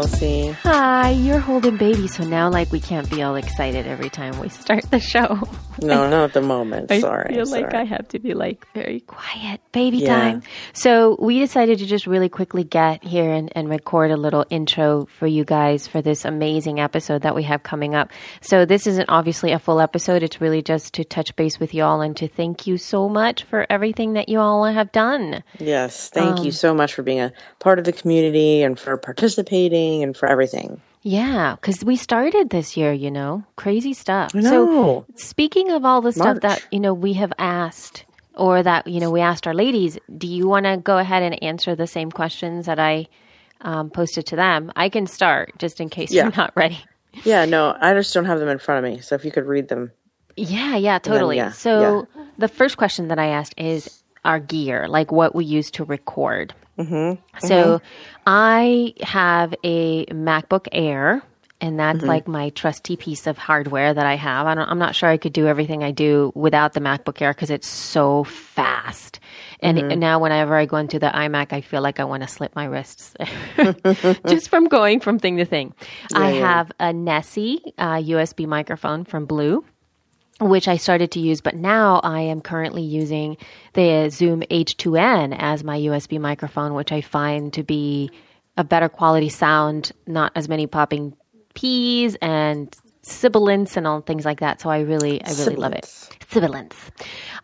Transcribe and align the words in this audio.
Chelsea. 0.00 0.50
Hi, 0.62 1.10
you're 1.10 1.40
holding 1.40 1.76
baby, 1.76 2.08
so 2.08 2.24
now 2.24 2.50
like 2.50 2.72
we 2.72 2.80
can't 2.80 3.10
be 3.10 3.22
all 3.22 3.36
excited 3.36 3.86
every 3.86 4.08
time 4.08 4.38
we 4.40 4.48
start 4.48 4.90
the 4.90 4.98
show. 4.98 5.42
No, 5.90 6.08
not 6.08 6.24
at 6.24 6.32
the 6.34 6.42
moment. 6.42 6.90
I 6.92 7.00
sorry. 7.00 7.30
I 7.30 7.34
feel 7.34 7.46
sorry. 7.46 7.62
like 7.62 7.74
I 7.74 7.84
have 7.84 8.08
to 8.08 8.18
be 8.18 8.34
like 8.34 8.66
very 8.74 9.00
quiet, 9.00 9.60
baby 9.72 9.98
Yeah. 9.98 10.08
time. 10.18 10.42
So 10.72 11.16
we 11.20 11.38
decided 11.38 11.78
to 11.80 11.86
just 11.86 12.06
really 12.06 12.28
quickly 12.28 12.64
get 12.64 13.02
here 13.04 13.30
and, 13.32 13.50
and 13.56 13.68
record 13.68 14.10
a 14.10 14.16
little 14.16 14.44
intro 14.50 15.06
for 15.18 15.26
you 15.26 15.44
guys 15.44 15.86
for 15.86 16.02
this 16.02 16.24
amazing 16.24 16.80
episode 16.80 17.22
that 17.22 17.34
we 17.34 17.42
have 17.44 17.62
coming 17.62 17.94
up. 17.94 18.10
So 18.42 18.64
this 18.64 18.86
isn't 18.86 19.08
obviously 19.08 19.52
a 19.52 19.58
full 19.58 19.80
episode. 19.80 20.22
It's 20.22 20.40
really 20.40 20.62
just 20.62 20.94
to 20.94 21.04
touch 21.04 21.34
base 21.36 21.58
with 21.58 21.74
you 21.74 21.82
all 21.82 22.00
and 22.02 22.16
to 22.18 22.28
thank 22.28 22.66
you 22.66 22.76
so 22.76 23.08
much 23.08 23.44
for 23.44 23.66
everything 23.70 24.12
that 24.14 24.28
you 24.28 24.38
all 24.38 24.64
have 24.64 24.92
done. 24.92 25.42
Yes, 25.58 26.10
thank 26.10 26.38
Um, 26.40 26.44
you 26.44 26.52
so 26.52 26.74
much 26.74 26.94
for 26.94 27.02
being 27.02 27.20
a 27.20 27.32
part 27.58 27.78
of 27.78 27.84
the 27.84 27.92
community 27.92 28.62
and 28.62 28.78
for 28.78 28.96
participating 28.96 30.02
and 30.02 30.16
for 30.16 30.28
everything. 30.28 30.80
Yeah, 31.02 31.56
because 31.58 31.82
we 31.84 31.96
started 31.96 32.50
this 32.50 32.76
year, 32.76 32.92
you 32.92 33.10
know, 33.10 33.44
crazy 33.56 33.94
stuff. 33.94 34.32
So. 34.32 35.06
Speaking 35.16 35.70
of 35.70 35.84
all 35.84 36.00
the 36.02 36.12
stuff 36.12 36.40
that, 36.40 36.66
you 36.70 36.80
know, 36.80 36.92
we 36.92 37.14
have 37.14 37.32
asked 37.38 38.04
or 38.34 38.62
that, 38.62 38.86
you 38.86 39.00
know, 39.00 39.10
we 39.10 39.20
asked 39.20 39.46
our 39.46 39.54
ladies, 39.54 39.98
do 40.16 40.26
you 40.26 40.46
want 40.46 40.66
to 40.66 40.76
go 40.76 40.98
ahead 40.98 41.22
and 41.22 41.42
answer 41.42 41.74
the 41.74 41.86
same 41.86 42.10
questions 42.10 42.66
that 42.66 42.78
I 42.78 43.06
um, 43.62 43.90
posted 43.90 44.26
to 44.26 44.36
them? 44.36 44.72
I 44.76 44.88
can 44.88 45.06
start 45.06 45.52
just 45.58 45.80
in 45.80 45.88
case 45.88 46.12
Yeah. 46.12 46.24
you're 46.24 46.36
not 46.36 46.52
ready. 46.54 46.78
Yeah, 47.24 47.44
no, 47.44 47.76
I 47.80 47.92
just 47.94 48.14
don't 48.14 48.26
have 48.26 48.38
them 48.38 48.48
in 48.48 48.58
front 48.58 48.84
of 48.84 48.92
me. 48.92 49.00
So 49.00 49.14
if 49.14 49.24
you 49.24 49.32
could 49.32 49.46
read 49.46 49.68
them. 49.68 49.90
Yeah, 50.36 50.76
yeah, 50.76 50.98
totally. 50.98 51.36
yeah, 51.36 51.50
so 51.50 52.06
the 52.38 52.48
first 52.48 52.76
question 52.76 53.08
that 53.08 53.18
I 53.18 53.26
asked 53.26 53.54
is 53.58 54.02
our 54.24 54.38
gear, 54.38 54.86
like 54.86 55.10
what 55.10 55.34
we 55.34 55.44
use 55.44 55.70
to 55.72 55.84
record. 55.84 56.54
Mm-hmm. 56.84 57.46
So 57.46 57.80
I 58.26 58.94
have 59.02 59.54
a 59.64 60.06
MacBook 60.06 60.68
Air. 60.72 61.22
And 61.62 61.78
that's 61.78 61.98
Mm-hmm. 61.98 62.06
like 62.08 62.26
my 62.26 62.48
trusty 62.48 62.96
piece 62.96 63.26
of 63.26 63.36
hardware 63.36 63.92
that 63.92 64.06
I 64.06 64.14
have. 64.14 64.46
I 64.46 64.54
don't, 64.54 64.66
I'm 64.66 64.78
not 64.78 64.94
sure 64.94 65.10
I 65.10 65.18
could 65.18 65.34
do 65.34 65.46
everything 65.46 65.84
I 65.84 65.90
do 65.90 66.32
without 66.34 66.72
the 66.72 66.80
MacBook 66.80 67.20
Air 67.20 67.34
because 67.34 67.50
it's 67.50 67.68
so 67.68 68.24
fast. 68.24 69.20
And, 69.60 69.76
Mm-hmm. 69.76 69.98
now, 70.00 70.20
whenever 70.20 70.56
I 70.56 70.64
go 70.64 70.78
into 70.78 70.98
the 70.98 71.08
iMac, 71.08 71.52
I 71.52 71.60
feel 71.60 71.82
like 71.82 72.00
I 72.00 72.04
want 72.04 72.22
to 72.22 72.28
slip 72.30 72.56
my 72.56 72.64
wrists 72.64 73.14
just 74.26 74.48
from 74.48 74.68
going 74.68 75.00
from 75.00 75.18
thing 75.18 75.36
to 75.36 75.44
thing. 75.44 75.74
I 76.14 76.32
yeah. 76.32 76.40
have 76.54 76.72
a 76.80 76.94
Nessie 76.94 77.60
uh, 77.76 77.96
USB 77.96 78.46
microphone 78.46 79.04
from 79.04 79.26
Blue 79.26 79.62
which 80.40 80.68
I 80.68 80.76
started 80.76 81.10
to 81.12 81.20
use, 81.20 81.40
but 81.40 81.54
now 81.54 82.00
I 82.02 82.20
am 82.20 82.40
currently 82.40 82.82
using 82.82 83.36
the 83.74 84.08
Zoom 84.10 84.40
H2N 84.50 85.36
as 85.38 85.62
my 85.62 85.78
USB 85.78 86.18
microphone, 86.20 86.74
which 86.74 86.92
I 86.92 87.00
find 87.00 87.52
to 87.52 87.62
be 87.62 88.10
a 88.56 88.64
better 88.64 88.88
quality 88.88 89.28
sound, 89.28 89.92
not 90.06 90.32
as 90.34 90.48
many 90.48 90.66
popping 90.66 91.16
P's 91.54 92.16
and 92.22 92.74
sibilants 93.02 93.76
and 93.76 93.86
all 93.86 94.00
things 94.00 94.24
like 94.24 94.40
that. 94.40 94.60
So 94.60 94.70
I 94.70 94.80
really, 94.80 95.22
I 95.24 95.30
really 95.32 95.56
love 95.56 95.72
it. 95.72 95.84
Sibilants. 96.28 96.76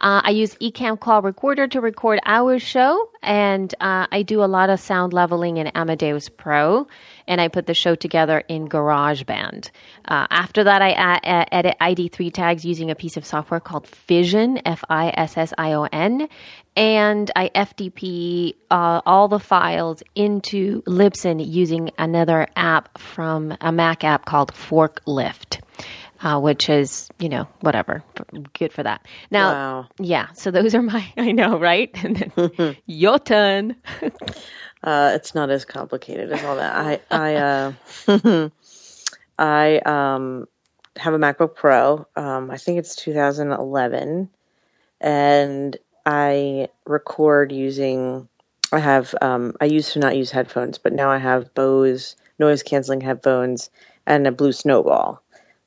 Uh, 0.01 0.21
I 0.25 0.31
use 0.31 0.55
Ecamm 0.57 1.01
Call 1.01 1.23
Recorder 1.23 1.67
to 1.69 1.81
record 1.81 2.21
our 2.25 2.59
show, 2.59 3.11
and 3.23 3.75
uh, 3.81 4.07
I 4.13 4.23
do 4.23 4.45
a 4.45 4.47
lot 4.47 4.71
of 4.71 4.79
sound 4.79 5.13
leveling 5.13 5.57
in 5.57 5.69
Amadeus 5.69 6.29
Pro, 6.29 6.87
and 7.29 7.41
I 7.41 7.49
put 7.49 7.67
the 7.67 7.75
show 7.75 7.95
together 7.95 8.43
in 8.49 8.69
GarageBand. 8.69 9.71
Uh, 10.05 10.27
after 10.31 10.65
that, 10.65 10.83
I 10.83 10.91
a- 11.23 11.55
edit 11.55 11.77
ID3 11.81 12.33
tags 12.33 12.65
using 12.65 12.91
a 12.91 12.95
piece 12.95 13.17
of 13.17 13.25
software 13.27 13.61
called 13.61 13.87
Fission, 13.87 14.61
F 14.65 14.83
I 14.89 15.13
S 15.17 15.37
S 15.37 15.53
I 15.59 15.73
O 15.73 15.85
N, 15.93 16.29
and 16.77 17.31
I 17.37 17.51
FTP 17.55 18.55
uh, 18.71 19.01
all 19.07 19.29
the 19.29 19.39
files 19.41 20.03
into 20.15 20.83
Libsyn 20.83 21.45
using 21.47 21.91
another 21.99 22.47
app 22.57 22.99
from 22.99 23.57
a 23.61 23.73
Mac 23.73 24.05
app 24.05 24.25
called 24.25 24.53
Forklift 24.53 25.61
uh, 26.23 26.41
which 26.41 26.71
is, 26.71 27.11
you 27.19 27.29
know, 27.29 27.47
whatever, 27.61 28.03
good 28.55 28.73
for 28.73 28.83
that. 28.83 29.07
Now, 29.31 29.53
Wow. 29.53 29.87
yeah, 29.99 30.29
so 30.33 30.51
those 30.51 30.75
are 30.75 30.81
my, 30.81 31.07
I 31.19 31.31
know, 31.33 31.59
right? 31.59 31.91
And 32.03 32.17
then 32.17 32.77
your 32.87 33.19
turn. 33.19 33.77
Uh, 34.87 35.11
it's 35.17 35.35
not 35.35 35.51
as 35.51 35.65
complicated 35.65 36.31
as 36.31 36.45
all 36.45 36.57
that. 36.57 36.77
I 36.77 37.01
I 37.11 37.35
uh, 37.35 37.73
I 39.39 39.79
um, 39.79 40.47
have 40.97 41.13
a 41.13 41.19
MacBook 41.19 41.57
Pro. 41.57 42.07
Um, 42.15 42.53
I 42.53 42.57
think 42.57 42.79
it's 42.79 42.95
2011, 42.95 44.31
and 45.01 45.77
I 46.07 46.69
record 46.87 47.51
using. 47.51 48.29
I 48.73 48.79
have 48.79 49.13
um, 49.21 49.55
I 49.61 49.65
used 49.65 49.93
to 49.95 49.99
not 49.99 50.17
use 50.17 50.31
headphones, 50.31 50.79
but 50.79 50.93
now 50.93 51.11
I 51.11 51.19
have 51.19 51.53
Bose 51.53 52.15
noise 52.39 52.63
canceling 52.63 53.01
headphones 53.01 53.71
and 54.07 54.25
a 54.29 54.33
Blue 54.33 54.53
Snowball. 54.53 55.21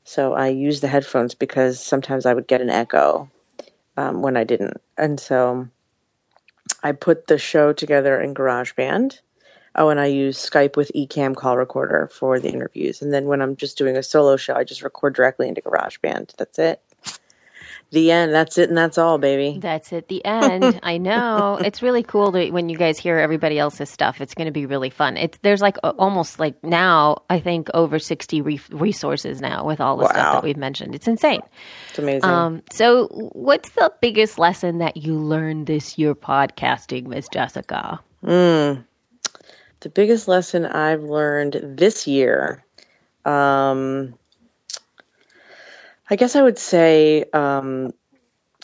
So 0.05 0.33
I 0.33 0.47
use 0.47 0.79
the 0.79 0.87
headphones 0.87 1.35
because 1.35 1.81
sometimes 1.81 2.25
I 2.25 2.33
would 2.33 2.47
get 2.47 2.61
an 2.61 2.69
echo 2.69 3.29
um, 3.97 4.21
when 4.21 4.37
I 4.37 4.45
didn't, 4.45 4.79
and 4.97 5.19
so 5.19 5.67
I 6.81 6.91
put 6.93 7.27
the 7.27 7.37
show 7.37 7.73
together 7.73 8.19
in 8.19 8.33
GarageBand. 8.33 9.19
Oh, 9.75 9.89
and 9.89 9.99
I 9.99 10.07
use 10.07 10.37
Skype 10.37 10.75
with 10.75 10.91
Ecamm 10.95 11.35
call 11.35 11.57
recorder 11.57 12.09
for 12.11 12.39
the 12.39 12.49
interviews. 12.49 13.01
And 13.01 13.13
then 13.13 13.25
when 13.25 13.41
I'm 13.41 13.55
just 13.55 13.77
doing 13.77 13.97
a 13.97 14.03
solo 14.03 14.35
show, 14.35 14.55
I 14.55 14.63
just 14.63 14.81
record 14.81 15.13
directly 15.15 15.47
into 15.47 15.61
GarageBand. 15.61 16.35
That's 16.37 16.59
it. 16.59 16.81
The 17.91 18.11
end. 18.11 18.33
That's 18.33 18.57
it, 18.57 18.69
and 18.69 18.77
that's 18.77 18.97
all, 18.97 19.17
baby. 19.17 19.57
That's 19.59 19.91
it. 19.91 20.07
the 20.09 20.23
end. 20.25 20.79
I 20.83 20.97
know. 20.97 21.59
It's 21.63 21.81
really 21.81 22.03
cool 22.03 22.31
to, 22.31 22.51
when 22.51 22.69
you 22.69 22.77
guys 22.77 22.99
hear 22.99 23.17
everybody 23.17 23.57
else's 23.57 23.89
stuff. 23.89 24.21
It's 24.21 24.33
going 24.33 24.45
to 24.45 24.51
be 24.51 24.65
really 24.65 24.89
fun. 24.89 25.17
It's 25.17 25.37
there's 25.41 25.61
like 25.61 25.77
almost 25.83 26.39
like 26.39 26.63
now 26.63 27.23
I 27.29 27.39
think 27.39 27.69
over 27.73 27.97
60 27.97 28.41
re- 28.41 28.59
resources 28.69 29.41
now 29.41 29.65
with 29.65 29.81
all 29.81 29.97
the 29.97 30.07
stuff 30.07 30.33
that 30.35 30.43
we've 30.43 30.57
mentioned. 30.57 30.93
It's 30.93 31.07
insane. 31.07 31.41
It's 31.89 31.99
amazing. 31.99 32.29
Um, 32.29 32.61
so 32.71 33.07
what's 33.33 33.69
the 33.71 33.91
biggest 34.01 34.37
lesson 34.37 34.77
that 34.79 34.97
you 34.97 35.15
learned 35.15 35.67
this 35.67 35.97
year 35.97 36.13
podcasting, 36.13 37.07
Miss 37.07 37.27
Jessica? 37.29 37.99
the 39.81 39.89
biggest 39.89 40.27
lesson 40.27 40.65
I've 40.65 41.03
learned 41.03 41.59
this 41.63 42.07
year, 42.07 42.63
um, 43.25 44.13
I 46.09 46.15
guess 46.15 46.35
I 46.35 46.41
would 46.41 46.57
say 46.57 47.25
um, 47.33 47.93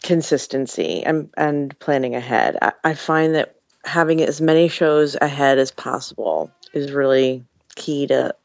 consistency 0.02 1.04
and, 1.04 1.30
and 1.38 1.78
planning 1.80 2.16
ahead. 2.16 2.58
I, 2.62 2.74
I 2.84 2.94
find 2.96 3.36
that 3.36 3.56
having 3.84 4.22
as 4.22 4.42
many 4.42 4.68
shows 4.68 5.16
ahead 5.22 5.60
as 5.60 5.72
possible 5.72 6.52
is 6.74 6.92
really 6.92 7.44
key 7.76 8.08
to 8.08 8.36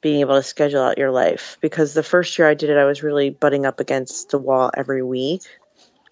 being 0.00 0.20
able 0.20 0.34
to 0.34 0.42
schedule 0.42 0.82
out 0.82 0.98
your 0.98 1.10
life. 1.10 1.56
Because 1.60 1.94
the 1.94 2.02
first 2.02 2.36
year 2.38 2.48
I 2.48 2.54
did 2.54 2.70
it, 2.70 2.76
I 2.76 2.84
was 2.84 3.02
really 3.02 3.30
butting 3.30 3.64
up 3.64 3.80
against 3.80 4.30
the 4.30 4.38
wall 4.38 4.70
every 4.76 5.02
week. 5.02 5.42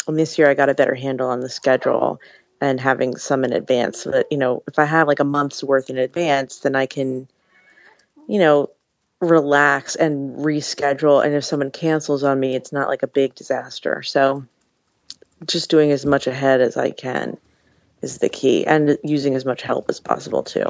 And 0.07 0.19
this 0.19 0.39
year 0.39 0.49
I 0.49 0.55
got 0.55 0.69
a 0.69 0.75
better 0.75 0.95
handle 0.95 1.29
on 1.29 1.41
the 1.41 1.49
schedule 1.49 2.21
and 2.61 2.81
having 2.81 3.17
some 3.17 3.45
in 3.45 3.53
advance 3.53 4.03
so 4.03 4.11
that, 4.11 4.27
you 4.31 4.39
know, 4.39 4.63
if 4.69 4.79
I 4.79 4.85
have 4.85 5.09
like 5.09 5.21
a 5.21 5.25
month's 5.25 5.65
worth 5.65 5.91
in 5.91 5.99
advance, 5.99 6.61
then 6.61 6.77
I 6.77 6.87
can, 6.87 7.29
you 8.29 8.39
know, 8.39 8.71
relax 9.21 9.97
and 9.97 10.37
reschedule. 10.37 11.25
And 11.25 11.35
if 11.35 11.45
someone 11.45 11.71
cancels 11.71 12.25
on 12.25 12.39
me, 12.39 12.55
it's 12.55 12.73
not 12.73 12.89
like 12.89 13.03
a 13.03 13.09
big 13.09 13.35
disaster. 13.35 14.03
So 14.03 14.45
just 15.47 15.71
doing 15.71 15.91
as 15.91 16.07
much 16.07 16.27
ahead 16.27 16.61
as 16.61 16.77
I 16.77 16.91
can 16.91 17.37
is 18.03 18.19
the 18.19 18.29
key 18.29 18.67
and 18.67 18.99
using 19.03 19.35
as 19.35 19.45
much 19.45 19.63
help 19.63 19.89
as 19.89 20.01
possible 20.01 20.43
too. 20.43 20.67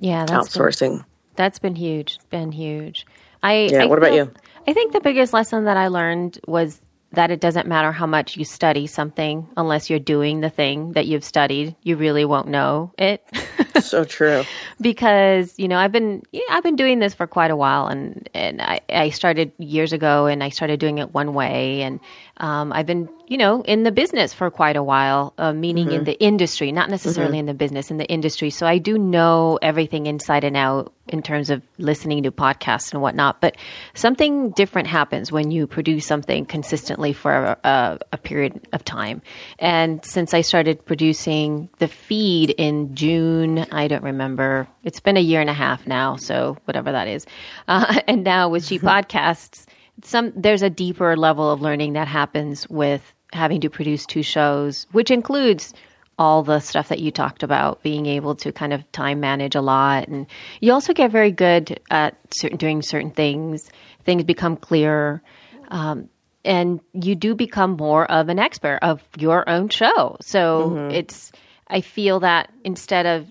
Yeah, 0.00 0.26
that's 0.26 0.52
been, 0.56 0.62
Outsourcing. 0.62 1.04
that's 1.36 1.58
been 1.58 1.76
huge. 1.76 2.18
Been 2.30 2.52
huge. 2.52 3.06
I 3.42 3.68
Yeah, 3.70 3.82
I 3.84 3.86
what 3.86 3.98
about 3.98 4.14
you? 4.14 4.32
I 4.66 4.72
think 4.72 4.92
the 4.92 5.00
biggest 5.00 5.32
lesson 5.32 5.64
that 5.64 5.76
I 5.76 5.88
learned 5.88 6.38
was 6.46 6.80
that 7.14 7.30
it 7.30 7.40
doesn't 7.40 7.66
matter 7.66 7.92
how 7.92 8.06
much 8.06 8.36
you 8.36 8.44
study 8.44 8.86
something 8.86 9.48
unless 9.56 9.88
you're 9.90 9.98
doing 9.98 10.40
the 10.40 10.50
thing 10.50 10.92
that 10.92 11.06
you've 11.06 11.24
studied, 11.24 11.74
you 11.82 11.96
really 11.96 12.24
won't 12.24 12.48
know 12.48 12.92
it. 12.98 13.24
so 13.80 14.04
true. 14.04 14.44
because 14.80 15.54
you 15.58 15.68
know 15.68 15.78
I've 15.78 15.92
been 15.92 16.22
yeah, 16.32 16.42
I've 16.50 16.62
been 16.62 16.76
doing 16.76 16.98
this 16.98 17.14
for 17.14 17.26
quite 17.26 17.50
a 17.50 17.56
while, 17.56 17.86
and 17.86 18.28
and 18.34 18.60
I, 18.62 18.80
I 18.88 19.10
started 19.10 19.52
years 19.58 19.92
ago, 19.92 20.26
and 20.26 20.42
I 20.42 20.48
started 20.48 20.80
doing 20.80 20.98
it 20.98 21.12
one 21.12 21.34
way, 21.34 21.82
and 21.82 22.00
um, 22.38 22.72
I've 22.72 22.86
been 22.86 23.08
you 23.26 23.38
know 23.38 23.62
in 23.62 23.84
the 23.84 23.92
business 23.92 24.34
for 24.34 24.50
quite 24.50 24.76
a 24.76 24.82
while, 24.82 25.34
uh, 25.38 25.52
meaning 25.52 25.92
in 25.92 26.04
the 26.04 26.18
industry, 26.20 26.72
not 26.72 26.90
necessarily 26.90 27.38
in 27.38 27.46
the 27.46 27.54
business, 27.54 27.90
in 27.90 27.96
the 27.96 28.06
industry. 28.06 28.50
So 28.50 28.66
I 28.66 28.78
do 28.78 28.98
know 28.98 29.58
everything 29.62 30.06
inside 30.06 30.44
and 30.44 30.56
out 30.56 30.92
in 31.08 31.22
terms 31.22 31.50
of 31.50 31.62
listening 31.78 32.22
to 32.22 32.32
podcasts 32.32 32.92
and 32.92 33.02
whatnot. 33.02 33.40
But 33.40 33.56
something 33.94 34.50
different 34.50 34.88
happens 34.88 35.30
when 35.30 35.50
you 35.50 35.66
produce 35.66 36.06
something 36.06 36.46
consistently 36.46 37.12
for 37.12 37.32
a, 37.32 37.58
a, 37.64 37.98
a 38.12 38.18
period 38.18 38.66
of 38.72 38.84
time. 38.84 39.20
And 39.58 40.04
since 40.04 40.32
I 40.32 40.40
started 40.40 40.84
producing 40.84 41.68
the 41.78 41.88
feed 41.88 42.50
in 42.50 42.94
June, 42.94 43.66
I 43.70 43.86
don't 43.86 44.02
remember. 44.02 44.66
It's 44.82 45.00
been 45.00 45.16
a 45.16 45.20
year 45.20 45.40
and 45.40 45.50
a 45.50 45.54
half 45.54 45.86
now, 45.86 46.16
so 46.16 46.56
whatever 46.64 46.92
that 46.92 47.08
is. 47.08 47.26
Uh, 47.68 48.00
and 48.08 48.24
now 48.24 48.48
with 48.48 48.64
She 48.64 48.78
Podcasts, 48.78 49.66
some 50.02 50.32
there's 50.34 50.62
a 50.62 50.70
deeper 50.70 51.16
level 51.16 51.50
of 51.50 51.60
learning 51.60 51.94
that 51.94 52.08
happens 52.08 52.68
with 52.68 53.12
having 53.32 53.60
to 53.60 53.70
produce 53.70 54.06
two 54.06 54.22
shows, 54.22 54.86
which 54.92 55.10
includes 55.10 55.74
all 56.18 56.42
the 56.42 56.60
stuff 56.60 56.88
that 56.88 57.00
you 57.00 57.10
talked 57.10 57.42
about, 57.42 57.82
being 57.82 58.06
able 58.06 58.34
to 58.36 58.52
kind 58.52 58.72
of 58.72 58.90
time 58.92 59.20
manage 59.20 59.54
a 59.54 59.60
lot. 59.60 60.06
And 60.06 60.26
you 60.60 60.72
also 60.72 60.92
get 60.92 61.10
very 61.10 61.32
good 61.32 61.80
at 61.90 62.16
certain, 62.30 62.56
doing 62.56 62.82
certain 62.82 63.10
things. 63.10 63.68
Things 64.04 64.22
become 64.24 64.56
clearer. 64.56 65.22
Um, 65.68 66.08
and 66.44 66.80
you 66.92 67.14
do 67.14 67.34
become 67.34 67.72
more 67.72 68.08
of 68.10 68.28
an 68.28 68.38
expert 68.38 68.78
of 68.82 69.02
your 69.18 69.48
own 69.48 69.70
show. 69.70 70.16
So 70.20 70.88
it's, 70.92 71.32
I 71.68 71.80
feel 71.80 72.20
that 72.20 72.52
instead 72.64 73.06
of, 73.06 73.30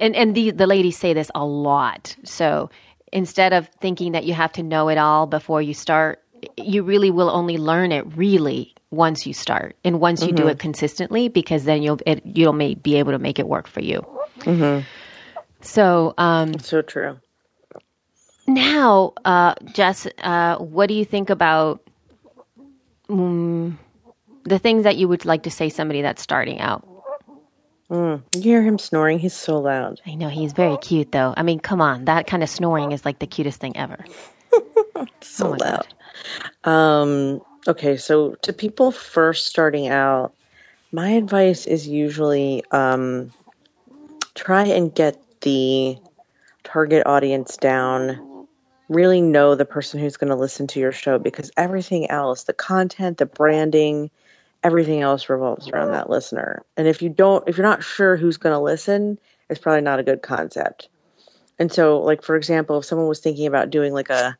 and, 0.00 0.16
and 0.16 0.34
the, 0.34 0.52
the 0.52 0.66
ladies 0.66 0.96
say 0.96 1.12
this 1.12 1.30
a 1.34 1.44
lot. 1.44 2.16
So 2.24 2.70
instead 3.16 3.54
of 3.54 3.66
thinking 3.80 4.12
that 4.12 4.24
you 4.24 4.34
have 4.34 4.52
to 4.52 4.62
know 4.62 4.88
it 4.90 4.98
all 4.98 5.26
before 5.26 5.62
you 5.62 5.72
start, 5.72 6.22
you 6.58 6.82
really 6.82 7.10
will 7.10 7.30
only 7.30 7.56
learn 7.56 7.90
it 7.90 8.04
really 8.14 8.74
once 8.90 9.26
you 9.26 9.32
start 9.32 9.74
and 9.84 10.00
once 10.00 10.20
you 10.20 10.32
do 10.32 10.46
it 10.48 10.58
consistently 10.58 11.28
because 11.28 11.64
then 11.64 11.82
you'll 11.82 11.98
it, 12.06 12.20
you'll 12.24 12.52
may 12.52 12.74
be 12.74 12.96
able 12.96 13.12
to 13.12 13.18
make 13.18 13.38
it 13.38 13.48
work 13.48 13.66
for 13.66 13.80
you. 13.80 14.06
So 15.62 16.12
um, 16.18 16.58
So 16.58 16.82
true. 16.82 17.18
now, 18.46 19.14
uh, 19.24 19.54
Jess, 19.72 20.06
uh, 20.18 20.58
what 20.58 20.86
do 20.86 20.94
you 20.94 21.06
think 21.06 21.30
about 21.30 21.82
mm, 23.08 23.74
the 24.44 24.58
things 24.58 24.84
that 24.84 24.96
you 24.96 25.08
would 25.08 25.24
like 25.24 25.44
to 25.44 25.50
say 25.50 25.70
somebody 25.70 26.02
that's 26.02 26.20
starting 26.22 26.60
out? 26.60 26.86
You 28.34 28.42
hear 28.42 28.62
him 28.62 28.78
snoring? 28.78 29.18
He's 29.18 29.34
so 29.34 29.58
loud. 29.60 30.00
I 30.06 30.14
know 30.14 30.28
he's 30.28 30.52
very 30.52 30.76
cute, 30.78 31.12
though. 31.12 31.34
I 31.36 31.42
mean, 31.42 31.60
come 31.60 31.80
on, 31.80 32.06
that 32.06 32.26
kind 32.26 32.42
of 32.42 32.48
snoring 32.48 32.92
is 32.92 33.04
like 33.04 33.20
the 33.20 33.26
cutest 33.26 33.60
thing 33.60 33.76
ever. 33.76 34.04
So 35.20 35.48
Oh 35.48 35.50
loud. 35.50 35.94
Um, 36.64 37.42
okay, 37.68 37.96
so 37.96 38.36
to 38.42 38.52
people 38.52 38.90
first 38.90 39.46
starting 39.46 39.88
out, 39.88 40.32
my 40.92 41.10
advice 41.10 41.66
is 41.66 41.86
usually 41.86 42.64
um, 42.70 43.32
try 44.34 44.64
and 44.64 44.94
get 44.94 45.22
the 45.42 45.98
target 46.64 47.06
audience 47.06 47.56
down. 47.56 48.46
Really 48.88 49.20
know 49.20 49.54
the 49.54 49.66
person 49.66 50.00
who's 50.00 50.16
going 50.16 50.30
to 50.30 50.36
listen 50.36 50.66
to 50.68 50.80
your 50.80 50.92
show 50.92 51.18
because 51.18 51.50
everything 51.56 52.10
else, 52.10 52.44
the 52.44 52.54
content, 52.54 53.18
the 53.18 53.26
branding, 53.26 54.10
everything 54.66 55.00
else 55.00 55.28
revolves 55.28 55.68
around 55.68 55.92
that 55.92 56.10
listener. 56.10 56.64
And 56.76 56.88
if 56.88 57.00
you 57.00 57.08
don't, 57.08 57.48
if 57.48 57.56
you're 57.56 57.66
not 57.66 57.84
sure 57.84 58.16
who's 58.16 58.36
going 58.36 58.52
to 58.52 58.58
listen, 58.58 59.16
it's 59.48 59.60
probably 59.60 59.80
not 59.80 60.00
a 60.00 60.02
good 60.02 60.22
concept. 60.22 60.88
And 61.58 61.72
so, 61.72 62.00
like 62.00 62.22
for 62.22 62.34
example, 62.34 62.78
if 62.78 62.84
someone 62.84 63.06
was 63.06 63.20
thinking 63.20 63.46
about 63.46 63.70
doing 63.70 63.92
like 63.92 64.10
a 64.10 64.36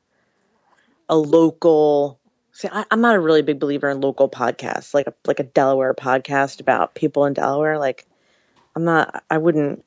a 1.09 1.17
local 1.17 2.19
see 2.51 2.69
I, 2.71 2.85
i'm 2.91 3.01
not 3.01 3.15
a 3.15 3.21
really 3.21 3.43
big 3.43 3.61
believer 3.61 3.89
in 3.89 4.01
local 4.01 4.29
podcasts 4.29 4.93
like 4.93 5.07
a 5.07 5.15
like 5.25 5.39
a 5.39 5.45
delaware 5.45 5.95
podcast 5.95 6.61
about 6.61 6.97
people 6.97 7.27
in 7.27 7.33
delaware 7.33 7.79
like 7.79 8.07
i'm 8.75 8.85
not 8.85 9.23
i 9.31 9.39
wouldn't 9.39 9.85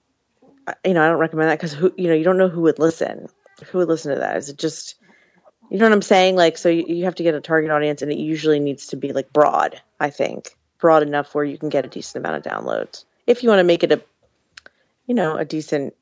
you 0.85 0.93
know 0.93 1.03
i 1.03 1.07
don't 1.09 1.19
recommend 1.19 1.49
that 1.49 1.59
because 1.59 1.73
who 1.73 1.93
you 1.97 2.07
know 2.07 2.13
you 2.13 2.23
don't 2.23 2.37
know 2.37 2.47
who 2.47 2.61
would 2.61 2.79
listen 2.79 3.27
who 3.65 3.79
would 3.79 3.89
listen 3.89 4.13
to 4.13 4.19
that 4.19 4.37
is 4.37 4.47
it 4.47 4.57
just 4.57 4.95
you 5.69 5.77
know 5.77 5.85
what 5.85 5.93
i'm 5.93 6.01
saying 6.01 6.35
like 6.35 6.57
so 6.57 6.69
you, 6.69 6.85
you 6.87 7.05
have 7.05 7.15
to 7.15 7.23
get 7.23 7.35
a 7.35 7.41
target 7.41 7.71
audience 7.71 8.01
and 8.01 8.11
it 8.11 8.17
usually 8.17 8.59
needs 8.59 8.87
to 8.87 8.95
be 8.95 9.13
like 9.13 9.31
broad 9.33 9.81
i 9.99 10.09
think 10.09 10.55
broad 10.79 11.03
enough 11.03 11.33
where 11.35 11.43
you 11.45 11.57
can 11.57 11.69
get 11.69 11.85
a 11.85 11.89
decent 11.89 12.23
amount 12.25 12.45
of 12.45 12.51
downloads 12.51 13.05
if 13.27 13.43
you 13.43 13.49
want 13.49 13.59
to 13.59 13.63
make 13.63 13.83
it 13.83 13.91
a 13.91 14.01
you 15.05 15.15
know 15.15 15.35
a 15.35 15.45
decent 15.45 15.93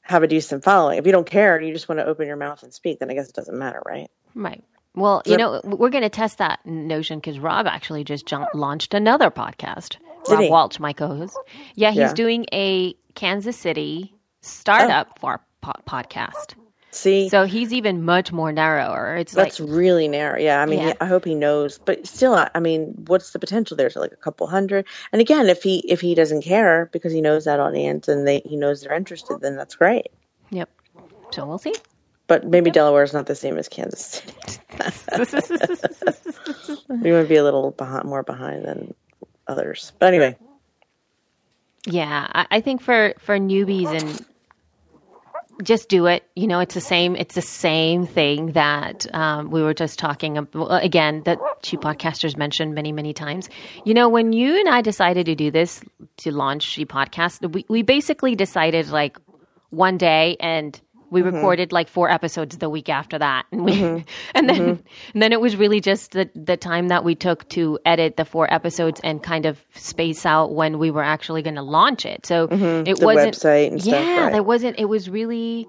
have 0.00 0.22
a 0.22 0.28
decent 0.28 0.62
following 0.62 0.98
if 0.98 1.06
you 1.06 1.12
don't 1.12 1.26
care 1.26 1.56
and 1.56 1.66
you 1.66 1.72
just 1.72 1.88
want 1.88 1.98
to 1.98 2.06
open 2.06 2.26
your 2.26 2.36
mouth 2.36 2.62
and 2.62 2.72
speak 2.72 2.98
then 2.98 3.10
i 3.10 3.14
guess 3.14 3.28
it 3.28 3.34
doesn't 3.34 3.58
matter 3.58 3.82
right 3.86 4.10
Right. 4.36 4.62
Well, 4.94 5.22
you 5.26 5.36
know, 5.36 5.60
we're 5.64 5.90
going 5.90 6.04
to 6.04 6.10
test 6.10 6.38
that 6.38 6.64
notion 6.64 7.18
because 7.18 7.38
Rob 7.38 7.66
actually 7.66 8.04
just 8.04 8.26
jump, 8.26 8.48
launched 8.54 8.94
another 8.94 9.30
podcast. 9.30 9.96
Rob 10.28 10.40
he? 10.40 10.50
Walsh, 10.50 10.78
my 10.78 10.92
co-host. 10.92 11.36
Yeah, 11.74 11.90
he's 11.90 11.98
Yeah. 11.98 12.12
doing 12.14 12.46
a 12.52 12.94
Kansas 13.14 13.56
City 13.56 14.14
startup 14.42 15.08
oh. 15.10 15.20
for 15.20 15.40
po- 15.60 15.72
podcast. 15.86 16.54
See, 16.96 17.28
So 17.28 17.44
he's 17.44 17.74
even 17.74 18.04
much 18.04 18.32
more 18.32 18.52
narrower. 18.52 19.16
It's 19.16 19.32
that's 19.32 19.60
like 19.60 19.68
really 19.68 20.08
narrow. 20.08 20.38
Yeah, 20.38 20.62
I 20.62 20.66
mean, 20.66 20.80
Yeah. 20.80 20.94
I 21.00 21.04
hope 21.06 21.26
he 21.26 21.34
knows, 21.34 21.78
but 21.78 22.06
still, 22.06 22.34
I 22.34 22.50
I 22.54 22.60
mean, 22.60 22.94
what's 23.06 23.32
the 23.32 23.38
potential 23.38 23.76
there 23.76 23.90
to 23.90 24.00
like 24.00 24.12
a 24.12 24.16
couple 24.16 24.46
hundred? 24.46 24.86
And 25.12 25.20
again, 25.20 25.48
if 25.48 25.62
he 25.62 25.80
if 25.80 26.00
he 26.00 26.14
doesn't 26.14 26.42
care 26.42 26.88
because 26.92 27.12
he 27.12 27.20
knows 27.20 27.44
that 27.44 27.60
audience 27.60 28.08
and 28.08 28.26
they 28.26 28.40
he 28.46 28.56
knows 28.56 28.80
they're 28.80 28.94
interested, 28.96 29.40
then 29.42 29.56
that's 29.56 29.74
great. 29.74 30.06
Yep. 30.50 30.70
So 31.32 31.44
we'll 31.44 31.58
see. 31.58 31.74
But 32.28 32.46
maybe 32.46 32.70
Delaware 32.70 33.02
is 33.04 33.12
not 33.12 33.26
the 33.26 33.34
same 33.36 33.58
as 33.58 33.68
Kansas 33.68 34.00
City. 34.00 34.32
we 36.88 37.12
might 37.12 37.28
be 37.28 37.36
a 37.36 37.44
little 37.44 37.70
behind, 37.72 38.04
more 38.08 38.22
behind 38.22 38.64
than 38.64 38.94
others. 39.46 39.92
But 39.98 40.06
anyway, 40.06 40.36
Yeah, 41.84 42.26
I, 42.32 42.46
I 42.50 42.60
think 42.62 42.80
for 42.80 43.14
for 43.18 43.38
newbies 43.38 43.88
and 43.88 44.24
just 45.62 45.88
do 45.88 46.06
it. 46.06 46.24
You 46.34 46.46
know, 46.46 46.60
it's 46.60 46.74
the 46.74 46.80
same. 46.80 47.16
It's 47.16 47.34
the 47.34 47.42
same 47.42 48.06
thing 48.06 48.52
that 48.52 49.06
um, 49.14 49.50
we 49.50 49.62
were 49.62 49.74
just 49.74 49.98
talking 49.98 50.38
ab- 50.38 50.54
well, 50.54 50.70
again 50.70 51.22
that 51.24 51.38
She 51.62 51.76
Podcasters 51.76 52.36
mentioned 52.36 52.74
many 52.74 52.92
many 52.92 53.12
times. 53.12 53.48
You 53.84 53.94
know, 53.94 54.08
when 54.08 54.32
you 54.32 54.58
and 54.58 54.68
I 54.68 54.80
decided 54.82 55.26
to 55.26 55.34
do 55.34 55.50
this 55.50 55.82
to 56.18 56.32
launch 56.32 56.62
She 56.62 56.84
Podcast, 56.84 57.52
we 57.52 57.64
we 57.68 57.82
basically 57.82 58.34
decided 58.34 58.88
like 58.88 59.18
one 59.70 59.96
day 59.96 60.36
and. 60.40 60.80
We 61.10 61.22
mm-hmm. 61.22 61.36
recorded 61.36 61.72
like 61.72 61.88
four 61.88 62.10
episodes 62.10 62.58
the 62.58 62.68
week 62.68 62.88
after 62.88 63.18
that, 63.18 63.46
and 63.52 63.64
we, 63.64 63.72
mm-hmm. 63.72 64.08
and 64.34 64.48
then 64.48 64.56
mm-hmm. 64.56 64.86
and 65.14 65.22
then 65.22 65.32
it 65.32 65.40
was 65.40 65.56
really 65.56 65.80
just 65.80 66.12
the 66.12 66.30
the 66.34 66.56
time 66.56 66.88
that 66.88 67.04
we 67.04 67.14
took 67.14 67.48
to 67.50 67.78
edit 67.84 68.16
the 68.16 68.24
four 68.24 68.52
episodes 68.52 69.00
and 69.04 69.22
kind 69.22 69.46
of 69.46 69.64
space 69.74 70.26
out 70.26 70.54
when 70.54 70.78
we 70.78 70.90
were 70.90 71.02
actually 71.02 71.42
going 71.42 71.56
to 71.56 71.62
launch 71.62 72.04
it. 72.04 72.26
So 72.26 72.44
it 72.44 72.98
the 72.98 73.04
wasn't 73.04 73.34
website 73.34 73.72
and 73.72 73.82
stuff, 73.82 73.94
yeah, 73.94 74.24
right. 74.24 74.32
there 74.32 74.42
wasn't. 74.42 74.78
It 74.78 74.86
was 74.86 75.08
really. 75.08 75.68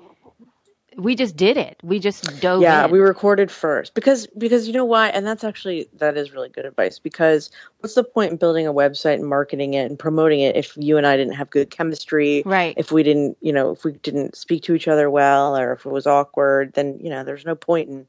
We 0.98 1.16
just 1.16 1.36
did 1.38 1.58
it. 1.58 1.78
We 1.84 2.00
just 2.00 2.42
dove 2.42 2.62
yeah 2.64 2.86
in. 2.86 2.92
we 2.92 3.00
recorded 3.00 3.52
first 3.52 3.94
because 3.94 4.26
because 4.38 4.68
you 4.68 4.74
know 4.74 4.84
why 4.84 5.10
and 5.10 5.26
that's 5.26 5.44
actually 5.44 5.88
that 5.94 6.18
is 6.18 6.34
really 6.34 6.50
good 6.50 6.66
advice 6.66 6.98
because 6.98 7.52
what's 7.80 7.94
the 7.94 8.04
point 8.04 8.32
in 8.32 8.38
building 8.38 8.66
a 8.66 8.74
website 8.74 9.14
and 9.16 9.26
marketing 9.28 9.76
it 9.76 9.84
and 9.90 10.00
promoting 10.00 10.40
it 10.40 10.56
if 10.56 10.76
you 10.76 10.98
and 10.98 11.06
i 11.06 11.16
didn't 11.16 11.34
have 11.36 11.50
good 11.52 11.70
chemistry 11.70 12.42
Right. 12.46 12.74
if 12.78 12.92
we 12.92 13.04
didn't 13.04 13.38
you 13.42 13.54
know 13.54 13.72
if 13.72 13.84
we 13.84 13.92
didn't 13.94 14.36
speak 14.36 14.64
to 14.64 14.74
each 14.74 14.88
other 14.88 15.10
well 15.10 15.56
or 15.56 15.72
if 15.74 15.86
it 15.86 15.92
was 15.92 16.08
awkward 16.08 16.74
then 16.74 16.98
you 17.00 17.10
know 17.12 17.24
there's 17.24 17.46
no 17.46 17.56
point 17.56 17.90
in 17.90 18.08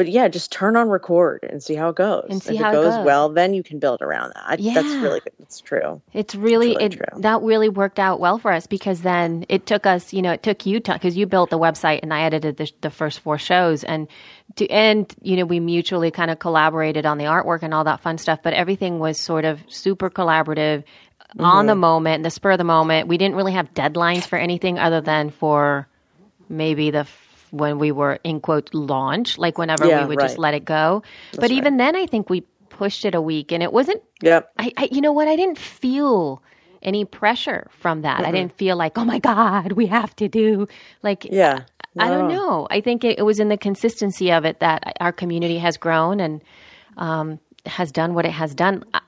but 0.00 0.08
yeah 0.08 0.28
just 0.28 0.50
turn 0.50 0.76
on 0.76 0.88
record 0.88 1.44
and 1.50 1.62
see 1.62 1.74
how 1.74 1.90
it 1.90 1.96
goes 1.96 2.26
And 2.30 2.42
see 2.42 2.54
if 2.54 2.60
how 2.62 2.68
it 2.70 2.72
it 2.72 2.76
goes, 2.82 2.94
goes. 2.96 3.04
well 3.04 3.28
then 3.28 3.52
you 3.52 3.62
can 3.62 3.78
build 3.78 4.00
around 4.00 4.32
that 4.34 4.44
I, 4.46 4.56
that's 4.56 4.88
really 5.04 5.20
good 5.20 5.34
that's 5.38 5.60
true 5.60 6.00
It's 6.14 6.34
really, 6.34 6.68
really 6.70 6.84
it, 6.86 6.92
true. 6.92 7.20
that 7.20 7.42
really 7.42 7.68
worked 7.68 7.98
out 7.98 8.18
well 8.18 8.38
for 8.38 8.50
us 8.50 8.66
because 8.66 9.02
then 9.02 9.44
it 9.50 9.66
took 9.66 9.84
us, 9.84 10.12
you 10.14 10.22
know, 10.22 10.32
it 10.32 10.42
took 10.42 10.64
you 10.64 10.80
time 10.80 10.96
because 10.96 11.16
you 11.18 11.26
built 11.26 11.50
the 11.50 11.58
website 11.58 12.00
and 12.02 12.14
I 12.14 12.22
edited 12.22 12.56
the, 12.56 12.70
the 12.80 12.90
first 12.90 13.20
four 13.20 13.36
shows 13.36 13.84
and 13.84 14.08
to 14.56 14.66
and 14.70 15.12
you 15.20 15.36
know 15.36 15.44
we 15.44 15.60
mutually 15.60 16.10
kind 16.10 16.30
of 16.30 16.38
collaborated 16.38 17.04
on 17.04 17.18
the 17.18 17.24
artwork 17.24 17.62
and 17.62 17.74
all 17.74 17.84
that 17.84 18.00
fun 18.00 18.16
stuff. 18.18 18.40
But 18.42 18.54
everything 18.54 18.98
was 19.00 19.20
sort 19.20 19.44
of 19.44 19.60
super 19.68 20.08
collaborative 20.08 20.84
on 21.38 21.60
Mm-hmm. 21.60 21.66
the 21.68 21.74
moment, 21.76 22.22
the 22.24 22.30
spur 22.30 22.52
of 22.52 22.58
the 22.58 22.64
moment. 22.64 23.06
We 23.06 23.16
didn't 23.18 23.36
really 23.36 23.52
have 23.52 23.72
deadlines 23.74 24.24
for 24.24 24.36
anything 24.38 24.78
other 24.80 25.00
than 25.00 25.30
for 25.30 25.86
maybe 26.48 26.90
the 26.90 27.06
when 27.50 27.78
we 27.78 27.92
were 27.92 28.18
in 28.24 28.40
quote 28.40 28.72
launch, 28.74 29.38
like 29.38 29.58
whenever 29.58 29.86
Yeah, 29.86 30.02
we 30.02 30.08
would 30.08 30.20
just 30.20 30.38
let 30.38 30.54
it 30.54 30.64
go. 30.64 31.02
but 31.38 31.50
even 31.50 31.76
then, 31.76 31.96
I 31.96 32.06
think 32.06 32.30
we 32.30 32.42
pushed 32.68 33.04
it 33.04 33.14
a 33.14 33.20
week 33.20 33.52
and 33.52 33.62
it 33.62 33.72
wasn't 33.72 34.00
yep 34.22 34.50
I, 34.58 34.72
I 34.76 34.88
you 34.90 35.00
know 35.02 35.12
what 35.12 35.28
I 35.28 35.36
didn't 35.36 35.58
feel 35.58 36.42
any 36.82 37.04
pressure 37.04 37.68
from 37.78 38.02
that. 38.02 38.24
I 38.24 38.32
didn't 38.32 38.56
feel 38.56 38.74
like, 38.76 38.96
oh 38.96 39.04
my 39.04 39.18
God, 39.18 39.72
we 39.72 39.86
have 39.86 40.16
to 40.16 40.28
do 40.28 40.66
like 41.02 41.26
yeah 41.30 41.64
I 41.98 42.08
don't 42.08 42.28
know. 42.28 42.68
I 42.70 42.80
think 42.80 43.04
it, 43.04 43.18
it 43.18 43.22
was 43.22 43.40
in 43.40 43.48
the 43.48 43.58
consistency 43.58 44.30
of 44.32 44.44
it 44.44 44.60
that 44.60 44.96
our 45.00 45.12
community 45.12 45.58
has 45.58 45.76
grown 45.76 46.20
and 46.20 46.40
um, 46.96 47.40
has 47.66 47.90
done 47.92 48.14
what 48.14 48.24
it 48.24 48.30
has 48.30 48.54
done. 48.54 48.84
I, 48.94 49.00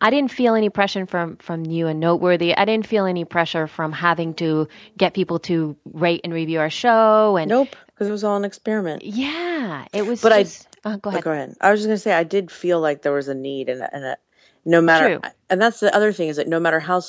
I 0.00 0.08
didn't 0.08 0.30
feel 0.30 0.54
any 0.54 0.70
pressure 0.70 1.04
from 1.04 1.36
from 1.36 1.66
you 1.66 1.86
and 1.86 2.00
noteworthy. 2.00 2.56
I 2.56 2.64
didn't 2.64 2.86
feel 2.86 3.04
any 3.04 3.26
pressure 3.26 3.66
from 3.66 3.92
having 3.92 4.32
to 4.34 4.66
get 4.96 5.12
people 5.12 5.38
to 5.40 5.76
rate 5.92 6.22
and 6.24 6.32
review 6.32 6.58
our 6.60 6.70
show. 6.70 7.36
And 7.36 7.50
nope 7.50 7.76
because 8.00 8.08
it 8.08 8.12
was 8.12 8.24
all 8.24 8.36
an 8.38 8.46
experiment 8.46 9.04
yeah, 9.04 9.84
it 9.92 10.06
was. 10.06 10.22
But 10.22 10.32
I- 10.32 10.42
just, 10.44 10.66
uh, 10.86 10.96
go 10.96 11.10
Oh, 11.10 11.12
ahead. 11.12 11.22
Go 11.24 11.32
ahead. 11.32 11.54
I 11.60 11.70
was 11.70 11.80
just 11.80 11.88
gonna 11.88 11.98
say 11.98 12.14
I 12.14 12.24
did 12.24 12.50
feel 12.50 12.80
like 12.80 13.02
there 13.02 13.12
was 13.12 13.28
a 13.28 13.34
need, 13.34 13.68
and 13.68 13.86
and 13.92 14.04
a, 14.04 14.16
no 14.64 14.80
matter, 14.80 15.18
True. 15.18 15.30
and 15.50 15.60
that's 15.60 15.80
the 15.80 15.94
other 15.94 16.10
thing 16.10 16.28
is 16.28 16.36
that 16.36 16.48
no 16.48 16.58
matter 16.58 16.80
how 16.80 17.02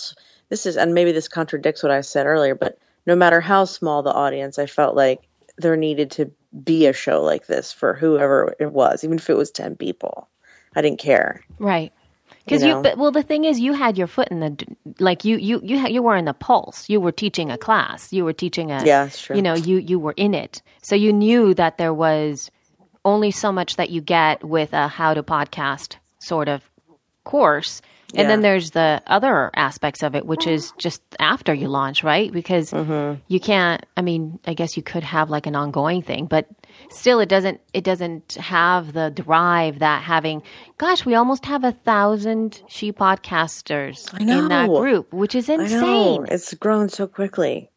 this 0.50 0.66
is, 0.66 0.76
and 0.76 0.94
maybe 0.94 1.14
this 1.14 1.30
contradicts 1.30 1.82
what 1.82 1.94
I 1.94 2.02
said 2.02 2.26
earlier, 2.26 2.56
but 2.56 2.78
no 3.06 3.16
matter 3.16 3.40
how 3.40 3.64
small 3.64 4.04
the 4.04 4.12
audience, 4.12 4.60
I 4.60 4.66
felt 4.66 4.98
like 4.98 5.22
there 5.58 5.78
needed 5.78 6.12
to 6.12 6.30
be 6.66 6.88
a 6.88 6.94
show 6.94 7.24
like 7.24 7.48
this 7.48 7.72
for 7.72 7.94
whoever 7.94 8.54
it 8.60 8.74
was, 8.74 9.06
even 9.06 9.18
if 9.18 9.30
it 9.30 9.38
was 9.38 9.50
ten 9.50 9.78
people. 9.78 10.28
I 10.76 10.82
didn't 10.82 11.00
care. 11.00 11.42
Right. 11.58 11.94
Because 12.46 12.62
You 12.64 12.70
you, 12.70 12.74
know? 12.76 12.82
but 12.82 12.98
well, 12.98 13.12
the 13.12 13.24
thing 13.24 13.46
is, 13.46 13.60
you 13.60 13.74
had 13.74 13.98
your 13.98 14.08
foot 14.08 14.28
in 14.30 14.40
the 14.40 14.58
like 15.00 15.24
you 15.26 15.38
you 15.38 15.62
you 15.64 15.78
had, 15.78 15.92
you 15.92 16.02
were 16.02 16.16
in 16.16 16.26
the 16.26 16.34
pulse. 16.34 16.90
You 16.90 17.00
were 17.00 17.12
teaching 17.12 17.52
a 17.52 17.58
class. 17.58 18.12
You 18.12 18.26
were 18.26 18.34
teaching 18.34 18.72
a 18.72 18.84
Yeah, 18.86 19.10
true. 19.14 19.36
You 19.36 19.42
know, 19.42 19.54
you 19.54 19.78
you 19.78 20.00
were 20.00 20.14
in 20.18 20.34
it, 20.34 20.62
so 20.82 20.96
you 20.96 21.14
knew 21.14 21.54
that 21.54 21.78
there 21.78 21.94
was 21.94 22.50
only 23.06 23.32
so 23.32 23.52
much 23.52 23.76
that 23.78 23.90
you 23.90 24.02
get 24.02 24.44
with 24.44 24.74
a 24.74 24.88
how 24.88 25.14
to 25.14 25.24
podcast 25.24 25.96
sort 26.20 26.48
of 26.48 26.62
course. 27.24 27.82
And 28.14 28.30
then 28.30 28.42
there's 28.42 28.72
the 28.72 29.02
other 29.08 29.50
aspects 29.56 30.04
of 30.04 30.16
it, 30.16 30.26
which 30.26 30.46
is 30.46 30.74
just 30.78 31.02
after 31.18 31.54
you 31.54 31.70
launch, 31.70 32.04
right? 32.04 32.30
Because 32.30 32.72
Mm-hmm. 32.72 33.22
you 33.30 33.40
can't. 33.40 33.86
I 33.96 34.02
mean, 34.02 34.38
I 34.46 34.54
guess 34.54 34.76
you 34.76 34.84
could 34.84 35.04
have 35.04 35.30
like 35.30 35.48
an 35.48 35.56
ongoing 35.56 36.02
thing, 36.02 36.26
but 36.26 36.46
still, 36.92 37.20
it 37.20 37.30
doesn't. 37.30 37.62
It 37.74 37.84
doesn't 37.84 38.34
have 38.36 38.94
the 38.94 39.10
drive 39.10 39.80
that 39.80 40.04
having. 40.04 40.44
Gosh, 40.78 41.06
we 41.06 41.16
almost 41.16 41.46
have 41.46 41.64
a 41.64 41.72
thousand 41.72 42.62
she 42.68 42.92
podcasters 42.92 44.12
in 44.20 44.48
that 44.50 44.68
group, 44.68 45.14
which 45.14 45.36
is 45.36 45.50
insane. 45.50 46.26
it's 46.30 46.54
grown 46.54 46.90
so 46.90 47.08
quickly. 47.08 47.70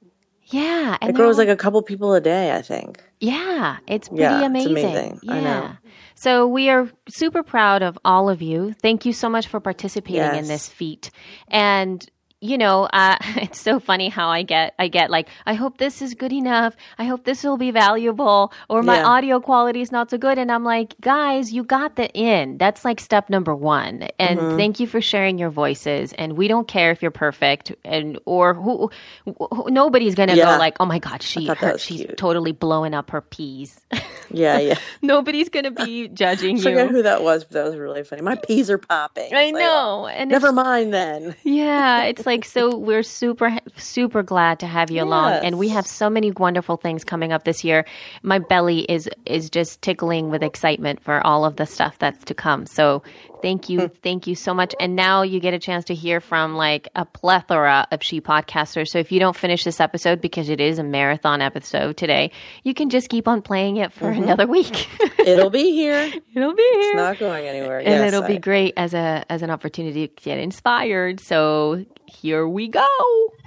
Yeah, 0.47 0.99
and 1.00 1.11
It 1.11 1.16
grows 1.16 1.38
like 1.38 1.49
a 1.49 1.56
couple 1.56 1.80
people 1.83 2.12
a 2.14 2.21
day. 2.21 2.54
I 2.54 2.61
think. 2.62 3.02
Yeah, 3.18 3.78
it's 3.87 4.09
pretty 4.09 4.23
Yeah, 4.23 4.38
it's 4.40 4.47
amazing. 4.47 4.85
amazing. 4.85 5.21
Yeah. 5.23 5.76
So 6.14 6.47
we 6.47 6.68
are 6.68 6.90
super 7.09 7.42
proud 7.42 7.83
of 7.83 7.99
all 8.04 8.28
of 8.28 8.42
you. 8.42 8.75
Thank 8.83 9.06
you 9.06 9.12
so 9.14 9.28
much 9.30 9.47
for 9.49 9.59
participating 9.61 10.38
in 10.38 10.47
this 10.47 10.68
feat. 10.68 11.11
And 11.49 12.06
you 12.44 12.58
know, 12.58 12.84
uh, 12.92 13.16
it's 13.36 13.60
so 13.60 13.80
funny 13.80 14.08
how 14.10 14.28
I 14.28 14.42
get, 14.42 14.74
I 14.78 14.88
get 14.88 15.10
like, 15.10 15.28
I 15.46 15.54
hope 15.54 15.78
this 15.78 16.02
is 16.02 16.14
good 16.14 16.32
enough. 16.32 16.76
I 16.98 17.04
hope 17.04 17.24
this 17.24 17.42
will 17.42 17.56
be 17.56 17.70
valuable, 17.70 18.52
or 18.68 18.82
my 18.82 18.96
Yeah. 18.96 19.06
audio 19.06 19.40
quality 19.40 19.80
is 19.80 19.90
not 19.90 20.10
so 20.10 20.18
good. 20.18 20.36
And 20.38 20.52
I'm 20.52 20.62
like, 20.64 20.94
guys, 21.00 21.52
you 21.52 21.64
got 21.64 21.96
the 21.96 22.10
in. 22.12 22.58
That's 22.58 22.84
like 22.84 23.00
step 23.00 23.30
number 23.30 23.54
one. 23.54 24.08
And 24.18 24.38
Mm-hmm. 24.40 24.56
thank 24.56 24.78
you 24.80 24.86
for 24.86 25.00
sharing 25.00 25.38
your 25.38 25.50
voices. 25.50 26.12
And 26.12 26.34
we 26.36 26.46
don't 26.48 26.68
care 26.68 26.90
if 26.90 27.00
you're 27.00 27.10
perfect, 27.10 27.72
and 27.84 28.18
or 28.26 28.52
who, 28.54 28.90
who 29.24 29.70
nobody's 29.70 30.14
gonna 30.14 30.36
Yeah. 30.36 30.52
go 30.52 30.58
like, 30.58 30.76
oh 30.80 30.86
my 30.86 30.98
god, 30.98 31.22
she, 31.22 31.46
her, 31.46 31.78
she's 31.78 32.00
cute. 32.02 32.16
totally 32.18 32.52
blowing 32.52 32.92
up 32.94 33.10
her 33.10 33.22
peas. 33.22 33.80
Yeah, 34.30 34.58
yeah. 34.58 34.78
Nobody's 35.02 35.48
gonna 35.48 35.70
be 35.70 36.08
judging 36.08 36.58
I 36.58 36.62
forget 36.62 36.86
you. 36.88 36.92
who 36.96 37.02
that 37.02 37.22
was, 37.22 37.44
but 37.44 37.52
that 37.52 37.64
was 37.66 37.76
really 37.76 38.02
funny. 38.02 38.22
My 38.22 38.34
peas 38.34 38.68
are 38.68 38.78
popping. 38.78 39.32
I 39.32 39.50
like, 39.52 39.54
know, 39.54 40.08
and 40.08 40.28
Never 40.30 40.50
mind 40.50 40.92
then. 40.92 41.36
yeah, 41.44 42.04
it's 42.04 42.26
like 42.26 42.33
so. 42.42 42.76
We're 42.76 43.04
super 43.04 43.56
super 43.76 44.24
glad 44.24 44.58
to 44.60 44.66
have 44.66 44.90
you 44.90 45.02
along, 45.02 45.44
and 45.44 45.58
we 45.58 45.68
have 45.68 45.86
so 45.86 46.10
many 46.10 46.32
wonderful 46.32 46.76
things 46.76 47.04
coming 47.04 47.32
up 47.32 47.44
this 47.44 47.62
year. 47.62 47.84
My 48.22 48.40
belly 48.40 48.80
is 48.80 49.08
is 49.26 49.50
just 49.50 49.82
tickling 49.82 50.30
with 50.30 50.42
excitement 50.42 51.00
for 51.00 51.24
all 51.24 51.44
of 51.44 51.56
the 51.56 51.66
stuff 51.66 51.98
that's 51.98 52.24
to 52.24 52.34
come. 52.34 52.66
So 52.66 53.02
thank 53.44 53.68
you, 53.68 53.80
hmm. 53.80 53.86
thank 54.02 54.26
you 54.26 54.34
so 54.34 54.54
much. 54.54 54.74
And 54.80 54.96
now 54.96 55.20
you 55.20 55.38
get 55.38 55.52
a 55.52 55.58
chance 55.58 55.84
to 55.86 55.94
hear 55.94 56.20
from 56.20 56.54
like 56.54 56.88
a 56.96 57.04
plethora 57.04 57.86
of 57.92 58.02
she 58.02 58.22
podcasters. 58.22 58.88
So 58.88 58.98
if 58.98 59.12
you 59.12 59.20
don't 59.20 59.36
finish 59.36 59.64
this 59.64 59.80
episode 59.80 60.22
because 60.22 60.48
it 60.48 60.60
is 60.60 60.78
a 60.78 60.82
marathon 60.82 61.42
episode 61.42 61.98
today, 61.98 62.30
you 62.62 62.72
can 62.72 62.88
just 62.88 63.10
keep 63.10 63.28
on 63.28 63.42
playing 63.42 63.76
it 63.76 63.92
for 63.92 64.10
mm-hmm. 64.10 64.22
another 64.22 64.46
week. 64.46 64.88
It'll 65.18 65.50
be 65.50 65.72
here. 65.72 66.10
It'll 66.34 66.54
be 66.54 66.70
here. 66.72 66.90
it's 66.90 66.96
Not 66.96 67.18
going 67.18 67.46
anywhere. 67.46 67.80
and 67.80 67.88
Yes, 67.88 68.08
it'll 68.08 68.26
be 68.26 68.38
great 68.38 68.72
as 68.78 68.94
a 68.94 69.24
as 69.28 69.42
an 69.42 69.50
opportunity 69.50 70.08
to 70.08 70.22
get 70.22 70.38
inspired. 70.38 71.20
So 71.20 71.84
here 72.25 72.49
we 72.49 72.69
go. 72.69 72.88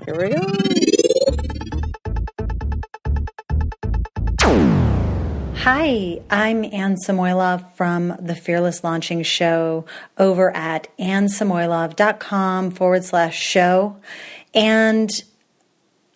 Here 0.06 0.16
we 0.16 0.30
go. 0.30 0.54
Hi, 5.56 6.22
I'm 6.30 6.64
Anne 6.64 6.98
Samoilov 7.04 7.74
from 7.76 8.16
the 8.20 8.36
Fearless 8.36 8.84
Launching 8.84 9.24
Show 9.24 9.86
over 10.20 10.56
at 10.56 10.96
annesamoilov.com 11.00 12.70
forward 12.70 13.04
slash 13.04 13.36
show. 13.36 13.98
And 14.54 15.10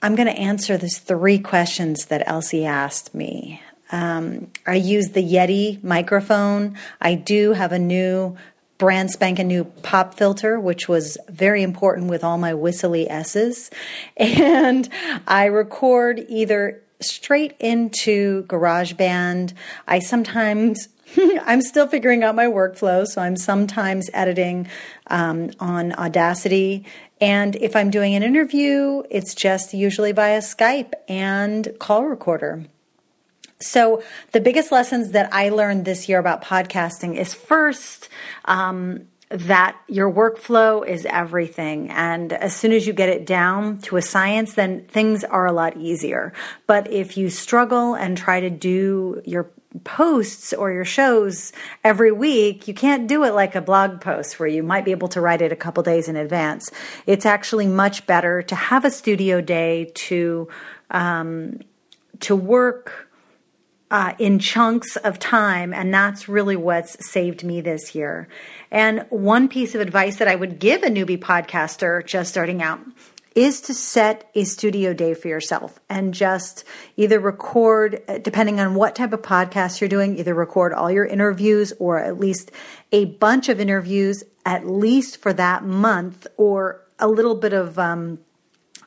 I'm 0.04 0.14
going 0.14 0.28
to 0.28 0.38
answer 0.38 0.78
these 0.78 1.00
three 1.00 1.40
questions 1.40 2.06
that 2.06 2.22
Elsie 2.28 2.68
asked 2.68 3.16
me. 3.16 3.60
Um, 3.92 4.52
I 4.68 4.76
use 4.76 5.10
the 5.10 5.24
Yeti 5.24 5.84
microphone. 5.84 6.78
I 7.02 7.16
do 7.16 7.54
have 7.54 7.72
a 7.72 7.80
new 7.80 8.38
brand 8.82 9.12
spanking 9.12 9.48
new 9.48 9.64
pop 9.64 10.16
filter, 10.16 10.60
which 10.60 10.90
was 10.90 11.16
very 11.30 11.62
important 11.62 12.10
with 12.10 12.24
all 12.24 12.40
my 12.40 12.52
whistly 12.52 13.08
S's. 13.08 13.70
And 14.18 14.90
I 15.28 15.46
record 15.46 16.26
either 16.28 16.82
straight 17.00 17.54
into 17.60 18.44
GarageBand. 18.46 19.54
I 19.88 20.00
sometimes 20.00 20.88
I'm 21.44 21.62
still 21.62 21.88
figuring 21.88 22.24
out 22.24 22.34
my 22.34 22.48
workflow, 22.48 23.06
so 23.06 23.22
I'm 23.22 23.38
sometimes 23.38 24.10
editing 24.16 24.68
um, 25.08 25.52
on 25.60 25.94
Audacity. 25.94 26.84
And 27.20 27.56
if 27.58 27.76
I'm 27.76 27.92
doing 27.92 28.16
an 28.16 28.24
interview, 28.24 29.04
it's 29.12 29.36
just 29.36 29.76
usually 29.76 30.12
via 30.12 30.40
Skype 30.40 30.94
and 31.08 31.72
call 31.78 32.06
recorder. 32.06 32.66
So, 33.62 34.04
the 34.32 34.42
biggest 34.42 34.72
lessons 34.72 35.12
that 35.12 35.34
I 35.34 35.50
learned 35.50 35.86
this 35.86 36.10
year 36.10 36.20
about 36.20 36.44
podcasting 36.44 37.16
is 37.16 37.34
first, 37.34 38.10
um, 38.46 39.08
that 39.32 39.78
your 39.88 40.12
workflow 40.12 40.86
is 40.86 41.06
everything. 41.06 41.90
And 41.90 42.34
as 42.34 42.54
soon 42.54 42.74
as 42.74 42.86
you 42.86 42.92
get 42.92 43.08
it 43.08 43.26
down 43.26 43.78
to 43.80 43.96
a 43.96 44.02
science, 44.02 44.56
then 44.56 44.86
things 44.88 45.24
are 45.24 45.46
a 45.46 45.54
lot 45.54 45.78
easier. 45.78 46.34
But 46.68 46.92
if 46.92 47.18
you 47.18 47.30
struggle 47.30 47.94
and 47.94 48.18
try 48.18 48.42
to 48.42 48.50
do 48.50 49.22
your 49.26 49.50
posts 49.86 50.52
or 50.52 50.72
your 50.72 50.84
shows 50.84 51.54
every 51.84 52.12
week, 52.12 52.68
you 52.68 52.74
can't 52.74 53.08
do 53.08 53.24
it 53.24 53.34
like 53.34 53.56
a 53.56 53.62
blog 53.62 54.02
post 54.02 54.38
where 54.38 54.50
you 54.50 54.64
might 54.64 54.84
be 54.84 54.92
able 54.92 55.08
to 55.08 55.22
write 55.22 55.42
it 55.42 55.54
a 55.54 55.56
couple 55.56 55.82
days 55.82 56.10
in 56.10 56.18
advance. 56.18 56.70
It's 57.08 57.26
actually 57.26 57.68
much 57.68 58.06
better 58.06 58.42
to 58.44 58.56
have 58.56 58.84
a 58.84 58.92
studio 58.92 59.40
day 59.40 59.92
to 59.94 60.50
um, 60.90 61.62
to 62.20 62.36
work 62.36 63.08
uh, 63.92 64.14
in 64.18 64.40
chunks 64.40 64.96
of 64.96 65.20
time, 65.20 65.74
and 65.74 65.94
that's 65.94 66.30
really 66.30 66.56
what's 66.56 67.06
saved 67.06 67.44
me 67.44 67.60
this 67.60 67.94
year. 67.94 68.28
And 68.72 69.06
one 69.10 69.50
piece 69.50 69.76
of 69.76 69.82
advice 69.82 70.16
that 70.16 70.30
I 70.30 70.36
would 70.36 70.60
give 70.60 70.82
a 70.82 70.88
newbie 70.88 71.20
podcaster 71.20 72.04
just 72.06 72.32
starting 72.32 72.64
out 72.64 72.80
is 73.36 73.62
to 73.62 73.74
set 73.74 74.30
a 74.34 74.44
studio 74.46 74.94
day 74.94 75.14
for 75.14 75.28
yourself 75.28 75.80
and 75.90 76.14
just 76.14 76.64
either 76.98 77.20
record, 77.20 78.02
depending 78.24 78.60
on 78.60 78.76
what 78.76 78.96
type 78.96 79.14
of 79.14 79.22
podcast 79.22 79.80
you're 79.80 79.90
doing, 79.90 80.18
either 80.18 80.34
record 80.34 80.74
all 80.74 80.92
your 80.92 81.06
interviews 81.06 81.72
or 81.80 82.00
at 82.00 82.20
least 82.20 82.52
a 82.92 83.06
bunch 83.06 83.50
of 83.50 83.60
interviews, 83.60 84.24
at 84.46 84.68
least 84.68 85.18
for 85.18 85.32
that 85.34 85.64
month, 85.64 86.28
or 86.38 86.86
a 87.00 87.08
little 87.08 87.36
bit 87.36 87.54
of 87.54 87.80
um, 87.80 88.20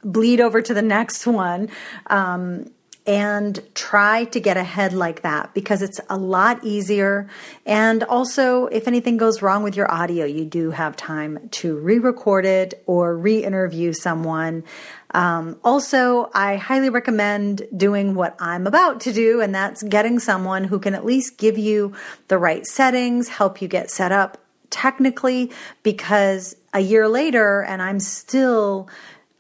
bleed 0.03 0.41
over 0.41 0.61
to 0.61 0.75
the 0.75 0.83
next 0.83 1.27
one. 1.27 1.71
Um, 2.09 2.67
and 3.07 3.61
try 3.75 4.25
to 4.25 4.41
get 4.41 4.57
ahead 4.57 4.95
like 4.95 5.23
that 5.23 5.53
because 5.53 5.83
it's 5.83 6.01
a 6.09 6.17
lot 6.17 6.65
easier. 6.65 7.29
And 7.67 8.03
also, 8.05 8.67
if 8.67 8.89
anything 8.89 9.19
goes 9.19 9.43
wrong 9.43 9.63
with 9.63 9.77
your 9.77 9.91
audio, 9.93 10.25
you 10.25 10.47
do 10.47 10.71
have 10.71 10.97
time 10.97 11.49
to 11.51 11.77
re 11.77 11.99
record 11.99 12.47
it 12.47 12.83
or 12.87 13.17
re 13.17 13.45
interview 13.45 13.93
someone. 13.93 14.65
Um, 15.11 15.61
also, 15.63 16.31
I 16.35 16.57
highly 16.57 16.89
recommend 16.89 17.63
doing 17.77 18.15
what 18.15 18.37
I'm 18.41 18.67
about 18.67 19.01
to 19.03 19.13
do, 19.13 19.41
and 19.41 19.55
that's 19.55 19.83
getting 19.83 20.19
someone 20.19 20.65
who 20.65 20.79
can 20.79 20.95
at 20.95 21.05
least 21.05 21.37
give 21.37 21.59
you 21.59 21.93
the 22.29 22.39
right 22.39 22.67
settings, 22.67 23.29
help 23.29 23.61
you 23.61 23.69
get 23.69 23.91
set 23.91 24.13
up 24.13 24.39
technically, 24.71 25.53
because 25.85 26.57
a 26.73 26.81
year 26.81 27.07
later, 27.07 27.63
and 27.63 27.81
I'm 27.81 28.01
still 28.01 28.89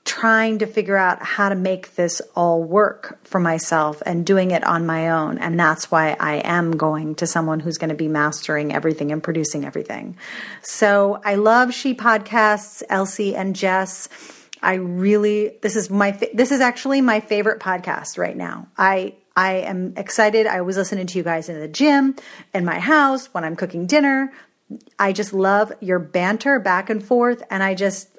trying 0.04 0.58
to 0.58 0.66
figure 0.66 0.98
out 0.98 1.22
how 1.22 1.48
to 1.48 1.54
make 1.54 1.94
this 1.94 2.20
all 2.36 2.62
work 2.62 3.18
for 3.24 3.40
myself 3.40 4.02
and 4.04 4.26
doing 4.26 4.50
it 4.50 4.62
on 4.62 4.84
my 4.84 5.08
own. 5.08 5.38
And 5.38 5.58
that's 5.58 5.90
why 5.90 6.14
I 6.20 6.36
am 6.36 6.76
going 6.76 7.14
to 7.16 7.26
someone 7.26 7.60
who's 7.60 7.78
going 7.78 7.88
to 7.88 7.96
be 7.96 8.08
mastering 8.08 8.74
everything 8.74 9.12
and 9.12 9.22
producing 9.22 9.64
everything. 9.64 10.16
So 10.62 11.20
I 11.24 11.36
love 11.36 11.72
She 11.72 11.94
Podcasts, 11.94 12.82
Elsie 12.90 13.34
and 13.34 13.56
Jess. 13.56 14.10
I 14.62 14.74
really, 14.74 15.56
this 15.62 15.74
is 15.74 15.88
my, 15.88 16.10
this 16.34 16.52
is 16.52 16.60
actually 16.60 17.00
my 17.00 17.20
favorite 17.20 17.60
podcast 17.60 18.18
right 18.18 18.36
now. 18.36 18.68
I, 18.76 19.14
I 19.34 19.54
am 19.54 19.94
excited. 19.96 20.46
I 20.46 20.60
was 20.60 20.76
listening 20.76 21.06
to 21.06 21.18
you 21.18 21.24
guys 21.24 21.48
in 21.48 21.58
the 21.58 21.68
gym, 21.68 22.14
in 22.52 22.64
my 22.66 22.78
house, 22.78 23.32
when 23.32 23.42
I'm 23.42 23.56
cooking 23.56 23.86
dinner. 23.86 24.32
I 24.98 25.12
just 25.12 25.32
love 25.32 25.72
your 25.80 25.98
banter 25.98 26.58
back 26.58 26.90
and 26.90 27.02
forth. 27.02 27.42
And 27.50 27.62
I 27.62 27.74
just, 27.74 28.10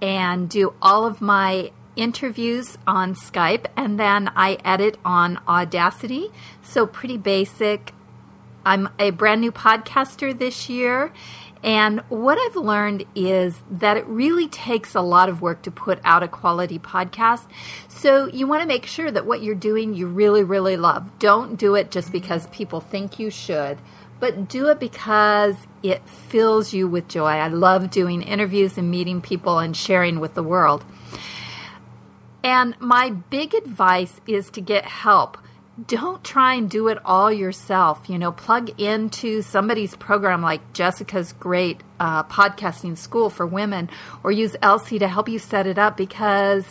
and 0.00 0.50
do 0.50 0.74
all 0.82 1.06
of 1.06 1.20
my 1.20 1.70
interviews 1.96 2.78
on 2.86 3.14
Skype 3.14 3.66
and 3.76 4.00
then 4.00 4.30
I 4.34 4.58
edit 4.64 4.98
on 5.04 5.38
Audacity. 5.46 6.30
So 6.62 6.86
pretty 6.86 7.16
basic. 7.16 7.94
I'm 8.64 8.88
a 8.98 9.10
brand 9.10 9.40
new 9.40 9.52
podcaster 9.52 10.36
this 10.36 10.68
year. 10.68 11.12
And 11.62 12.00
what 12.08 12.38
I've 12.38 12.56
learned 12.56 13.04
is 13.14 13.62
that 13.70 13.96
it 13.96 14.06
really 14.06 14.48
takes 14.48 14.94
a 14.94 15.00
lot 15.00 15.28
of 15.28 15.40
work 15.40 15.62
to 15.62 15.70
put 15.70 16.00
out 16.04 16.22
a 16.22 16.28
quality 16.28 16.78
podcast. 16.78 17.46
So 17.88 18.26
you 18.26 18.46
want 18.46 18.62
to 18.62 18.68
make 18.68 18.86
sure 18.86 19.10
that 19.10 19.26
what 19.26 19.42
you're 19.42 19.54
doing 19.54 19.94
you 19.94 20.08
really, 20.08 20.42
really 20.42 20.76
love. 20.76 21.18
Don't 21.20 21.56
do 21.56 21.76
it 21.76 21.90
just 21.90 22.10
because 22.10 22.48
people 22.48 22.80
think 22.80 23.20
you 23.20 23.30
should, 23.30 23.78
but 24.18 24.48
do 24.48 24.68
it 24.68 24.80
because 24.80 25.54
it 25.84 26.08
fills 26.08 26.72
you 26.72 26.88
with 26.88 27.06
joy. 27.06 27.30
I 27.30 27.48
love 27.48 27.90
doing 27.90 28.22
interviews 28.22 28.76
and 28.76 28.90
meeting 28.90 29.20
people 29.20 29.60
and 29.60 29.76
sharing 29.76 30.18
with 30.18 30.34
the 30.34 30.42
world. 30.42 30.84
And 32.42 32.74
my 32.80 33.10
big 33.10 33.54
advice 33.54 34.20
is 34.26 34.50
to 34.50 34.60
get 34.60 34.84
help. 34.84 35.38
Don't 35.86 36.22
try 36.22 36.54
and 36.54 36.68
do 36.68 36.88
it 36.88 36.98
all 37.04 37.32
yourself. 37.32 38.08
You 38.08 38.18
know, 38.18 38.30
plug 38.30 38.78
into 38.80 39.40
somebody's 39.40 39.96
program 39.96 40.42
like 40.42 40.74
Jessica's 40.74 41.32
great 41.32 41.82
uh, 41.98 42.24
podcasting 42.24 42.98
school 42.98 43.30
for 43.30 43.46
women, 43.46 43.88
or 44.22 44.30
use 44.32 44.54
Elsie 44.60 44.98
to 44.98 45.08
help 45.08 45.28
you 45.28 45.38
set 45.38 45.66
it 45.66 45.78
up 45.78 45.96
because 45.96 46.66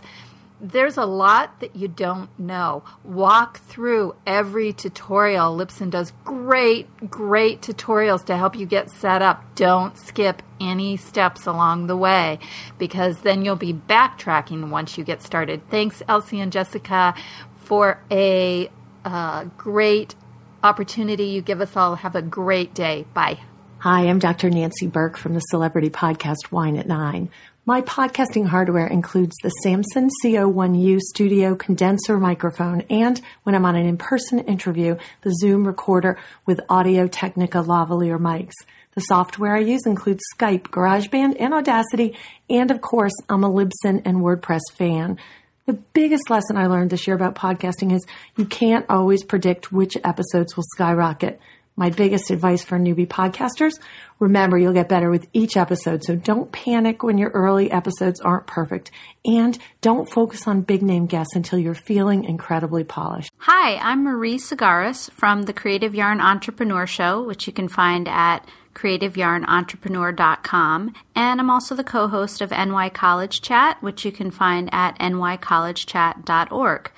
there's 0.64 0.98
a 0.98 1.06
lot 1.06 1.60
that 1.62 1.76
you 1.76 1.88
don't 1.88 2.30
know. 2.38 2.84
Walk 3.04 3.60
through 3.62 4.16
every 4.28 4.72
tutorial. 4.72 5.58
Libsyn 5.58 5.90
does 5.90 6.14
great, 6.24 7.10
great 7.10 7.62
tutorials 7.62 8.24
to 8.26 8.38
help 8.38 8.56
you 8.56 8.68
get 8.68 8.92
set 8.92 9.24
up. 9.24 9.44
Don't 9.56 9.98
skip 9.98 10.44
any 10.60 10.96
steps 10.96 11.48
along 11.48 11.88
the 11.88 11.98
way 11.98 12.38
because 12.78 13.22
then 13.22 13.44
you'll 13.44 13.56
be 13.56 13.74
backtracking 13.74 14.70
once 14.70 14.96
you 15.00 15.04
get 15.04 15.24
started. 15.24 15.68
Thanks, 15.70 16.04
Elsie 16.08 16.40
and 16.40 16.52
Jessica, 16.52 17.16
for 17.56 18.00
a 18.12 18.70
uh, 19.06 19.46
great 19.58 20.16
opportunity 20.64 21.26
you 21.26 21.42
give 21.42 21.62
us 21.62 21.76
all. 21.76 21.96
Have 21.96 22.16
a 22.16 22.22
great 22.22 22.74
day. 22.74 23.06
Bye. 23.14 23.40
Hi, 23.80 24.02
I'm 24.02 24.20
Dr. 24.20 24.50
Nancy 24.50 24.86
Berk 24.86 25.18
from 25.18 25.34
the 25.34 25.40
celebrity 25.40 25.90
podcast 25.90 26.46
Whine 26.52 26.78
at 26.78 26.88
Nine. 26.88 27.30
My 27.66 27.82
podcasting 27.82 28.48
hardware 28.48 28.88
includes 28.88 29.36
the 29.42 29.50
Samson 29.50 30.10
CO1U 30.24 31.00
studio 31.00 31.56
condenser 31.56 32.20
microphone 32.20 32.82
and, 32.90 33.22
when 33.44 33.56
I'm 33.56 33.66
on 33.66 33.76
an 33.76 33.86
in-person 33.86 34.40
interview, 34.40 34.98
the 35.22 35.34
Zoom 35.34 35.66
recorder 35.66 36.18
with 36.46 36.60
Audio 36.70 37.08
Technica 37.08 37.60
lavalier 37.60 38.20
mics. 38.20 38.54
The 38.94 39.02
software 39.02 39.56
I 39.56 39.60
use 39.60 39.86
includes 39.86 40.22
Skype, 40.38 40.64
GarageBand, 40.64 41.38
and 41.40 41.54
Audacity, 41.54 42.18
and 42.50 42.72
of 42.72 42.82
course, 42.82 43.14
I'm 43.30 43.44
a 43.44 43.50
Libsyn 43.50 44.02
and 44.06 44.18
WordPress 44.18 44.62
fan. 44.74 45.18
The 45.68 45.74
biggest 45.74 46.32
lesson 46.32 46.58
I 46.58 46.66
learned 46.66 46.90
this 46.90 47.06
year 47.06 47.16
about 47.16 47.36
podcasting 47.36 47.94
is 47.94 48.06
you 48.36 48.46
can't 48.46 48.86
always 48.90 49.24
predict 49.24 49.72
which 49.72 49.96
episodes 50.04 50.58
will 50.58 50.64
skyrocket. 50.74 51.40
My 51.76 51.92
biggest 51.92 52.32
advice 52.32 52.64
for 52.64 52.80
newbie 52.80 53.08
podcasters 53.08 53.74
remember 54.20 54.58
you'll 54.58 54.74
get 54.74 54.90
better 54.90 55.10
with 55.10 55.28
each 55.34 55.56
episode, 55.56 56.04
so 56.04 56.16
don't 56.16 56.52
panic 56.52 57.04
when 57.04 57.18
your 57.18 57.30
early 57.30 57.72
episodes 57.72 58.20
aren't 58.20 58.48
perfect. 58.48 58.92
And 59.24 59.58
don't 59.82 60.10
focus 60.10 60.48
on 60.48 60.62
big 60.62 60.82
name 60.82 61.06
guests 61.06 61.36
until 61.36 61.60
you're 61.60 61.76
feeling 61.76 62.24
incredibly 62.24 62.84
polished. 62.84 63.32
Hi, 63.38 63.78
I'm 63.78 64.04
Marie 64.04 64.38
Segares 64.38 65.12
from 65.12 65.44
the 65.44 65.54
Creative 65.54 65.94
Yarn 65.94 66.22
Entrepreneur 66.22 66.88
Show, 66.88 67.24
which 67.24 67.46
you 67.46 67.54
can 67.54 67.68
find 67.68 68.08
at 68.08 68.46
creativeyarnentrepreneur.com. 68.74 70.94
And 71.16 71.40
I'm 71.40 71.50
also 71.50 71.76
the 71.76 71.84
co 71.84 72.08
host 72.08 72.42
of 72.42 72.52
NY 72.52 72.90
College 72.90 73.42
Chat, 73.42 73.82
which 73.82 74.06
you 74.06 74.12
can 74.12 74.32
find 74.32 74.70
at 74.72 74.98
nycollegechat.org. 75.00 76.92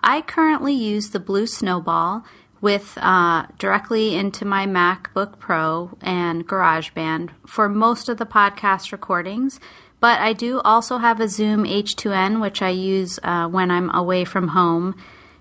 I 0.00 0.20
currently 0.22 0.74
use 0.74 1.10
the 1.10 1.20
Blue 1.20 1.46
Snowball 1.46 2.24
with 2.60 2.98
uh, 3.00 3.46
directly 3.58 4.14
into 4.14 4.44
my 4.44 4.66
MacBook 4.66 5.38
Pro 5.38 5.96
and 6.00 6.46
GarageBand 6.46 7.30
for 7.46 7.68
most 7.68 8.08
of 8.08 8.18
the 8.18 8.26
podcast 8.26 8.92
recordings. 8.92 9.60
But 10.00 10.20
I 10.20 10.32
do 10.32 10.60
also 10.60 10.98
have 10.98 11.20
a 11.20 11.28
Zoom 11.28 11.64
H2N, 11.64 12.40
which 12.40 12.62
I 12.62 12.68
use 12.68 13.18
uh, 13.22 13.48
when 13.48 13.70
I'm 13.70 13.94
away 13.94 14.24
from 14.24 14.48
home, 14.48 14.94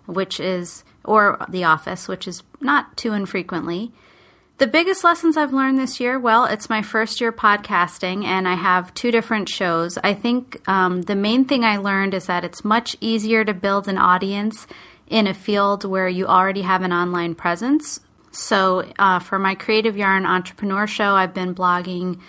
which 0.06 0.40
is, 0.40 0.84
or 1.04 1.46
the 1.50 1.64
office, 1.64 2.08
which 2.08 2.28
is 2.28 2.44
not 2.62 2.96
too 2.96 3.14
infrequently. 3.14 3.92
The 4.58 4.68
biggest 4.68 5.04
lessons 5.04 5.36
I've 5.36 5.52
learned 5.52 5.78
this 5.78 6.00
year, 6.00 6.18
well, 6.18 6.46
it's 6.46 6.70
my 6.70 6.82
first 6.82 7.20
year 7.20 7.34
podcasting 7.34 8.24
and 8.24 8.48
I 8.48 8.54
have 8.54 8.94
two 8.94 9.12
different 9.12 9.50
shows. 9.50 9.98
I 9.98 10.14
think 10.14 10.62
um, 10.70 11.02
the 11.02 11.16
main 11.16 11.44
thing 11.44 11.66
I 11.66 11.76
learned 11.76 12.14
is 12.14 12.28
that 12.28 12.46
it's 12.46 12.64
much 12.64 12.96
easier 13.02 13.44
to 13.44 13.54
build 13.54 13.90
an 13.90 13.98
audience 13.98 14.66
in 15.08 15.28
a 15.28 15.34
field 15.34 15.84
where 15.84 16.08
you 16.08 16.26
already 16.26 16.62
have 16.62 16.84
an 16.84 16.94
online 16.94 17.36
presence. 17.36 18.00
So, 18.32 18.90
uh, 18.98 19.20
for 19.20 19.38
my 19.40 19.56
Creative 19.56 19.98
Yarn 19.98 20.26
Entrepreneur 20.26 20.88
Show, 20.88 21.16
I've 21.16 21.34
been 21.34 21.54
blogging 21.54 22.22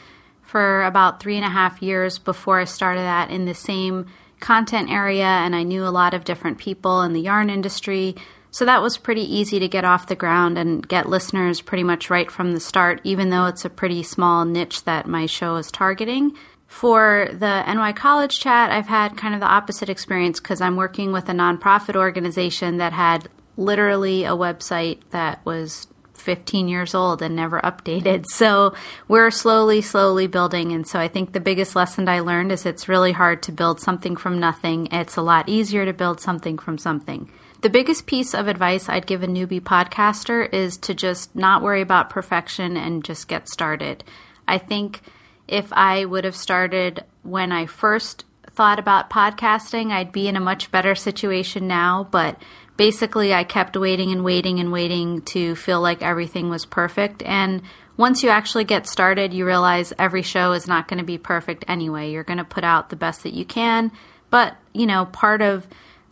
for 0.42 0.84
about 0.84 1.20
three 1.20 1.36
and 1.36 1.44
a 1.44 1.48
half 1.48 1.80
years 1.80 2.18
before 2.18 2.60
I 2.60 2.64
started 2.64 3.02
that 3.02 3.30
in 3.30 3.44
the 3.44 3.54
same 3.54 4.06
content 4.40 4.90
area, 4.90 5.24
and 5.24 5.54
I 5.54 5.62
knew 5.62 5.84
a 5.84 5.90
lot 5.90 6.12
of 6.12 6.24
different 6.24 6.58
people 6.58 7.02
in 7.02 7.12
the 7.12 7.20
yarn 7.20 7.50
industry. 7.50 8.16
So 8.50 8.64
that 8.64 8.82
was 8.82 8.98
pretty 8.98 9.22
easy 9.22 9.58
to 9.58 9.68
get 9.68 9.84
off 9.84 10.06
the 10.06 10.14
ground 10.14 10.56
and 10.56 10.86
get 10.86 11.08
listeners 11.08 11.60
pretty 11.60 11.84
much 11.84 12.10
right 12.10 12.30
from 12.30 12.52
the 12.52 12.60
start, 12.60 13.00
even 13.04 13.30
though 13.30 13.46
it's 13.46 13.64
a 13.64 13.70
pretty 13.70 14.02
small 14.02 14.44
niche 14.44 14.84
that 14.84 15.06
my 15.06 15.26
show 15.26 15.56
is 15.56 15.70
targeting. 15.70 16.32
For 16.66 17.28
the 17.32 17.62
NY 17.62 17.92
College 17.92 18.38
Chat, 18.40 18.70
I've 18.70 18.88
had 18.88 19.16
kind 19.16 19.34
of 19.34 19.40
the 19.40 19.46
opposite 19.46 19.88
experience 19.88 20.40
because 20.40 20.60
I'm 20.60 20.76
working 20.76 21.12
with 21.12 21.28
a 21.28 21.32
nonprofit 21.32 21.96
organization 21.96 22.78
that 22.78 22.92
had 22.92 23.28
literally 23.56 24.24
a 24.24 24.30
website 24.30 25.00
that 25.10 25.44
was 25.44 25.86
15 26.14 26.68
years 26.68 26.94
old 26.94 27.22
and 27.22 27.36
never 27.36 27.60
updated. 27.60 28.24
So 28.36 28.74
we're 29.08 29.30
slowly, 29.30 29.80
slowly 29.80 30.26
building. 30.26 30.72
And 30.72 30.86
so 30.86 30.98
I 30.98 31.08
think 31.08 31.32
the 31.32 31.40
biggest 31.40 31.74
lesson 31.74 32.08
I 32.08 32.20
learned 32.20 32.52
is 32.52 32.66
it's 32.66 32.88
really 32.88 33.12
hard 33.12 33.42
to 33.44 33.52
build 33.52 33.80
something 33.80 34.16
from 34.16 34.38
nothing. 34.38 34.88
It's 34.92 35.16
a 35.16 35.22
lot 35.22 35.48
easier 35.48 35.86
to 35.86 35.92
build 35.94 36.20
something 36.20 36.58
from 36.58 36.76
something. 36.76 37.30
The 37.62 37.70
biggest 37.70 38.06
piece 38.06 38.34
of 38.34 38.48
advice 38.48 38.88
I'd 38.88 39.06
give 39.06 39.22
a 39.22 39.26
newbie 39.26 39.60
podcaster 39.60 40.52
is 40.52 40.76
to 40.78 40.94
just 40.94 41.34
not 41.34 41.62
worry 41.62 41.80
about 41.80 42.10
perfection 42.10 42.76
and 42.76 43.04
just 43.04 43.28
get 43.28 43.48
started. 43.48 44.04
I 44.46 44.58
think 44.58 45.00
if 45.48 45.72
I 45.72 46.04
would 46.04 46.24
have 46.24 46.36
started 46.36 47.04
when 47.22 47.52
I 47.52 47.66
first 47.66 48.24
thought 48.52 48.78
about 48.78 49.10
podcasting, 49.10 49.90
I'd 49.90 50.12
be 50.12 50.28
in 50.28 50.36
a 50.36 50.40
much 50.40 50.70
better 50.70 50.94
situation 50.94 51.66
now. 51.66 52.08
But 52.10 52.40
basically, 52.76 53.32
I 53.32 53.44
kept 53.44 53.76
waiting 53.76 54.12
and 54.12 54.24
waiting 54.24 54.60
and 54.60 54.70
waiting 54.70 55.22
to 55.22 55.54
feel 55.56 55.80
like 55.80 56.02
everything 56.02 56.50
was 56.50 56.66
perfect. 56.66 57.22
And 57.22 57.62
once 57.96 58.22
you 58.22 58.28
actually 58.28 58.64
get 58.64 58.86
started, 58.86 59.32
you 59.32 59.46
realize 59.46 59.92
every 59.98 60.22
show 60.22 60.52
is 60.52 60.66
not 60.66 60.88
going 60.88 60.98
to 60.98 61.04
be 61.04 61.18
perfect 61.18 61.64
anyway. 61.68 62.10
You're 62.10 62.22
going 62.22 62.38
to 62.38 62.44
put 62.44 62.64
out 62.64 62.90
the 62.90 62.96
best 62.96 63.22
that 63.22 63.34
you 63.34 63.44
can. 63.44 63.92
But, 64.28 64.56
you 64.72 64.86
know, 64.86 65.06
part 65.06 65.40
of, 65.40 65.66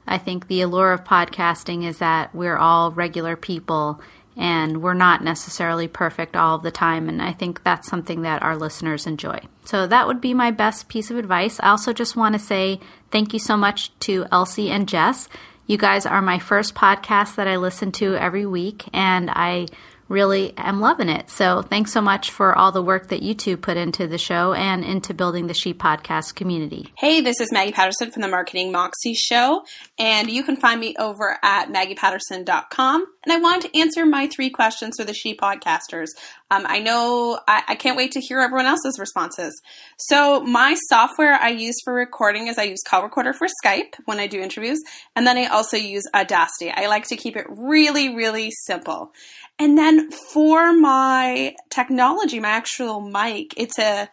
I 0.06 0.18
think, 0.18 0.48
the 0.48 0.60
allure 0.60 0.92
of 0.92 1.04
podcasting 1.04 1.84
is 1.84 1.98
that 1.98 2.34
we're 2.34 2.56
all 2.56 2.90
regular 2.92 3.36
people 3.36 4.00
and 4.36 4.82
we're 4.82 4.94
not 4.94 5.22
necessarily 5.22 5.86
perfect 5.86 6.36
all 6.36 6.58
the 6.58 6.70
time. 6.70 7.08
And 7.08 7.22
I 7.22 7.32
think 7.32 7.62
that's 7.62 7.88
something 7.88 8.22
that 8.22 8.42
our 8.42 8.56
listeners 8.56 9.06
enjoy. 9.06 9.40
So 9.64 9.86
that 9.86 10.06
would 10.06 10.20
be 10.20 10.34
my 10.34 10.50
best 10.50 10.88
piece 10.88 11.10
of 11.10 11.16
advice. 11.16 11.60
I 11.60 11.70
also 11.70 11.92
just 11.92 12.16
want 12.16 12.34
to 12.34 12.38
say 12.38 12.80
thank 13.10 13.32
you 13.32 13.38
so 13.38 13.56
much 13.56 13.96
to 14.00 14.26
Elsie 14.32 14.70
and 14.70 14.88
Jess. 14.88 15.28
You 15.66 15.78
guys 15.78 16.04
are 16.04 16.20
my 16.20 16.38
first 16.38 16.74
podcast 16.74 17.36
that 17.36 17.48
I 17.48 17.56
listen 17.56 17.90
to 17.92 18.16
every 18.16 18.44
week, 18.44 18.84
and 18.92 19.30
I 19.30 19.68
really 20.08 20.52
am 20.56 20.80
loving 20.80 21.08
it. 21.08 21.30
So 21.30 21.62
thanks 21.62 21.92
so 21.92 22.00
much 22.00 22.30
for 22.30 22.56
all 22.56 22.72
the 22.72 22.82
work 22.82 23.08
that 23.08 23.22
you 23.22 23.34
two 23.34 23.56
put 23.56 23.76
into 23.76 24.06
the 24.06 24.18
show 24.18 24.52
and 24.52 24.84
into 24.84 25.14
building 25.14 25.46
the 25.46 25.54
She 25.54 25.72
Podcast 25.72 26.34
community. 26.34 26.92
Hey, 26.96 27.20
this 27.20 27.40
is 27.40 27.52
Maggie 27.52 27.72
Patterson 27.72 28.10
from 28.10 28.22
the 28.22 28.28
Marketing 28.28 28.72
Moxie 28.72 29.14
Show, 29.14 29.64
and 29.98 30.30
you 30.30 30.42
can 30.42 30.56
find 30.56 30.80
me 30.80 30.94
over 30.98 31.38
at 31.42 31.68
maggiepatterson.com. 31.68 33.06
And 33.24 33.32
I 33.32 33.38
want 33.38 33.62
to 33.62 33.78
answer 33.78 34.04
my 34.04 34.26
three 34.28 34.50
questions 34.50 34.96
for 34.98 35.04
the 35.04 35.14
She 35.14 35.34
Podcasters. 35.34 36.08
Um, 36.50 36.64
I 36.66 36.78
know 36.78 37.40
I, 37.48 37.62
I 37.68 37.74
can't 37.74 37.96
wait 37.96 38.12
to 38.12 38.20
hear 38.20 38.40
everyone 38.40 38.66
else's 38.66 38.98
responses. 38.98 39.60
So 39.96 40.40
my 40.40 40.76
software 40.88 41.32
I 41.32 41.48
use 41.48 41.76
for 41.82 41.94
recording 41.94 42.48
is 42.48 42.58
I 42.58 42.64
use 42.64 42.82
Call 42.86 43.02
Recorder 43.02 43.32
for 43.32 43.48
Skype 43.64 43.94
when 44.04 44.20
I 44.20 44.26
do 44.26 44.40
interviews, 44.40 44.80
and 45.16 45.26
then 45.26 45.38
I 45.38 45.46
also 45.46 45.76
use 45.76 46.04
Audacity. 46.14 46.70
I 46.70 46.86
like 46.86 47.08
to 47.08 47.16
keep 47.16 47.36
it 47.36 47.46
really, 47.48 48.14
really 48.14 48.50
simple. 48.50 49.12
And 49.58 49.78
then 49.78 50.10
for 50.10 50.72
my 50.72 51.54
technology, 51.70 52.40
my 52.40 52.50
actual 52.50 53.00
mic, 53.00 53.54
it's 53.56 53.78
a 53.78 54.08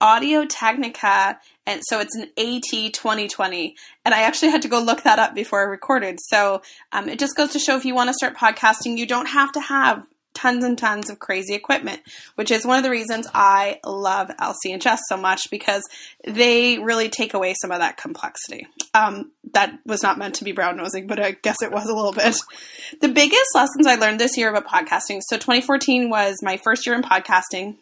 Audio 0.00 0.44
Technica, 0.44 1.38
and 1.66 1.80
so 1.88 2.00
it's 2.00 2.14
an 2.14 2.24
AT 2.38 2.92
2020. 2.92 3.76
And 4.04 4.14
I 4.14 4.22
actually 4.22 4.50
had 4.50 4.62
to 4.62 4.68
go 4.68 4.78
look 4.80 5.02
that 5.02 5.18
up 5.18 5.34
before 5.34 5.60
I 5.60 5.64
recorded. 5.64 6.18
So 6.20 6.62
um, 6.92 7.08
it 7.08 7.18
just 7.18 7.36
goes 7.36 7.52
to 7.52 7.58
show 7.58 7.76
if 7.76 7.84
you 7.84 7.94
want 7.94 8.08
to 8.08 8.14
start 8.14 8.36
podcasting, 8.36 8.98
you 8.98 9.06
don't 9.06 9.26
have 9.26 9.52
to 9.52 9.60
have 9.60 10.06
tons 10.36 10.62
and 10.62 10.78
tons 10.78 11.10
of 11.10 11.18
crazy 11.18 11.54
equipment, 11.54 12.00
which 12.36 12.50
is 12.50 12.64
one 12.64 12.76
of 12.78 12.84
the 12.84 12.90
reasons 12.90 13.26
I 13.34 13.80
love 13.84 14.30
Jess 14.78 15.00
so 15.08 15.16
much 15.16 15.50
because 15.50 15.82
they 16.24 16.78
really 16.78 17.08
take 17.08 17.34
away 17.34 17.54
some 17.60 17.72
of 17.72 17.80
that 17.80 17.96
complexity. 17.96 18.66
Um, 18.94 19.32
that 19.54 19.78
was 19.84 20.02
not 20.02 20.18
meant 20.18 20.36
to 20.36 20.44
be 20.44 20.52
brown 20.52 20.76
nosing, 20.76 21.06
but 21.06 21.18
I 21.18 21.32
guess 21.32 21.62
it 21.62 21.72
was 21.72 21.88
a 21.88 21.94
little 21.94 22.12
bit. 22.12 22.36
The 23.00 23.08
biggest 23.08 23.54
lessons 23.54 23.86
I 23.86 23.96
learned 23.96 24.20
this 24.20 24.36
year 24.36 24.50
about 24.50 24.66
podcasting 24.66 25.20
so 25.22 25.36
2014 25.36 26.10
was 26.10 26.36
my 26.42 26.58
first 26.58 26.86
year 26.86 26.94
in 26.94 27.02
podcasting. 27.02 27.76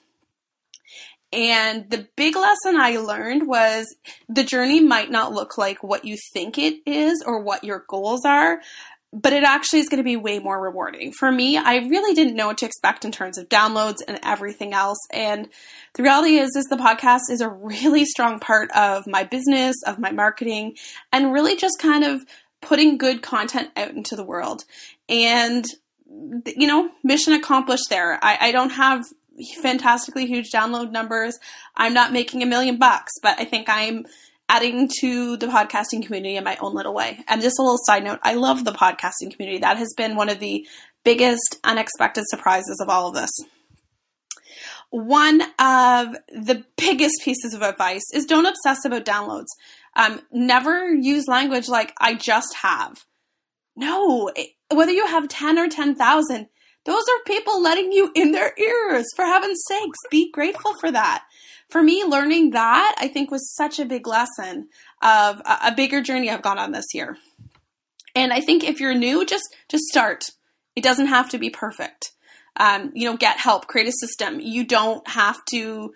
And 1.32 1.90
the 1.90 2.06
big 2.14 2.36
lesson 2.36 2.76
I 2.76 2.98
learned 2.98 3.48
was 3.48 3.92
the 4.28 4.44
journey 4.44 4.80
might 4.80 5.10
not 5.10 5.32
look 5.32 5.58
like 5.58 5.82
what 5.82 6.04
you 6.04 6.16
think 6.32 6.58
it 6.58 6.80
is 6.86 7.24
or 7.26 7.42
what 7.42 7.64
your 7.64 7.84
goals 7.88 8.24
are, 8.24 8.60
but 9.14 9.32
it 9.32 9.44
actually 9.44 9.78
is 9.78 9.88
going 9.88 9.98
to 9.98 10.04
be 10.04 10.16
way 10.16 10.40
more 10.40 10.60
rewarding. 10.60 11.12
For 11.12 11.30
me, 11.30 11.56
I 11.56 11.76
really 11.76 12.14
didn't 12.14 12.34
know 12.34 12.48
what 12.48 12.58
to 12.58 12.66
expect 12.66 13.04
in 13.04 13.12
terms 13.12 13.38
of 13.38 13.48
downloads 13.48 13.98
and 14.06 14.18
everything 14.24 14.74
else. 14.74 14.98
And 15.12 15.48
the 15.94 16.02
reality 16.02 16.36
is, 16.36 16.56
is 16.56 16.64
the 16.64 16.76
podcast 16.76 17.30
is 17.30 17.40
a 17.40 17.48
really 17.48 18.04
strong 18.04 18.40
part 18.40 18.72
of 18.72 19.06
my 19.06 19.22
business, 19.22 19.76
of 19.86 20.00
my 20.00 20.10
marketing, 20.10 20.76
and 21.12 21.32
really 21.32 21.54
just 21.54 21.78
kind 21.78 22.02
of 22.02 22.26
putting 22.60 22.98
good 22.98 23.22
content 23.22 23.70
out 23.76 23.90
into 23.90 24.16
the 24.16 24.24
world. 24.24 24.64
And, 25.08 25.64
you 26.08 26.66
know, 26.66 26.90
mission 27.04 27.34
accomplished 27.34 27.90
there. 27.90 28.18
I, 28.20 28.48
I 28.48 28.52
don't 28.52 28.70
have 28.70 29.04
fantastically 29.62 30.26
huge 30.26 30.50
download 30.50 30.90
numbers. 30.90 31.38
I'm 31.76 31.94
not 31.94 32.12
making 32.12 32.42
a 32.42 32.46
million 32.46 32.78
bucks, 32.78 33.12
but 33.22 33.38
I 33.38 33.44
think 33.44 33.68
I'm 33.68 34.06
adding 34.48 34.90
to 35.00 35.36
the 35.36 35.46
podcasting 35.46 36.04
community 36.04 36.36
in 36.36 36.44
my 36.44 36.56
own 36.60 36.74
little 36.74 36.94
way. 36.94 37.18
And 37.28 37.40
just 37.40 37.58
a 37.58 37.62
little 37.62 37.78
side 37.84 38.04
note, 38.04 38.20
I 38.22 38.34
love 38.34 38.64
the 38.64 38.72
podcasting 38.72 39.34
community. 39.34 39.58
That 39.58 39.78
has 39.78 39.92
been 39.96 40.16
one 40.16 40.28
of 40.28 40.38
the 40.38 40.66
biggest 41.04 41.58
unexpected 41.64 42.24
surprises 42.28 42.80
of 42.82 42.88
all 42.88 43.08
of 43.08 43.14
this. 43.14 43.30
One 44.90 45.42
of 45.58 46.16
the 46.28 46.64
biggest 46.76 47.16
pieces 47.22 47.54
of 47.54 47.62
advice 47.62 48.04
is 48.12 48.26
don't 48.26 48.46
obsess 48.46 48.84
about 48.84 49.04
downloads. 49.04 49.48
Um, 49.96 50.20
never 50.30 50.88
use 50.88 51.26
language 51.26 51.68
like 51.68 51.92
I 52.00 52.14
just 52.14 52.54
have. 52.56 53.04
No, 53.76 54.30
it, 54.36 54.50
whether 54.72 54.92
you 54.92 55.06
have 55.06 55.28
10 55.28 55.58
or 55.58 55.68
10,000, 55.68 56.46
those 56.84 57.02
are 57.02 57.24
people 57.26 57.62
letting 57.62 57.92
you 57.92 58.12
in 58.14 58.32
their 58.32 58.52
ears. 58.58 59.06
For 59.16 59.24
heaven's 59.24 59.62
sakes, 59.66 59.98
be 60.10 60.30
grateful 60.30 60.74
for 60.78 60.92
that 60.92 61.24
for 61.68 61.82
me, 61.82 62.04
learning 62.04 62.50
that 62.50 62.94
I 62.98 63.08
think 63.08 63.30
was 63.30 63.54
such 63.54 63.78
a 63.78 63.84
big 63.84 64.06
lesson 64.06 64.68
of 65.02 65.40
a, 65.40 65.58
a 65.68 65.74
bigger 65.74 66.00
journey 66.02 66.30
I've 66.30 66.42
gone 66.42 66.58
on 66.58 66.72
this 66.72 66.86
year. 66.94 67.16
And 68.14 68.32
I 68.32 68.40
think 68.40 68.64
if 68.64 68.80
you're 68.80 68.94
new, 68.94 69.24
just 69.24 69.54
just 69.68 69.84
start. 69.84 70.30
It 70.76 70.82
doesn't 70.82 71.06
have 71.06 71.28
to 71.30 71.38
be 71.38 71.50
perfect. 71.50 72.12
Um, 72.56 72.92
you 72.94 73.10
know, 73.10 73.16
get 73.16 73.38
help, 73.38 73.66
create 73.66 73.88
a 73.88 73.92
system. 73.92 74.40
You 74.40 74.64
don't 74.64 75.06
have 75.08 75.44
to 75.46 75.92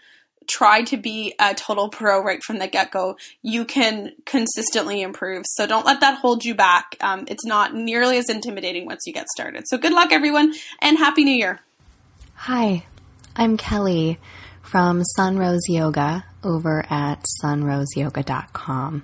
try 0.49 0.83
to 0.83 0.97
be 0.97 1.35
a 1.39 1.55
total 1.55 1.89
pro 1.89 2.23
right 2.23 2.43
from 2.43 2.59
the 2.59 2.67
get 2.67 2.91
go. 2.91 3.17
You 3.43 3.65
can 3.65 4.13
consistently 4.25 5.03
improve. 5.03 5.45
So 5.47 5.67
don't 5.67 5.87
let 5.87 6.01
that 6.01 6.19
hold 6.19 6.45
you 6.45 6.55
back. 6.55 6.97
Um, 7.01 7.25
it's 7.29 7.45
not 7.45 7.75
nearly 7.75 8.17
as 8.17 8.29
intimidating 8.29 8.87
once 8.87 9.03
you 9.07 9.13
get 9.13 9.29
started. 9.29 9.65
So 9.69 9.79
good 9.79 9.93
luck, 9.93 10.11
everyone, 10.11 10.55
and 10.81 10.99
Happy 10.99 11.23
New 11.23 11.35
Year. 11.35 11.61
Hi, 12.35 12.87
I'm 13.37 13.57
Kelly 13.57 14.19
from 14.71 15.03
Sunrose 15.17 15.67
Yoga 15.67 16.27
over 16.45 16.85
at 16.91 17.25
sunroseyoga.com. 17.43 19.03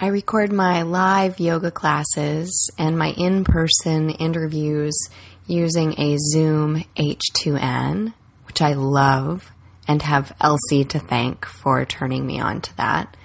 I 0.00 0.06
record 0.08 0.52
my 0.52 0.82
live 0.82 1.38
yoga 1.38 1.70
classes 1.70 2.70
and 2.76 2.98
my 2.98 3.12
in 3.12 3.44
person 3.44 4.10
interviews 4.10 4.98
using 5.46 5.98
a 6.00 6.18
Zoom 6.18 6.82
H2N, 6.96 8.14
which 8.46 8.60
I 8.60 8.72
love 8.72 9.52
and 9.86 10.02
have 10.02 10.34
Elsie 10.40 10.84
to 10.86 10.98
thank 10.98 11.44
for 11.44 11.84
turning 11.84 12.26
me 12.26 12.40
on 12.40 12.60
to 12.62 12.76
that. 12.78 13.16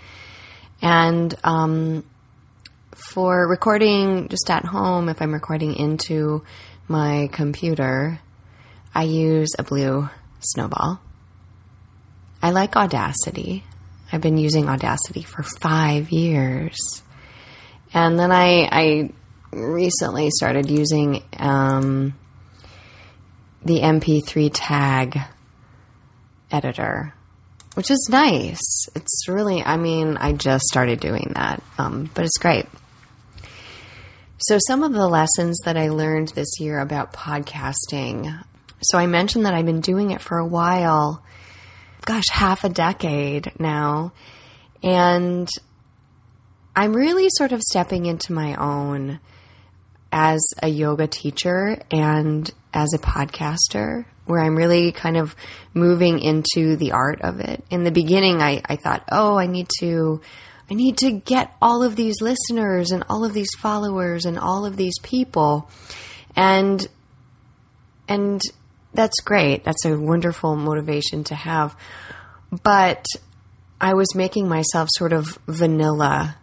And 0.83 1.33
um, 1.43 2.03
for 2.91 3.47
recording 3.47 4.29
just 4.29 4.51
at 4.51 4.65
home, 4.65 5.09
if 5.09 5.19
I'm 5.19 5.33
recording 5.33 5.73
into 5.73 6.43
my 6.87 7.27
computer, 7.31 8.19
I 8.93 9.03
use 9.03 9.49
a 9.57 9.63
blue 9.63 10.07
Snowball. 10.41 10.99
I 12.41 12.51
like 12.51 12.75
Audacity. 12.75 13.63
I've 14.11 14.21
been 14.21 14.37
using 14.37 14.67
Audacity 14.67 15.23
for 15.23 15.43
five 15.43 16.11
years. 16.11 17.03
And 17.93 18.19
then 18.19 18.31
I, 18.31 18.67
I 18.71 19.09
recently 19.51 20.29
started 20.31 20.69
using 20.69 21.23
um, 21.37 22.13
the 23.63 23.79
MP3 23.79 24.49
tag 24.53 25.19
editor, 26.51 27.13
which 27.75 27.91
is 27.91 28.07
nice. 28.11 28.87
It's 28.95 29.27
really, 29.27 29.63
I 29.63 29.77
mean, 29.77 30.17
I 30.17 30.33
just 30.33 30.65
started 30.65 30.99
doing 30.99 31.31
that, 31.35 31.61
um, 31.77 32.09
but 32.13 32.25
it's 32.25 32.37
great. 32.37 32.65
So, 34.37 34.57
some 34.65 34.81
of 34.81 34.93
the 34.93 35.07
lessons 35.07 35.59
that 35.65 35.77
I 35.77 35.89
learned 35.89 36.29
this 36.29 36.59
year 36.59 36.79
about 36.79 37.13
podcasting 37.13 38.43
so 38.81 38.97
I 38.97 39.05
mentioned 39.07 39.45
that 39.45 39.53
I've 39.53 39.65
been 39.65 39.81
doing 39.81 40.11
it 40.11 40.21
for 40.21 40.37
a 40.37 40.45
while, 40.45 41.23
gosh, 42.05 42.25
half 42.31 42.63
a 42.63 42.69
decade 42.69 43.51
now. 43.59 44.13
And 44.83 45.47
I'm 46.75 46.93
really 46.93 47.27
sort 47.29 47.51
of 47.51 47.61
stepping 47.61 48.05
into 48.05 48.33
my 48.33 48.55
own 48.55 49.19
as 50.11 50.41
a 50.61 50.67
yoga 50.67 51.07
teacher 51.07 51.77
and 51.91 52.49
as 52.73 52.93
a 52.93 52.99
podcaster, 52.99 54.05
where 54.25 54.41
I'm 54.41 54.55
really 54.55 54.91
kind 54.91 55.17
of 55.17 55.35
moving 55.73 56.19
into 56.19 56.75
the 56.75 56.93
art 56.93 57.21
of 57.21 57.39
it. 57.39 57.63
In 57.69 57.83
the 57.83 57.91
beginning, 57.91 58.41
I, 58.41 58.61
I 58.65 58.77
thought, 58.77 59.03
oh, 59.11 59.37
I 59.37 59.45
need 59.47 59.67
to. 59.79 60.21
I 60.69 60.73
need 60.73 60.99
to 60.99 61.11
get 61.11 61.53
all 61.61 61.83
of 61.83 61.97
these 61.97 62.21
listeners 62.21 62.91
and 62.91 63.03
all 63.09 63.25
of 63.25 63.33
these 63.33 63.53
followers 63.59 64.23
and 64.23 64.39
all 64.39 64.65
of 64.65 64.77
these 64.77 64.97
people. 64.99 65.69
And 66.33 66.87
and 68.07 68.41
that's 68.93 69.21
great. 69.21 69.63
That's 69.63 69.85
a 69.85 69.97
wonderful 69.97 70.55
motivation 70.55 71.23
to 71.25 71.35
have. 71.35 71.75
But 72.63 73.05
I 73.79 73.93
was 73.93 74.15
making 74.15 74.47
myself 74.47 74.89
sort 74.91 75.13
of 75.13 75.37
vanilla 75.47 76.37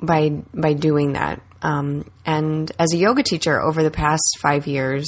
by 0.00 0.30
by 0.54 0.74
doing 0.74 1.14
that. 1.14 1.42
Um, 1.62 2.10
and 2.26 2.70
as 2.78 2.92
a 2.92 2.96
yoga 2.96 3.22
teacher 3.22 3.60
over 3.60 3.82
the 3.82 3.90
past 3.90 4.38
five 4.40 4.66
years, 4.66 5.06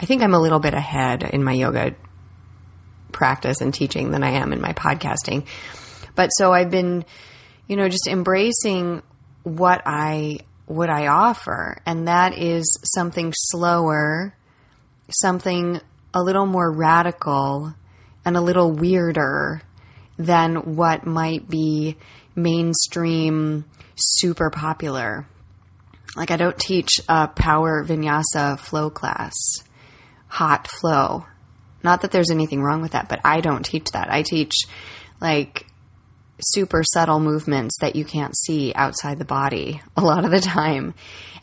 I 0.00 0.06
think 0.06 0.22
I'm 0.22 0.34
a 0.34 0.40
little 0.40 0.58
bit 0.58 0.74
ahead 0.74 1.22
in 1.22 1.44
my 1.44 1.52
yoga 1.52 1.94
practice 3.12 3.60
and 3.60 3.72
teaching 3.72 4.10
than 4.10 4.22
I 4.22 4.30
am 4.30 4.52
in 4.52 4.60
my 4.60 4.72
podcasting. 4.72 5.46
But 6.14 6.28
so 6.28 6.52
I've 6.52 6.70
been, 6.70 7.04
you 7.66 7.76
know, 7.76 7.88
just 7.88 8.08
embracing 8.08 9.02
what 9.42 9.82
I 9.86 10.40
what 10.66 10.90
I 10.90 11.06
offer, 11.06 11.78
and 11.86 12.08
that 12.08 12.36
is 12.36 12.78
something 12.94 13.32
slower 13.36 14.35
something 15.08 15.80
a 16.12 16.22
little 16.22 16.46
more 16.46 16.70
radical 16.70 17.74
and 18.24 18.36
a 18.36 18.40
little 18.40 18.72
weirder 18.72 19.62
than 20.18 20.76
what 20.76 21.06
might 21.06 21.48
be 21.48 21.96
mainstream 22.34 23.64
super 23.94 24.50
popular. 24.50 25.26
Like, 26.16 26.30
I 26.30 26.36
don't 26.36 26.58
teach 26.58 27.00
a 27.08 27.28
power 27.28 27.84
vinyasa 27.84 28.58
flow 28.58 28.90
class, 28.90 29.34
hot 30.28 30.66
flow. 30.66 31.26
Not 31.82 32.00
that 32.02 32.10
there's 32.10 32.30
anything 32.30 32.62
wrong 32.62 32.82
with 32.82 32.92
that, 32.92 33.08
but 33.08 33.20
I 33.24 33.40
don't 33.40 33.64
teach 33.64 33.90
that. 33.92 34.10
I 34.10 34.22
teach 34.22 34.54
like 35.20 35.66
super 36.40 36.82
subtle 36.84 37.20
movements 37.20 37.74
that 37.80 37.96
you 37.96 38.04
can't 38.04 38.36
see 38.36 38.72
outside 38.74 39.18
the 39.18 39.24
body 39.24 39.80
a 39.96 40.02
lot 40.02 40.24
of 40.24 40.30
the 40.30 40.40
time. 40.40 40.94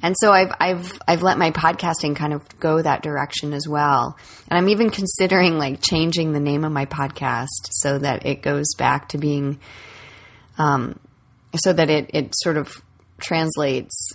And 0.02 0.16
so 0.20 0.32
I've 0.32 0.52
I've 0.60 1.00
I've 1.08 1.24
let 1.24 1.38
my 1.38 1.52
podcasting 1.52 2.16
kind 2.16 2.34
of 2.34 2.60
go 2.60 2.82
that 2.82 3.02
direction 3.02 3.54
as 3.54 3.68
well. 3.68 4.18
And 4.50 4.58
I'm 4.58 4.70
even 4.70 4.90
considering 4.90 5.58
like 5.58 5.82
changing 5.82 6.34
the 6.34 6.40
name 6.40 6.64
of 6.64 6.72
my 6.72 6.86
podcast 6.86 7.48
so 7.70 7.98
that 8.00 8.26
it 8.26 8.42
goes 8.42 8.76
back 8.78 9.10
to 9.10 9.18
being 9.18 9.60
um 10.58 11.00
so 11.56 11.74
that 11.74 11.90
it 11.90 12.12
it 12.14 12.34
sort 12.36 12.58
of 12.58 12.84
translates 13.20 14.12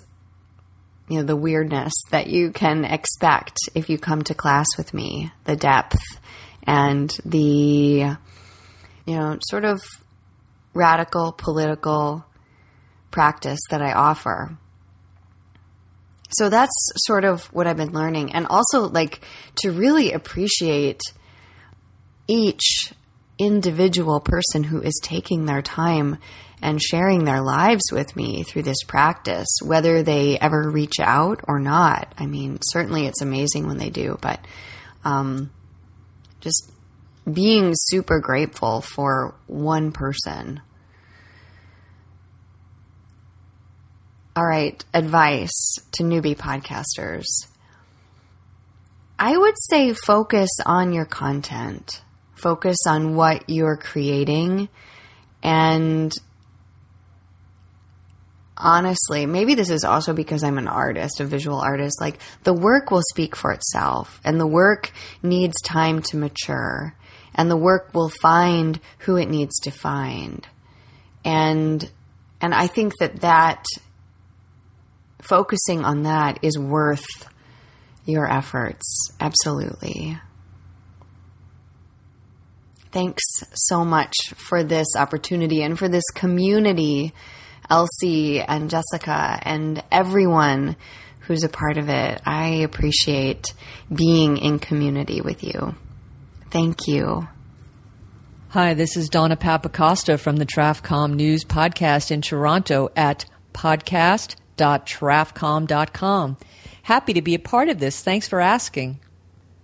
you 1.08 1.16
know 1.16 1.22
the 1.22 1.36
weirdness 1.36 1.92
that 2.10 2.26
you 2.26 2.50
can 2.50 2.84
expect 2.84 3.56
if 3.74 3.88
you 3.88 3.98
come 3.98 4.22
to 4.22 4.34
class 4.34 4.66
with 4.76 4.92
me, 4.92 5.32
the 5.44 5.56
depth 5.56 5.98
and 6.64 7.16
the 7.24 8.14
you 9.06 9.16
know 9.16 9.38
sort 9.40 9.64
of 9.64 9.80
radical 10.74 11.32
political 11.32 12.24
practice 13.10 13.60
that 13.70 13.82
I 13.82 13.92
offer. 13.92 14.58
So 16.30 16.48
that's 16.50 16.72
sort 17.06 17.24
of 17.24 17.44
what 17.46 17.66
I've 17.66 17.76
been 17.76 17.92
learning. 17.92 18.32
And 18.34 18.46
also, 18.48 18.88
like, 18.88 19.24
to 19.56 19.72
really 19.72 20.12
appreciate 20.12 21.00
each 22.26 22.92
individual 23.38 24.20
person 24.20 24.64
who 24.64 24.82
is 24.82 25.00
taking 25.02 25.46
their 25.46 25.62
time 25.62 26.18
and 26.60 26.82
sharing 26.82 27.24
their 27.24 27.40
lives 27.40 27.84
with 27.92 28.16
me 28.16 28.42
through 28.42 28.62
this 28.62 28.82
practice, 28.86 29.46
whether 29.64 30.02
they 30.02 30.38
ever 30.38 30.68
reach 30.68 30.98
out 31.00 31.40
or 31.46 31.60
not. 31.60 32.12
I 32.18 32.26
mean, 32.26 32.58
certainly 32.62 33.06
it's 33.06 33.22
amazing 33.22 33.66
when 33.66 33.78
they 33.78 33.90
do, 33.90 34.18
but 34.20 34.44
um, 35.04 35.50
just 36.40 36.72
being 37.32 37.72
super 37.74 38.20
grateful 38.20 38.80
for 38.80 39.34
one 39.46 39.92
person 39.92 40.60
All 44.38 44.46
right, 44.46 44.84
advice 44.94 45.50
to 45.90 46.04
newbie 46.04 46.36
podcasters. 46.36 47.24
I 49.18 49.36
would 49.36 49.56
say 49.68 49.94
focus 49.94 50.48
on 50.64 50.92
your 50.92 51.06
content, 51.06 52.02
focus 52.36 52.76
on 52.86 53.16
what 53.16 53.42
you're 53.50 53.76
creating, 53.76 54.68
and 55.42 56.12
honestly, 58.56 59.26
maybe 59.26 59.56
this 59.56 59.70
is 59.70 59.82
also 59.82 60.12
because 60.12 60.44
I'm 60.44 60.58
an 60.58 60.68
artist, 60.68 61.18
a 61.18 61.24
visual 61.24 61.58
artist. 61.58 62.00
Like 62.00 62.20
the 62.44 62.54
work 62.54 62.92
will 62.92 63.02
speak 63.10 63.34
for 63.34 63.50
itself, 63.50 64.20
and 64.24 64.38
the 64.38 64.46
work 64.46 64.92
needs 65.20 65.60
time 65.62 66.00
to 66.02 66.16
mature, 66.16 66.94
and 67.38 67.48
the 67.48 67.56
work 67.56 67.94
will 67.94 68.10
find 68.20 68.80
who 68.98 69.16
it 69.16 69.30
needs 69.30 69.58
to 69.60 69.70
find. 69.70 70.46
And 71.24 71.88
and 72.40 72.54
I 72.54 72.66
think 72.66 72.98
that 72.98 73.20
that 73.20 73.64
focusing 75.22 75.84
on 75.84 76.02
that 76.02 76.38
is 76.42 76.58
worth 76.58 77.28
your 78.04 78.30
efforts. 78.30 79.12
Absolutely. 79.20 80.18
Thanks 82.90 83.22
so 83.54 83.84
much 83.84 84.14
for 84.34 84.64
this 84.64 84.88
opportunity 84.96 85.62
and 85.62 85.78
for 85.78 85.88
this 85.88 86.08
community, 86.14 87.12
Elsie 87.68 88.40
and 88.40 88.70
Jessica 88.70 89.38
and 89.42 89.82
everyone 89.92 90.76
who's 91.20 91.44
a 91.44 91.48
part 91.48 91.76
of 91.76 91.88
it. 91.88 92.22
I 92.24 92.46
appreciate 92.64 93.52
being 93.94 94.38
in 94.38 94.58
community 94.58 95.20
with 95.20 95.44
you. 95.44 95.76
Thank 96.50 96.88
you. 96.88 97.28
Hi, 98.50 98.72
this 98.72 98.96
is 98.96 99.10
Donna 99.10 99.36
Papacosta 99.36 100.18
from 100.18 100.36
the 100.36 100.46
Trafcom 100.46 101.12
News 101.14 101.44
Podcast 101.44 102.10
in 102.10 102.22
Toronto 102.22 102.88
at 102.96 103.26
podcast.trafcom.com. 103.52 106.36
Happy 106.84 107.12
to 107.12 107.20
be 107.20 107.34
a 107.34 107.38
part 107.38 107.68
of 107.68 107.80
this. 107.80 108.02
Thanks 108.02 108.26
for 108.26 108.40
asking. 108.40 108.98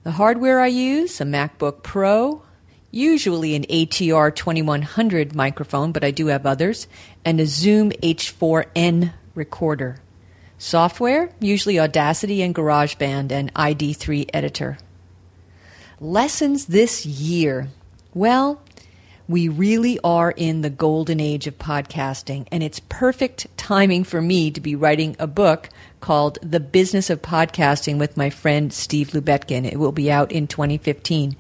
The 0.03 0.11
hardware 0.11 0.61
I 0.61 0.67
use, 0.67 1.23
a 1.23 1.25
MacBook 1.25 1.83
Pro, 1.83 2.43
usually 2.91 3.55
an 3.55 3.65
ATR 3.71 4.35
2100 4.35 5.35
microphone, 5.35 5.91
but 5.91 6.05
I 6.05 6.11
do 6.11 6.27
have 6.27 6.45
others, 6.45 6.87
and 7.25 7.41
a 7.41 7.47
Zoom 7.47 7.93
H4n 8.03 9.15
recorder. 9.35 10.03
Software, 10.59 11.31
usually 11.41 11.81
Audacity 11.81 12.43
and 12.43 12.55
GarageBand 12.55 13.33
and 13.33 13.55
ID3 13.55 14.29
editor. 14.35 14.77
Lessons 16.05 16.67
this 16.67 17.07
year. 17.07 17.69
Well, 18.13 18.61
we 19.27 19.49
really 19.49 19.99
are 20.05 20.31
in 20.31 20.61
the 20.61 20.69
golden 20.69 21.19
age 21.19 21.47
of 21.47 21.57
podcasting, 21.57 22.47
and 22.53 22.63
it's 22.63 22.79
perfect 22.91 23.47
timing 23.57 24.05
for 24.05 24.21
me 24.21 24.51
to 24.51 24.61
be 24.61 24.75
writing 24.75 25.17
a 25.19 25.27
book 25.27 25.71
called 26.03 26.39
The 26.43 26.61
Business 26.61 27.09
of 27.09 27.23
Podcasting 27.23 27.99
with 27.99 28.19
my 28.19 28.29
friend 28.29 28.71
Steve 28.71 29.13
Lubetkin. 29.13 29.65
It 29.65 29.79
will 29.79 29.93
be 29.93 30.13
out 30.13 30.31
in 30.31 30.47
2015. 30.47 31.37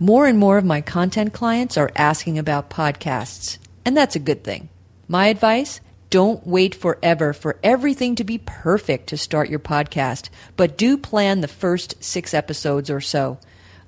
More 0.00 0.26
and 0.26 0.38
more 0.38 0.56
of 0.56 0.64
my 0.64 0.80
content 0.80 1.34
clients 1.34 1.76
are 1.76 1.92
asking 1.94 2.38
about 2.38 2.70
podcasts, 2.70 3.58
and 3.84 3.94
that's 3.94 4.16
a 4.16 4.18
good 4.18 4.42
thing. 4.42 4.70
My 5.08 5.26
advice 5.26 5.82
don't 6.08 6.46
wait 6.46 6.74
forever 6.74 7.34
for 7.34 7.58
everything 7.62 8.14
to 8.14 8.24
be 8.24 8.38
perfect 8.38 9.08
to 9.08 9.18
start 9.18 9.50
your 9.50 9.58
podcast, 9.58 10.30
but 10.56 10.78
do 10.78 10.96
plan 10.96 11.42
the 11.42 11.48
first 11.48 12.02
six 12.02 12.32
episodes 12.32 12.88
or 12.88 13.02
so. 13.02 13.38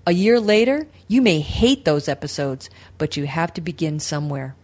A 0.09 0.13
year 0.13 0.41
later, 0.41 0.89
you 1.07 1.21
may 1.21 1.41
hate 1.41 1.85
those 1.85 2.09
episodes, 2.09 2.71
but 2.97 3.19
you 3.19 3.27
have 3.27 3.53
to 3.53 3.61
begin 3.61 4.01
somewhere. 4.01 4.57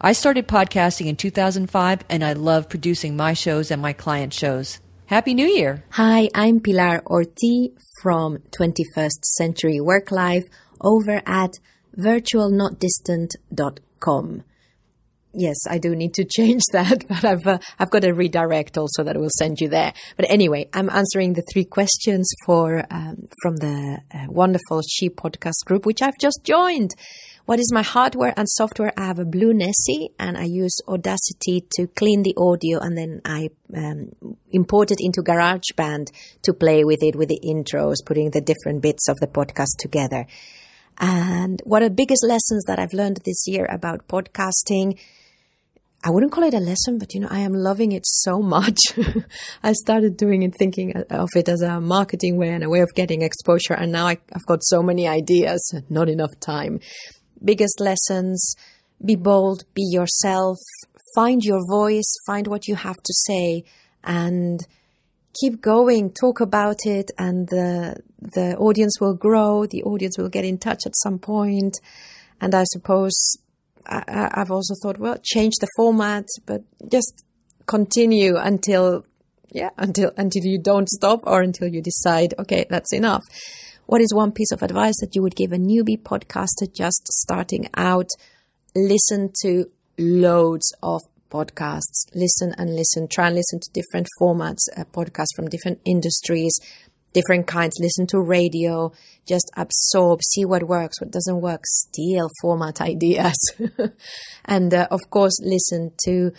I 0.00 0.12
started 0.12 0.46
podcasting 0.46 1.06
in 1.06 1.16
2005 1.16 2.04
and 2.08 2.22
I 2.22 2.34
love 2.34 2.68
producing 2.68 3.16
my 3.16 3.32
shows 3.32 3.72
and 3.72 3.82
my 3.82 3.94
client 3.94 4.32
shows. 4.32 4.78
Happy 5.06 5.34
New 5.34 5.48
Year! 5.48 5.82
Hi, 5.90 6.28
I'm 6.36 6.60
Pilar 6.60 7.02
Orti 7.04 7.72
from 8.00 8.38
21st 8.56 9.24
Century 9.24 9.80
Work 9.80 10.12
Life 10.12 10.44
over 10.80 11.20
at 11.26 11.58
virtualnotdistant.com. 11.98 14.44
Yes, 15.34 15.56
I 15.68 15.78
do 15.78 15.96
need 15.96 16.14
to 16.14 16.24
change 16.36 16.62
that, 16.72 17.06
but 17.08 17.24
I've 17.24 17.46
uh, 17.46 17.58
I've 17.78 17.90
got 17.90 18.04
a 18.04 18.12
redirect 18.12 18.76
also 18.76 19.02
that 19.04 19.16
will 19.16 19.30
send 19.38 19.60
you 19.60 19.68
there. 19.68 19.92
But 20.16 20.30
anyway, 20.30 20.68
I'm 20.72 20.90
answering 20.90 21.32
the 21.32 21.44
three 21.52 21.64
questions 21.64 22.30
for 22.44 22.84
um, 22.90 23.28
from 23.42 23.56
the 23.56 23.98
uh, 24.14 24.26
wonderful 24.28 24.82
She 24.88 25.08
podcast 25.08 25.64
group, 25.64 25.86
which 25.86 26.02
I've 26.02 26.18
just 26.18 26.40
joined. 26.44 26.94
What 27.44 27.58
is 27.58 27.72
my 27.72 27.82
hardware 27.82 28.32
and 28.36 28.48
software? 28.48 28.92
I 28.96 29.06
have 29.06 29.18
a 29.18 29.24
Blue 29.24 29.52
Nessie, 29.52 30.10
and 30.18 30.38
I 30.38 30.44
use 30.44 30.76
Audacity 30.86 31.66
to 31.72 31.88
clean 31.88 32.22
the 32.22 32.34
audio, 32.36 32.78
and 32.78 32.96
then 32.96 33.20
I 33.24 33.50
um, 33.74 34.10
import 34.52 34.92
it 34.92 34.98
into 35.00 35.22
GarageBand 35.22 36.12
to 36.42 36.54
play 36.54 36.84
with 36.84 37.02
it 37.02 37.16
with 37.16 37.30
the 37.30 37.40
intros, 37.44 37.96
putting 38.06 38.30
the 38.30 38.40
different 38.40 38.80
bits 38.80 39.08
of 39.08 39.18
the 39.18 39.26
podcast 39.26 39.78
together. 39.80 40.26
And 40.98 41.60
what 41.64 41.82
are 41.82 41.88
the 41.88 41.94
biggest 41.94 42.24
lessons 42.24 42.64
that 42.66 42.78
I've 42.78 42.92
learned 42.92 43.20
this 43.24 43.44
year 43.48 43.66
about 43.68 44.06
podcasting? 44.06 44.98
I 46.04 46.10
wouldn't 46.10 46.32
call 46.32 46.42
it 46.42 46.54
a 46.54 46.58
lesson, 46.58 46.98
but 46.98 47.14
you 47.14 47.20
know, 47.20 47.28
I 47.30 47.40
am 47.40 47.52
loving 47.52 47.92
it 47.92 48.04
so 48.04 48.40
much. 48.40 48.78
I 49.62 49.72
started 49.72 50.16
doing 50.16 50.42
it, 50.42 50.54
thinking 50.56 50.96
of 51.10 51.28
it 51.36 51.48
as 51.48 51.62
a 51.62 51.80
marketing 51.80 52.36
way 52.38 52.48
and 52.48 52.64
a 52.64 52.68
way 52.68 52.80
of 52.80 52.92
getting 52.94 53.22
exposure. 53.22 53.74
And 53.74 53.92
now 53.92 54.06
I, 54.06 54.18
have 54.32 54.46
got 54.46 54.64
so 54.64 54.82
many 54.82 55.06
ideas, 55.06 55.62
not 55.88 56.08
enough 56.08 56.38
time. 56.40 56.80
Biggest 57.44 57.78
lessons, 57.78 58.56
be 59.04 59.14
bold, 59.14 59.64
be 59.74 59.82
yourself, 59.92 60.58
find 61.14 61.44
your 61.44 61.60
voice, 61.68 62.12
find 62.26 62.48
what 62.48 62.66
you 62.66 62.74
have 62.74 62.96
to 62.96 63.14
say 63.26 63.64
and 64.02 64.58
keep 65.40 65.60
going, 65.60 66.12
talk 66.12 66.40
about 66.40 66.84
it 66.84 67.12
and 67.16 67.48
the, 67.48 67.96
the 68.18 68.56
audience 68.56 69.00
will 69.00 69.14
grow. 69.14 69.66
The 69.66 69.84
audience 69.84 70.18
will 70.18 70.28
get 70.28 70.44
in 70.44 70.58
touch 70.58 70.80
at 70.84 70.96
some 70.96 71.20
point. 71.20 71.78
And 72.40 72.56
I 72.56 72.64
suppose 72.64 73.36
I, 73.86 74.30
have 74.34 74.50
also 74.50 74.74
thought, 74.82 74.98
well, 74.98 75.18
change 75.22 75.54
the 75.60 75.68
format, 75.76 76.26
but 76.46 76.62
just 76.90 77.24
continue 77.66 78.36
until, 78.36 79.04
yeah, 79.50 79.70
until, 79.78 80.12
until 80.16 80.44
you 80.44 80.58
don't 80.58 80.88
stop 80.88 81.20
or 81.24 81.42
until 81.42 81.68
you 81.68 81.82
decide, 81.82 82.34
okay, 82.38 82.66
that's 82.68 82.92
enough. 82.92 83.22
What 83.86 84.00
is 84.00 84.14
one 84.14 84.32
piece 84.32 84.52
of 84.52 84.62
advice 84.62 84.94
that 85.00 85.14
you 85.14 85.22
would 85.22 85.36
give 85.36 85.52
a 85.52 85.56
newbie 85.56 86.00
podcaster 86.00 86.72
just 86.72 87.06
starting 87.08 87.68
out? 87.76 88.08
Listen 88.74 89.32
to 89.42 89.66
loads 89.98 90.72
of 90.82 91.02
podcasts. 91.30 92.06
Listen 92.14 92.54
and 92.56 92.74
listen. 92.74 93.08
Try 93.08 93.26
and 93.26 93.36
listen 93.36 93.60
to 93.60 93.70
different 93.72 94.06
formats, 94.20 94.68
uh, 94.76 94.84
podcasts 94.84 95.34
from 95.34 95.48
different 95.48 95.80
industries 95.84 96.58
different 97.12 97.46
kinds, 97.46 97.76
listen 97.80 98.06
to 98.08 98.20
radio, 98.20 98.92
just 99.26 99.50
absorb, 99.56 100.20
see 100.22 100.44
what 100.44 100.64
works, 100.64 101.00
what 101.00 101.10
doesn't 101.10 101.40
work, 101.40 101.62
steal 101.66 102.28
format 102.40 102.80
ideas. 102.92 103.36
and 104.44 104.72
uh, 104.74 104.88
of 104.90 105.00
course, 105.10 105.38
listen 105.42 105.92
to 106.04 106.32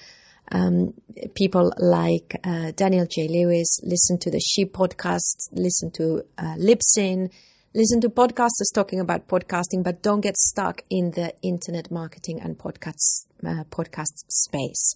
um, 0.52 0.94
people 1.36 1.72
like 1.78 2.40
uh, 2.44 2.72
Daniel 2.76 3.08
J. 3.10 3.28
Lewis, 3.28 3.80
listen 3.84 4.18
to 4.20 4.32
the 4.32 4.40
She 4.40 4.66
podcasts, 4.66 5.48
listen 5.52 5.92
to 5.92 6.24
uh, 6.38 6.56
Libsyn, 6.58 7.30
listen 7.74 8.02
to 8.02 8.10
podcasters 8.10 8.74
talking 8.74 9.00
about 9.00 9.28
podcasting, 9.28 9.84
but 9.84 10.02
don't 10.02 10.22
get 10.22 10.38
stuck 10.38 10.82
in 10.90 11.12
the 11.12 11.34
internet 11.42 11.90
marketing 11.92 12.40
and 12.42 12.58
podcasts, 12.58 13.26
uh, 13.46 13.64
podcast 13.70 14.26
space. 14.28 14.96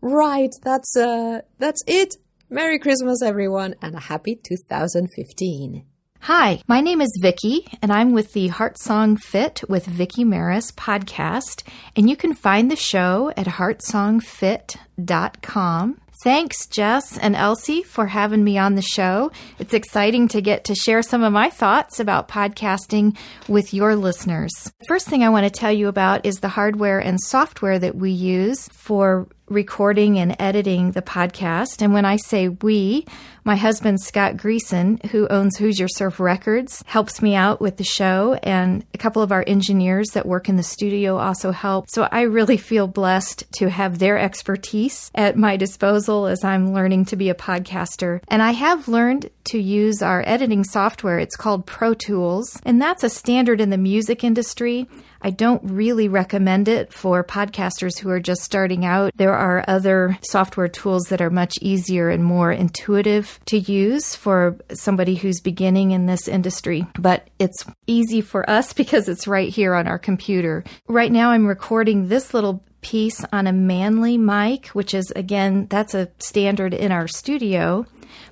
Right, 0.00 0.50
that's 0.62 0.96
uh, 0.96 1.40
that's 1.58 1.82
it. 1.86 2.16
Merry 2.48 2.78
Christmas, 2.78 3.22
everyone, 3.22 3.74
and 3.82 3.96
a 3.96 4.00
happy 4.00 4.36
2015. 4.36 5.84
Hi, 6.20 6.62
my 6.68 6.80
name 6.80 7.00
is 7.00 7.18
Vickie, 7.20 7.66
and 7.82 7.92
I'm 7.92 8.12
with 8.12 8.34
the 8.34 8.46
Heart 8.48 8.78
Song 8.78 9.16
Fit 9.16 9.64
with 9.68 9.86
Vickie 9.86 10.24
Maris 10.24 10.70
podcast, 10.70 11.64
and 11.96 12.08
you 12.08 12.16
can 12.16 12.34
find 12.34 12.70
the 12.70 12.76
show 12.76 13.32
at 13.36 13.48
heartsongfit.com. 13.48 16.00
Thanks, 16.22 16.66
Jess 16.68 17.18
and 17.18 17.34
Elsie, 17.34 17.82
for 17.82 18.06
having 18.06 18.44
me 18.44 18.58
on 18.58 18.76
the 18.76 18.82
show. 18.82 19.32
It's 19.58 19.74
exciting 19.74 20.28
to 20.28 20.40
get 20.40 20.62
to 20.64 20.74
share 20.74 21.02
some 21.02 21.22
of 21.24 21.32
my 21.32 21.50
thoughts 21.50 22.00
about 22.00 22.28
podcasting 22.28 23.16
with 23.48 23.74
your 23.74 23.96
listeners. 23.96 24.52
First 24.86 25.08
thing 25.08 25.22
I 25.22 25.28
want 25.30 25.44
to 25.44 25.50
tell 25.50 25.72
you 25.72 25.88
about 25.88 26.24
is 26.24 26.36
the 26.36 26.48
hardware 26.48 27.00
and 27.00 27.20
software 27.20 27.78
that 27.80 27.96
we 27.96 28.12
use 28.12 28.68
for 28.68 29.28
recording 29.48 30.18
and 30.18 30.34
editing 30.38 30.92
the 30.92 31.02
podcast. 31.02 31.82
And 31.82 31.92
when 31.92 32.04
I 32.04 32.16
say 32.16 32.48
we, 32.48 33.06
my 33.46 33.54
husband, 33.54 34.00
Scott 34.00 34.36
Greason, 34.36 35.02
who 35.06 35.28
owns 35.28 35.56
Hoosier 35.56 35.86
Surf 35.86 36.18
Records, 36.18 36.82
helps 36.86 37.22
me 37.22 37.36
out 37.36 37.60
with 37.60 37.76
the 37.76 37.84
show. 37.84 38.34
And 38.42 38.84
a 38.92 38.98
couple 38.98 39.22
of 39.22 39.30
our 39.30 39.44
engineers 39.46 40.08
that 40.10 40.26
work 40.26 40.48
in 40.48 40.56
the 40.56 40.64
studio 40.64 41.16
also 41.16 41.52
help. 41.52 41.88
So 41.88 42.08
I 42.10 42.22
really 42.22 42.56
feel 42.56 42.88
blessed 42.88 43.44
to 43.52 43.70
have 43.70 44.00
their 44.00 44.18
expertise 44.18 45.12
at 45.14 45.36
my 45.36 45.56
disposal 45.56 46.26
as 46.26 46.42
I'm 46.42 46.74
learning 46.74 47.04
to 47.06 47.16
be 47.16 47.30
a 47.30 47.34
podcaster. 47.34 48.20
And 48.26 48.42
I 48.42 48.50
have 48.50 48.88
learned 48.88 49.30
to 49.44 49.58
use 49.60 50.02
our 50.02 50.24
editing 50.26 50.64
software. 50.64 51.20
It's 51.20 51.36
called 51.36 51.66
Pro 51.66 51.94
Tools, 51.94 52.60
and 52.64 52.82
that's 52.82 53.04
a 53.04 53.08
standard 53.08 53.60
in 53.60 53.70
the 53.70 53.78
music 53.78 54.24
industry. 54.24 54.88
I 55.22 55.30
don't 55.30 55.62
really 55.64 56.08
recommend 56.08 56.68
it 56.68 56.92
for 56.92 57.24
podcasters 57.24 57.98
who 57.98 58.10
are 58.10 58.20
just 58.20 58.42
starting 58.42 58.84
out. 58.84 59.12
There 59.16 59.34
are 59.34 59.64
other 59.66 60.18
software 60.22 60.68
tools 60.68 61.04
that 61.04 61.20
are 61.20 61.30
much 61.30 61.54
easier 61.60 62.10
and 62.10 62.24
more 62.24 62.52
intuitive 62.52 63.35
to 63.46 63.58
use 63.58 64.16
for 64.16 64.56
somebody 64.72 65.14
who's 65.14 65.40
beginning 65.40 65.92
in 65.92 66.06
this 66.06 66.26
industry, 66.26 66.86
but 66.98 67.28
it's 67.38 67.64
easy 67.86 68.20
for 68.20 68.48
us 68.48 68.72
because 68.80 69.08
it's 69.08 69.26
right 69.26 69.48
here 69.48 69.74
on 69.74 69.86
our 69.86 69.98
computer. 69.98 70.64
Right 70.88 71.12
now, 71.12 71.30
I'm 71.30 71.46
recording 71.46 72.08
this 72.08 72.34
little 72.34 72.64
piece 72.80 73.24
on 73.32 73.46
a 73.46 73.52
Manley 73.52 74.16
mic, 74.16 74.68
which 74.68 74.94
is 74.94 75.12
again, 75.16 75.66
that's 75.68 75.94
a 75.94 76.08
standard 76.18 76.72
in 76.72 76.92
our 76.92 77.08
studio. 77.08 77.84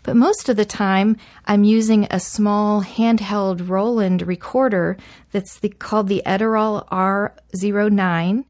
But 0.03 0.17
most 0.17 0.49
of 0.49 0.57
the 0.57 0.65
time, 0.65 1.17
I'm 1.47 1.65
using 1.65 2.07
a 2.11 2.21
small 2.21 2.83
handheld 2.83 3.69
Roland 3.69 4.23
recorder 4.23 4.97
that's 5.33 5.59
the, 5.59 5.71
called 5.71 6.09
the 6.09 6.23
Edirol 6.25 6.89
R09. 6.89 8.45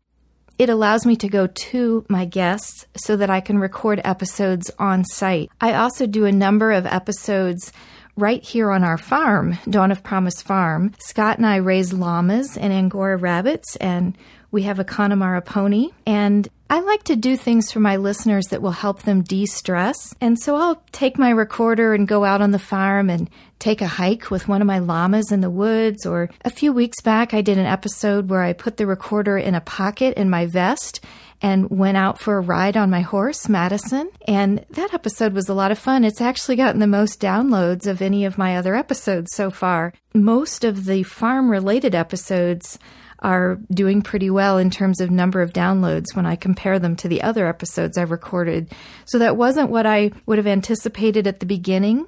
It 0.59 0.69
allows 0.69 1.05
me 1.05 1.17
to 1.17 1.29
go 1.29 1.47
to 1.47 2.05
my 2.09 2.25
guests 2.25 2.87
so 2.97 3.17
that 3.17 3.31
I 3.31 3.41
can 3.41 3.59
record 3.59 4.01
episodes 4.05 4.71
on 4.79 5.05
site. 5.05 5.51
I 5.61 5.75
also 5.75 6.07
do 6.07 6.27
a 6.27 6.33
number 6.33 6.71
of 6.71 6.87
episodes 6.87 7.73
right 8.17 8.43
here 8.43 8.71
on 8.71 8.85
our 8.85 8.99
farm, 8.99 9.59
Dawn 9.69 9.91
of 9.91 10.05
Promise 10.05 10.43
Farm. 10.43 10.93
Scott 10.99 11.39
and 11.39 11.47
I 11.47 11.57
raise 11.57 11.93
llamas 11.93 12.57
and 12.57 12.73
Angora 12.73 13.17
rabbits, 13.17 13.75
and 13.77 14.17
we 14.53 14.63
have 14.63 14.79
a 14.79 14.85
Connemara 14.85 15.43
pony. 15.43 15.91
And 16.07 16.49
I 16.71 16.81
like 16.81 17.05
to 17.05 17.17
do 17.17 17.37
things 17.37 17.71
for 17.71 17.81
my 17.81 17.97
listeners 17.97 18.47
that 18.47 18.63
will 18.63 18.71
help 18.71 19.03
them 19.03 19.23
de 19.23 19.45
stress. 19.45 20.15
And 20.21 20.39
so 20.39 20.57
I'll 20.57 20.83
take 20.93 21.19
my 21.19 21.31
recorder 21.31 21.93
and 21.93 22.09
go 22.09 22.25
out 22.25 22.41
on 22.41 22.53
the 22.53 22.59
farm 22.59 23.11
and 23.11 23.29
take 23.59 23.83
a 23.83 23.87
hike 23.87 24.31
with 24.31 24.49
one 24.49 24.63
of 24.63 24.67
my 24.67 24.79
llamas 24.79 25.31
in 25.31 25.41
the 25.41 25.51
woods. 25.51 26.07
Or 26.07 26.31
a 26.45 26.51
few 26.51 26.73
weeks 26.73 27.01
back, 27.03 27.35
I 27.35 27.43
did 27.43 27.59
an 27.59 27.67
episode 27.67 28.31
where 28.31 28.43
I 28.43 28.55
put 28.55 28.79
the 28.79 28.87
recorder 28.87 29.37
in 29.37 29.55
a 29.55 29.61
pocket 29.61 30.17
in 30.17 30.31
my 30.31 30.47
vest 30.47 31.01
and 31.43 31.69
went 31.69 31.99
out 31.99 32.19
for 32.19 32.39
a 32.39 32.41
ride 32.41 32.77
on 32.77 32.89
my 32.89 33.03
horse, 33.03 33.49
Madison. 33.49 34.11
And 34.27 34.65
that 34.71 34.95
episode 34.95 35.35
was 35.35 35.49
a 35.51 35.55
lot 35.55 35.71
of 35.71 35.79
fun. 35.79 36.03
It's 36.03 36.23
actually 36.23 36.57
gotten 36.57 36.81
the 36.81 36.87
most 36.87 37.21
downloads 37.21 37.87
of 37.87 38.01
any 38.01 38.25
of 38.25 38.39
my 38.39 38.57
other 38.57 38.75
episodes 38.75 39.35
so 39.35 39.51
far. 39.51 39.93
Most 40.15 40.65
of 40.65 40.87
the 40.87 41.03
farm 41.03 41.51
related 41.51 41.95
episodes 41.95 42.79
are 43.25 43.59
doing 43.73 44.03
pretty 44.03 44.31
well 44.31 44.59
in 44.59 44.71
terms 44.71 45.01
of 45.01 45.11
number 45.11 45.43
of 45.43 45.53
downloads 45.53 46.15
when 46.15 46.27
I 46.27 46.37
compare 46.37 46.79
them 46.79 46.95
to 46.97 47.09
the 47.09 47.23
other 47.23 47.47
episodes 47.47 47.99
I've 47.99 48.11
recorded. 48.11 48.71
So 49.07 49.19
that 49.19 49.37
wasn't 49.37 49.71
what 49.71 49.87
I 49.87 50.13
would 50.27 50.39
have 50.39 50.47
anticipated 50.47 51.27
at 51.27 51.41
the 51.41 51.47
beginning. 51.47 52.07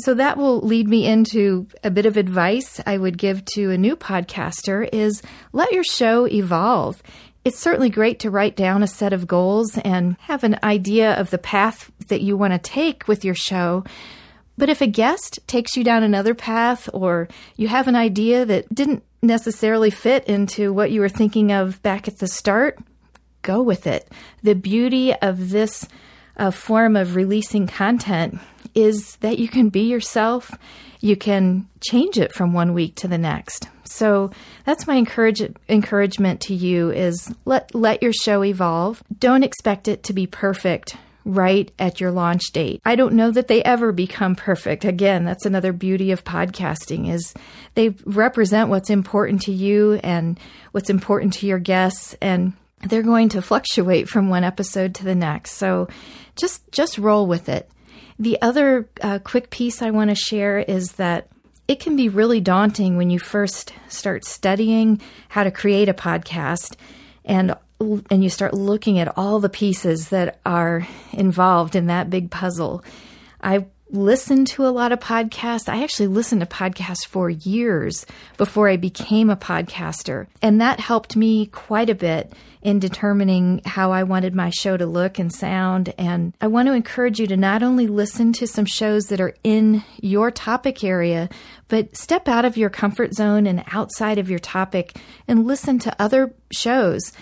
So 0.00 0.14
that 0.14 0.38
will 0.38 0.60
lead 0.60 0.88
me 0.88 1.06
into 1.06 1.66
a 1.84 1.90
bit 1.90 2.06
of 2.06 2.16
advice 2.16 2.80
I 2.86 2.96
would 2.96 3.18
give 3.18 3.44
to 3.56 3.70
a 3.70 3.76
new 3.76 3.96
podcaster 3.96 4.88
is 4.90 5.20
let 5.52 5.72
your 5.72 5.84
show 5.84 6.26
evolve. 6.26 7.02
It's 7.44 7.58
certainly 7.58 7.90
great 7.90 8.20
to 8.20 8.30
write 8.30 8.54
down 8.54 8.82
a 8.82 8.86
set 8.86 9.12
of 9.12 9.26
goals 9.26 9.76
and 9.78 10.16
have 10.20 10.44
an 10.44 10.58
idea 10.62 11.14
of 11.14 11.30
the 11.30 11.38
path 11.38 11.90
that 12.08 12.20
you 12.20 12.36
want 12.36 12.52
to 12.52 12.58
take 12.58 13.08
with 13.08 13.24
your 13.24 13.34
show. 13.34 13.84
But 14.60 14.68
if 14.68 14.82
a 14.82 14.86
guest 14.86 15.40
takes 15.46 15.74
you 15.74 15.82
down 15.82 16.02
another 16.02 16.34
path 16.34 16.86
or 16.92 17.28
you 17.56 17.68
have 17.68 17.88
an 17.88 17.96
idea 17.96 18.44
that 18.44 18.72
didn't 18.74 19.02
necessarily 19.22 19.88
fit 19.88 20.22
into 20.24 20.70
what 20.70 20.90
you 20.90 21.00
were 21.00 21.08
thinking 21.08 21.50
of 21.50 21.82
back 21.82 22.06
at 22.06 22.18
the 22.18 22.28
start, 22.28 22.78
go 23.40 23.62
with 23.62 23.86
it. 23.86 24.12
The 24.42 24.54
beauty 24.54 25.14
of 25.14 25.48
this 25.48 25.88
uh, 26.36 26.50
form 26.50 26.94
of 26.94 27.16
releasing 27.16 27.66
content 27.66 28.38
is 28.74 29.16
that 29.22 29.38
you 29.38 29.48
can 29.48 29.70
be 29.70 29.88
yourself. 29.88 30.52
You 31.00 31.16
can 31.16 31.66
change 31.80 32.18
it 32.18 32.34
from 32.34 32.52
one 32.52 32.74
week 32.74 32.96
to 32.96 33.08
the 33.08 33.16
next. 33.16 33.66
So 33.84 34.30
that's 34.66 34.86
my 34.86 34.96
encourage, 34.96 35.40
encouragement 35.70 36.42
to 36.42 36.54
you 36.54 36.90
is 36.90 37.34
let 37.46 37.74
let 37.74 38.02
your 38.02 38.12
show 38.12 38.44
evolve. 38.44 39.02
Don't 39.18 39.42
expect 39.42 39.88
it 39.88 40.02
to 40.02 40.12
be 40.12 40.26
perfect 40.26 40.96
right 41.24 41.70
at 41.78 42.00
your 42.00 42.10
launch 42.10 42.52
date. 42.52 42.80
I 42.84 42.96
don't 42.96 43.14
know 43.14 43.30
that 43.30 43.48
they 43.48 43.62
ever 43.62 43.92
become 43.92 44.34
perfect. 44.34 44.84
Again, 44.84 45.24
that's 45.24 45.46
another 45.46 45.72
beauty 45.72 46.10
of 46.10 46.24
podcasting 46.24 47.12
is 47.12 47.34
they 47.74 47.90
represent 48.04 48.70
what's 48.70 48.90
important 48.90 49.42
to 49.42 49.52
you 49.52 49.94
and 50.02 50.38
what's 50.72 50.90
important 50.90 51.34
to 51.34 51.46
your 51.46 51.58
guests 51.58 52.14
and 52.20 52.54
they're 52.82 53.02
going 53.02 53.28
to 53.30 53.42
fluctuate 53.42 54.08
from 54.08 54.28
one 54.28 54.44
episode 54.44 54.94
to 54.94 55.04
the 55.04 55.14
next. 55.14 55.52
So 55.52 55.88
just 56.36 56.70
just 56.72 56.98
roll 56.98 57.26
with 57.26 57.48
it. 57.48 57.70
The 58.18 58.40
other 58.42 58.88
uh, 59.02 59.18
quick 59.18 59.50
piece 59.50 59.82
I 59.82 59.90
want 59.90 60.10
to 60.10 60.14
share 60.14 60.58
is 60.58 60.92
that 60.92 61.28
it 61.68 61.80
can 61.80 61.96
be 61.96 62.08
really 62.08 62.40
daunting 62.40 62.96
when 62.96 63.10
you 63.10 63.18
first 63.18 63.72
start 63.88 64.24
studying 64.24 65.00
how 65.28 65.44
to 65.44 65.50
create 65.50 65.88
a 65.88 65.94
podcast 65.94 66.76
and 67.24 67.54
and 67.80 68.22
you 68.22 68.30
start 68.30 68.54
looking 68.54 68.98
at 68.98 69.16
all 69.16 69.40
the 69.40 69.48
pieces 69.48 70.10
that 70.10 70.38
are 70.44 70.86
involved 71.12 71.74
in 71.74 71.86
that 71.86 72.10
big 72.10 72.30
puzzle. 72.30 72.84
I 73.42 73.66
listened 73.92 74.46
to 74.46 74.64
a 74.64 74.68
lot 74.68 74.92
of 74.92 75.00
podcasts. 75.00 75.68
I 75.68 75.82
actually 75.82 76.06
listened 76.06 76.40
to 76.42 76.46
podcasts 76.46 77.06
for 77.06 77.28
years 77.28 78.06
before 78.36 78.68
I 78.68 78.76
became 78.76 79.30
a 79.30 79.36
podcaster. 79.36 80.26
And 80.40 80.60
that 80.60 80.80
helped 80.80 81.16
me 81.16 81.46
quite 81.46 81.90
a 81.90 81.94
bit 81.94 82.32
in 82.62 82.78
determining 82.78 83.62
how 83.64 83.90
I 83.90 84.02
wanted 84.02 84.34
my 84.34 84.50
show 84.50 84.76
to 84.76 84.86
look 84.86 85.18
and 85.18 85.32
sound. 85.32 85.94
And 85.96 86.34
I 86.40 86.46
want 86.46 86.68
to 86.68 86.74
encourage 86.74 87.18
you 87.18 87.26
to 87.28 87.36
not 87.36 87.62
only 87.62 87.86
listen 87.86 88.32
to 88.34 88.46
some 88.46 88.66
shows 88.66 89.06
that 89.06 89.20
are 89.20 89.34
in 89.42 89.82
your 90.00 90.30
topic 90.30 90.84
area, 90.84 91.28
but 91.68 91.96
step 91.96 92.28
out 92.28 92.44
of 92.44 92.56
your 92.56 92.70
comfort 92.70 93.14
zone 93.14 93.46
and 93.46 93.64
outside 93.72 94.18
of 94.18 94.30
your 94.30 94.38
topic 94.38 94.96
and 95.26 95.46
listen 95.46 95.78
to 95.80 95.96
other 95.98 96.32
shows. 96.52 97.12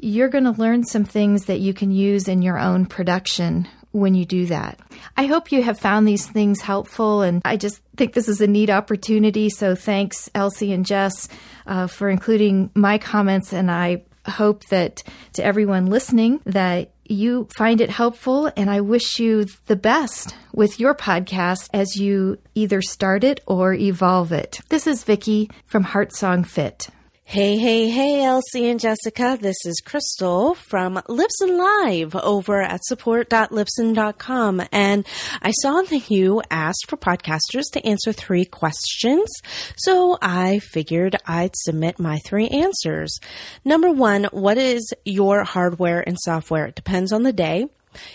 You're 0.00 0.28
going 0.28 0.44
to 0.44 0.52
learn 0.52 0.84
some 0.84 1.04
things 1.04 1.46
that 1.46 1.60
you 1.60 1.74
can 1.74 1.90
use 1.90 2.28
in 2.28 2.40
your 2.40 2.58
own 2.58 2.86
production 2.86 3.66
when 3.90 4.14
you 4.14 4.24
do 4.24 4.46
that. 4.46 4.78
I 5.16 5.26
hope 5.26 5.50
you 5.50 5.62
have 5.62 5.78
found 5.78 6.06
these 6.06 6.26
things 6.26 6.60
helpful, 6.60 7.22
and 7.22 7.42
I 7.44 7.56
just 7.56 7.82
think 7.96 8.12
this 8.12 8.28
is 8.28 8.40
a 8.40 8.46
neat 8.46 8.70
opportunity. 8.70 9.50
So 9.50 9.74
thanks, 9.74 10.30
Elsie 10.34 10.72
and 10.72 10.86
Jess, 10.86 11.28
uh, 11.66 11.88
for 11.88 12.08
including 12.08 12.70
my 12.74 12.98
comments, 12.98 13.52
and 13.52 13.70
I 13.70 14.02
hope 14.26 14.64
that 14.66 15.02
to 15.32 15.44
everyone 15.44 15.86
listening 15.86 16.40
that 16.44 16.92
you 17.06 17.48
find 17.56 17.80
it 17.80 17.88
helpful 17.90 18.52
and 18.56 18.68
I 18.68 18.82
wish 18.82 19.18
you 19.18 19.46
the 19.66 19.76
best 19.76 20.34
with 20.52 20.78
your 20.78 20.94
podcast 20.94 21.70
as 21.72 21.96
you 21.96 22.38
either 22.54 22.82
start 22.82 23.24
it 23.24 23.40
or 23.46 23.72
evolve 23.72 24.30
it. 24.30 24.60
This 24.68 24.86
is 24.86 25.04
Vickie 25.04 25.50
from 25.64 25.84
Heartsong 25.84 26.46
Fit. 26.46 26.90
Hey, 27.30 27.58
hey, 27.58 27.90
hey, 27.90 28.24
Elsie 28.24 28.70
and 28.70 28.80
Jessica. 28.80 29.36
This 29.38 29.58
is 29.66 29.82
Krystal 29.84 30.56
from 30.56 30.94
Libsyn 30.94 31.58
Live 31.58 32.16
over 32.16 32.62
at 32.62 32.82
support.libsyn.com. 32.86 34.62
And 34.72 35.06
I 35.42 35.50
saw 35.60 35.82
that 35.82 36.10
you 36.10 36.40
asked 36.50 36.86
for 36.88 36.96
podcasters 36.96 37.64
to 37.74 37.86
answer 37.86 38.14
three 38.14 38.46
questions. 38.46 39.28
So 39.76 40.16
I 40.22 40.60
figured 40.60 41.16
I'd 41.26 41.54
submit 41.54 41.98
my 41.98 42.16
three 42.24 42.48
answers. 42.48 43.20
Number 43.62 43.90
one, 43.90 44.24
what 44.32 44.56
is 44.56 44.90
your 45.04 45.44
hardware 45.44 46.00
and 46.00 46.16
software? 46.18 46.68
It 46.68 46.76
depends 46.76 47.12
on 47.12 47.24
the 47.24 47.32
day. 47.34 47.66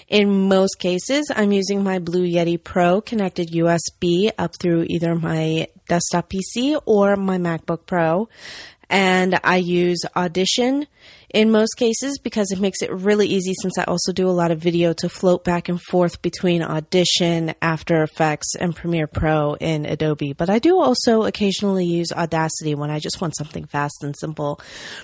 In 0.07 0.47
most 0.47 0.79
cases, 0.79 1.31
I'm 1.35 1.51
using 1.51 1.83
my 1.83 1.99
Blue 1.99 2.25
Yeti 2.25 2.63
Pro 2.63 2.99
connected 2.99 3.51
USB 3.51 4.31
up 4.39 4.55
through 4.59 4.87
either 4.89 5.13
my 5.13 5.67
desktop 5.87 6.31
PC 6.31 6.81
or 6.85 7.15
my 7.15 7.37
MacBook 7.37 7.85
Pro 7.85 8.29
and 8.93 9.39
I 9.43 9.55
use 9.55 10.01
Audition 10.15 10.85
in 11.33 11.51
most 11.51 11.73
cases 11.77 12.19
because 12.19 12.51
it 12.51 12.59
makes 12.59 12.83
it 12.83 12.91
really 12.91 13.27
easy 13.27 13.53
since 13.61 13.77
I 13.79 13.83
also 13.85 14.13
do 14.13 14.29
a 14.29 14.31
lot 14.31 14.51
of 14.51 14.59
video 14.59 14.93
to 14.93 15.09
float 15.09 15.43
back 15.43 15.67
and 15.67 15.81
forth 15.81 16.21
between 16.21 16.61
Audition, 16.61 17.55
After 17.59 18.03
Effects, 18.03 18.55
and 18.55 18.75
Premiere 18.75 19.07
Pro 19.07 19.55
in 19.55 19.85
Adobe. 19.85 20.33
But 20.33 20.51
I 20.51 20.59
do 20.59 20.79
also 20.79 21.23
occasionally 21.23 21.85
use 21.85 22.11
Audacity 22.11 22.75
when 22.75 22.91
I 22.91 22.99
just 22.99 23.19
want 23.19 23.35
something 23.35 23.65
fast 23.65 24.03
and 24.03 24.15
simple. 24.15 24.61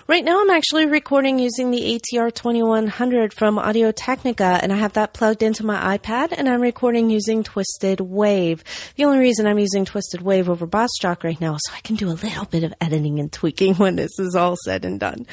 Right 0.08 0.24
now 0.24 0.40
I'm 0.40 0.52
actually 0.52 0.86
recording 0.86 1.40
using 1.40 1.72
the 1.72 2.00
ATR 2.00 2.34
2100 2.34 3.34
from 3.34 3.58
Audio 3.58 3.92
Technica 3.92 4.60
and 4.62 4.72
I 4.72 4.76
have 4.78 4.94
that 4.94 5.14
plugged 5.14 5.42
into 5.42 5.66
my 5.66 5.98
iPad 5.98 6.32
and 6.38 6.48
I'm 6.48 6.62
recording 6.62 7.10
using 7.10 7.44
Twisted 7.44 8.00
Wave. 8.00 8.64
The 8.96 9.06
only 9.06 9.18
reason 9.18 9.48
I'm 9.48 9.60
using 9.60 9.84
Twisted 9.84 10.22
Wave 10.22 10.48
over 10.48 10.68
Bossjock 10.68 11.24
right 11.24 11.42
now 11.42 11.56
is 11.56 11.62
so 11.68 11.74
I 11.76 11.82
can 11.82 11.96
do 11.96 12.10
a 12.10 12.14
little 12.14 12.46
bit 12.46 12.64
of 12.64 12.74
editing 12.80 13.20
and 13.20 13.32
tweaking 13.32 13.74
when 13.78 13.96
this 13.96 14.12
is 14.20 14.36
all 14.36 14.56
said 14.64 14.86
and 14.86 15.00
done. 15.00 15.26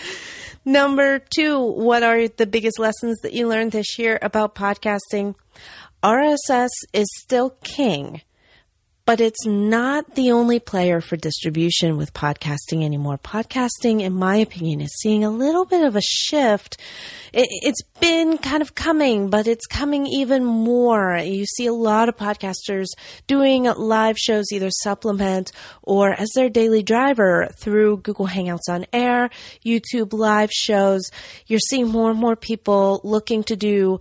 Number 0.69 1.21
two, 1.21 1.61
what 1.61 2.03
are 2.03 2.27
the 2.27 2.45
biggest 2.45 2.81
lessons 2.81 3.21
that 3.21 3.33
you 3.33 3.47
learned 3.47 3.71
this 3.71 4.01
year 4.01 4.19
about 4.21 4.57
podcasting? 4.57 5.37
RSS 6.03 6.71
is 6.93 7.07
still 7.21 7.51
king 7.62 8.23
but 9.07 9.21
it's 9.21 9.47
not 9.47 10.17
the 10.17 10.33
only 10.33 10.59
player 10.59 11.01
for 11.01 11.17
distribution 11.17 11.97
with 11.97 12.13
podcasting 12.13 12.85
anymore. 12.85 13.17
Podcasting, 13.17 14.03
in 14.03 14.13
my 14.13 14.35
opinion, 14.35 14.81
is 14.81 14.93
seeing 15.01 15.25
a 15.25 15.31
little 15.31 15.65
bit 15.65 15.85
of 15.85 15.95
a 15.95 16.03
shift. 16.03 16.77
It, 17.33 17.47
has 17.65 17.77
been 18.01 18.37
kind 18.37 18.63
of 18.63 18.75
coming, 18.75 19.31
but 19.31 19.47
it's 19.47 19.67
coming 19.67 20.07
even 20.09 20.45
more. 20.45 21.19
You 21.19 21.47
see 21.47 21.67
a 21.67 21.73
lot 21.73 22.09
of 22.09 22.17
podcasters 22.17 22.87
doing 23.29 23.65
live 23.65 24.19
shows, 24.19 24.47
either 24.53 24.71
supplement 24.71 25.53
or 25.83 26.13
as 26.13 26.29
their 26.35 26.51
daily 26.51 26.83
driver 26.83 27.49
through 27.57 27.99
Google 27.99 28.27
Hangouts 28.27 28.69
on 28.69 28.87
Air, 28.93 29.31
YouTube 29.65 30.13
live 30.13 30.51
shows. 30.51 31.09
You're 31.47 31.61
seeing 31.61 31.87
more 31.87 32.11
and 32.11 32.19
more 32.19 32.35
people 32.35 33.01
looking 33.05 33.45
to 33.45 33.55
do 33.55 34.01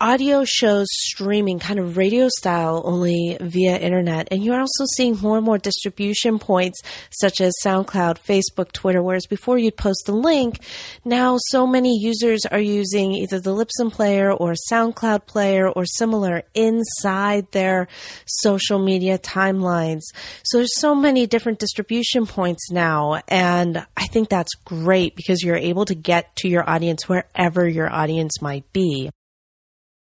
audio 0.00 0.44
shows 0.44 0.86
streaming 0.90 1.58
kind 1.58 1.78
of 1.78 1.96
radio 1.96 2.28
style 2.28 2.82
only 2.84 3.36
via 3.40 3.76
internet. 3.78 4.28
And 4.30 4.44
you're 4.44 4.60
also 4.60 4.84
seeing 4.96 5.16
more 5.18 5.36
and 5.36 5.46
more 5.46 5.58
distribution 5.58 6.38
points 6.38 6.80
such 7.10 7.40
as 7.40 7.54
SoundCloud, 7.64 8.18
Facebook, 8.18 8.72
Twitter, 8.72 9.02
whereas 9.02 9.26
before 9.26 9.56
you'd 9.56 9.76
post 9.76 10.08
a 10.08 10.12
link, 10.12 10.58
now 11.04 11.36
so 11.48 11.66
many 11.66 11.96
users 11.98 12.44
are 12.46 12.60
using 12.60 13.12
either 13.12 13.40
the 13.40 13.54
Libsyn 13.54 13.92
player 13.92 14.32
or 14.32 14.54
SoundCloud 14.70 15.26
player 15.26 15.68
or 15.68 15.84
similar 15.86 16.42
inside 16.54 17.50
their 17.52 17.88
social 18.26 18.78
media 18.78 19.18
timelines. 19.18 20.02
So 20.44 20.58
there's 20.58 20.80
so 20.80 20.94
many 20.94 21.26
different 21.26 21.58
distribution 21.60 22.26
points 22.26 22.70
now. 22.70 23.22
And 23.28 23.86
I 23.96 24.06
think 24.08 24.28
that's 24.28 24.54
great 24.64 25.16
because 25.16 25.42
you're 25.42 25.56
able 25.56 25.84
to 25.86 25.94
get 25.94 26.34
to 26.36 26.48
your 26.48 26.68
audience 26.68 27.08
wherever 27.08 27.68
your 27.68 27.90
audience 27.90 28.42
might 28.42 28.70
be. 28.72 29.10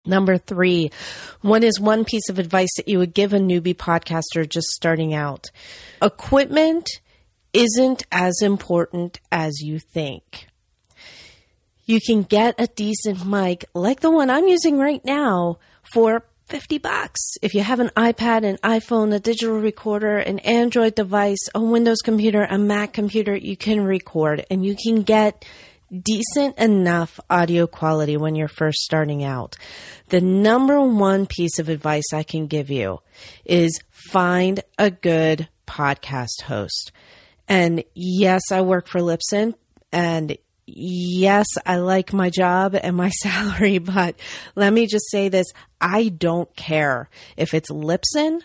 Number 0.05 0.37
three, 0.37 0.91
what 1.41 1.63
is 1.63 1.79
one 1.79 2.03
piece 2.03 2.27
of 2.29 2.37
advice 2.37 2.71
that 2.75 2.89
you 2.89 2.99
would 2.99 3.13
give 3.13 3.31
a 3.31 3.39
newbie 3.39 3.75
podcaster 3.75 4.47
just 4.47 4.67
starting 4.67 5.13
out? 5.13 5.49
Equipment 6.01 6.89
isn't 7.53 8.03
as 8.11 8.41
important 8.41 9.21
as 9.31 9.61
you 9.61 9.79
think. 9.79 10.47
You 11.85 11.99
can 12.05 12.23
get 12.23 12.55
a 12.57 12.67
decent 12.67 13.25
mic 13.25 13.65
like 13.73 14.01
the 14.01 14.11
one 14.11 14.29
I'm 14.29 14.47
using 14.47 14.77
right 14.77 15.03
now 15.05 15.59
for 15.93 16.25
50 16.47 16.77
bucks. 16.79 17.21
If 17.41 17.53
you 17.53 17.61
have 17.61 17.79
an 17.79 17.91
iPad, 17.95 18.43
an 18.43 18.57
iPhone, 18.57 19.13
a 19.13 19.19
digital 19.19 19.57
recorder, 19.57 20.17
an 20.17 20.39
Android 20.39 20.95
device, 20.95 21.49
a 21.55 21.61
Windows 21.61 21.99
computer, 22.03 22.43
a 22.43 22.57
Mac 22.57 22.93
computer, 22.93 23.35
you 23.35 23.55
can 23.55 23.81
record 23.85 24.45
and 24.49 24.65
you 24.65 24.75
can 24.75 25.03
get 25.03 25.45
decent 26.01 26.57
enough 26.57 27.19
audio 27.29 27.67
quality 27.67 28.17
when 28.17 28.35
you're 28.35 28.47
first 28.47 28.79
starting 28.79 29.23
out. 29.23 29.55
The 30.09 30.21
number 30.21 30.81
one 30.81 31.25
piece 31.25 31.59
of 31.59 31.69
advice 31.69 32.13
I 32.13 32.23
can 32.23 32.47
give 32.47 32.69
you 32.69 32.99
is 33.45 33.79
find 33.89 34.61
a 34.77 34.89
good 34.89 35.47
podcast 35.67 36.43
host. 36.43 36.91
And 37.47 37.83
yes, 37.93 38.41
I 38.51 38.61
work 38.61 38.87
for 38.87 38.99
Libsyn 38.99 39.53
and 39.91 40.37
yes, 40.65 41.45
I 41.65 41.77
like 41.77 42.13
my 42.13 42.29
job 42.29 42.75
and 42.81 42.95
my 42.95 43.09
salary, 43.21 43.77
but 43.77 44.15
let 44.55 44.73
me 44.73 44.87
just 44.87 45.09
say 45.11 45.29
this. 45.29 45.47
I 45.79 46.09
don't 46.09 46.53
care 46.55 47.09
if 47.37 47.53
it's 47.53 47.69
Libsyn 47.69 48.41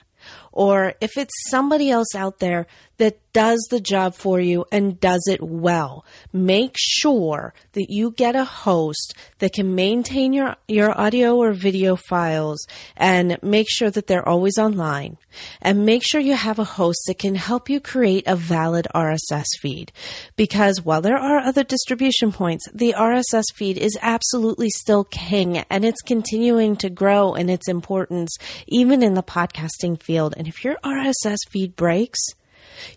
or 0.53 0.95
if 1.01 1.17
it's 1.17 1.35
somebody 1.51 1.91
else 1.91 2.15
out 2.15 2.39
there 2.39 2.67
that 2.99 3.21
does 3.33 3.65
the 3.71 3.81
job 3.81 4.15
for 4.15 4.41
you 4.41 4.65
and 4.73 4.99
does 4.99 5.29
it 5.29 5.41
well. 5.41 6.05
Make 6.33 6.75
sure 6.77 7.55
that 7.73 7.87
you 7.89 8.11
get 8.11 8.35
a 8.35 8.45
host 8.45 9.15
that 9.39 9.53
can 9.53 9.77
maintain 9.77 10.33
your, 10.33 10.57
your 10.67 10.99
audio 11.01 11.37
or 11.37 11.53
video 11.53 11.95
files 11.95 12.67
and 12.97 13.39
make 13.43 13.69
sure 13.71 13.91
that 13.91 14.09
they're 14.09 14.29
always 14.29 14.59
online. 14.59 15.17
And 15.63 15.87
make 15.87 16.03
sure 16.05 16.21
you 16.21 16.35
have 16.35 16.59
a 16.59 16.65
host 16.65 16.99
that 17.07 17.19
can 17.19 17.37
help 17.37 17.71
you 17.71 17.81
create 17.81 18.25
a 18.27 18.35
valid 18.35 18.89
RSS 18.93 19.47
feed. 19.61 19.93
Because 20.35 20.83
while 20.83 21.01
there 21.01 21.17
are 21.17 21.39
other 21.39 21.63
distribution 21.63 22.33
points, 22.33 22.67
the 22.75 22.95
RSS 22.99 23.45
feed 23.55 23.79
is 23.79 23.97
absolutely 24.03 24.71
still 24.71 25.05
king 25.05 25.59
and 25.71 25.85
it's 25.85 26.03
continuing 26.03 26.75
to 26.77 26.91
grow 26.91 27.35
in 27.35 27.49
its 27.49 27.69
importance, 27.69 28.37
even 28.67 29.05
in 29.05 29.15
the 29.15 29.23
podcasting 29.23 30.03
field. 30.03 30.35
And 30.39 30.49
if 30.49 30.65
your 30.65 30.77
RSS 30.85 31.39
feed 31.51 31.77
breaks, 31.77 32.21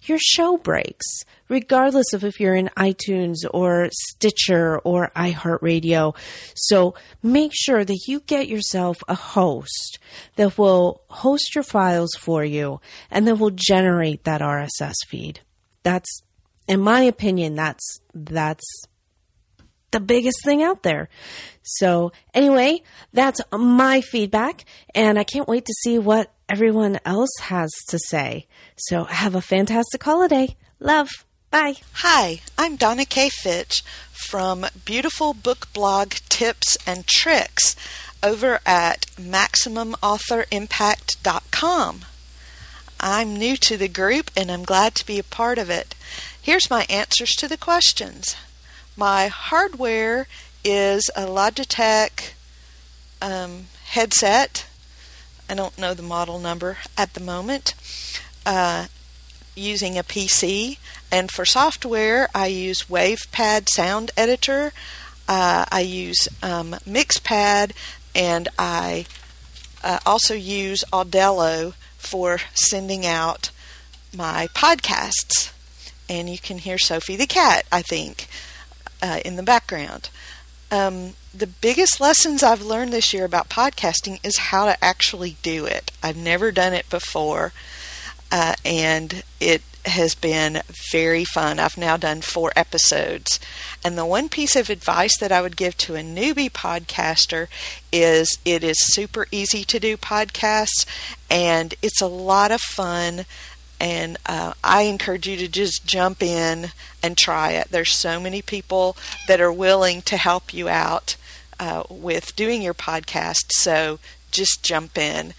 your 0.03 0.19
show 0.19 0.57
breaks, 0.57 1.05
regardless 1.49 2.13
of 2.13 2.23
if 2.23 2.39
you're 2.39 2.55
in 2.55 2.69
iTunes 2.77 3.37
or 3.51 3.89
Stitcher 3.91 4.77
or 4.79 5.11
iHeartRadio. 5.15 6.15
So 6.55 6.93
make 7.23 7.51
sure 7.53 7.83
that 7.83 8.05
you 8.07 8.21
get 8.21 8.47
yourself 8.47 9.03
a 9.07 9.15
host 9.15 9.99
that 10.35 10.57
will 10.57 11.01
host 11.09 11.55
your 11.55 11.63
files 11.63 12.11
for 12.17 12.45
you 12.45 12.79
and 13.09 13.27
that 13.27 13.35
will 13.35 13.51
generate 13.51 14.23
that 14.23 14.41
RSS 14.41 14.95
feed. 15.07 15.41
That's, 15.83 16.21
in 16.67 16.79
my 16.79 17.01
opinion, 17.01 17.55
that's, 17.55 17.99
that's 18.13 18.63
the 19.91 19.99
biggest 19.99 20.43
thing 20.43 20.63
out 20.63 20.81
there. 20.83 21.09
So 21.63 22.11
anyway, 22.33 22.81
that's 23.13 23.41
my 23.51 24.01
feedback 24.01 24.65
and 24.95 25.19
I 25.19 25.23
can't 25.23 25.47
wait 25.47 25.65
to 25.65 25.73
see 25.83 25.99
what 25.99 26.31
everyone 26.49 26.99
else 27.05 27.29
has 27.41 27.69
to 27.89 27.99
say. 28.07 28.47
So 28.75 29.03
have 29.05 29.35
a 29.35 29.41
fantastic 29.41 30.03
holiday. 30.03 30.55
Love. 30.79 31.09
Bye. 31.49 31.75
Hi, 31.95 32.41
I'm 32.57 32.77
Donna 32.77 33.05
K. 33.05 33.29
Fitch 33.29 33.83
from 34.11 34.65
Beautiful 34.85 35.33
Book 35.33 35.67
Blog 35.73 36.13
Tips 36.29 36.77
and 36.87 37.05
Tricks 37.05 37.75
over 38.23 38.61
at 38.65 39.07
MaximumAuthorImpact.com. 39.17 42.05
I'm 43.03 43.35
new 43.35 43.57
to 43.57 43.77
the 43.77 43.87
group 43.87 44.29
and 44.37 44.51
I'm 44.51 44.63
glad 44.63 44.95
to 44.95 45.05
be 45.05 45.19
a 45.19 45.23
part 45.23 45.57
of 45.57 45.69
it. 45.69 45.95
Here's 46.41 46.69
my 46.69 46.85
answers 46.89 47.31
to 47.31 47.47
the 47.47 47.57
questions. 47.57 48.35
My 49.01 49.29
hardware 49.29 50.27
is 50.63 51.09
a 51.15 51.23
Logitech 51.23 52.33
um, 53.19 53.65
headset. 53.85 54.67
I 55.49 55.55
don't 55.55 55.75
know 55.75 55.95
the 55.95 56.03
model 56.03 56.37
number 56.37 56.77
at 56.95 57.15
the 57.15 57.19
moment. 57.19 57.73
Uh, 58.45 58.85
using 59.55 59.97
a 59.97 60.03
PC, 60.03 60.77
and 61.11 61.31
for 61.31 61.45
software, 61.45 62.29
I 62.35 62.45
use 62.45 62.83
WavePad 62.83 63.69
Sound 63.69 64.11
Editor. 64.15 64.71
Uh, 65.27 65.65
I 65.71 65.79
use 65.79 66.27
um, 66.43 66.75
Mixpad, 66.87 67.71
and 68.13 68.49
I 68.59 69.07
uh, 69.83 69.97
also 70.05 70.35
use 70.35 70.83
Audello 70.93 71.73
for 71.97 72.37
sending 72.53 73.07
out 73.07 73.49
my 74.15 74.47
podcasts. 74.53 75.51
And 76.07 76.29
you 76.29 76.37
can 76.37 76.59
hear 76.59 76.77
Sophie 76.77 77.15
the 77.15 77.25
cat, 77.25 77.65
I 77.71 77.81
think, 77.81 78.27
uh, 79.01 79.19
in 79.25 79.35
the 79.35 79.43
background. 79.43 80.09
Um, 80.71 81.13
the 81.33 81.47
biggest 81.47 81.99
lessons 81.99 82.43
I've 82.43 82.61
learned 82.61 82.93
this 82.93 83.13
year 83.13 83.25
about 83.25 83.49
podcasting 83.49 84.23
is 84.23 84.37
how 84.37 84.65
to 84.65 84.83
actually 84.83 85.37
do 85.41 85.65
it. 85.65 85.91
I've 86.01 86.17
never 86.17 86.51
done 86.51 86.73
it 86.73 86.89
before, 86.89 87.51
uh, 88.31 88.55
and 88.63 89.23
it 89.39 89.61
has 89.85 90.13
been 90.13 90.61
very 90.91 91.25
fun. 91.25 91.59
I've 91.59 91.77
now 91.77 91.97
done 91.97 92.21
four 92.21 92.51
episodes. 92.55 93.39
And 93.83 93.97
the 93.97 94.05
one 94.05 94.29
piece 94.29 94.55
of 94.55 94.69
advice 94.69 95.17
that 95.19 95.31
I 95.31 95.41
would 95.41 95.57
give 95.57 95.75
to 95.79 95.95
a 95.95 96.03
newbie 96.03 96.51
podcaster 96.51 97.47
is 97.91 98.37
it 98.45 98.63
is 98.63 98.77
super 98.93 99.27
easy 99.31 99.63
to 99.63 99.79
do 99.79 99.97
podcasts 99.97 100.85
and 101.29 101.73
it's 101.81 102.01
a 102.01 102.07
lot 102.07 102.51
of 102.51 102.61
fun 102.61 103.25
and 103.81 104.17
uh, 104.27 104.53
I 104.63 104.83
encourage 104.83 105.27
you 105.27 105.35
to 105.37 105.47
just 105.47 105.87
jump 105.87 106.21
in 106.21 106.69
and 107.01 107.17
try 107.17 107.53
it. 107.53 107.69
There's 107.71 107.91
so 107.91 108.19
many 108.19 108.43
people 108.43 108.95
that 109.27 109.41
are 109.41 109.51
willing 109.51 110.03
to 110.03 110.17
help 110.17 110.53
you 110.53 110.69
out 110.69 111.15
uh, 111.59 111.83
with 111.89 112.35
doing 112.35 112.61
your 112.61 112.75
podcast, 112.75 113.51
so 113.53 113.97
just 114.29 114.61
jump 114.61 114.99
in. 114.99 115.33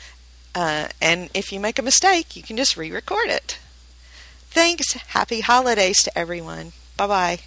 Uh, 0.57 0.89
and 1.01 1.31
if 1.33 1.53
you 1.53 1.61
make 1.61 1.79
a 1.79 1.83
mistake, 1.83 2.35
you 2.35 2.43
can 2.43 2.57
just 2.57 2.77
re 2.77 2.91
record 2.91 3.29
it. 3.29 3.61
Thanks. 4.51 4.93
Happy 4.95 5.41
holidays 5.41 6.03
to 6.03 6.19
everyone. 6.19 6.73
Bye 6.97 7.07
bye. 7.07 7.39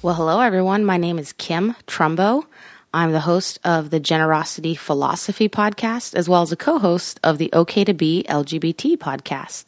Well, 0.00 0.14
hello, 0.14 0.40
everyone. 0.40 0.84
My 0.84 0.96
name 0.96 1.18
is 1.18 1.32
Kim 1.32 1.74
Trumbo. 1.88 2.46
I'm 2.94 3.10
the 3.10 3.20
host 3.20 3.58
of 3.64 3.90
the 3.90 3.98
Generosity 3.98 4.76
Philosophy 4.76 5.48
podcast, 5.48 6.14
as 6.14 6.28
well 6.28 6.42
as 6.42 6.52
a 6.52 6.56
co 6.56 6.78
host 6.78 7.18
of 7.24 7.38
the 7.38 7.52
OK 7.52 7.82
to 7.82 7.92
Be 7.92 8.24
LGBT 8.28 8.96
podcast. 8.96 9.64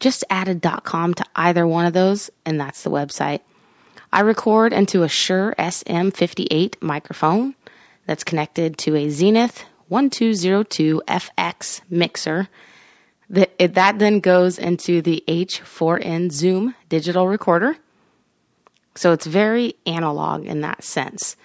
Just 0.00 0.24
add 0.30 0.48
a 0.48 0.80
.com 0.80 1.14
to 1.14 1.24
either 1.34 1.66
one 1.66 1.86
of 1.86 1.92
those, 1.92 2.30
and 2.44 2.60
that's 2.60 2.82
the 2.82 2.90
website. 2.90 3.40
I 4.12 4.20
record 4.20 4.72
into 4.72 5.02
a 5.02 5.08
Shure 5.08 5.54
SM58 5.58 6.80
microphone 6.80 7.54
that's 8.06 8.24
connected 8.24 8.78
to 8.78 8.94
a 8.96 9.08
Xenyx 9.08 9.64
1202FX 9.90 11.80
mixer. 11.90 12.48
That 13.28 13.98
then 13.98 14.20
goes 14.20 14.58
into 14.58 15.02
the 15.02 15.22
H4n 15.28 16.30
Zoom 16.32 16.74
digital 16.88 17.28
recorder. 17.28 17.76
So 18.94 19.12
it's 19.12 19.26
very 19.26 19.74
analog 19.84 20.46
in 20.46 20.62
that 20.62 20.82
sense 20.82 21.36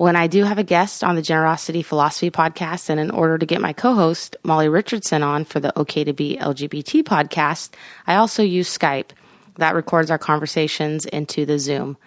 when 0.00 0.16
I 0.16 0.28
do 0.28 0.44
have 0.44 0.56
a 0.56 0.64
guest 0.64 1.04
on 1.04 1.14
the 1.14 1.20
Generosity 1.20 1.82
Philosophy 1.82 2.30
podcast, 2.30 2.88
and 2.88 2.98
in 2.98 3.10
order 3.10 3.36
to 3.36 3.44
get 3.44 3.60
my 3.60 3.74
co 3.74 3.94
host, 3.94 4.34
Molly 4.42 4.66
Richardson, 4.66 5.22
on 5.22 5.44
for 5.44 5.60
the 5.60 5.78
OK 5.78 6.04
to 6.04 6.14
Be 6.14 6.38
LGBT 6.40 7.02
podcast, 7.02 7.74
I 8.06 8.14
also 8.14 8.42
use 8.42 8.76
Skype. 8.76 9.10
That 9.58 9.74
records 9.74 10.10
our 10.10 10.16
conversations 10.16 11.04
into 11.04 11.44
the 11.44 11.58
Zoom. 11.58 11.98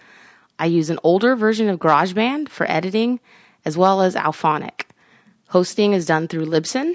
I 0.58 0.66
use 0.66 0.90
an 0.90 0.98
older 1.04 1.36
version 1.36 1.68
of 1.68 1.78
GarageBand 1.78 2.48
for 2.48 2.68
editing, 2.68 3.20
as 3.64 3.76
well 3.76 4.02
as 4.02 4.16
Auphonic. 4.16 4.86
Hosting 5.50 5.92
is 5.92 6.04
done 6.04 6.26
through 6.26 6.46
Libsyn. 6.46 6.94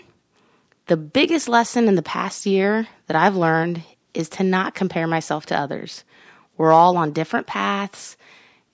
The 0.87 0.97
biggest 0.97 1.47
lesson 1.47 1.87
in 1.87 1.95
the 1.95 2.01
past 2.01 2.45
year 2.45 2.89
that 3.07 3.15
I've 3.15 3.37
learned 3.37 3.83
is 4.13 4.27
to 4.29 4.43
not 4.43 4.75
compare 4.75 5.07
myself 5.07 5.45
to 5.45 5.57
others. 5.57 6.03
We're 6.57 6.73
all 6.73 6.97
on 6.97 7.13
different 7.13 7.47
paths 7.47 8.17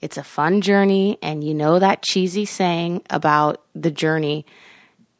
it's 0.00 0.16
a 0.16 0.24
fun 0.24 0.60
journey, 0.60 1.18
and 1.22 1.42
you 1.42 1.54
know 1.54 1.78
that 1.78 2.02
cheesy 2.02 2.44
saying 2.44 3.02
about 3.10 3.62
the 3.74 3.90
journey 3.90 4.46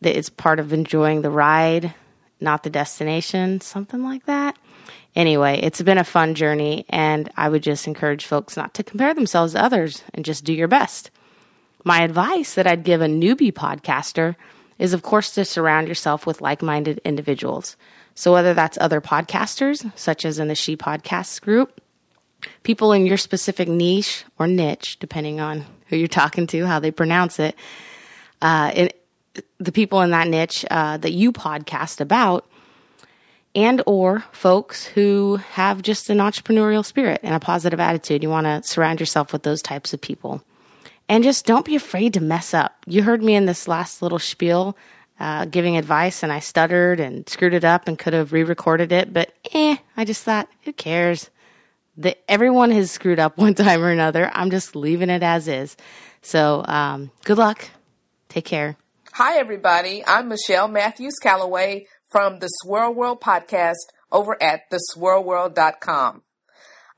that 0.02 0.16
it's 0.16 0.28
part 0.28 0.60
of 0.60 0.72
enjoying 0.72 1.22
the 1.22 1.30
ride, 1.30 1.94
not 2.40 2.62
the 2.62 2.70
destination, 2.70 3.60
something 3.60 4.02
like 4.02 4.26
that. 4.26 4.56
Anyway, 5.14 5.58
it's 5.62 5.80
been 5.80 5.96
a 5.96 6.04
fun 6.04 6.34
journey, 6.34 6.84
and 6.90 7.30
I 7.36 7.48
would 7.48 7.62
just 7.62 7.86
encourage 7.86 8.26
folks 8.26 8.56
not 8.56 8.74
to 8.74 8.84
compare 8.84 9.14
themselves 9.14 9.54
to 9.54 9.64
others 9.64 10.04
and 10.12 10.24
just 10.24 10.44
do 10.44 10.52
your 10.52 10.68
best. 10.68 11.10
My 11.84 12.02
advice 12.02 12.54
that 12.54 12.66
I'd 12.66 12.84
give 12.84 13.00
a 13.00 13.06
newbie 13.06 13.52
podcaster 13.52 14.36
is, 14.78 14.92
of 14.92 15.02
course, 15.02 15.30
to 15.32 15.44
surround 15.46 15.88
yourself 15.88 16.26
with 16.26 16.42
like 16.42 16.60
minded 16.60 17.00
individuals. 17.04 17.76
So, 18.14 18.32
whether 18.32 18.52
that's 18.52 18.76
other 18.78 19.00
podcasters, 19.00 19.90
such 19.96 20.26
as 20.26 20.38
in 20.38 20.48
the 20.48 20.54
She 20.54 20.76
Podcasts 20.76 21.40
group, 21.40 21.80
people 22.62 22.92
in 22.92 23.06
your 23.06 23.16
specific 23.16 23.68
niche 23.68 24.24
or 24.38 24.46
niche, 24.46 24.98
depending 24.98 25.40
on 25.40 25.64
who 25.88 25.96
you're 25.96 26.08
talking 26.08 26.46
to, 26.48 26.66
how 26.66 26.80
they 26.80 26.90
pronounce 26.90 27.38
it, 27.38 27.56
uh, 28.42 28.88
the 29.58 29.72
people 29.72 30.00
in 30.02 30.10
that 30.10 30.28
niche 30.28 30.64
uh, 30.70 30.96
that 30.98 31.12
you 31.12 31.32
podcast 31.32 32.00
about, 32.00 32.46
and 33.54 33.82
or 33.86 34.24
folks 34.32 34.84
who 34.84 35.36
have 35.52 35.82
just 35.82 36.10
an 36.10 36.18
entrepreneurial 36.18 36.84
spirit 36.84 37.20
and 37.22 37.34
a 37.34 37.40
positive 37.40 37.80
attitude. 37.80 38.22
You 38.22 38.30
want 38.30 38.46
to 38.46 38.62
surround 38.62 39.00
yourself 39.00 39.32
with 39.32 39.42
those 39.42 39.62
types 39.62 39.94
of 39.94 40.00
people. 40.00 40.42
And 41.08 41.24
just 41.24 41.46
don't 41.46 41.64
be 41.64 41.76
afraid 41.76 42.14
to 42.14 42.20
mess 42.20 42.52
up. 42.52 42.74
You 42.86 43.02
heard 43.02 43.22
me 43.22 43.34
in 43.34 43.46
this 43.46 43.68
last 43.68 44.02
little 44.02 44.18
spiel 44.18 44.76
uh, 45.18 45.46
giving 45.46 45.76
advice, 45.76 46.22
and 46.22 46.32
I 46.32 46.40
stuttered 46.40 47.00
and 47.00 47.28
screwed 47.28 47.54
it 47.54 47.64
up 47.64 47.88
and 47.88 47.98
could 47.98 48.12
have 48.12 48.32
re 48.32 48.42
recorded 48.42 48.92
it, 48.92 49.12
but 49.12 49.32
eh, 49.54 49.76
I 49.96 50.04
just 50.04 50.22
thought, 50.22 50.48
who 50.62 50.72
cares? 50.72 51.30
That 51.98 52.18
everyone 52.28 52.70
has 52.70 52.90
screwed 52.90 53.18
up 53.18 53.38
one 53.38 53.54
time 53.54 53.82
or 53.82 53.90
another. 53.90 54.30
I'm 54.32 54.50
just 54.50 54.76
leaving 54.76 55.10
it 55.10 55.22
as 55.22 55.48
is. 55.48 55.76
So, 56.22 56.64
um, 56.66 57.10
good 57.24 57.38
luck. 57.38 57.70
Take 58.28 58.44
care. 58.44 58.76
Hi, 59.12 59.38
everybody. 59.38 60.04
I'm 60.06 60.28
Michelle 60.28 60.68
Matthews 60.68 61.14
Calloway 61.22 61.86
from 62.10 62.38
the 62.38 62.48
Swirl 62.48 62.92
World 62.92 63.20
podcast 63.20 63.76
over 64.12 64.40
at 64.42 64.62
theswirlworld.com. 64.70 66.22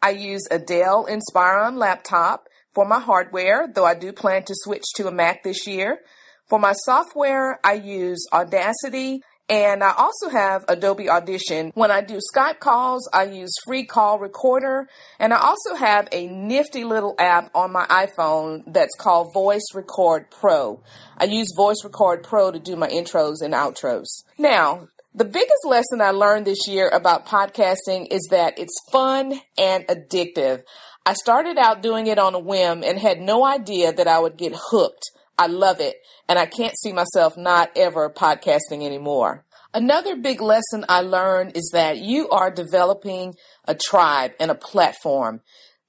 I 0.02 0.10
use 0.10 0.46
a 0.50 0.58
Dell 0.58 1.06
Inspiron 1.06 1.76
laptop 1.76 2.48
for 2.72 2.84
my 2.84 3.00
hardware, 3.00 3.68
though 3.72 3.84
I 3.84 3.94
do 3.94 4.12
plan 4.12 4.44
to 4.44 4.54
switch 4.56 4.84
to 4.96 5.08
a 5.08 5.12
Mac 5.12 5.42
this 5.42 5.66
year. 5.66 6.00
For 6.48 6.58
my 6.58 6.72
software, 6.84 7.60
I 7.64 7.74
use 7.74 8.24
Audacity 8.32 9.22
and 9.48 9.82
I 9.82 9.94
also 9.96 10.28
have 10.28 10.64
Adobe 10.68 11.08
Audition. 11.08 11.72
When 11.74 11.90
I 11.90 12.02
do 12.02 12.18
Skype 12.34 12.58
calls, 12.58 13.08
I 13.12 13.24
use 13.24 13.52
Free 13.64 13.84
Call 13.84 14.18
Recorder. 14.18 14.88
And 15.18 15.32
I 15.32 15.38
also 15.38 15.74
have 15.74 16.08
a 16.12 16.26
nifty 16.26 16.84
little 16.84 17.14
app 17.18 17.50
on 17.54 17.72
my 17.72 17.86
iPhone 17.86 18.64
that's 18.66 18.94
called 18.96 19.32
Voice 19.32 19.66
Record 19.74 20.30
Pro. 20.30 20.82
I 21.16 21.24
use 21.24 21.48
Voice 21.56 21.82
Record 21.82 22.22
Pro 22.22 22.50
to 22.50 22.58
do 22.58 22.76
my 22.76 22.88
intros 22.88 23.40
and 23.40 23.54
outros. 23.54 24.06
Now, 24.36 24.88
the 25.14 25.24
biggest 25.24 25.64
lesson 25.64 26.02
I 26.02 26.10
learned 26.10 26.46
this 26.46 26.68
year 26.68 26.88
about 26.88 27.26
podcasting 27.26 28.08
is 28.10 28.28
that 28.30 28.58
it's 28.58 28.78
fun 28.92 29.40
and 29.56 29.86
addictive. 29.86 30.62
I 31.06 31.14
started 31.14 31.56
out 31.56 31.82
doing 31.82 32.06
it 32.06 32.18
on 32.18 32.34
a 32.34 32.38
whim 32.38 32.84
and 32.84 32.98
had 32.98 33.18
no 33.18 33.42
idea 33.42 33.94
that 33.94 34.06
I 34.06 34.18
would 34.18 34.36
get 34.36 34.52
hooked. 34.54 35.10
I 35.38 35.46
love 35.46 35.80
it, 35.80 35.96
and 36.28 36.38
I 36.38 36.46
can't 36.46 36.76
see 36.76 36.92
myself 36.92 37.36
not 37.36 37.70
ever 37.76 38.10
podcasting 38.10 38.84
anymore. 38.84 39.44
Another 39.72 40.16
big 40.16 40.40
lesson 40.40 40.84
I 40.88 41.02
learned 41.02 41.56
is 41.56 41.70
that 41.72 41.98
you 41.98 42.28
are 42.30 42.50
developing 42.50 43.34
a 43.66 43.74
tribe 43.74 44.32
and 44.40 44.50
a 44.50 44.56
platform. 44.56 45.42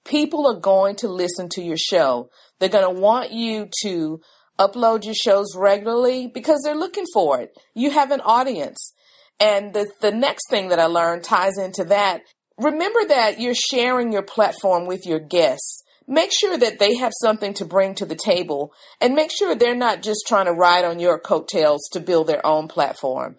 People 0.05 0.45
are 0.47 0.59
going 0.59 0.95
to 0.97 1.07
listen 1.07 1.49
to 1.49 1.61
your 1.61 1.77
show. 1.77 2.29
They're 2.59 2.69
going 2.69 2.93
to 2.93 3.01
want 3.01 3.31
you 3.31 3.69
to 3.83 4.21
upload 4.59 5.05
your 5.05 5.15
shows 5.15 5.55
regularly 5.55 6.27
because 6.27 6.61
they're 6.63 6.75
looking 6.75 7.05
for 7.13 7.39
it. 7.39 7.57
You 7.73 7.91
have 7.91 8.11
an 8.11 8.21
audience. 8.21 8.93
And 9.39 9.73
the, 9.73 9.89
the 10.01 10.11
next 10.11 10.49
thing 10.49 10.69
that 10.69 10.79
I 10.79 10.85
learned 10.85 11.23
ties 11.23 11.57
into 11.57 11.85
that. 11.85 12.21
Remember 12.57 12.99
that 13.07 13.39
you're 13.39 13.55
sharing 13.55 14.11
your 14.11 14.21
platform 14.21 14.85
with 14.85 15.05
your 15.05 15.19
guests 15.19 15.83
make 16.09 16.31
sure 16.33 16.57
that 16.57 16.79
they 16.79 16.95
have 16.95 17.13
something 17.21 17.53
to 17.53 17.65
bring 17.65 17.93
to 17.95 18.05
the 18.05 18.15
table 18.15 18.73
and 18.99 19.13
make 19.13 19.31
sure 19.31 19.53
they're 19.55 19.75
not 19.75 20.01
just 20.01 20.25
trying 20.27 20.47
to 20.47 20.51
ride 20.51 20.83
on 20.83 20.99
your 20.99 21.19
coattails 21.19 21.87
to 21.93 21.99
build 21.99 22.27
their 22.27 22.45
own 22.45 22.67
platform. 22.67 23.37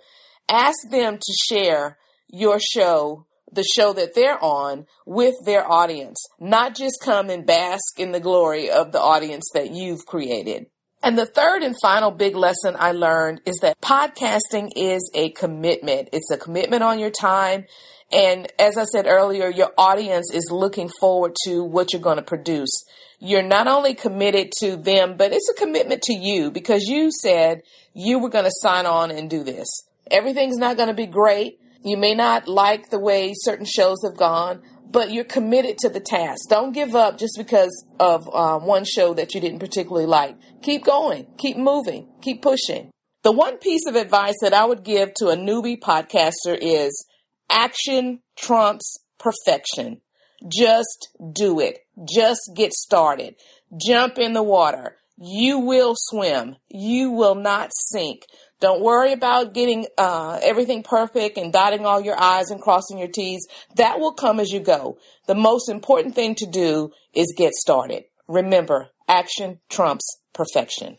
Ask 0.48 0.78
them 0.90 1.18
to 1.18 1.32
share 1.48 1.98
your 2.28 2.60
show, 2.60 3.26
the 3.52 3.64
show 3.64 3.92
that 3.92 4.14
they're 4.14 4.42
on, 4.42 4.86
with 5.04 5.34
their 5.44 5.68
audience, 5.70 6.24
not 6.38 6.76
just 6.76 7.02
come 7.02 7.28
and 7.28 7.44
bask 7.44 7.98
in 7.98 8.12
the 8.12 8.20
glory 8.20 8.70
of 8.70 8.92
the 8.92 9.00
audience 9.00 9.50
that 9.52 9.72
you've 9.72 10.06
created. 10.06 10.66
And 11.02 11.18
the 11.18 11.26
third 11.26 11.62
and 11.62 11.74
final 11.80 12.10
big 12.10 12.36
lesson 12.36 12.76
I 12.78 12.92
learned 12.92 13.40
is 13.46 13.56
that 13.62 13.80
podcasting 13.80 14.68
is 14.76 15.10
a 15.14 15.30
commitment. 15.30 16.10
It's 16.12 16.30
a 16.30 16.36
commitment 16.36 16.82
on 16.82 16.98
your 16.98 17.10
time. 17.10 17.64
And 18.12 18.52
as 18.58 18.76
I 18.76 18.84
said 18.84 19.06
earlier, 19.06 19.48
your 19.48 19.72
audience 19.78 20.32
is 20.32 20.50
looking 20.50 20.90
forward 21.00 21.36
to 21.44 21.62
what 21.62 21.92
you're 21.92 22.02
going 22.02 22.16
to 22.16 22.22
produce. 22.22 22.84
You're 23.20 23.42
not 23.42 23.68
only 23.68 23.94
committed 23.94 24.50
to 24.60 24.76
them, 24.76 25.16
but 25.16 25.32
it's 25.32 25.48
a 25.48 25.54
commitment 25.54 26.02
to 26.02 26.14
you 26.14 26.50
because 26.50 26.84
you 26.84 27.10
said 27.12 27.62
you 27.94 28.18
were 28.18 28.30
going 28.30 28.46
to 28.46 28.52
sign 28.60 28.86
on 28.86 29.10
and 29.10 29.30
do 29.30 29.44
this. 29.44 29.68
Everything's 30.10 30.56
not 30.56 30.76
going 30.76 30.88
to 30.88 30.94
be 30.94 31.06
great. 31.06 31.60
You 31.84 31.96
may 31.96 32.14
not 32.14 32.48
like 32.48 32.90
the 32.90 32.98
way 32.98 33.32
certain 33.34 33.66
shows 33.66 34.02
have 34.04 34.16
gone, 34.16 34.62
but 34.90 35.12
you're 35.12 35.24
committed 35.24 35.78
to 35.78 35.88
the 35.88 36.00
task. 36.00 36.48
Don't 36.48 36.72
give 36.72 36.94
up 36.94 37.16
just 37.16 37.34
because 37.38 37.84
of 38.00 38.28
uh, 38.32 38.58
one 38.58 38.84
show 38.84 39.14
that 39.14 39.34
you 39.34 39.40
didn't 39.40 39.60
particularly 39.60 40.06
like. 40.06 40.36
Keep 40.62 40.84
going, 40.84 41.26
keep 41.38 41.56
moving, 41.56 42.08
keep 42.20 42.42
pushing. 42.42 42.90
The 43.22 43.32
one 43.32 43.58
piece 43.58 43.86
of 43.86 43.94
advice 43.94 44.36
that 44.40 44.54
I 44.54 44.64
would 44.64 44.82
give 44.82 45.14
to 45.16 45.28
a 45.28 45.36
newbie 45.36 45.78
podcaster 45.78 46.58
is 46.60 47.06
action 47.50 48.20
trumps 48.36 48.98
perfection. 49.18 50.00
Just 50.48 51.08
do 51.32 51.60
it. 51.60 51.80
Just 52.08 52.52
get 52.56 52.72
started. 52.72 53.36
Jump 53.76 54.18
in 54.18 54.32
the 54.32 54.42
water. 54.42 54.96
You 55.18 55.58
will 55.58 55.94
swim. 55.96 56.56
You 56.68 57.10
will 57.10 57.34
not 57.34 57.70
sink. 57.74 58.22
Don't 58.60 58.82
worry 58.82 59.12
about 59.12 59.54
getting 59.54 59.86
uh, 59.98 60.38
everything 60.42 60.82
perfect 60.82 61.38
and 61.38 61.52
dotting 61.52 61.84
all 61.84 62.00
your 62.00 62.16
I's 62.18 62.50
and 62.50 62.60
crossing 62.60 62.98
your 62.98 63.08
T's. 63.08 63.46
That 63.76 64.00
will 64.00 64.12
come 64.12 64.40
as 64.40 64.50
you 64.50 64.60
go. 64.60 64.98
The 65.26 65.34
most 65.34 65.68
important 65.68 66.14
thing 66.14 66.34
to 66.36 66.46
do 66.46 66.90
is 67.14 67.34
get 67.36 67.52
started. 67.52 68.04
Remember, 68.28 68.88
action 69.08 69.60
trumps 69.68 70.20
perfection. 70.32 70.98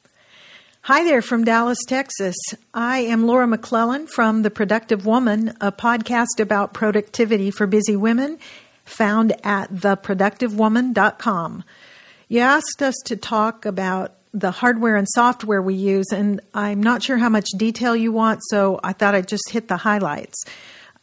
Hi 0.86 1.04
there 1.04 1.22
from 1.22 1.44
Dallas, 1.44 1.78
Texas. 1.88 2.36
I 2.74 3.02
am 3.02 3.28
Laura 3.28 3.46
McClellan 3.46 4.08
from 4.08 4.42
The 4.42 4.50
Productive 4.50 5.06
Woman, 5.06 5.50
a 5.62 5.72
podcast 5.72 6.40
about 6.40 6.74
productivity 6.74 7.52
for 7.52 7.68
busy 7.68 7.96
women 7.96 8.40
found 8.84 9.34
at 9.44 9.72
theproductivewoman.com. 9.72 11.64
You 12.30 12.40
asked 12.40 12.82
us 12.82 12.96
to 13.06 13.16
talk 13.16 13.68
about 13.68 14.16
the 14.34 14.50
hardware 14.50 14.96
and 14.96 15.08
software 15.14 15.62
we 15.62 15.76
use, 15.76 16.08
and 16.12 16.42
I'm 16.56 16.82
not 16.82 17.04
sure 17.04 17.20
how 17.20 17.30
much 17.30 17.50
detail 17.60 17.96
you 17.96 18.12
want, 18.12 18.40
so 18.50 18.80
I 18.84 18.94
thought 18.94 19.14
I'd 19.14 19.28
just 19.28 19.52
hit 19.52 19.68
the 19.68 19.78
highlights. 19.78 20.44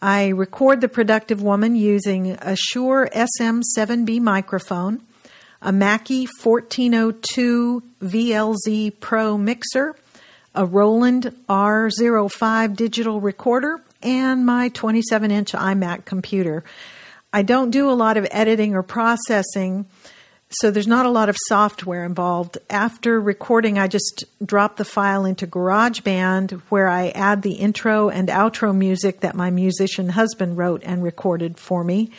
I 0.02 0.30
record 0.30 0.80
the 0.80 0.88
productive 0.88 1.40
woman 1.40 1.76
using 1.76 2.32
a 2.42 2.56
Shure 2.56 3.08
SM7B 3.14 4.20
microphone, 4.22 5.02
a 5.60 5.72
Mackie 5.72 6.26
1402 6.42 7.82
VLZ 8.02 9.00
Pro 9.00 9.36
mixer, 9.36 9.96
a 10.54 10.64
Roland 10.64 11.34
R05 11.48 12.76
digital 12.76 13.20
recorder, 13.20 13.80
and 14.02 14.46
my 14.46 14.68
27 14.70 15.30
inch 15.30 15.52
iMac 15.52 16.04
computer. 16.04 16.64
I 17.32 17.42
don't 17.42 17.70
do 17.70 17.90
a 17.90 17.92
lot 17.92 18.16
of 18.16 18.26
editing 18.30 18.74
or 18.74 18.82
processing 18.82 19.86
so 20.50 20.70
there's 20.70 20.86
not 20.86 21.04
a 21.04 21.10
lot 21.10 21.28
of 21.28 21.36
software 21.46 22.04
involved. 22.04 22.56
After 22.70 23.20
recording, 23.20 23.78
I 23.78 23.86
just 23.86 24.24
drop 24.44 24.76
the 24.76 24.84
file 24.84 25.26
into 25.26 25.46
GarageBand 25.46 26.52
where 26.70 26.88
I 26.88 27.10
add 27.10 27.42
the 27.42 27.52
intro 27.52 28.08
and 28.08 28.28
outro 28.28 28.74
music 28.74 29.20
that 29.20 29.34
my 29.34 29.50
musician 29.50 30.08
husband 30.08 30.56
wrote 30.56 30.82
and 30.84 31.02
recorded 31.02 31.58
for 31.58 31.84
me. 31.84 32.12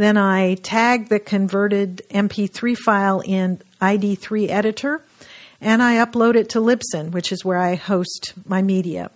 Then 0.00 0.16
I 0.16 0.54
tag 0.54 1.10
the 1.10 1.20
converted 1.20 2.00
MP3 2.08 2.74
file 2.74 3.20
in 3.20 3.60
ID3 3.82 4.48
editor 4.48 5.02
and 5.60 5.82
I 5.82 5.96
upload 5.96 6.36
it 6.36 6.48
to 6.50 6.58
Libsyn, 6.58 7.10
which 7.10 7.30
is 7.30 7.44
where 7.44 7.58
I 7.58 7.74
host 7.74 8.32
my 8.46 8.62
media. 8.62 9.10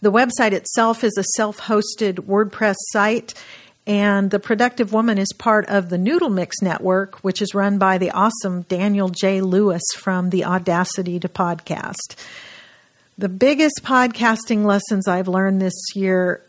The 0.00 0.10
website 0.10 0.52
itself 0.52 1.04
is 1.04 1.18
a 1.18 1.24
self 1.36 1.60
hosted 1.60 2.20
WordPress 2.20 2.76
site 2.90 3.34
and 3.86 4.30
The 4.30 4.38
Productive 4.38 4.94
Woman 4.94 5.18
is 5.18 5.34
part 5.36 5.66
of 5.66 5.90
the 5.90 5.98
Noodle 5.98 6.30
Mix 6.30 6.62
Network, 6.62 7.16
which 7.16 7.42
is 7.42 7.54
run 7.54 7.76
by 7.76 7.98
the 7.98 8.12
awesome 8.12 8.62
Daniel 8.62 9.10
J. 9.10 9.42
Lewis 9.42 9.82
from 9.94 10.30
the 10.30 10.46
Audacity 10.46 11.20
to 11.20 11.28
Podcast. 11.28 12.16
The 13.18 13.30
biggest 13.30 13.80
podcasting 13.82 14.66
lessons 14.66 15.08
I've 15.08 15.26
learned 15.26 15.58
this 15.58 15.72
year, 15.94 16.42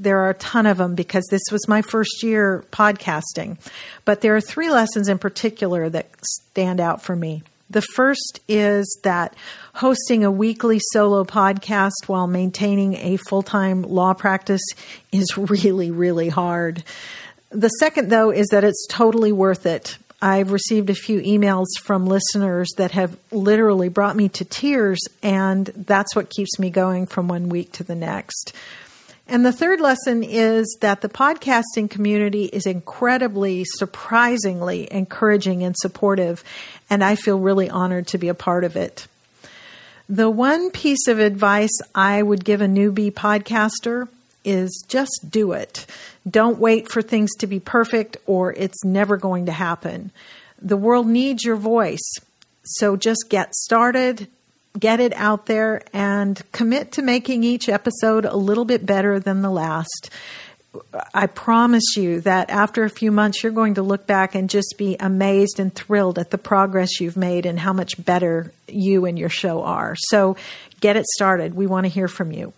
there 0.00 0.18
are 0.18 0.30
a 0.30 0.34
ton 0.34 0.66
of 0.66 0.78
them 0.78 0.96
because 0.96 1.24
this 1.30 1.44
was 1.52 1.68
my 1.68 1.80
first 1.80 2.24
year 2.24 2.64
podcasting. 2.72 3.56
But 4.04 4.20
there 4.20 4.34
are 4.34 4.40
three 4.40 4.68
lessons 4.68 5.08
in 5.08 5.18
particular 5.18 5.88
that 5.90 6.08
stand 6.24 6.80
out 6.80 7.02
for 7.02 7.14
me. 7.14 7.44
The 7.70 7.82
first 7.82 8.40
is 8.48 8.98
that 9.04 9.36
hosting 9.74 10.24
a 10.24 10.30
weekly 10.30 10.80
solo 10.92 11.22
podcast 11.22 12.08
while 12.08 12.26
maintaining 12.26 12.94
a 12.94 13.16
full 13.28 13.42
time 13.42 13.82
law 13.82 14.12
practice 14.12 14.62
is 15.12 15.38
really, 15.38 15.92
really 15.92 16.30
hard. 16.30 16.82
The 17.50 17.68
second, 17.68 18.10
though, 18.10 18.30
is 18.30 18.48
that 18.48 18.64
it's 18.64 18.88
totally 18.90 19.30
worth 19.30 19.66
it. 19.66 19.98
I've 20.20 20.50
received 20.50 20.90
a 20.90 20.94
few 20.94 21.20
emails 21.20 21.66
from 21.80 22.06
listeners 22.06 22.68
that 22.76 22.90
have 22.90 23.16
literally 23.30 23.88
brought 23.88 24.16
me 24.16 24.28
to 24.30 24.44
tears, 24.44 24.98
and 25.22 25.66
that's 25.66 26.16
what 26.16 26.30
keeps 26.30 26.58
me 26.58 26.70
going 26.70 27.06
from 27.06 27.28
one 27.28 27.48
week 27.48 27.72
to 27.72 27.84
the 27.84 27.94
next. 27.94 28.52
And 29.28 29.44
the 29.44 29.52
third 29.52 29.80
lesson 29.80 30.24
is 30.24 30.78
that 30.80 31.02
the 31.02 31.08
podcasting 31.08 31.88
community 31.88 32.46
is 32.46 32.66
incredibly, 32.66 33.64
surprisingly 33.64 34.90
encouraging 34.90 35.62
and 35.62 35.76
supportive, 35.78 36.42
and 36.90 37.04
I 37.04 37.14
feel 37.14 37.38
really 37.38 37.70
honored 37.70 38.08
to 38.08 38.18
be 38.18 38.28
a 38.28 38.34
part 38.34 38.64
of 38.64 38.74
it. 38.74 39.06
The 40.08 40.30
one 40.30 40.70
piece 40.70 41.06
of 41.06 41.18
advice 41.18 41.78
I 41.94 42.22
would 42.22 42.44
give 42.44 42.62
a 42.62 42.66
newbie 42.66 43.12
podcaster 43.12 44.08
is 44.48 44.82
just 44.88 45.26
do 45.30 45.52
it. 45.52 45.84
Don't 46.28 46.58
wait 46.58 46.90
for 46.90 47.02
things 47.02 47.34
to 47.36 47.46
be 47.46 47.60
perfect 47.60 48.16
or 48.26 48.54
it's 48.54 48.82
never 48.82 49.18
going 49.18 49.46
to 49.46 49.52
happen. 49.52 50.10
The 50.60 50.76
world 50.76 51.06
needs 51.06 51.44
your 51.44 51.56
voice. 51.56 52.10
So 52.64 52.96
just 52.96 53.26
get 53.28 53.54
started, 53.54 54.26
get 54.78 55.00
it 55.00 55.12
out 55.14 55.46
there, 55.46 55.82
and 55.92 56.40
commit 56.52 56.92
to 56.92 57.02
making 57.02 57.44
each 57.44 57.68
episode 57.68 58.24
a 58.24 58.36
little 58.36 58.64
bit 58.64 58.86
better 58.86 59.20
than 59.20 59.42
the 59.42 59.50
last. 59.50 60.10
I 61.14 61.26
promise 61.26 61.96
you 61.96 62.20
that 62.22 62.50
after 62.50 62.84
a 62.84 62.90
few 62.90 63.10
months, 63.10 63.42
you're 63.42 63.52
going 63.52 63.74
to 63.74 63.82
look 63.82 64.06
back 64.06 64.34
and 64.34 64.50
just 64.50 64.74
be 64.78 64.96
amazed 64.98 65.60
and 65.60 65.74
thrilled 65.74 66.18
at 66.18 66.30
the 66.30 66.38
progress 66.38 67.00
you've 67.00 67.16
made 67.16 67.46
and 67.46 67.58
how 67.58 67.72
much 67.72 68.02
better 68.02 68.52
you 68.66 69.04
and 69.04 69.18
your 69.18 69.30
show 69.30 69.62
are. 69.62 69.94
So 69.96 70.36
get 70.80 70.96
it 70.96 71.06
started. 71.06 71.54
We 71.54 71.66
want 71.66 71.84
to 71.84 71.90
hear 71.90 72.08
from 72.08 72.32
you. 72.32 72.52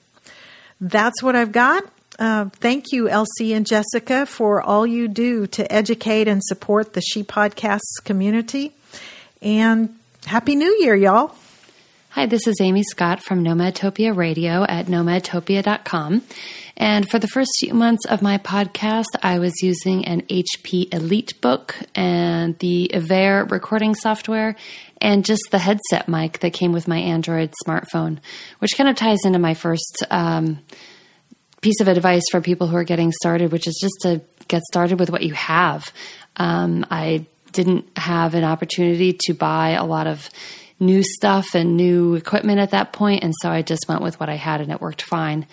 That's 0.80 1.22
what 1.22 1.36
I've 1.36 1.52
got. 1.52 1.84
Uh, 2.18 2.50
thank 2.60 2.92
you, 2.92 3.08
Elsie 3.08 3.52
and 3.54 3.66
Jessica, 3.66 4.26
for 4.26 4.60
all 4.60 4.86
you 4.86 5.08
do 5.08 5.46
to 5.48 5.70
educate 5.72 6.28
and 6.28 6.42
support 6.44 6.92
the 6.92 7.00
She 7.00 7.22
Podcasts 7.22 8.02
community. 8.04 8.72
And 9.40 9.96
Happy 10.26 10.54
New 10.54 10.76
Year, 10.80 10.94
y'all. 10.94 11.34
Hi, 12.10 12.26
this 12.26 12.46
is 12.46 12.60
Amy 12.60 12.82
Scott 12.82 13.22
from 13.22 13.42
Nomadtopia 13.44 14.14
Radio 14.14 14.64
at 14.64 14.86
nomadtopia.com. 14.86 16.22
And 16.80 17.06
for 17.10 17.18
the 17.18 17.28
first 17.28 17.50
few 17.60 17.74
months 17.74 18.06
of 18.06 18.22
my 18.22 18.38
podcast, 18.38 19.04
I 19.22 19.38
was 19.38 19.52
using 19.62 20.06
an 20.06 20.22
HP 20.22 20.88
EliteBook 20.88 21.74
and 21.94 22.58
the 22.58 22.90
Evaer 22.94 23.44
recording 23.44 23.94
software 23.94 24.56
and 24.98 25.22
just 25.22 25.42
the 25.50 25.58
headset 25.58 26.08
mic 26.08 26.38
that 26.38 26.54
came 26.54 26.72
with 26.72 26.88
my 26.88 26.96
Android 26.96 27.52
smartphone, 27.66 28.16
which 28.60 28.78
kind 28.78 28.88
of 28.88 28.96
ties 28.96 29.18
into 29.26 29.38
my 29.38 29.52
first 29.52 30.06
um, 30.10 30.60
piece 31.60 31.82
of 31.82 31.88
advice 31.88 32.24
for 32.30 32.40
people 32.40 32.66
who 32.66 32.76
are 32.76 32.84
getting 32.84 33.12
started, 33.12 33.52
which 33.52 33.66
is 33.66 33.78
just 33.78 33.96
to 34.00 34.22
get 34.48 34.62
started 34.62 34.98
with 34.98 35.10
what 35.10 35.22
you 35.22 35.34
have. 35.34 35.92
Um, 36.38 36.86
I 36.90 37.26
didn't 37.52 37.90
have 37.98 38.32
an 38.32 38.44
opportunity 38.44 39.18
to 39.26 39.34
buy 39.34 39.72
a 39.72 39.84
lot 39.84 40.06
of 40.06 40.30
new 40.80 41.02
stuff 41.02 41.54
and 41.54 41.76
new 41.76 42.14
equipment 42.14 42.58
at 42.58 42.70
that 42.70 42.94
point, 42.94 43.22
and 43.22 43.34
so 43.42 43.50
I 43.50 43.60
just 43.60 43.84
went 43.86 44.00
with 44.00 44.18
what 44.18 44.30
I 44.30 44.36
had, 44.36 44.62
and 44.62 44.72
it 44.72 44.80
worked 44.80 45.02
fine. 45.02 45.46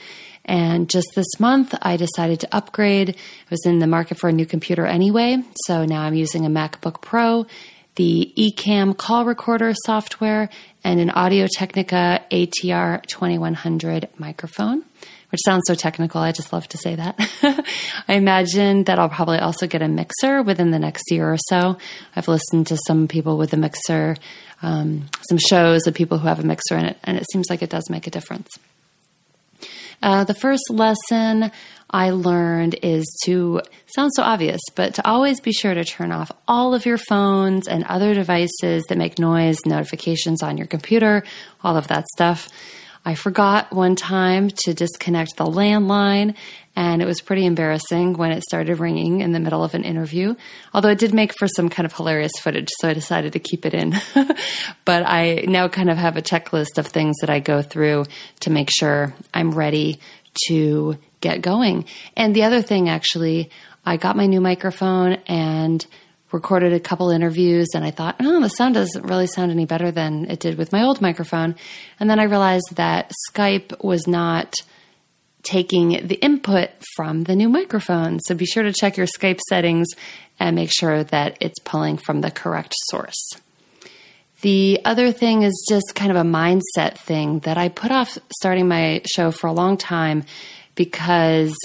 And 0.47 0.89
just 0.89 1.07
this 1.15 1.39
month, 1.39 1.75
I 1.81 1.97
decided 1.97 2.39
to 2.41 2.55
upgrade. 2.55 3.09
I 3.09 3.49
was 3.49 3.65
in 3.65 3.79
the 3.79 3.87
market 3.87 4.17
for 4.17 4.29
a 4.29 4.33
new 4.33 4.45
computer 4.45 4.85
anyway, 4.85 5.43
so 5.65 5.85
now 5.85 6.01
I'm 6.01 6.13
using 6.15 6.45
a 6.45 6.49
MacBook 6.49 7.01
Pro, 7.01 7.45
the 7.95 8.31
Ecamm 8.37 8.95
call 8.95 9.25
recorder 9.25 9.73
software, 9.85 10.49
and 10.83 10.99
an 10.99 11.09
Audio 11.09 11.47
Technica 11.53 12.23
ATR 12.31 13.05
2100 13.05 14.07
microphone 14.17 14.83
which 15.29 15.41
sounds 15.43 15.63
so 15.67 15.75
technical. 15.75 16.21
I 16.21 16.31
just 16.31 16.53
love 16.53 16.67
to 16.69 16.77
say 16.77 16.95
that. 16.95 17.19
I 18.07 18.13
imagine 18.13 18.85
that 18.85 18.97
I'll 18.97 19.09
probably 19.09 19.39
also 19.39 19.67
get 19.67 19.81
a 19.81 19.87
mixer 19.87 20.41
within 20.41 20.71
the 20.71 20.79
next 20.79 21.03
year 21.11 21.31
or 21.31 21.37
so. 21.49 21.77
I've 22.15 22.27
listened 22.27 22.67
to 22.67 22.77
some 22.87 23.07
people 23.07 23.37
with 23.37 23.53
a 23.53 23.57
mixer, 23.57 24.15
um, 24.61 25.07
some 25.27 25.37
shows 25.37 25.85
of 25.85 25.93
people 25.93 26.17
who 26.17 26.27
have 26.27 26.39
a 26.39 26.43
mixer 26.43 26.77
in 26.77 26.85
it, 26.85 26.97
and 27.03 27.17
it 27.17 27.25
seems 27.31 27.47
like 27.49 27.61
it 27.61 27.69
does 27.69 27.89
make 27.89 28.07
a 28.07 28.11
difference. 28.11 28.47
Uh, 30.01 30.23
the 30.23 30.33
first 30.33 30.69
lesson 30.69 31.51
I 31.89 32.11
learned 32.11 32.77
is 32.83 33.05
to 33.23 33.61
sound 33.87 34.11
so 34.13 34.23
obvious, 34.23 34.61
but 34.75 34.95
to 34.95 35.07
always 35.07 35.39
be 35.39 35.53
sure 35.53 35.73
to 35.73 35.83
turn 35.83 36.11
off 36.11 36.31
all 36.47 36.75
of 36.75 36.85
your 36.85 36.97
phones 36.97 37.67
and 37.67 37.83
other 37.85 38.13
devices 38.13 38.83
that 38.89 38.97
make 38.97 39.19
noise, 39.19 39.57
notifications 39.65 40.43
on 40.43 40.57
your 40.57 40.67
computer, 40.67 41.23
all 41.63 41.77
of 41.77 41.87
that 41.87 42.05
stuff. 42.09 42.49
I 43.05 43.15
forgot 43.15 43.71
one 43.71 43.95
time 43.95 44.49
to 44.65 44.73
disconnect 44.73 45.37
the 45.37 45.45
landline, 45.45 46.35
and 46.77 47.01
it 47.01 47.05
was 47.05 47.21
pretty 47.21 47.43
embarrassing 47.43 48.13
when 48.13 48.31
it 48.31 48.43
started 48.43 48.79
ringing 48.79 49.21
in 49.21 49.31
the 49.31 49.39
middle 49.39 49.63
of 49.63 49.73
an 49.73 49.83
interview. 49.83 50.35
Although 50.75 50.89
it 50.89 50.99
did 50.99 51.11
make 51.11 51.33
for 51.35 51.47
some 51.47 51.69
kind 51.69 51.87
of 51.87 51.93
hilarious 51.93 52.33
footage, 52.39 52.69
so 52.79 52.87
I 52.87 52.93
decided 52.93 53.33
to 53.33 53.39
keep 53.39 53.65
it 53.65 53.73
in. 53.73 53.95
but 54.85 55.03
I 55.03 55.45
now 55.47 55.69
kind 55.69 55.89
of 55.89 55.97
have 55.97 56.17
a 56.17 56.21
checklist 56.21 56.77
of 56.77 56.85
things 56.85 57.15
that 57.21 57.31
I 57.31 57.39
go 57.39 57.63
through 57.63 58.05
to 58.41 58.51
make 58.51 58.69
sure 58.69 59.15
I'm 59.33 59.53
ready 59.53 59.99
to 60.49 60.99
get 61.19 61.41
going. 61.41 61.85
And 62.15 62.35
the 62.35 62.43
other 62.43 62.61
thing, 62.61 62.89
actually, 62.89 63.49
I 63.83 63.97
got 63.97 64.15
my 64.15 64.27
new 64.27 64.39
microphone 64.39 65.13
and 65.25 65.83
recorded 66.31 66.73
a 66.73 66.79
couple 66.79 67.09
interviews 67.09 67.69
and 67.73 67.83
I 67.83 67.89
thought, 67.89 68.17
oh, 68.19 68.39
the 68.39 68.49
sound 68.49 68.75
doesn't 68.75 69.03
really 69.03 69.25
sound 69.25 69.49
any 69.49 69.65
better 69.65 69.89
than 69.89 70.29
it 70.29 70.39
did 70.39 70.59
with 70.59 70.71
my 70.71 70.83
old 70.83 71.01
microphone. 71.01 71.55
And 71.99 72.07
then 72.07 72.19
I 72.19 72.25
realized 72.25 72.75
that 72.75 73.11
Skype 73.33 73.83
was 73.83 74.05
not 74.05 74.53
taking 75.43 76.07
the 76.07 76.15
input 76.15 76.69
from 76.95 77.23
the 77.23 77.35
new 77.35 77.49
microphone. 77.49 78.19
So 78.19 78.35
be 78.35 78.45
sure 78.45 78.63
to 78.63 78.73
check 78.73 78.97
your 78.97 79.07
Skype 79.07 79.39
settings 79.49 79.87
and 80.39 80.55
make 80.55 80.71
sure 80.71 81.03
that 81.05 81.37
it's 81.39 81.59
pulling 81.59 81.97
from 81.97 82.21
the 82.21 82.31
correct 82.31 82.73
source. 82.89 83.35
The 84.41 84.81
other 84.85 85.11
thing 85.11 85.43
is 85.43 85.65
just 85.67 85.95
kind 85.95 86.11
of 86.11 86.17
a 86.17 86.29
mindset 86.29 86.97
thing 86.97 87.39
that 87.39 87.57
I 87.57 87.69
put 87.69 87.91
off 87.91 88.17
starting 88.31 88.67
my 88.67 89.01
show 89.05 89.31
for 89.31 89.47
a 89.47 89.53
long 89.53 89.77
time 89.77 90.25
because 90.75 91.55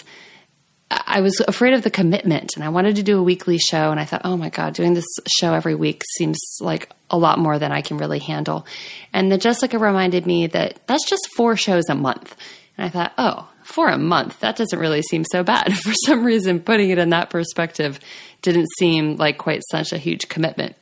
I 0.90 1.20
was 1.20 1.40
afraid 1.46 1.74
of 1.74 1.82
the 1.82 1.90
commitment 1.90 2.52
and 2.56 2.64
I 2.64 2.70
wanted 2.70 2.96
to 2.96 3.02
do 3.02 3.18
a 3.18 3.22
weekly 3.22 3.58
show. 3.58 3.90
And 3.90 4.00
I 4.00 4.04
thought, 4.04 4.22
oh 4.24 4.36
my 4.36 4.48
God, 4.48 4.74
doing 4.74 4.94
this 4.94 5.06
show 5.38 5.52
every 5.52 5.74
week 5.74 6.02
seems 6.16 6.38
like 6.60 6.88
a 7.10 7.18
lot 7.18 7.38
more 7.38 7.58
than 7.58 7.72
I 7.72 7.82
can 7.82 7.98
really 7.98 8.18
handle. 8.18 8.66
And 9.12 9.30
then 9.30 9.40
Jessica 9.40 9.78
reminded 9.78 10.26
me 10.26 10.46
that 10.48 10.86
that's 10.86 11.08
just 11.08 11.28
four 11.36 11.56
shows 11.56 11.84
a 11.90 11.94
month. 11.94 12.34
And 12.78 12.86
I 12.86 12.88
thought, 12.88 13.12
oh, 13.18 13.48
for 13.64 13.88
a 13.88 13.98
month, 13.98 14.40
that 14.40 14.56
doesn't 14.56 14.78
really 14.78 15.02
seem 15.02 15.24
so 15.30 15.42
bad. 15.42 15.76
For 15.82 15.92
some 16.06 16.24
reason, 16.24 16.60
putting 16.60 16.90
it 16.90 16.98
in 16.98 17.10
that 17.10 17.30
perspective 17.30 18.00
didn't 18.42 18.68
seem 18.78 19.16
like 19.16 19.38
quite 19.38 19.62
such 19.70 19.92
a 19.92 19.98
huge 19.98 20.28
commitment. 20.28 20.76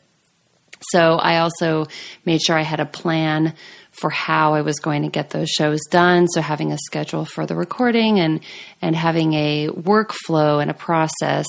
So 0.92 1.16
I 1.16 1.38
also 1.38 1.86
made 2.24 2.40
sure 2.40 2.56
I 2.56 2.62
had 2.62 2.80
a 2.80 2.86
plan 2.86 3.54
for 3.92 4.08
how 4.08 4.54
I 4.54 4.62
was 4.62 4.78
going 4.78 5.02
to 5.02 5.08
get 5.08 5.30
those 5.30 5.50
shows 5.50 5.80
done. 5.90 6.26
So 6.28 6.40
having 6.40 6.72
a 6.72 6.78
schedule 6.78 7.24
for 7.24 7.44
the 7.44 7.54
recording 7.54 8.18
and 8.18 8.40
and 8.80 8.96
having 8.96 9.34
a 9.34 9.68
workflow 9.68 10.62
and 10.62 10.70
a 10.70 10.74
process 10.74 11.46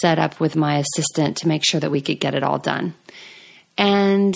set 0.00 0.18
up 0.18 0.40
with 0.40 0.56
my 0.56 0.78
assistant 0.78 1.38
to 1.38 1.48
make 1.48 1.62
sure 1.64 1.80
that 1.80 1.90
we 1.90 2.02
could 2.02 2.20
get 2.20 2.34
it 2.34 2.42
all 2.42 2.58
done. 2.58 2.94
And 3.78 4.34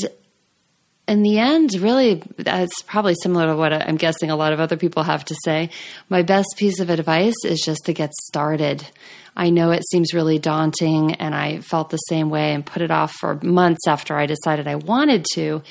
in 1.10 1.22
the 1.22 1.40
end, 1.40 1.74
really, 1.74 2.22
that's 2.36 2.82
probably 2.82 3.16
similar 3.20 3.48
to 3.48 3.56
what 3.56 3.72
I'm 3.72 3.96
guessing 3.96 4.30
a 4.30 4.36
lot 4.36 4.52
of 4.52 4.60
other 4.60 4.76
people 4.76 5.02
have 5.02 5.24
to 5.24 5.36
say. 5.44 5.70
My 6.08 6.22
best 6.22 6.46
piece 6.56 6.78
of 6.78 6.88
advice 6.88 7.34
is 7.44 7.60
just 7.60 7.86
to 7.86 7.92
get 7.92 8.12
started. 8.28 8.86
I 9.36 9.50
know 9.50 9.72
it 9.72 9.82
seems 9.90 10.14
really 10.14 10.38
daunting, 10.38 11.14
and 11.14 11.34
I 11.34 11.62
felt 11.62 11.90
the 11.90 11.96
same 11.96 12.30
way 12.30 12.54
and 12.54 12.64
put 12.64 12.80
it 12.80 12.92
off 12.92 13.12
for 13.12 13.34
months 13.42 13.88
after 13.88 14.16
I 14.16 14.26
decided 14.26 14.68
I 14.68 14.76
wanted 14.76 15.26
to. 15.34 15.64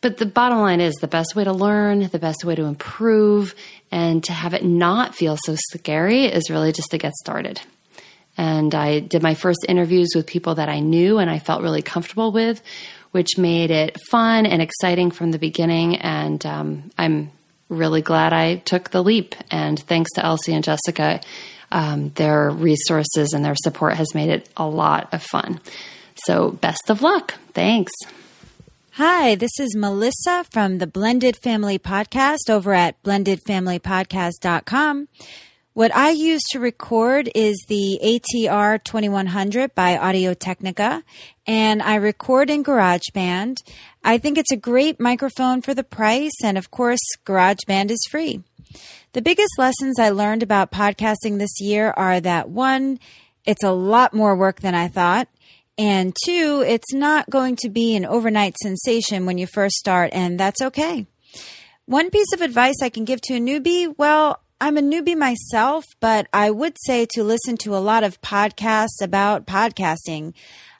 But 0.00 0.16
the 0.16 0.26
bottom 0.26 0.58
line 0.58 0.80
is 0.80 0.94
the 0.96 1.06
best 1.06 1.36
way 1.36 1.44
to 1.44 1.52
learn, 1.52 2.08
the 2.08 2.18
best 2.18 2.44
way 2.44 2.56
to 2.56 2.64
improve, 2.64 3.54
and 3.92 4.24
to 4.24 4.32
have 4.32 4.54
it 4.54 4.64
not 4.64 5.14
feel 5.14 5.38
so 5.46 5.54
scary 5.72 6.24
is 6.24 6.50
really 6.50 6.72
just 6.72 6.90
to 6.90 6.98
get 6.98 7.14
started. 7.14 7.60
And 8.36 8.72
I 8.72 9.00
did 9.00 9.22
my 9.22 9.34
first 9.34 9.66
interviews 9.68 10.10
with 10.14 10.26
people 10.26 10.54
that 10.56 10.68
I 10.68 10.78
knew 10.78 11.18
and 11.18 11.28
I 11.28 11.40
felt 11.40 11.60
really 11.60 11.82
comfortable 11.82 12.30
with, 12.30 12.62
which 13.12 13.38
made 13.38 13.70
it 13.70 13.96
fun 14.10 14.46
and 14.46 14.62
exciting 14.62 15.10
from 15.10 15.30
the 15.30 15.38
beginning. 15.38 15.96
And 15.96 16.44
um, 16.44 16.90
I'm 16.98 17.30
really 17.68 18.02
glad 18.02 18.32
I 18.32 18.56
took 18.56 18.90
the 18.90 19.02
leap. 19.02 19.34
And 19.50 19.78
thanks 19.78 20.10
to 20.12 20.24
Elsie 20.24 20.54
and 20.54 20.64
Jessica, 20.64 21.20
um, 21.70 22.10
their 22.10 22.50
resources 22.50 23.32
and 23.32 23.44
their 23.44 23.56
support 23.56 23.94
has 23.94 24.14
made 24.14 24.30
it 24.30 24.48
a 24.56 24.66
lot 24.66 25.12
of 25.12 25.22
fun. 25.22 25.60
So, 26.26 26.50
best 26.50 26.90
of 26.90 27.02
luck. 27.02 27.34
Thanks. 27.52 27.92
Hi, 28.92 29.36
this 29.36 29.60
is 29.60 29.76
Melissa 29.76 30.44
from 30.50 30.78
the 30.78 30.88
Blended 30.88 31.36
Family 31.36 31.78
Podcast 31.78 32.50
over 32.50 32.74
at 32.74 33.00
blendedfamilypodcast.com. 33.04 35.08
What 35.78 35.94
I 35.94 36.10
use 36.10 36.42
to 36.50 36.58
record 36.58 37.30
is 37.36 37.56
the 37.68 38.00
ATR 38.02 38.82
2100 38.82 39.76
by 39.76 39.96
Audio 39.96 40.34
Technica, 40.34 41.04
and 41.46 41.80
I 41.80 41.94
record 41.94 42.50
in 42.50 42.64
GarageBand. 42.64 43.58
I 44.02 44.18
think 44.18 44.38
it's 44.38 44.50
a 44.50 44.56
great 44.56 44.98
microphone 44.98 45.62
for 45.62 45.74
the 45.74 45.84
price, 45.84 46.32
and 46.42 46.58
of 46.58 46.72
course, 46.72 46.98
GarageBand 47.24 47.92
is 47.92 48.04
free. 48.10 48.42
The 49.12 49.22
biggest 49.22 49.52
lessons 49.56 50.00
I 50.00 50.10
learned 50.10 50.42
about 50.42 50.72
podcasting 50.72 51.38
this 51.38 51.60
year 51.60 51.92
are 51.92 52.18
that 52.22 52.48
one, 52.48 52.98
it's 53.44 53.62
a 53.62 53.70
lot 53.70 54.12
more 54.12 54.34
work 54.34 54.62
than 54.62 54.74
I 54.74 54.88
thought. 54.88 55.28
And 55.78 56.12
two, 56.24 56.64
it's 56.66 56.92
not 56.92 57.30
going 57.30 57.54
to 57.60 57.68
be 57.68 57.94
an 57.94 58.04
overnight 58.04 58.56
sensation 58.58 59.26
when 59.26 59.38
you 59.38 59.46
first 59.46 59.76
start, 59.76 60.10
and 60.12 60.40
that's 60.40 60.60
okay. 60.60 61.06
One 61.86 62.10
piece 62.10 62.32
of 62.34 62.42
advice 62.42 62.82
I 62.82 62.88
can 62.88 63.04
give 63.04 63.20
to 63.20 63.36
a 63.36 63.40
newbie, 63.40 63.94
well, 63.96 64.40
I'm 64.60 64.76
a 64.76 64.82
newbie 64.82 65.16
myself, 65.16 65.84
but 66.00 66.26
I 66.32 66.50
would 66.50 66.76
say 66.84 67.06
to 67.12 67.22
listen 67.22 67.56
to 67.58 67.76
a 67.76 67.78
lot 67.78 68.02
of 68.02 68.20
podcasts 68.20 69.00
about 69.00 69.46
podcasting. 69.46 70.34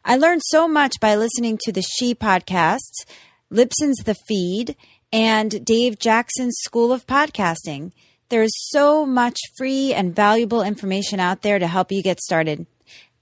I 0.04 0.16
learned 0.16 0.42
so 0.46 0.66
much 0.66 0.94
by 1.00 1.14
listening 1.14 1.58
to 1.62 1.70
the 1.70 1.82
She 1.82 2.12
podcasts, 2.12 3.06
Libsyn's 3.52 4.02
The 4.04 4.16
Feed, 4.26 4.74
and 5.12 5.64
Dave 5.64 6.00
Jackson's 6.00 6.56
School 6.64 6.92
of 6.92 7.06
Podcasting. 7.06 7.92
There's 8.30 8.50
so 8.70 9.06
much 9.06 9.38
free 9.56 9.94
and 9.94 10.14
valuable 10.14 10.62
information 10.62 11.20
out 11.20 11.42
there 11.42 11.60
to 11.60 11.68
help 11.68 11.92
you 11.92 12.02
get 12.02 12.20
started. 12.20 12.66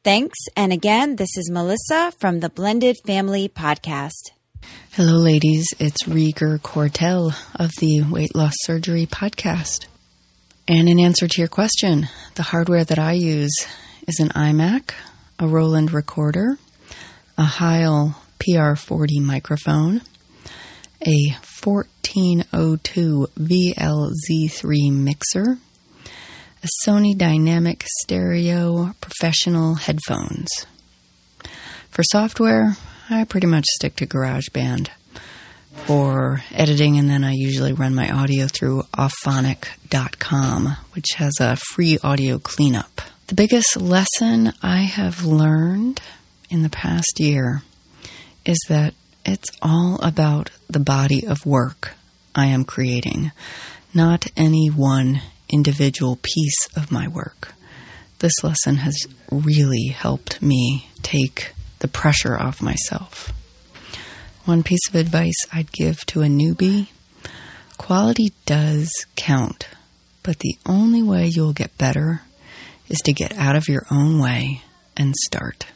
Thanks. 0.05 0.39
And 0.57 0.73
again, 0.73 1.17
this 1.17 1.37
is 1.37 1.51
Melissa 1.51 2.15
from 2.19 2.41
the 2.41 2.49
Blended 2.49 2.97
Family 3.07 3.51
Podcast. 3.51 4.31
Hello, 4.93 5.19
ladies. 5.19 5.67
It's 5.79 6.09
Reeger 6.09 6.59
Cortell 6.59 7.35
of 7.55 7.73
the 7.79 8.05
Weight 8.11 8.35
Loss 8.35 8.55
Surgery 8.63 9.05
Podcast. 9.05 9.85
And 10.69 10.89
in 10.89 10.99
answer 10.99 11.29
to 11.29 11.41
your 11.41 11.47
question, 11.47 12.09
the 12.35 12.43
hardware 12.43 12.85
that 12.85 12.99
I 12.99 13.13
use 13.13 13.55
is 14.09 14.19
an 14.19 14.31
iMac, 14.31 14.95
a 15.39 15.47
Roland 15.47 15.93
recorder, 15.93 16.59
a 17.39 17.45
Heil 17.45 18.21
PR40 18.41 19.21
microphone, 19.21 20.01
a 21.07 21.37
1402 21.63 23.29
VLZ3 23.39 24.93
mixer, 24.93 25.59
a 26.65 26.69
Sony 26.85 27.17
Dynamic 27.17 27.85
Stereo 28.03 28.93
professional 29.01 29.77
headphones. 29.77 30.49
For 31.91 32.03
software, 32.03 32.77
I 33.09 33.23
pretty 33.23 33.47
much 33.47 33.67
stick 33.67 33.95
to 33.97 34.07
GarageBand 34.07 34.89
for 35.85 36.43
editing, 36.53 36.99
and 36.99 37.09
then 37.09 37.23
I 37.25 37.33
usually 37.33 37.73
run 37.73 37.95
my 37.95 38.11
audio 38.11 38.47
through 38.47 38.83
auphonic.com, 38.95 40.77
which 40.93 41.07
has 41.17 41.33
a 41.41 41.57
free 41.57 41.99
audio 42.03 42.39
cleanup. 42.39 43.01
The 43.29 43.35
biggest 43.35 43.77
lesson 43.77 44.53
I 44.63 44.79
have 44.79 45.25
learned 45.25 46.01
in 46.51 46.63
the 46.63 46.71
past 46.71 47.19
year 47.19 47.63
is 48.45 48.59
that 48.69 48.95
it's 49.25 49.51
all 49.61 49.99
about 50.03 50.51
the 50.69 50.81
body 50.81 51.27
of 51.27 51.45
work 51.45 51.95
I 52.35 52.47
am 52.47 52.65
creating, 52.65 53.33
not 53.93 54.27
any 54.37 54.69
one 54.69 55.23
individual 55.49 56.19
piece 56.23 56.69
of 56.77 56.93
my 56.93 57.09
work. 57.09 57.55
This 58.19 58.33
lesson 58.43 58.77
has 58.77 59.07
really 59.31 59.89
helped 59.89 60.41
me 60.41 60.89
take 61.03 61.53
the 61.81 61.89
pressure 61.89 62.39
off 62.39 62.63
myself. 62.63 63.33
One 64.47 64.63
piece 64.63 64.89
of 64.89 64.95
advice 64.95 65.35
I'd 65.53 65.73
give 65.73 66.07
to 66.07 66.23
a 66.23 66.27
newbie 66.27 66.87
quality 67.79 68.33
does 68.47 68.91
count, 69.17 69.67
but 70.23 70.39
the 70.39 70.57
only 70.65 71.03
way 71.03 71.27
you'll 71.27 71.53
get 71.53 71.77
better 71.77 72.23
is 72.89 73.01
to 73.01 73.13
get 73.13 73.37
out 73.37 73.57
of 73.57 73.69
your 73.69 73.85
own 73.91 74.21
way 74.21 74.63
and 74.97 75.17
start. 75.17 75.67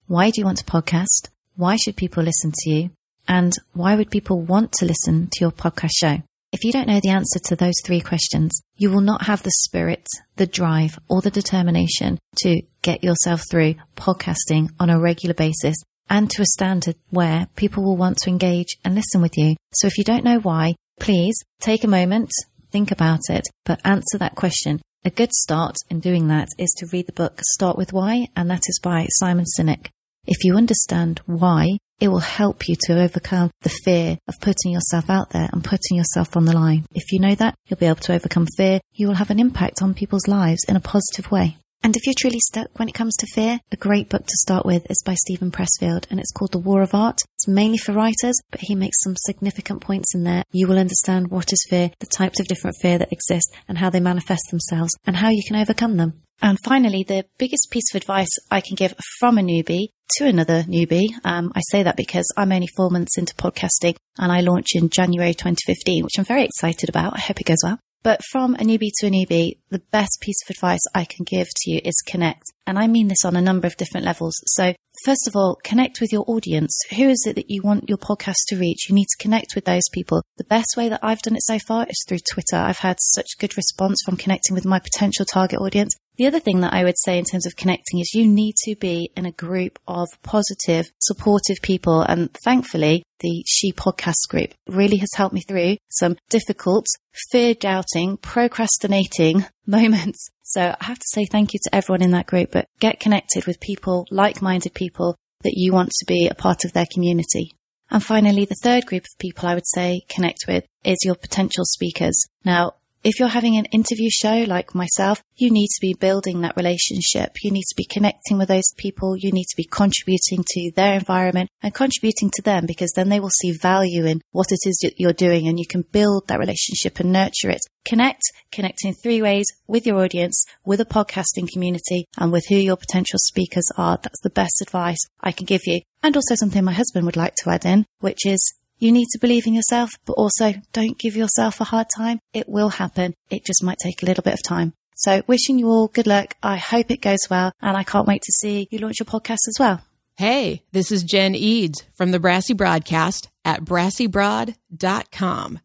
why 0.06 0.30
do 0.30 0.40
you 0.40 0.46
want 0.46 0.60
to 0.60 0.66
podcast? 0.66 1.30
Why 1.56 1.78
should 1.78 1.98
people 1.98 2.22
listen 2.22 2.52
to 2.54 2.70
you? 2.70 2.92
And 3.28 3.54
why 3.74 3.96
would 3.96 4.12
people 4.12 4.42
want 4.42 4.72
to 4.74 4.86
listen 4.86 5.30
to 5.32 5.40
your 5.42 5.52
podcast 5.52 5.92
show? 5.96 6.18
If 6.52 6.64
you 6.64 6.72
don't 6.72 6.88
know 6.88 7.00
the 7.02 7.10
answer 7.10 7.40
to 7.46 7.56
those 7.56 7.74
three 7.84 8.00
questions, 8.02 8.62
you 8.78 8.92
will 8.92 9.02
not 9.02 9.24
have 9.24 9.42
the 9.42 9.52
spirit, 9.64 10.06
the 10.36 10.46
drive, 10.46 11.00
or 11.10 11.20
the 11.22 11.32
determination 11.32 12.20
to 12.44 12.62
get 12.84 13.04
yourself 13.04 13.44
through 13.50 13.76
podcasting 13.96 14.70
on 14.80 14.92
a 14.92 15.00
regular 15.00 15.34
basis 15.34 15.76
and 16.10 16.30
to 16.30 16.44
a 16.44 16.46
standard 16.46 16.96
where 17.10 17.48
people 17.56 17.84
will 17.84 17.98
want 17.98 18.18
to 18.18 18.30
engage 18.30 18.78
and 18.86 18.94
listen 18.94 19.22
with 19.22 19.36
you. 19.36 19.56
So 19.74 19.88
if 19.88 19.98
you 19.98 20.04
don't 20.04 20.24
know 20.24 20.40
why, 20.40 20.76
please 21.00 21.36
take 21.60 21.84
a 21.84 21.88
moment, 21.88 22.30
think 22.72 22.92
about 22.92 23.22
it, 23.30 23.48
but 23.66 23.82
answer 23.84 24.20
that 24.20 24.36
question. 24.36 24.80
A 25.06 25.10
good 25.10 25.34
start 25.34 25.76
in 25.90 26.00
doing 26.00 26.28
that 26.28 26.50
is 26.58 26.74
to 26.78 26.88
read 26.94 27.08
the 27.08 27.14
book 27.14 27.42
Start 27.54 27.78
With 27.78 27.94
Why, 27.94 28.28
and 28.36 28.50
that 28.52 28.62
is 28.68 28.80
by 28.82 29.08
Simon 29.10 29.46
Sinek. 29.58 29.88
If 30.26 30.44
you 30.44 30.56
understand 30.56 31.20
why, 31.26 31.78
it 32.04 32.10
will 32.10 32.20
help 32.20 32.68
you 32.68 32.76
to 32.82 33.02
overcome 33.02 33.50
the 33.62 33.70
fear 33.70 34.18
of 34.28 34.38
putting 34.42 34.74
yourself 34.74 35.10
out 35.10 35.30
there 35.30 35.50
and 35.54 35.64
putting 35.64 35.96
yourself 35.96 36.36
on 36.36 36.44
the 36.44 36.52
line. 36.52 36.86
If 36.94 37.14
you 37.14 37.20
know 37.22 37.34
that, 37.36 37.56
you'll 37.66 37.80
be 37.80 37.86
able 37.86 38.02
to 38.02 38.14
overcome 38.14 38.46
fear. 38.58 38.82
You 38.92 39.08
will 39.08 39.16
have 39.16 39.30
an 39.30 39.40
impact 39.40 39.82
on 39.82 39.94
people's 39.94 40.28
lives 40.28 40.66
in 40.68 40.76
a 40.76 40.82
positive 40.82 41.32
way. 41.32 41.56
And 41.82 41.96
if 41.96 42.06
you're 42.06 42.16
truly 42.18 42.42
stuck 42.42 42.78
when 42.78 42.90
it 42.90 42.94
comes 42.94 43.16
to 43.16 43.28
fear, 43.34 43.62
a 43.72 43.78
great 43.78 44.10
book 44.10 44.26
to 44.26 44.36
start 44.42 44.66
with 44.66 44.86
is 44.92 45.02
by 45.06 45.14
Steven 45.14 45.50
Pressfield 45.50 46.06
and 46.10 46.20
it's 46.20 46.34
called 46.34 46.52
The 46.52 46.58
War 46.58 46.82
of 46.82 46.94
Art. 46.94 47.22
It's 47.38 47.48
mainly 47.48 47.78
for 47.78 47.94
writers, 47.94 48.36
but 48.52 48.60
he 48.60 48.76
makes 48.76 49.02
some 49.02 49.16
significant 49.16 49.80
points 49.80 50.14
in 50.14 50.26
there. 50.26 50.44
You 50.52 50.68
will 50.68 50.80
understand 50.80 51.30
what 51.30 51.54
is 51.54 51.66
fear, 51.70 51.92
the 52.00 52.06
types 52.06 52.42
of 52.42 52.48
different 52.48 52.76
fear 52.82 52.98
that 52.98 53.14
exist 53.14 53.54
and 53.70 53.78
how 53.78 53.90
they 53.90 54.02
manifest 54.02 54.44
themselves 54.52 54.92
and 55.06 55.16
how 55.16 55.30
you 55.30 55.44
can 55.48 55.56
overcome 55.56 55.96
them. 55.96 56.22
And 56.42 56.58
finally, 56.66 57.06
the 57.08 57.26
biggest 57.38 57.70
piece 57.72 57.94
of 57.94 58.02
advice 58.02 58.28
I 58.52 58.60
can 58.60 58.76
give 58.76 58.94
from 59.20 59.38
a 59.38 59.42
newbie 59.42 59.88
to 60.18 60.26
another 60.26 60.64
newbie. 60.64 61.10
Um, 61.24 61.52
I 61.56 61.62
say 61.70 61.84
that 61.84 61.98
because 61.98 62.26
I'm 62.38 62.52
only 62.52 62.68
four 62.76 62.90
months 62.90 63.18
into 63.18 63.34
podcasting 63.36 63.96
and 64.18 64.32
I 64.32 64.42
launch 64.42 64.76
in 64.76 64.90
January 64.90 65.34
2015, 65.34 66.04
which 66.04 66.18
I'm 66.18 66.26
very 66.26 66.44
excited 66.44 66.90
about. 66.90 67.14
I 67.16 67.20
hope 67.20 67.42
it 67.42 67.48
goes 67.48 67.64
well. 67.64 67.80
But 68.04 68.20
from 68.32 68.56
a 68.56 68.60
newbie 68.60 68.92
to 69.00 69.08
a 69.08 69.10
newbie, 69.10 69.60
the 69.70 69.82
best 69.92 70.18
piece 70.20 70.36
of 70.44 70.54
advice 70.54 70.82
I 70.94 71.06
can 71.06 71.24
give 71.24 71.48
to 71.48 71.72
you 71.72 71.80
is 71.86 72.04
connect. 72.06 72.44
And 72.68 72.78
I 72.78 72.86
mean 72.86 73.08
this 73.08 73.24
on 73.24 73.38
a 73.38 73.42
number 73.42 73.66
of 73.66 73.78
different 73.78 74.06
levels. 74.06 74.34
So 74.48 74.74
first 75.06 75.26
of 75.26 75.38
all, 75.38 75.58
connect 75.64 76.02
with 76.02 76.12
your 76.12 76.26
audience. 76.28 76.78
Who 76.98 77.10
is 77.10 77.24
it 77.26 77.38
that 77.38 77.50
you 77.50 77.62
want 77.64 77.88
your 77.88 77.98
podcast 77.98 78.40
to 78.48 78.58
reach? 78.58 78.90
You 78.90 78.96
need 78.96 79.08
to 79.08 79.24
connect 79.24 79.56
with 79.56 79.64
those 79.64 79.88
people. 79.94 80.22
The 80.36 80.44
best 80.44 80.76
way 80.76 80.90
that 80.90 81.00
I've 81.02 81.22
done 81.22 81.36
it 81.36 81.44
so 81.44 81.60
far 81.60 81.86
is 81.90 82.04
through 82.06 82.20
Twitter. 82.30 82.58
I've 82.58 82.80
had 82.80 82.98
such 83.00 83.38
good 83.40 83.56
response 83.56 84.02
from 84.06 84.18
connecting 84.18 84.54
with 84.54 84.66
my 84.66 84.80
potential 84.80 85.26
target 85.26 85.60
audience. 85.60 85.96
The 86.18 86.28
other 86.28 86.40
thing 86.40 86.60
that 86.60 86.74
I 86.74 86.84
would 86.84 86.98
say 86.98 87.18
in 87.18 87.26
terms 87.26 87.48
of 87.48 87.56
connecting 87.56 88.00
is 88.00 88.14
you 88.14 88.28
need 88.28 88.56
to 88.66 88.76
be 88.76 89.10
in 89.18 89.26
a 89.26 89.32
group 89.32 89.80
of 89.88 90.08
positive, 90.22 90.92
supportive 91.00 91.58
people. 91.64 92.02
And 92.02 92.32
thankfully, 92.44 93.04
the 93.20 93.44
She 93.48 93.74
podcast 93.74 94.30
group 94.30 94.54
really 94.68 94.98
has 94.98 95.10
helped 95.16 95.34
me 95.34 95.42
through 95.42 95.78
some 95.90 96.18
difficult, 96.30 96.86
fear 97.32 97.56
doubting, 97.56 98.18
procrastinating 98.18 99.46
moments. 99.66 100.30
So 100.44 100.76
I 100.80 100.86
have 100.86 101.00
to 101.00 101.08
say 101.08 101.26
thank 101.26 101.54
you 101.54 101.60
to 101.64 101.76
everyone 101.76 102.04
in 102.04 102.12
that 102.12 102.28
group, 102.28 102.52
but 102.52 102.68
get 102.80 103.00
connected 103.00 103.48
with 103.48 103.60
people, 103.60 104.06
like 104.12 104.42
minded 104.42 104.76
people 104.76 105.16
that 105.42 105.54
you 105.56 105.74
want 105.74 105.90
to 105.90 106.06
be 106.06 106.28
a 106.28 106.36
part 106.36 106.64
of 106.64 106.74
their 106.74 106.88
community. 106.92 107.54
And 107.90 108.04
finally, 108.04 108.46
the 108.46 108.60
third 108.62 108.86
group 108.86 109.04
of 109.04 109.20
people 109.20 109.48
I 109.48 109.56
would 109.56 109.68
say 109.68 110.02
connect 110.10 110.46
with 110.48 110.66
is 110.84 110.98
your 111.04 111.16
potential 111.16 111.64
speakers. 111.66 112.20
Now, 112.46 112.74
If 113.04 113.20
you're 113.20 113.28
having 113.28 113.58
an 113.58 113.66
interview 113.66 114.10
show 114.10 114.46
like 114.48 114.74
myself, 114.74 115.22
you 115.36 115.52
need 115.52 115.68
to 115.68 115.82
be 115.82 115.94
building 115.94 116.40
that 116.40 116.56
relationship. 116.56 117.36
You 117.44 117.52
need 117.52 117.66
to 117.66 117.76
be 117.76 117.84
connecting 117.84 118.38
with 118.38 118.48
those 118.48 118.72
people. 118.78 119.18
You 119.18 119.34
need 119.34 119.44
to 119.48 119.58
be 119.58 119.66
contributing 119.66 120.46
to 120.48 120.72
their 120.74 120.94
environment 120.94 121.50
and 121.62 121.74
contributing 121.74 122.32
to 122.36 122.42
them 122.42 122.66
because 122.66 122.94
then 122.96 123.10
they 123.10 123.20
will 123.20 123.30
see 123.42 123.52
value 123.52 124.06
in 124.06 124.22
what 124.32 124.54
it 124.54 124.60
is 124.66 124.80
that 124.84 124.94
you're 125.02 125.12
doing 125.12 125.50
and 125.50 125.60
you 125.60 125.68
can 125.68 125.84
build 125.92 126.30
that 126.30 126.40
relationship 126.40 127.02
and 127.02 127.12
nurture 127.12 127.50
it. 127.50 127.60
Connect, 127.84 128.22
connect 128.54 128.86
in 128.86 128.94
three 128.94 129.22
ways 129.22 129.48
with 129.68 129.86
your 129.86 130.02
audience, 130.02 130.46
with 130.64 130.80
a 130.80 130.86
podcasting 130.86 131.52
community 131.52 132.06
and 132.18 132.32
with 132.32 132.46
who 132.48 132.56
your 132.56 132.78
potential 132.78 133.20
speakers 133.20 133.70
are. 133.76 134.00
That's 134.02 134.22
the 134.22 134.30
best 134.30 134.62
advice 134.62 135.00
I 135.20 135.34
can 135.34 135.46
give 135.46 135.68
you. 135.68 135.82
And 136.04 136.16
also 136.16 136.36
something 136.36 136.64
my 136.64 136.72
husband 136.72 137.06
would 137.06 137.18
like 137.18 137.36
to 137.44 137.50
add 137.50 137.66
in, 137.66 137.86
which 138.00 138.26
is 138.26 138.54
you 138.80 138.92
need 138.92 139.08
to 139.12 139.20
believe 139.20 139.48
in 139.48 139.54
yourself, 139.54 139.92
but 140.06 140.14
also 140.14 140.54
don't 140.72 141.00
give 141.00 141.16
yourself 141.16 141.62
a 141.62 141.66
hard 141.66 141.88
time. 141.96 142.20
It 142.34 142.50
will 142.50 142.70
happen. 142.70 143.14
It 143.30 143.46
just 143.46 143.64
might 143.64 143.78
take 143.78 144.04
a 144.04 144.06
little 144.06 144.24
bit 144.24 144.34
of 144.34 144.44
time. 144.44 144.74
So 144.96 145.24
wishing 145.28 145.60
you 145.60 145.68
all 145.68 145.88
good 145.88 146.08
luck. 146.08 146.36
I 146.44 146.58
hope 146.58 146.92
it 146.92 147.02
goes 147.02 147.30
well 147.30 147.52
and 147.62 147.76
I 147.76 147.84
can't 147.84 148.08
wait 148.08 148.22
to 148.22 148.32
see 148.32 148.68
you 148.72 148.80
launch 148.80 149.00
your 149.00 149.06
podcast 149.06 149.48
as 149.48 149.58
well. 149.60 149.82
Hey, 150.18 150.64
this 150.72 150.92
is 150.92 151.04
Jen 151.04 151.36
Edds 151.36 151.84
from 151.96 152.12
the 152.12 152.20
Brassy 152.20 152.54
Broadcast 152.54 153.30
at 153.44 153.62
brassybroad.com. 153.62 155.60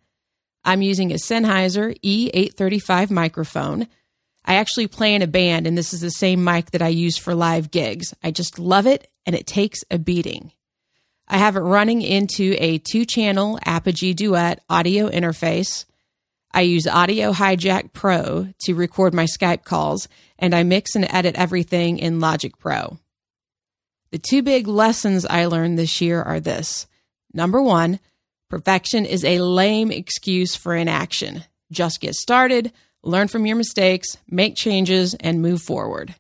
I'm 0.65 0.83
using 0.83 1.13
a 1.13 1.17
Sennheiser 1.17 1.99
E835 2.01 3.11
microphone. 3.11 3.89
I 4.45 4.55
actually 4.55 4.87
play 4.87 5.15
in 5.15 5.23
a 5.23 5.27
band 5.27 5.67
and 5.67 5.77
this 5.77 5.93
is 5.93 6.01
the 6.01 6.11
same 6.11 6.43
mic 6.43 6.71
that 6.71 6.83
I 6.83 6.89
use 6.89 7.19
for 7.19 7.35
live 7.35 7.71
gigs. 7.71 8.15
I 8.23 8.31
just 8.31 8.59
love 8.59 8.87
it 8.87 9.07
and 9.27 9.37
it 9.37 9.47
takes 9.47 9.81
a 9.91 9.99
beating. 9.99 10.53
I 11.31 11.37
have 11.37 11.57
it 11.57 11.61
running 11.61 12.01
into 12.01 12.57
a 12.59 12.79
two 12.79 13.05
channel 13.05 13.59
Apogee 13.67 14.15
Duet 14.15 14.63
audio 14.71 15.11
interface. 15.11 15.85
I 16.53 16.63
use 16.63 16.87
Audio 16.87 17.33
Hijack 17.33 17.93
Pro 17.93 18.49
to 18.63 18.75
record 18.75 19.13
my 19.13 19.25
Skype 19.25 19.63
calls, 19.63 20.09
and 20.39 20.55
I 20.55 20.63
mix 20.63 20.95
and 20.95 21.07
edit 21.13 21.37
everything 21.37 21.99
in 21.99 22.21
Logic 22.21 22.59
Pro. 22.59 22.99
The 24.11 24.19
two 24.19 24.43
big 24.43 24.67
lessons 24.67 25.27
I 25.27 25.45
learned 25.45 25.79
this 25.79 26.01
year 26.01 26.23
are 26.23 26.41
this. 26.41 26.87
Number 27.35 27.61
one, 27.61 28.01
perfection 28.49 29.05
is 29.05 29.23
a 29.23 29.41
lame 29.41 29.91
excuse 29.91 30.57
for 30.57 30.75
inaction. 30.75 31.45
Just 31.71 32.01
get 32.01 32.15
started, 32.15 32.73
learn 33.03 33.29
from 33.29 33.45
your 33.45 33.57
mistakes, 33.57 34.17
make 34.27 34.57
changes, 34.57 35.13
and 35.21 35.43
move 35.43 35.61
forward. 35.61 36.15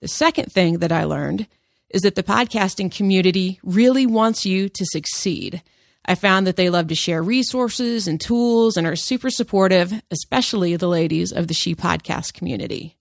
The 0.00 0.06
second 0.06 0.52
thing 0.52 0.78
that 0.78 0.92
I 0.92 1.02
learned 1.02 1.48
is 1.90 2.02
that 2.02 2.14
the 2.14 2.22
podcasting 2.22 2.94
community 2.94 3.60
really 3.62 4.06
wants 4.06 4.44
you 4.44 4.68
to 4.68 4.84
succeed. 4.86 5.62
I 6.04 6.14
found 6.14 6.46
that 6.46 6.56
they 6.56 6.70
love 6.70 6.88
to 6.88 6.94
share 6.94 7.22
resources 7.22 8.08
and 8.08 8.20
tools 8.20 8.76
and 8.76 8.86
are 8.86 8.96
super 8.96 9.30
supportive, 9.30 9.92
especially 10.10 10.76
the 10.76 10.88
ladies 10.88 11.32
of 11.32 11.48
the 11.48 11.54
She 11.54 11.74
Podcast 11.74 12.34
community. 12.34 12.96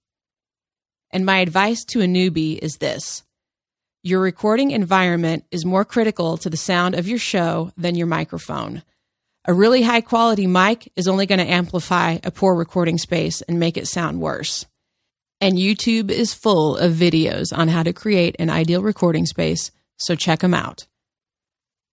And 1.11 1.25
my 1.25 1.39
advice 1.39 1.85
to 1.85 2.01
a 2.01 2.05
newbie 2.05 2.59
is 2.59 2.77
this 2.77 3.23
your 4.03 4.21
recording 4.21 4.71
environment 4.71 5.43
is 5.51 5.65
more 5.65 5.83
critical 5.83 6.37
to 6.37 6.49
the 6.49 6.55
sound 6.55 6.95
of 6.95 7.07
your 7.07 7.17
show 7.17 7.71
than 7.75 7.95
your 7.95 8.07
microphone. 8.07 8.83
A 9.45 9.53
really 9.53 9.81
high 9.81 10.01
quality 10.01 10.47
mic 10.47 10.91
is 10.95 11.07
only 11.07 11.25
going 11.25 11.39
to 11.39 11.49
amplify 11.49 12.17
a 12.23 12.31
poor 12.31 12.55
recording 12.55 12.97
space 12.97 13.41
and 13.41 13.59
make 13.59 13.75
it 13.75 13.87
sound 13.87 14.21
worse. 14.21 14.65
And 15.39 15.57
YouTube 15.57 16.09
is 16.09 16.33
full 16.33 16.77
of 16.77 16.93
videos 16.93 17.55
on 17.55 17.67
how 17.67 17.83
to 17.83 17.93
create 17.93 18.35
an 18.39 18.49
ideal 18.49 18.81
recording 18.81 19.27
space, 19.27 19.71
so 19.97 20.15
check 20.15 20.39
them 20.39 20.53
out. 20.53 20.87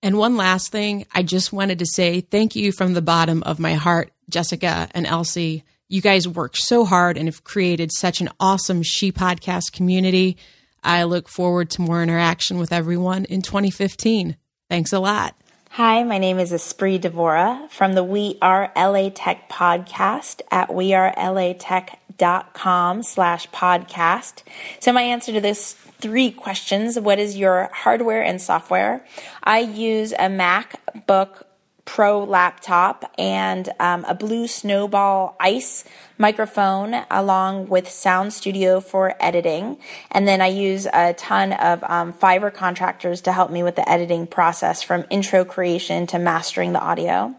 And 0.02 0.16
one 0.16 0.36
last 0.36 0.72
thing, 0.72 1.06
I 1.14 1.22
just 1.22 1.52
wanted 1.52 1.78
to 1.80 1.86
say 1.86 2.22
thank 2.22 2.56
you 2.56 2.72
from 2.72 2.94
the 2.94 3.02
bottom 3.02 3.42
of 3.42 3.58
my 3.58 3.74
heart, 3.74 4.12
Jessica 4.30 4.88
and 4.92 5.06
Elsie. 5.06 5.64
You 5.88 6.00
guys 6.00 6.26
work 6.26 6.56
so 6.56 6.86
hard 6.86 7.18
and 7.18 7.28
have 7.28 7.44
created 7.44 7.90
such 7.92 8.22
an 8.22 8.30
awesome 8.40 8.82
She 8.82 9.12
Podcast 9.12 9.72
community. 9.72 10.38
I 10.82 11.04
look 11.04 11.28
forward 11.28 11.70
to 11.70 11.82
more 11.82 12.02
interaction 12.02 12.58
with 12.58 12.72
everyone 12.72 13.26
in 13.26 13.42
2015. 13.42 14.36
Thanks 14.70 14.92
a 14.92 15.00
lot. 15.00 15.36
Hi, 15.70 16.02
my 16.02 16.18
name 16.18 16.38
is 16.38 16.52
Espree 16.52 17.00
Devora 17.00 17.68
from 17.70 17.94
the 17.94 18.04
We 18.04 18.38
Are 18.40 18.72
LA 18.76 19.10
Tech 19.10 19.50
podcast 19.50 20.40
at 20.50 20.68
wearelatech.com 20.68 21.98
slash 22.18 23.48
podcast. 23.50 24.42
So 24.80 24.92
my 24.92 25.02
answer 25.02 25.32
to 25.32 25.40
this 25.40 25.74
three 26.00 26.30
questions. 26.30 26.98
What 26.98 27.18
is 27.18 27.36
your 27.36 27.70
hardware 27.72 28.22
and 28.22 28.40
software? 28.40 29.04
I 29.42 29.60
use 29.60 30.12
a 30.12 30.28
MacBook 30.28 31.44
Pro 31.84 32.24
laptop 32.24 33.12
and 33.18 33.68
um, 33.78 34.06
a 34.06 34.14
Blue 34.14 34.46
Snowball 34.46 35.36
Ice 35.38 35.84
microphone 36.16 36.94
along 37.10 37.68
with 37.68 37.90
Sound 37.90 38.32
Studio 38.32 38.80
for 38.80 39.14
editing. 39.20 39.78
And 40.10 40.26
then 40.26 40.40
I 40.40 40.46
use 40.46 40.86
a 40.90 41.12
ton 41.12 41.52
of 41.52 41.84
um, 41.84 42.14
Fiverr 42.14 42.54
contractors 42.54 43.20
to 43.22 43.32
help 43.32 43.50
me 43.50 43.62
with 43.62 43.76
the 43.76 43.86
editing 43.88 44.26
process 44.26 44.82
from 44.82 45.04
intro 45.10 45.44
creation 45.44 46.06
to 46.08 46.18
mastering 46.18 46.72
the 46.72 46.80
audio. 46.80 47.34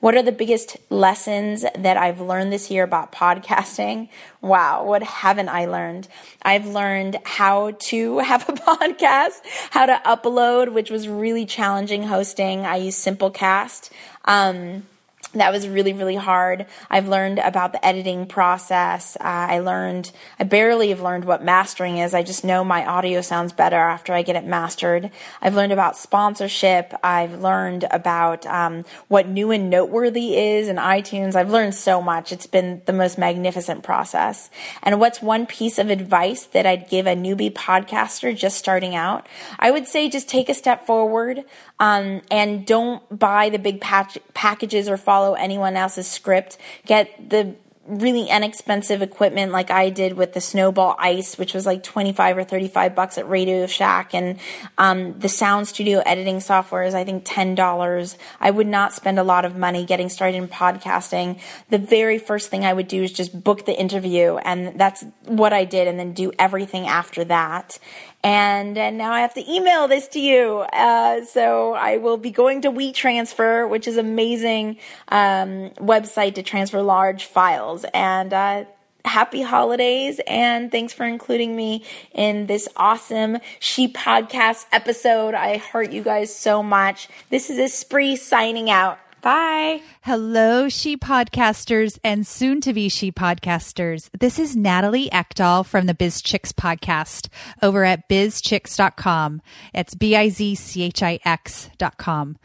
What 0.00 0.14
are 0.14 0.22
the 0.22 0.32
biggest 0.32 0.78
lessons 0.88 1.62
that 1.76 1.98
I've 1.98 2.22
learned 2.22 2.50
this 2.50 2.70
year 2.70 2.84
about 2.84 3.12
podcasting? 3.12 4.08
Wow, 4.40 4.84
what 4.84 5.02
haven't 5.02 5.50
I 5.50 5.66
learned? 5.66 6.08
I've 6.40 6.66
learned 6.66 7.18
how 7.24 7.72
to 7.72 8.18
have 8.20 8.48
a 8.48 8.52
podcast, 8.52 9.42
how 9.70 9.84
to 9.84 10.00
upload, 10.06 10.72
which 10.72 10.90
was 10.90 11.06
really 11.06 11.44
challenging 11.44 12.02
hosting. 12.02 12.64
I 12.64 12.76
use 12.76 12.96
Simplecast. 12.96 13.90
Um, 14.24 14.86
that 15.34 15.52
was 15.52 15.68
really 15.68 15.92
really 15.92 16.16
hard. 16.16 16.66
I've 16.88 17.08
learned 17.08 17.38
about 17.38 17.72
the 17.72 17.84
editing 17.84 18.26
process. 18.26 19.16
Uh, 19.16 19.46
i 19.50 19.58
learned 19.60 20.10
i 20.38 20.44
barely 20.44 20.88
have 20.88 21.00
learned 21.00 21.24
what 21.24 21.44
mastering 21.44 21.98
is. 21.98 22.14
I 22.14 22.22
just 22.22 22.44
know 22.44 22.64
my 22.64 22.84
audio 22.84 23.20
sounds 23.20 23.52
better 23.52 23.76
after 23.76 24.12
i 24.12 24.22
get 24.22 24.36
it 24.36 24.44
mastered. 24.44 25.10
I've 25.40 25.54
learned 25.54 25.72
about 25.72 25.96
sponsorship. 25.96 26.94
I've 27.02 27.40
learned 27.40 27.86
about 27.90 28.46
um, 28.46 28.84
what 29.08 29.28
new 29.28 29.50
and 29.50 29.70
noteworthy 29.70 30.36
is 30.36 30.68
in 30.68 30.76
itunes. 30.76 31.34
I've 31.34 31.50
learned 31.50 31.74
so 31.74 32.02
much. 32.02 32.32
It's 32.32 32.46
been 32.46 32.82
the 32.86 32.92
most 32.92 33.18
magnificent 33.18 33.82
process. 33.82 34.50
And 34.82 34.98
what's 34.98 35.22
one 35.22 35.46
piece 35.46 35.78
of 35.78 35.90
advice 35.90 36.44
that 36.46 36.66
i'd 36.66 36.88
give 36.88 37.06
a 37.06 37.14
newbie 37.14 37.52
podcaster 37.52 38.36
just 38.36 38.56
starting 38.56 38.94
out? 38.94 39.28
I 39.58 39.70
would 39.70 39.86
say 39.86 40.08
just 40.08 40.28
take 40.28 40.48
a 40.48 40.54
step 40.54 40.86
forward 40.86 41.44
um, 41.78 42.22
and 42.30 42.66
don't 42.66 43.02
buy 43.16 43.48
the 43.50 43.58
big 43.58 43.80
packages 43.80 44.88
or 44.88 44.96
follow 44.96 45.19
anyone 45.34 45.76
else's 45.76 46.08
script. 46.08 46.58
Get 46.86 47.30
the 47.30 47.54
really 47.90 48.28
inexpensive 48.28 49.02
equipment 49.02 49.52
like 49.52 49.70
I 49.70 49.90
did 49.90 50.14
with 50.14 50.32
the 50.32 50.40
Snowball 50.40 50.96
Ice, 50.98 51.36
which 51.36 51.54
was 51.54 51.66
like 51.66 51.82
25 51.82 52.38
or 52.38 52.44
35 52.44 52.94
bucks 52.94 53.18
at 53.18 53.28
Radio 53.28 53.66
Shack. 53.66 54.14
And 54.14 54.38
um, 54.78 55.18
the 55.18 55.28
Sound 55.28 55.68
Studio 55.68 56.00
editing 56.06 56.40
software 56.40 56.84
is, 56.84 56.94
I 56.94 57.04
think, 57.04 57.24
$10. 57.24 58.16
I 58.40 58.50
would 58.50 58.66
not 58.66 58.92
spend 58.92 59.18
a 59.18 59.24
lot 59.24 59.44
of 59.44 59.56
money 59.56 59.84
getting 59.84 60.08
started 60.08 60.36
in 60.36 60.48
podcasting. 60.48 61.40
The 61.68 61.78
very 61.78 62.18
first 62.18 62.50
thing 62.50 62.64
I 62.64 62.72
would 62.72 62.88
do 62.88 63.02
is 63.02 63.12
just 63.12 63.42
book 63.42 63.66
the 63.66 63.78
interview. 63.78 64.36
And 64.36 64.78
that's 64.78 65.04
what 65.24 65.52
I 65.52 65.64
did, 65.64 65.88
and 65.88 65.98
then 65.98 66.12
do 66.12 66.32
everything 66.38 66.86
after 66.86 67.24
that. 67.24 67.78
And, 68.22 68.76
and 68.76 68.98
now 68.98 69.12
I 69.12 69.20
have 69.20 69.32
to 69.34 69.50
email 69.50 69.88
this 69.88 70.06
to 70.08 70.20
you. 70.20 70.58
Uh, 70.72 71.24
so 71.24 71.72
I 71.72 71.96
will 71.96 72.18
be 72.18 72.30
going 72.30 72.60
to 72.62 72.70
WeTransfer, 72.70 73.68
which 73.68 73.88
is 73.88 73.96
amazing 73.96 74.76
um, 75.08 75.70
website 75.76 76.34
to 76.34 76.42
transfer 76.42 76.82
large 76.82 77.24
files. 77.24 77.79
And 77.92 78.32
uh, 78.32 78.64
happy 79.04 79.42
holidays 79.42 80.20
and 80.26 80.70
thanks 80.70 80.92
for 80.92 81.04
including 81.06 81.56
me 81.56 81.84
in 82.12 82.46
this 82.46 82.68
awesome 82.76 83.38
she 83.58 83.90
podcast 83.90 84.66
episode 84.72 85.32
i 85.32 85.56
heart 85.56 85.90
you 85.90 86.02
guys 86.02 86.34
so 86.34 86.62
much 86.62 87.08
this 87.30 87.48
is 87.48 87.58
Espree 87.58 88.18
signing 88.18 88.68
out 88.68 88.98
Bye. 89.22 89.82
Hello, 90.00 90.70
She 90.70 90.96
Podcasters 90.96 91.98
and 92.02 92.26
soon 92.26 92.62
to 92.62 92.72
be 92.72 92.88
She 92.88 93.12
Podcasters. 93.12 94.08
This 94.18 94.38
is 94.38 94.56
Natalie 94.56 95.10
Eckdahl 95.10 95.66
from 95.66 95.84
the 95.84 95.92
BizChix 95.92 96.52
podcast 96.52 97.28
over 97.60 97.84
at 97.84 98.08
bizchix.com. 98.08 99.42
It's 99.74 99.94
B 99.94 100.16
I 100.16 100.30
Z 100.30 100.54
C 100.54 100.84
H 100.84 101.02
I 101.02 101.18
X.com. 101.22 102.38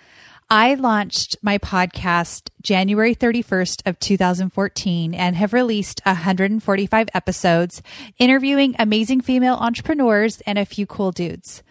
I 0.50 0.76
launched 0.76 1.38
my 1.42 1.58
podcast 1.58 2.50
January 2.62 3.16
31st 3.16 3.82
of 3.88 3.98
2014 3.98 5.16
and 5.16 5.36
have 5.36 5.54
released 5.54 6.02
145 6.06 7.08
episodes 7.16 7.82
interviewing 8.20 8.76
amazing 8.78 9.22
female 9.22 9.56
entrepreneurs 9.56 10.42
and 10.42 10.60
a 10.60 10.66
few 10.66 10.86
cool 10.86 11.12
dudes. 11.12 11.64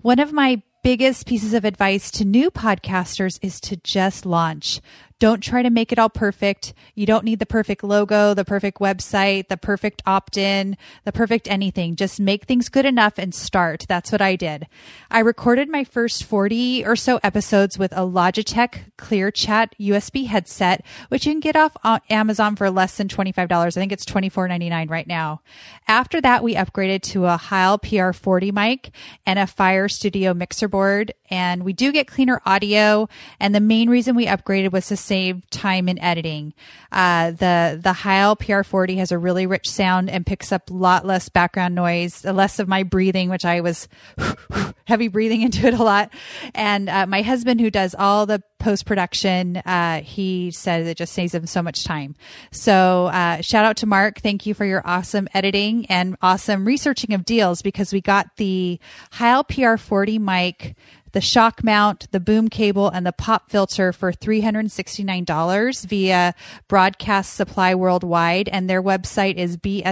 One 0.00 0.18
of 0.18 0.32
my 0.32 0.62
biggest 0.82 1.26
pieces 1.26 1.52
of 1.52 1.66
advice 1.66 2.10
to 2.12 2.24
new 2.24 2.50
podcasters 2.50 3.38
is 3.42 3.60
to 3.60 3.76
just 3.76 4.24
launch. 4.24 4.80
Don't 5.22 5.40
try 5.40 5.62
to 5.62 5.70
make 5.70 5.92
it 5.92 6.00
all 6.00 6.10
perfect. 6.10 6.74
You 6.96 7.06
don't 7.06 7.24
need 7.24 7.38
the 7.38 7.46
perfect 7.46 7.84
logo, 7.84 8.34
the 8.34 8.44
perfect 8.44 8.80
website, 8.80 9.46
the 9.46 9.56
perfect 9.56 10.02
opt 10.04 10.36
in, 10.36 10.76
the 11.04 11.12
perfect 11.12 11.46
anything. 11.48 11.94
Just 11.94 12.18
make 12.18 12.46
things 12.46 12.68
good 12.68 12.84
enough 12.84 13.18
and 13.18 13.32
start. 13.32 13.86
That's 13.86 14.10
what 14.10 14.20
I 14.20 14.34
did. 14.34 14.66
I 15.12 15.20
recorded 15.20 15.68
my 15.68 15.84
first 15.84 16.24
40 16.24 16.84
or 16.84 16.96
so 16.96 17.20
episodes 17.22 17.78
with 17.78 17.92
a 17.92 18.00
Logitech 18.00 18.90
ClearChat 18.98 19.68
USB 19.78 20.26
headset, 20.26 20.84
which 21.08 21.24
you 21.24 21.34
can 21.34 21.38
get 21.38 21.54
off 21.54 21.76
uh, 21.84 22.00
Amazon 22.10 22.56
for 22.56 22.68
less 22.68 22.96
than 22.96 23.06
$25. 23.06 23.52
I 23.52 23.70
think 23.70 23.92
it's 23.92 24.04
$24.99 24.04 24.90
right 24.90 25.06
now. 25.06 25.40
After 25.86 26.20
that, 26.20 26.42
we 26.42 26.56
upgraded 26.56 27.02
to 27.12 27.26
a 27.26 27.36
Heil 27.36 27.78
PR40 27.78 28.52
mic 28.52 28.90
and 29.24 29.38
a 29.38 29.46
Fire 29.46 29.88
Studio 29.88 30.34
mixer 30.34 30.66
board. 30.66 31.14
And 31.30 31.62
we 31.62 31.72
do 31.72 31.92
get 31.92 32.08
cleaner 32.08 32.42
audio. 32.44 33.08
And 33.38 33.54
the 33.54 33.60
main 33.60 33.88
reason 33.88 34.16
we 34.16 34.26
upgraded 34.26 34.72
was 34.72 34.88
to 34.88 34.96
save 35.12 35.46
time 35.50 35.90
in 35.90 35.98
editing. 35.98 36.54
Uh, 36.90 37.32
the, 37.32 37.78
the 37.82 37.92
Heil 37.92 38.34
PR40 38.34 38.96
has 38.96 39.12
a 39.12 39.18
really 39.18 39.44
rich 39.46 39.68
sound 39.68 40.08
and 40.08 40.24
picks 40.24 40.50
up 40.52 40.70
a 40.70 40.72
lot 40.72 41.04
less 41.04 41.28
background 41.28 41.74
noise, 41.74 42.24
less 42.24 42.58
of 42.58 42.66
my 42.66 42.82
breathing, 42.82 43.28
which 43.28 43.44
I 43.44 43.60
was 43.60 43.88
heavy 44.86 45.08
breathing 45.08 45.42
into 45.42 45.66
it 45.66 45.74
a 45.74 45.82
lot. 45.82 46.14
And 46.54 46.88
uh, 46.88 47.04
my 47.04 47.20
husband, 47.20 47.60
who 47.60 47.70
does 47.70 47.94
all 47.94 48.24
the 48.24 48.42
post 48.58 48.86
production, 48.86 49.58
uh, 49.58 50.00
he 50.00 50.50
says 50.50 50.86
it 50.86 50.96
just 50.96 51.12
saves 51.12 51.34
him 51.34 51.46
so 51.46 51.62
much 51.62 51.84
time. 51.84 52.16
So 52.50 53.08
uh, 53.08 53.42
shout 53.42 53.66
out 53.66 53.76
to 53.78 53.86
Mark. 53.86 54.20
Thank 54.20 54.46
you 54.46 54.54
for 54.54 54.64
your 54.64 54.80
awesome 54.86 55.28
editing 55.34 55.84
and 55.86 56.16
awesome 56.22 56.64
researching 56.64 57.12
of 57.12 57.26
deals 57.26 57.60
because 57.60 57.92
we 57.92 58.00
got 58.00 58.28
the 58.38 58.80
Heil 59.10 59.44
PR40 59.44 60.18
mic 60.18 60.74
the 61.12 61.20
shock 61.20 61.62
mount, 61.62 62.10
the 62.10 62.20
boom 62.20 62.48
cable, 62.48 62.88
and 62.88 63.06
the 63.06 63.12
pop 63.12 63.50
filter 63.50 63.92
for 63.92 64.12
$369 64.12 65.86
via 65.86 66.34
Broadcast 66.68 67.34
Supply 67.34 67.74
Worldwide. 67.74 68.48
And 68.48 68.68
their 68.68 68.82
website 68.82 69.36
is 69.36 69.56
bswusa.com. 69.56 69.90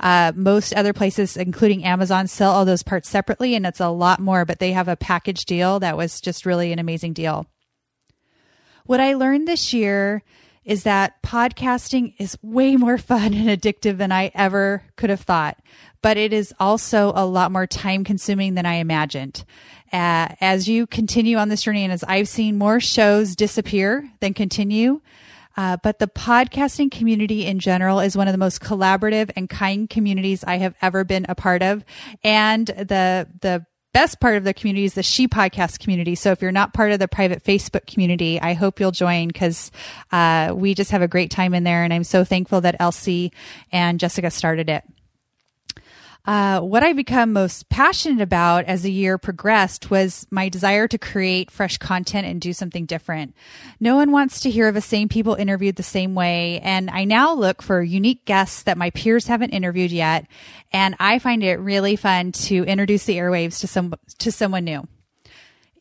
Uh, 0.00 0.32
most 0.34 0.74
other 0.74 0.92
places, 0.92 1.36
including 1.36 1.84
Amazon, 1.84 2.26
sell 2.26 2.52
all 2.52 2.64
those 2.64 2.82
parts 2.82 3.08
separately, 3.08 3.54
and 3.54 3.66
it's 3.66 3.80
a 3.80 3.88
lot 3.88 4.20
more, 4.20 4.44
but 4.44 4.58
they 4.58 4.72
have 4.72 4.88
a 4.88 4.96
package 4.96 5.44
deal 5.44 5.78
that 5.80 5.96
was 5.96 6.20
just 6.20 6.44
really 6.46 6.72
an 6.72 6.78
amazing 6.78 7.12
deal. 7.12 7.46
What 8.86 9.00
I 9.00 9.14
learned 9.14 9.48
this 9.48 9.72
year 9.72 10.22
is 10.64 10.82
that 10.84 11.22
podcasting 11.22 12.14
is 12.18 12.38
way 12.42 12.76
more 12.76 12.98
fun 13.10 13.34
and 13.34 13.48
addictive 13.48 13.98
than 13.98 14.12
I 14.12 14.30
ever 14.34 14.82
could 14.96 15.10
have 15.10 15.20
thought 15.20 15.58
but 16.04 16.18
it 16.18 16.34
is 16.34 16.52
also 16.60 17.14
a 17.16 17.24
lot 17.24 17.50
more 17.50 17.66
time 17.66 18.04
consuming 18.04 18.56
than 18.56 18.66
I 18.66 18.74
imagined. 18.74 19.42
Uh, 19.90 20.28
as 20.38 20.68
you 20.68 20.86
continue 20.86 21.38
on 21.38 21.48
this 21.48 21.62
journey, 21.62 21.82
and 21.82 21.90
as 21.90 22.04
I've 22.04 22.28
seen 22.28 22.58
more 22.58 22.78
shows 22.78 23.34
disappear 23.34 24.06
than 24.20 24.34
continue, 24.34 25.00
uh, 25.56 25.78
but 25.82 26.00
the 26.00 26.06
podcasting 26.06 26.90
community 26.90 27.46
in 27.46 27.58
general 27.58 28.00
is 28.00 28.18
one 28.18 28.28
of 28.28 28.32
the 28.32 28.38
most 28.38 28.60
collaborative 28.60 29.30
and 29.34 29.48
kind 29.48 29.88
communities 29.88 30.44
I 30.44 30.58
have 30.58 30.74
ever 30.82 31.04
been 31.04 31.24
a 31.26 31.34
part 31.34 31.62
of. 31.62 31.82
And 32.22 32.66
the, 32.66 33.26
the 33.40 33.64
best 33.94 34.20
part 34.20 34.36
of 34.36 34.44
the 34.44 34.52
community 34.52 34.84
is 34.84 34.92
the 34.92 35.02
She 35.02 35.26
Podcast 35.26 35.78
community. 35.78 36.16
So 36.16 36.32
if 36.32 36.42
you're 36.42 36.52
not 36.52 36.74
part 36.74 36.92
of 36.92 36.98
the 36.98 37.08
private 37.08 37.42
Facebook 37.42 37.86
community, 37.86 38.38
I 38.38 38.52
hope 38.52 38.78
you'll 38.78 38.90
join 38.90 39.28
because 39.28 39.70
uh, 40.12 40.52
we 40.54 40.74
just 40.74 40.90
have 40.90 41.00
a 41.00 41.08
great 41.08 41.30
time 41.30 41.54
in 41.54 41.64
there. 41.64 41.82
And 41.82 41.94
I'm 41.94 42.04
so 42.04 42.24
thankful 42.24 42.60
that 42.60 42.76
Elsie 42.78 43.32
and 43.72 43.98
Jessica 43.98 44.30
started 44.30 44.68
it. 44.68 44.84
Uh, 46.26 46.58
what 46.60 46.82
I 46.82 46.94
become 46.94 47.34
most 47.34 47.68
passionate 47.68 48.22
about 48.22 48.64
as 48.64 48.82
the 48.82 48.90
year 48.90 49.18
progressed 49.18 49.90
was 49.90 50.26
my 50.30 50.48
desire 50.48 50.88
to 50.88 50.96
create 50.96 51.50
fresh 51.50 51.76
content 51.76 52.26
and 52.26 52.40
do 52.40 52.54
something 52.54 52.86
different. 52.86 53.34
No 53.78 53.96
one 53.96 54.10
wants 54.10 54.40
to 54.40 54.50
hear 54.50 54.72
the 54.72 54.80
same 54.80 55.10
people 55.10 55.34
interviewed 55.34 55.76
the 55.76 55.82
same 55.82 56.14
way, 56.14 56.60
and 56.60 56.88
I 56.88 57.04
now 57.04 57.34
look 57.34 57.60
for 57.60 57.82
unique 57.82 58.24
guests 58.24 58.62
that 58.62 58.78
my 58.78 58.88
peers 58.90 59.26
haven't 59.26 59.50
interviewed 59.50 59.92
yet, 59.92 60.26
and 60.72 60.96
I 60.98 61.18
find 61.18 61.44
it 61.44 61.60
really 61.60 61.96
fun 61.96 62.32
to 62.32 62.64
introduce 62.64 63.04
the 63.04 63.18
airwaves 63.18 63.60
to 63.60 63.66
some 63.66 63.92
to 64.18 64.32
someone 64.32 64.64
new. 64.64 64.88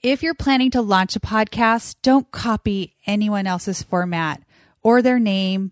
If 0.01 0.23
you're 0.23 0.33
planning 0.33 0.71
to 0.71 0.81
launch 0.81 1.15
a 1.15 1.21
podcast, 1.21 1.95
don't 2.01 2.29
copy 2.31 2.97
anyone 3.07 3.47
else's 3.47 3.81
format 3.81 4.43
or 4.81 5.01
their 5.01 5.19
name 5.19 5.71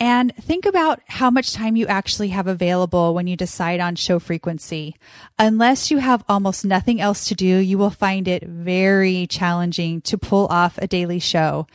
and 0.00 0.34
think 0.36 0.66
about 0.66 1.00
how 1.06 1.30
much 1.30 1.52
time 1.52 1.76
you 1.76 1.86
actually 1.86 2.28
have 2.28 2.46
available 2.46 3.14
when 3.14 3.26
you 3.26 3.36
decide 3.36 3.80
on 3.80 3.94
show 3.94 4.18
frequency. 4.18 4.96
Unless 5.38 5.90
you 5.90 5.98
have 5.98 6.24
almost 6.28 6.64
nothing 6.64 7.00
else 7.00 7.28
to 7.28 7.34
do, 7.34 7.46
you 7.46 7.78
will 7.78 7.90
find 7.90 8.26
it 8.26 8.42
very 8.42 9.26
challenging 9.28 10.00
to 10.02 10.18
pull 10.18 10.46
off 10.48 10.78
a 10.78 10.88
daily 10.88 11.20
show. 11.20 11.66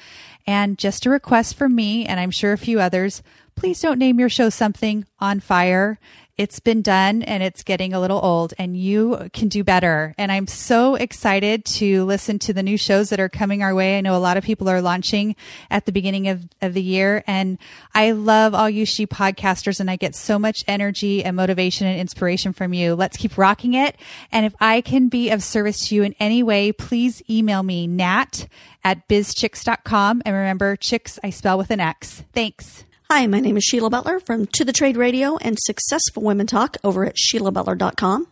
And 0.45 0.77
just 0.77 1.05
a 1.05 1.09
request 1.09 1.55
from 1.55 1.75
me, 1.75 2.05
and 2.05 2.19
I'm 2.19 2.31
sure 2.31 2.53
a 2.53 2.57
few 2.57 2.79
others, 2.79 3.23
please 3.55 3.81
don't 3.81 3.99
name 3.99 4.19
your 4.19 4.29
show 4.29 4.49
something 4.49 5.05
on 5.19 5.39
fire 5.39 5.99
it's 6.39 6.61
been 6.61 6.81
done 6.81 7.21
and 7.23 7.43
it's 7.43 7.63
getting 7.63 7.93
a 7.93 7.99
little 7.99 8.19
old 8.23 8.53
and 8.57 8.77
you 8.77 9.29
can 9.33 9.49
do 9.49 9.61
better. 9.61 10.15
And 10.17 10.31
I'm 10.31 10.47
so 10.47 10.95
excited 10.95 11.65
to 11.65 12.05
listen 12.05 12.39
to 12.39 12.53
the 12.53 12.63
new 12.63 12.77
shows 12.77 13.09
that 13.09 13.19
are 13.19 13.27
coming 13.27 13.61
our 13.61 13.75
way. 13.75 13.97
I 13.97 14.01
know 14.01 14.15
a 14.15 14.23
lot 14.23 14.37
of 14.37 14.45
people 14.45 14.69
are 14.69 14.81
launching 14.81 15.35
at 15.69 15.85
the 15.85 15.91
beginning 15.91 16.29
of, 16.29 16.47
of 16.61 16.73
the 16.73 16.81
year 16.81 17.25
and 17.27 17.57
I 17.93 18.11
love 18.11 18.55
all 18.55 18.69
you 18.69 18.85
she 18.85 19.05
podcasters 19.05 19.81
and 19.81 19.91
I 19.91 19.97
get 19.97 20.15
so 20.15 20.39
much 20.39 20.63
energy 20.65 21.25
and 21.25 21.35
motivation 21.35 21.87
and 21.87 21.99
inspiration 21.99 22.53
from 22.53 22.73
you. 22.73 22.95
Let's 22.95 23.17
keep 23.17 23.37
rocking 23.37 23.73
it. 23.73 23.97
And 24.31 24.45
if 24.45 24.55
I 24.61 24.79
can 24.79 25.09
be 25.09 25.31
of 25.31 25.43
service 25.43 25.89
to 25.89 25.95
you 25.95 26.03
in 26.03 26.15
any 26.21 26.41
way, 26.41 26.71
please 26.71 27.21
email 27.29 27.63
me 27.63 27.85
nat 27.85 28.47
at 28.81 29.09
bizchix.com. 29.09 30.21
And 30.25 30.33
remember, 30.33 30.77
chicks 30.77 31.19
I 31.21 31.31
spell 31.31 31.57
with 31.57 31.69
an 31.69 31.81
X. 31.81 32.23
Thanks. 32.31 32.85
Hi, 33.11 33.25
my 33.25 33.39
name 33.39 33.57
is 33.57 33.67
Shelia 33.67 33.89
Butler 33.89 34.19
from 34.19 34.45
To 34.45 34.63
the 34.63 34.71
Trade 34.71 34.95
Radio 34.95 35.35
and 35.37 35.57
Successful 35.59 36.21
Women 36.21 36.45
Talk 36.45 36.77
over 36.83 37.07
at 37.07 37.15
SheliaButler.com. 37.15 38.27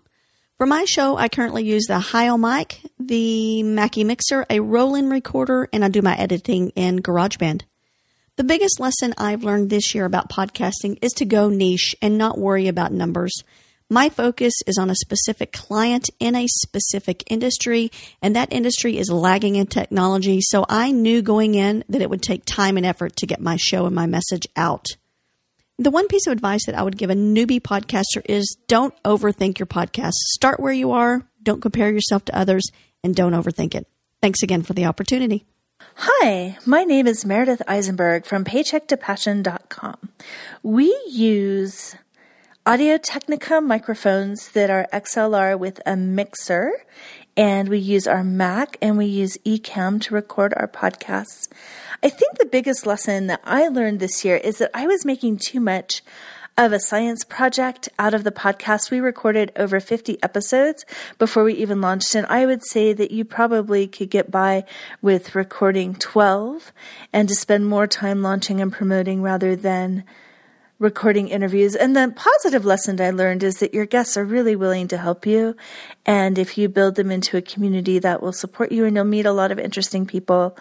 For 0.59 0.67
my 0.67 0.85
show, 0.85 1.17
I 1.17 1.29
currently 1.29 1.65
use 1.65 1.85
the 1.87 1.97
Heil 1.97 2.37
mic, 2.37 2.81
the 2.99 3.63
Mackie 3.63 4.03
Mixer, 4.03 4.45
a 4.51 4.59
Roland 4.59 5.09
recorder, 5.09 5.67
and 5.73 5.83
I 5.83 5.89
do 5.89 6.03
my 6.03 6.15
editing 6.15 6.69
in 6.75 6.99
GarageBand. 6.99 7.63
The 8.35 8.43
biggest 8.43 8.79
lesson 8.79 9.15
I've 9.17 9.43
learned 9.43 9.71
this 9.71 9.95
year 9.95 10.05
about 10.05 10.29
podcasting 10.29 10.99
is 11.01 11.11
to 11.13 11.25
go 11.25 11.49
niche 11.49 11.95
and 11.99 12.15
not 12.15 12.37
worry 12.37 12.67
about 12.67 12.91
numbers. 12.91 13.33
My 13.89 14.09
focus 14.09 14.53
is 14.67 14.77
on 14.77 14.89
a 14.89 14.95
specific 14.95 15.53
client 15.53 16.09
in 16.19 16.35
a 16.35 16.45
specific 16.47 17.23
industry, 17.31 17.89
and 18.21 18.35
that 18.35 18.51
industry 18.51 18.97
is 18.97 19.09
lagging 19.09 19.55
in 19.55 19.67
technology. 19.67 20.41
So 20.41 20.65
I 20.67 20.91
knew 20.91 21.21
going 21.21 21.55
in 21.55 21.85
that 21.87 22.01
it 22.01 22.09
would 22.09 22.21
take 22.21 22.43
time 22.43 22.75
and 22.75 22.85
effort 22.85 23.15
to 23.15 23.25
get 23.25 23.39
my 23.39 23.55
show 23.55 23.85
and 23.85 23.95
my 23.95 24.05
message 24.05 24.45
out. 24.57 24.87
The 25.79 25.89
one 25.89 26.09
piece 26.09 26.27
of 26.27 26.33
advice 26.33 26.65
that 26.65 26.75
I 26.75 26.83
would 26.83 26.97
give 26.97 27.09
a 27.09 27.15
newbie 27.15 27.61
podcaster 27.61 28.21
is 28.25 28.57
don't 28.67 28.93
overthink 29.03 29.57
your 29.57 29.67
podcast. 29.67 30.13
Start 30.33 30.59
where 30.59 30.73
you 30.73 30.91
are, 30.91 31.25
don't 31.41 31.61
compare 31.61 31.89
yourself 31.89 32.25
to 32.25 32.37
others, 32.37 32.69
and 33.05 33.15
don't 33.15 33.31
overthink 33.31 33.73
it. 33.73 33.87
Thanks 34.21 34.43
again 34.43 34.63
for 34.63 34.73
the 34.73 34.85
opportunity. 34.85 35.45
Hi, 35.95 36.57
my 36.65 36.83
name 36.83 37.07
is 37.07 37.25
Meredith 37.25 37.61
Eisenberg 37.69 38.25
from 38.25 38.43
paychecktopassion.com. 38.43 40.09
We 40.61 40.99
use 41.07 41.95
Audio 42.67 42.97
Technica 42.97 43.61
microphones 43.61 44.49
that 44.49 44.69
are 44.69 44.89
XLR 44.91 45.57
with 45.57 45.79
a 45.85 45.95
mixer, 45.95 46.73
and 47.37 47.69
we 47.69 47.77
use 47.77 48.05
our 48.05 48.25
Mac 48.25 48.75
and 48.81 48.97
we 48.97 49.05
use 49.05 49.37
Ecamm 49.45 50.01
to 50.01 50.13
record 50.13 50.53
our 50.57 50.67
podcasts. 50.67 51.47
I 52.03 52.09
think 52.09 52.37
the 52.37 52.45
biggest 52.45 52.85
lesson 52.85 53.27
that 53.27 53.39
I 53.45 53.69
learned 53.69 54.01
this 54.01 54.25
year 54.25 54.35
is 54.35 54.57
that 54.57 54.71
I 54.73 54.85
was 54.85 55.05
making 55.05 55.37
too 55.37 55.61
much 55.61 56.01
of 56.57 56.73
a 56.73 56.79
science 56.81 57.23
project 57.23 57.87
out 57.97 58.13
of 58.13 58.25
the 58.25 58.33
podcast. 58.33 58.91
We 58.91 58.99
recorded 58.99 59.53
over 59.55 59.79
50 59.79 60.21
episodes 60.21 60.83
before 61.17 61.45
we 61.45 61.53
even 61.53 61.79
launched, 61.79 62.15
and 62.15 62.27
I 62.27 62.45
would 62.45 62.65
say 62.65 62.91
that 62.91 63.11
you 63.11 63.23
probably 63.23 63.87
could 63.87 64.09
get 64.09 64.29
by 64.29 64.65
with 65.01 65.35
recording 65.35 65.95
12 65.95 66.73
and 67.13 67.29
to 67.29 67.33
spend 67.33 67.65
more 67.65 67.87
time 67.87 68.21
launching 68.21 68.59
and 68.59 68.73
promoting 68.73 69.21
rather 69.21 69.55
than 69.55 70.03
recording 70.79 71.27
interviews. 71.29 71.75
And 71.75 71.95
the 71.95 72.13
positive 72.15 72.63
lesson 72.63 73.01
I 73.01 73.09
learned 73.09 73.41
is 73.41 73.55
that 73.55 73.73
your 73.73 73.85
guests 73.85 74.15
are 74.15 74.23
really 74.23 74.55
willing 74.55 74.87
to 74.89 74.97
help 74.97 75.25
you. 75.25 75.55
And 76.05 76.37
if 76.37 76.57
you 76.57 76.69
build 76.69 76.95
them 76.95 77.09
into 77.09 77.35
a 77.35 77.41
community 77.41 77.97
that 77.99 78.21
will 78.21 78.31
support 78.31 78.71
you 78.71 78.85
and 78.85 78.95
you'll 78.95 79.05
meet 79.05 79.25
a 79.25 79.31
lot 79.31 79.51
of 79.51 79.57
interesting 79.57 80.05
people 80.05 80.57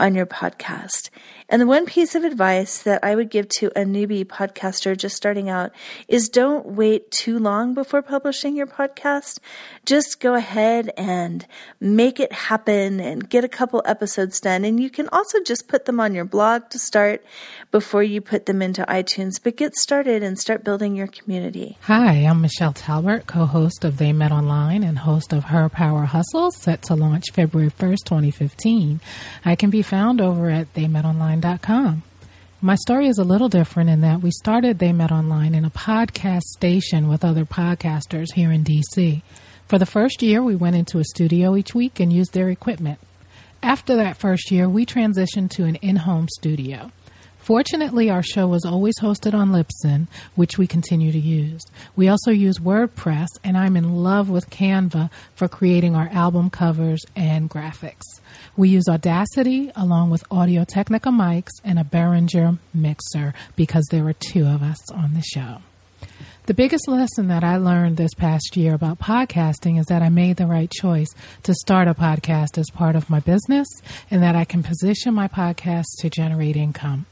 on 0.00 0.14
your 0.14 0.26
podcast. 0.26 1.10
And 1.50 1.60
the 1.60 1.66
one 1.66 1.84
piece 1.84 2.14
of 2.14 2.22
advice 2.22 2.82
that 2.82 3.02
I 3.02 3.16
would 3.16 3.28
give 3.28 3.48
to 3.58 3.72
a 3.76 3.84
newbie 3.84 4.24
podcaster 4.24 4.96
just 4.96 5.16
starting 5.16 5.48
out 5.48 5.72
is 6.06 6.28
don't 6.28 6.64
wait 6.64 7.10
too 7.10 7.40
long 7.40 7.74
before 7.74 8.02
publishing 8.02 8.54
your 8.54 8.68
podcast. 8.68 9.40
Just 9.84 10.20
go 10.20 10.34
ahead 10.34 10.92
and 10.96 11.44
make 11.80 12.20
it 12.20 12.32
happen 12.32 13.00
and 13.00 13.28
get 13.28 13.42
a 13.42 13.48
couple 13.48 13.82
episodes 13.84 14.38
done. 14.38 14.64
And 14.64 14.78
you 14.78 14.90
can 14.90 15.08
also 15.08 15.42
just 15.42 15.66
put 15.66 15.86
them 15.86 15.98
on 15.98 16.14
your 16.14 16.24
blog 16.24 16.70
to 16.70 16.78
start 16.78 17.24
before 17.72 18.04
you 18.04 18.20
put 18.20 18.46
them 18.46 18.62
into 18.62 18.84
iTunes. 18.84 19.42
But 19.42 19.56
get 19.56 19.74
started 19.74 20.22
and 20.22 20.38
start 20.38 20.62
building 20.62 20.94
your 20.94 21.08
community. 21.08 21.78
Hi, 21.82 22.12
I'm 22.12 22.40
Michelle 22.42 22.72
Talbert, 22.72 23.26
co 23.26 23.46
host 23.46 23.84
of 23.84 23.96
They 23.96 24.12
Met 24.12 24.30
Online 24.30 24.84
and 24.84 25.00
host 25.00 25.32
of 25.32 25.44
Her 25.44 25.68
Power 25.68 26.04
Hustle, 26.04 26.52
set 26.52 26.82
to 26.82 26.94
launch 26.94 27.24
February 27.32 27.70
1st, 27.70 28.04
2015. 28.04 29.00
I 29.44 29.56
can 29.56 29.70
be 29.70 29.82
found 29.90 30.20
over 30.20 30.48
at 30.48 30.72
theymetonline.com. 30.74 32.04
My 32.60 32.76
story 32.76 33.08
is 33.08 33.18
a 33.18 33.24
little 33.24 33.48
different 33.48 33.90
in 33.90 34.02
that 34.02 34.22
we 34.22 34.30
started 34.30 34.78
They 34.78 34.92
Met 34.92 35.10
Online 35.10 35.52
in 35.52 35.64
a 35.64 35.70
podcast 35.70 36.42
station 36.42 37.08
with 37.08 37.24
other 37.24 37.44
podcasters 37.44 38.26
here 38.36 38.52
in 38.52 38.62
DC. 38.62 39.20
For 39.66 39.78
the 39.78 39.86
first 39.86 40.22
year, 40.22 40.44
we 40.44 40.54
went 40.54 40.76
into 40.76 41.00
a 41.00 41.04
studio 41.04 41.56
each 41.56 41.74
week 41.74 41.98
and 41.98 42.12
used 42.12 42.34
their 42.34 42.50
equipment. 42.50 43.00
After 43.64 43.96
that 43.96 44.16
first 44.16 44.52
year, 44.52 44.68
we 44.68 44.86
transitioned 44.86 45.50
to 45.56 45.64
an 45.64 45.74
in 45.76 45.96
home 45.96 46.28
studio. 46.38 46.92
Fortunately, 47.50 48.08
our 48.10 48.22
show 48.22 48.46
was 48.46 48.64
always 48.64 48.94
hosted 49.00 49.34
on 49.34 49.50
Libsyn, 49.50 50.06
which 50.36 50.56
we 50.56 50.68
continue 50.68 51.10
to 51.10 51.18
use. 51.18 51.66
We 51.96 52.06
also 52.06 52.30
use 52.30 52.60
WordPress, 52.60 53.26
and 53.42 53.58
I'm 53.58 53.76
in 53.76 54.04
love 54.04 54.30
with 54.30 54.50
Canva 54.50 55.10
for 55.34 55.48
creating 55.48 55.96
our 55.96 56.08
album 56.12 56.50
covers 56.50 57.04
and 57.16 57.50
graphics. 57.50 58.04
We 58.56 58.68
use 58.68 58.84
Audacity 58.88 59.72
along 59.74 60.10
with 60.10 60.22
Audio 60.30 60.62
Technica 60.62 61.08
mics 61.08 61.50
and 61.64 61.80
a 61.80 61.82
Behringer 61.82 62.60
mixer 62.72 63.34
because 63.56 63.84
there 63.90 64.04
were 64.04 64.12
two 64.12 64.46
of 64.46 64.62
us 64.62 64.88
on 64.92 65.14
the 65.14 65.22
show. 65.22 65.56
The 66.46 66.54
biggest 66.54 66.86
lesson 66.86 67.26
that 67.26 67.42
I 67.42 67.56
learned 67.56 67.96
this 67.96 68.14
past 68.14 68.56
year 68.56 68.74
about 68.74 69.00
podcasting 69.00 69.80
is 69.80 69.86
that 69.86 70.02
I 70.02 70.08
made 70.08 70.36
the 70.36 70.46
right 70.46 70.70
choice 70.70 71.08
to 71.42 71.54
start 71.54 71.88
a 71.88 71.94
podcast 71.94 72.58
as 72.58 72.70
part 72.70 72.94
of 72.94 73.10
my 73.10 73.18
business 73.18 73.66
and 74.08 74.22
that 74.22 74.36
I 74.36 74.44
can 74.44 74.62
position 74.62 75.14
my 75.14 75.26
podcast 75.26 75.86
to 75.98 76.10
generate 76.10 76.54
income. 76.54 77.06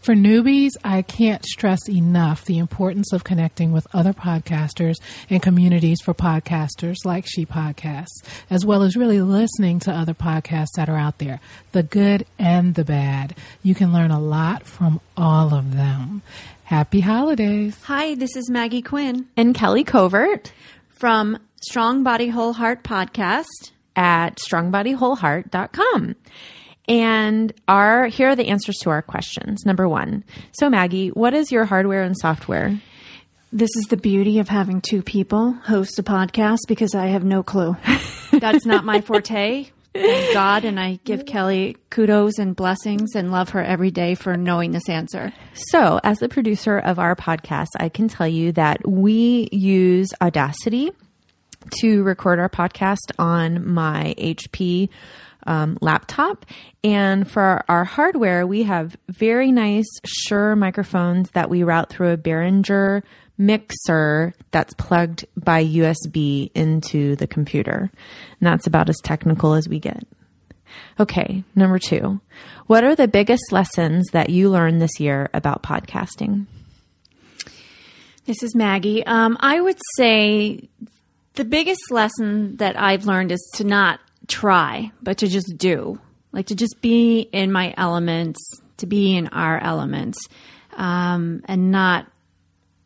For 0.00 0.14
newbies, 0.14 0.70
I 0.84 1.02
can't 1.02 1.44
stress 1.44 1.88
enough 1.88 2.44
the 2.44 2.58
importance 2.58 3.12
of 3.12 3.24
connecting 3.24 3.72
with 3.72 3.86
other 3.92 4.12
podcasters 4.12 4.96
and 5.28 5.42
communities 5.42 6.00
for 6.00 6.14
podcasters 6.14 6.96
like 7.04 7.26
She 7.26 7.46
Podcasts, 7.46 8.22
as 8.50 8.64
well 8.64 8.82
as 8.82 8.96
really 8.96 9.20
listening 9.20 9.78
to 9.80 9.92
other 9.92 10.14
podcasts 10.14 10.72
that 10.76 10.88
are 10.88 10.96
out 10.96 11.18
there, 11.18 11.40
the 11.72 11.82
good 11.82 12.26
and 12.38 12.74
the 12.74 12.84
bad. 12.84 13.34
You 13.62 13.74
can 13.74 13.92
learn 13.92 14.10
a 14.10 14.20
lot 14.20 14.64
from 14.64 15.00
all 15.16 15.54
of 15.54 15.74
them. 15.74 16.22
Happy 16.64 17.00
holidays. 17.00 17.78
Hi, 17.84 18.14
this 18.14 18.36
is 18.36 18.50
Maggie 18.50 18.82
Quinn 18.82 19.26
and 19.36 19.54
Kelly 19.54 19.84
Covert 19.84 20.52
from 20.90 21.38
Strong 21.62 22.02
Body 22.02 22.28
Whole 22.28 22.52
Heart 22.52 22.82
podcast 22.82 23.72
at 23.96 24.36
strongbodywholeheart.com. 24.36 26.14
And 26.88 27.52
our 27.68 28.06
here 28.06 28.30
are 28.30 28.36
the 28.36 28.48
answers 28.48 28.76
to 28.82 28.90
our 28.90 29.02
questions. 29.02 29.64
Number 29.66 29.88
1. 29.88 30.24
So 30.52 30.70
Maggie, 30.70 31.08
what 31.08 31.34
is 31.34 31.52
your 31.52 31.66
hardware 31.66 32.02
and 32.02 32.16
software? 32.18 32.80
This 33.52 33.70
is 33.76 33.86
the 33.88 33.96
beauty 33.96 34.40
of 34.40 34.48
having 34.48 34.80
two 34.80 35.02
people 35.02 35.52
host 35.52 35.98
a 35.98 36.02
podcast 36.02 36.58
because 36.66 36.94
I 36.94 37.06
have 37.06 37.24
no 37.24 37.42
clue. 37.42 37.76
That's 38.32 38.66
not 38.66 38.84
my 38.84 39.00
forte. 39.00 39.70
Thank 39.94 40.34
God, 40.34 40.64
and 40.64 40.78
I 40.78 41.00
give 41.04 41.24
Kelly 41.24 41.76
kudos 41.90 42.38
and 42.38 42.54
blessings 42.54 43.14
and 43.14 43.32
love 43.32 43.50
her 43.50 43.62
every 43.62 43.90
day 43.90 44.14
for 44.14 44.36
knowing 44.36 44.72
this 44.72 44.88
answer. 44.88 45.32
So, 45.54 45.98
as 46.04 46.18
the 46.18 46.28
producer 46.28 46.78
of 46.78 46.98
our 46.98 47.16
podcast, 47.16 47.68
I 47.80 47.88
can 47.88 48.06
tell 48.06 48.28
you 48.28 48.52
that 48.52 48.86
we 48.86 49.48
use 49.50 50.08
Audacity 50.20 50.90
to 51.80 52.02
record 52.02 52.38
our 52.38 52.48
podcast 52.48 53.12
on 53.18 53.66
my 53.66 54.14
HP 54.18 54.90
um, 55.48 55.78
laptop. 55.80 56.46
And 56.84 57.28
for 57.28 57.42
our, 57.42 57.64
our, 57.68 57.84
hardware, 57.84 58.46
we 58.46 58.64
have 58.64 58.96
very 59.08 59.50
nice 59.50 59.88
Shure 60.04 60.54
microphones 60.54 61.30
that 61.30 61.50
we 61.50 61.62
route 61.62 61.90
through 61.90 62.10
a 62.10 62.16
Behringer 62.16 63.02
mixer 63.38 64.34
that's 64.50 64.74
plugged 64.74 65.24
by 65.36 65.64
USB 65.64 66.50
into 66.54 67.16
the 67.16 67.26
computer. 67.26 67.90
And 68.40 68.46
that's 68.46 68.66
about 68.66 68.88
as 68.88 68.98
technical 69.02 69.54
as 69.54 69.68
we 69.68 69.78
get. 69.78 70.04
Okay, 71.00 71.44
number 71.54 71.78
two. 71.78 72.20
What 72.66 72.84
are 72.84 72.94
the 72.94 73.08
biggest 73.08 73.50
lessons 73.50 74.08
that 74.12 74.30
you 74.30 74.50
learned 74.50 74.82
this 74.82 75.00
year 75.00 75.30
about 75.32 75.62
podcasting? 75.62 76.46
This 78.26 78.42
is 78.42 78.54
Maggie. 78.54 79.06
Um, 79.06 79.38
I 79.40 79.60
would 79.60 79.78
say 79.96 80.68
the 81.34 81.44
biggest 81.44 81.90
lesson 81.90 82.56
that 82.56 82.78
I've 82.78 83.06
learned 83.06 83.32
is 83.32 83.50
to 83.54 83.64
not 83.64 84.00
try, 84.28 84.92
but 85.02 85.18
to 85.18 85.28
just 85.28 85.54
do. 85.56 85.98
Like 86.32 86.46
to 86.46 86.54
just 86.54 86.80
be 86.80 87.20
in 87.20 87.50
my 87.50 87.74
elements, 87.76 88.38
to 88.76 88.86
be 88.86 89.16
in 89.16 89.28
our 89.28 89.58
elements, 89.58 90.18
um, 90.76 91.42
and 91.46 91.70
not 91.70 92.06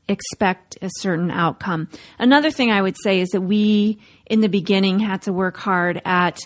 expect 0.08 0.78
a 0.80 0.88
certain 0.98 1.30
outcome. 1.30 1.88
Another 2.18 2.50
thing 2.50 2.70
I 2.70 2.82
would 2.82 2.96
say 3.02 3.20
is 3.20 3.30
that 3.30 3.40
we, 3.40 3.98
in 4.26 4.40
the 4.40 4.48
beginning, 4.48 5.00
had 5.00 5.22
to 5.22 5.32
work 5.32 5.56
hard 5.56 6.00
at 6.04 6.40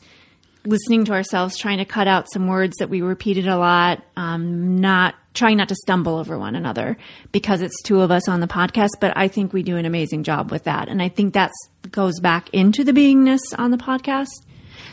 listening 0.64 1.05
to 1.05 1.12
ourselves, 1.12 1.57
trying 1.57 1.78
to 1.78 1.84
cut 1.84 2.09
out 2.09 2.30
some 2.32 2.49
words 2.49 2.76
that 2.78 2.90
we 2.90 3.01
repeated 3.01 3.47
a 3.47 3.57
lot, 3.57 4.03
um, 4.16 4.76
not 4.80 5.14
trying 5.34 5.59
not 5.59 5.68
to 5.68 5.74
stumble 5.74 6.16
over 6.16 6.38
one 6.38 6.57
another 6.57 6.97
because 7.30 7.61
it's 7.61 7.80
two 7.82 8.01
of 8.01 8.11
us 8.11 8.28
on 8.28 8.40
the 8.40 8.47
podcast. 8.47 8.90
But 9.01 9.16
I 9.16 9.28
think 9.28 9.53
we 9.53 9.62
do 9.62 9.76
an 9.76 9.84
amazing 9.84 10.22
job 10.22 10.51
with 10.51 10.64
that, 10.64 10.88
and 10.88 11.03
I 11.03 11.09
think 11.09 11.34
that 11.34 11.53
goes 11.90 12.18
back 12.20 12.49
into 12.53 12.84
the 12.84 12.92
beingness 12.92 13.40
on 13.57 13.70
the 13.70 13.76
podcast. 13.76 14.45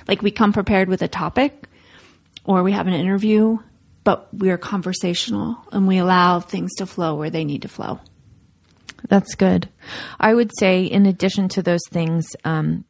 Like 0.08 0.22
we 0.22 0.32
come 0.32 0.54
prepared 0.54 0.90
with 0.90 1.02
a 1.02 1.08
topic, 1.08 1.68
or 2.46 2.64
we 2.64 2.72
have 2.72 2.88
an 2.88 2.94
interview, 2.94 3.60
but 4.04 4.28
we're 4.34 4.58
conversational 4.58 5.58
and 5.72 5.88
we 5.88 5.98
allow 5.98 6.40
things 6.40 6.74
to 6.76 6.86
flow 6.86 7.16
where 7.16 7.30
they 7.30 7.46
need 7.46 7.62
to 7.62 7.68
flow. 7.68 8.00
That's 9.08 9.36
good. 9.36 9.70
I 10.20 10.34
would 10.34 10.52
say, 10.58 10.84
in 10.84 11.06
addition 11.06 11.50
to 11.50 11.62
those 11.62 11.82
things, 11.90 12.26
um, 12.46 12.86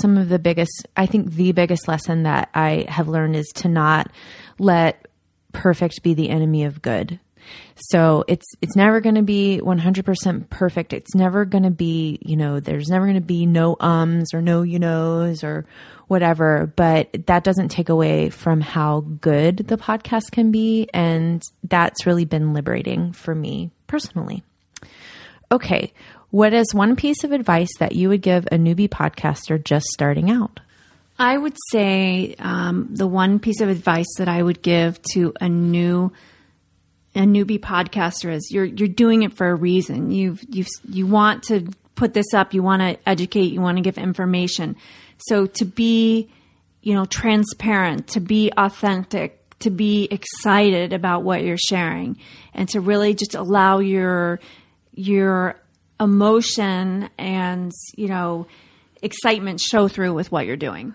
some 0.00 0.16
of 0.16 0.28
the 0.28 0.38
biggest, 0.38 0.86
I 0.96 1.06
think 1.06 1.32
the 1.32 1.52
biggest 1.52 1.88
lesson 1.88 2.22
that 2.24 2.50
I 2.54 2.86
have 2.88 3.08
learned 3.08 3.36
is 3.36 3.48
to 3.56 3.68
not 3.68 4.10
let 4.58 5.06
perfect 5.52 6.02
be 6.02 6.14
the 6.14 6.30
enemy 6.30 6.64
of 6.64 6.82
good. 6.82 7.18
So 7.76 8.24
it's 8.26 8.46
it's 8.60 8.76
never 8.76 9.00
going 9.00 9.14
to 9.14 9.22
be 9.22 9.60
100% 9.62 10.50
perfect. 10.50 10.92
It's 10.92 11.14
never 11.14 11.44
going 11.44 11.64
to 11.64 11.70
be, 11.70 12.18
you 12.22 12.36
know, 12.36 12.60
there's 12.60 12.88
never 12.88 13.06
going 13.06 13.14
to 13.14 13.20
be 13.20 13.46
no 13.46 13.76
ums 13.80 14.34
or 14.34 14.42
no 14.42 14.62
you 14.62 14.78
knows 14.78 15.44
or 15.44 15.64
whatever, 16.08 16.72
but 16.74 17.08
that 17.26 17.44
doesn't 17.44 17.68
take 17.68 17.88
away 17.88 18.30
from 18.30 18.60
how 18.60 19.00
good 19.20 19.58
the 19.58 19.76
podcast 19.76 20.30
can 20.32 20.50
be 20.50 20.88
and 20.92 21.42
that's 21.64 22.06
really 22.06 22.24
been 22.24 22.52
liberating 22.52 23.12
for 23.12 23.34
me 23.34 23.70
personally. 23.86 24.42
Okay, 25.52 25.92
what 26.30 26.52
is 26.52 26.74
one 26.74 26.96
piece 26.96 27.24
of 27.24 27.32
advice 27.32 27.70
that 27.78 27.92
you 27.92 28.08
would 28.08 28.22
give 28.22 28.46
a 28.46 28.56
newbie 28.56 28.88
podcaster 28.88 29.62
just 29.62 29.86
starting 29.86 30.30
out? 30.30 30.60
I 31.18 31.36
would 31.36 31.56
say 31.72 32.36
um, 32.38 32.88
the 32.90 33.06
one 33.06 33.38
piece 33.38 33.60
of 33.60 33.68
advice 33.68 34.06
that 34.18 34.28
I 34.28 34.42
would 34.42 34.62
give 34.62 35.00
to 35.14 35.34
a 35.40 35.48
new 35.48 36.12
a 37.18 37.22
newbie 37.22 37.58
podcaster 37.58 38.32
is 38.32 38.50
you're 38.52 38.64
you're 38.64 38.88
doing 38.88 39.24
it 39.24 39.32
for 39.32 39.48
a 39.48 39.54
reason. 39.54 40.12
You've 40.12 40.40
you 40.48 40.64
you 40.88 41.06
want 41.06 41.42
to 41.44 41.68
put 41.96 42.14
this 42.14 42.32
up. 42.32 42.54
You 42.54 42.62
want 42.62 42.80
to 42.80 43.08
educate. 43.08 43.52
You 43.52 43.60
want 43.60 43.76
to 43.76 43.82
give 43.82 43.98
information. 43.98 44.76
So 45.18 45.46
to 45.46 45.64
be, 45.64 46.30
you 46.80 46.94
know, 46.94 47.06
transparent, 47.06 48.06
to 48.08 48.20
be 48.20 48.52
authentic, 48.56 49.58
to 49.58 49.70
be 49.70 50.06
excited 50.12 50.92
about 50.92 51.24
what 51.24 51.42
you're 51.42 51.56
sharing, 51.58 52.18
and 52.54 52.68
to 52.68 52.80
really 52.80 53.14
just 53.14 53.34
allow 53.34 53.80
your 53.80 54.38
your 54.94 55.60
emotion 55.98 57.10
and 57.18 57.72
you 57.96 58.06
know 58.06 58.46
excitement 59.02 59.60
show 59.60 59.88
through 59.88 60.14
with 60.14 60.30
what 60.30 60.46
you're 60.46 60.56
doing. 60.56 60.94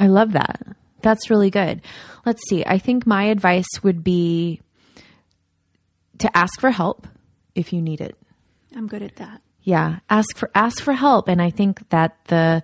I 0.00 0.08
love 0.08 0.32
that. 0.32 0.66
That's 1.02 1.30
really 1.30 1.50
good. 1.50 1.80
Let's 2.26 2.42
see. 2.48 2.64
I 2.66 2.78
think 2.78 3.06
my 3.06 3.24
advice 3.24 3.68
would 3.82 4.02
be 4.02 4.60
to 6.20 6.36
ask 6.36 6.60
for 6.60 6.70
help 6.70 7.06
if 7.54 7.72
you 7.72 7.82
need 7.82 8.00
it. 8.00 8.16
I'm 8.76 8.86
good 8.86 9.02
at 9.02 9.16
that. 9.16 9.42
Yeah, 9.62 9.98
ask 10.08 10.36
for 10.36 10.50
ask 10.54 10.82
for 10.82 10.94
help 10.94 11.28
and 11.28 11.40
I 11.42 11.50
think 11.50 11.86
that 11.90 12.16
the 12.28 12.62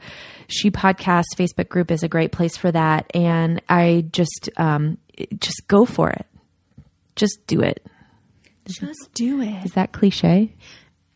She 0.49 0.71
Podcast 0.71 1.25
Facebook 1.37 1.69
group 1.69 1.91
is 1.91 2.03
a 2.03 2.09
great 2.09 2.33
place 2.33 2.57
for 2.57 2.73
that 2.73 3.11
and 3.15 3.61
I 3.69 4.07
just 4.13 4.49
um 4.57 4.97
just 5.39 5.69
go 5.69 5.85
for 5.85 6.11
it. 6.11 6.27
Just 7.15 7.47
do 7.47 7.61
it. 7.61 7.85
Just 8.65 9.13
do 9.15 9.41
it. 9.43 9.65
Is 9.65 9.73
that 9.73 9.93
cliche? 9.93 10.55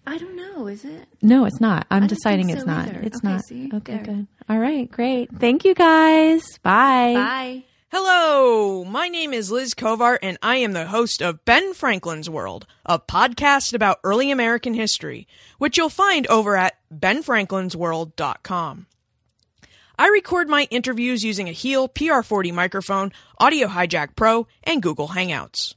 I 0.07 0.18
don't 0.18 0.36
know. 0.36 0.66
Is 0.66 0.84
it? 0.84 1.07
No, 1.22 1.45
it's 1.47 1.61
not. 1.61 1.86
I'm 1.91 2.07
deciding 2.07 2.51
it's 2.51 2.64
not. 2.66 2.88
Either. 2.88 3.01
It's 3.01 3.18
okay, 3.18 3.28
not. 3.28 3.45
See? 3.45 3.70
Okay, 3.72 3.95
There. 3.95 4.03
good. 4.05 4.26
All 4.49 4.59
right, 4.59 4.91
great. 4.91 5.30
Thank 5.38 5.64
you 5.64 5.74
guys. 5.74 6.43
Bye. 6.62 7.14
Bye. 7.14 7.64
Hello, 7.92 8.84
my 8.84 9.08
name 9.08 9.34
is 9.34 9.50
Liz 9.50 9.74
Covart, 9.74 10.20
and 10.22 10.38
I 10.40 10.58
am 10.58 10.74
the 10.74 10.86
host 10.86 11.20
of 11.20 11.44
Ben 11.44 11.74
Franklin's 11.74 12.30
World, 12.30 12.64
a 12.86 13.00
podcast 13.00 13.74
about 13.74 13.98
early 14.04 14.30
American 14.30 14.74
history, 14.74 15.26
which 15.58 15.76
you'll 15.76 15.88
find 15.88 16.24
over 16.28 16.56
at 16.56 16.76
benfranklinsworld.com. 16.94 18.86
I 19.98 20.06
record 20.06 20.48
my 20.48 20.68
interviews 20.70 21.24
using 21.24 21.48
a 21.48 21.52
Heil 21.52 21.88
PR40 21.88 22.54
microphone, 22.54 23.10
Audio 23.38 23.66
Hijack 23.66 24.14
Pro, 24.14 24.46
and 24.62 24.80
Google 24.80 25.08
Hangouts. 25.08 25.74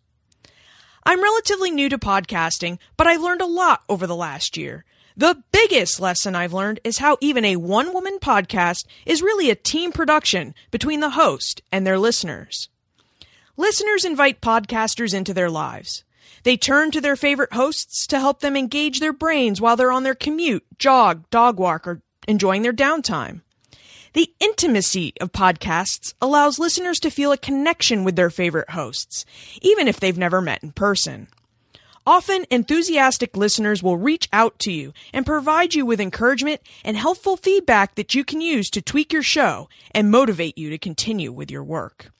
I'm 1.03 1.23
relatively 1.23 1.71
new 1.71 1.89
to 1.89 1.97
podcasting, 1.97 2.77
but 2.95 3.07
I've 3.07 3.23
learned 3.23 3.41
a 3.41 3.47
lot 3.47 3.81
over 3.89 4.05
the 4.05 4.15
last 4.15 4.55
year. 4.55 4.85
The 5.15 5.43
biggest 5.51 5.99
lesson 5.99 6.35
I've 6.35 6.53
learned 6.53 6.79
is 6.83 6.97
how 6.97 7.17
even 7.21 7.45
a 7.45 7.57
one 7.57 7.93
woman 7.93 8.17
podcast 8.19 8.85
is 9.05 9.21
really 9.21 9.51
a 9.51 9.55
team 9.55 9.91
production 9.91 10.55
between 10.71 11.01
the 11.01 11.11
host 11.11 11.61
and 11.71 11.85
their 11.85 11.99
listeners. 11.99 12.69
Listeners 13.55 14.05
invite 14.05 14.41
podcasters 14.41 15.13
into 15.13 15.33
their 15.33 15.51
lives. 15.51 16.03
They 16.41 16.57
turn 16.57 16.89
to 16.91 17.01
their 17.01 17.15
favorite 17.15 17.53
hosts 17.53 18.07
to 18.07 18.19
help 18.19 18.39
them 18.39 18.57
engage 18.57 18.99
their 18.99 19.13
brains 19.13 19.61
while 19.61 19.75
they're 19.75 19.91
on 19.91 20.03
their 20.03 20.15
commute, 20.15 20.65
jog, 20.79 21.29
dog 21.29 21.59
walk, 21.59 21.87
or 21.87 22.01
enjoying 22.27 22.63
their 22.63 22.73
downtime. 22.73 23.41
The 24.13 24.33
intimacy 24.39 25.13
of 25.21 25.31
podcasts 25.31 26.13
allows 26.21 26.59
listeners 26.59 26.99
to 26.99 27.11
feel 27.11 27.31
a 27.31 27.37
connection 27.37 28.03
with 28.03 28.15
their 28.15 28.29
favorite 28.29 28.71
hosts, 28.71 29.25
even 29.61 29.87
if 29.87 29.99
they've 29.99 30.17
never 30.17 30.41
met 30.41 30.63
in 30.63 30.71
person. 30.71 31.27
Often, 32.05 32.45
enthusiastic 32.51 33.37
listeners 33.37 33.81
will 33.81 33.95
reach 33.95 34.27
out 34.33 34.59
to 34.59 34.71
you 34.71 34.93
and 35.13 35.25
provide 35.25 35.73
you 35.73 35.85
with 35.85 36.01
encouragement 36.01 36.59
and 36.83 36.97
helpful 36.97 37.37
feedback 37.37 37.95
that 37.95 38.13
you 38.13 38.25
can 38.25 38.41
use 38.41 38.69
to 38.71 38.81
tweak 38.81 39.13
your 39.13 39.23
show 39.23 39.69
and 39.91 40.11
motivate 40.11 40.57
you 40.57 40.69
to 40.69 40.77
continue 40.77 41.31
with 41.31 41.49
your 41.49 41.63
work. 41.63 42.11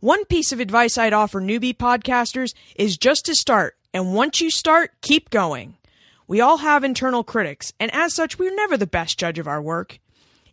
One 0.00 0.26
piece 0.26 0.52
of 0.52 0.60
advice 0.60 0.98
I'd 0.98 1.14
offer 1.14 1.40
newbie 1.40 1.74
podcasters 1.74 2.52
is 2.76 2.98
just 2.98 3.24
to 3.24 3.34
start, 3.34 3.78
and 3.94 4.14
once 4.14 4.42
you 4.42 4.50
start, 4.50 4.90
keep 5.00 5.30
going. 5.30 5.78
We 6.26 6.42
all 6.42 6.58
have 6.58 6.84
internal 6.84 7.24
critics, 7.24 7.72
and 7.80 7.90
as 7.94 8.14
such, 8.14 8.38
we're 8.38 8.54
never 8.54 8.76
the 8.76 8.86
best 8.86 9.18
judge 9.18 9.38
of 9.38 9.48
our 9.48 9.62
work. 9.62 9.98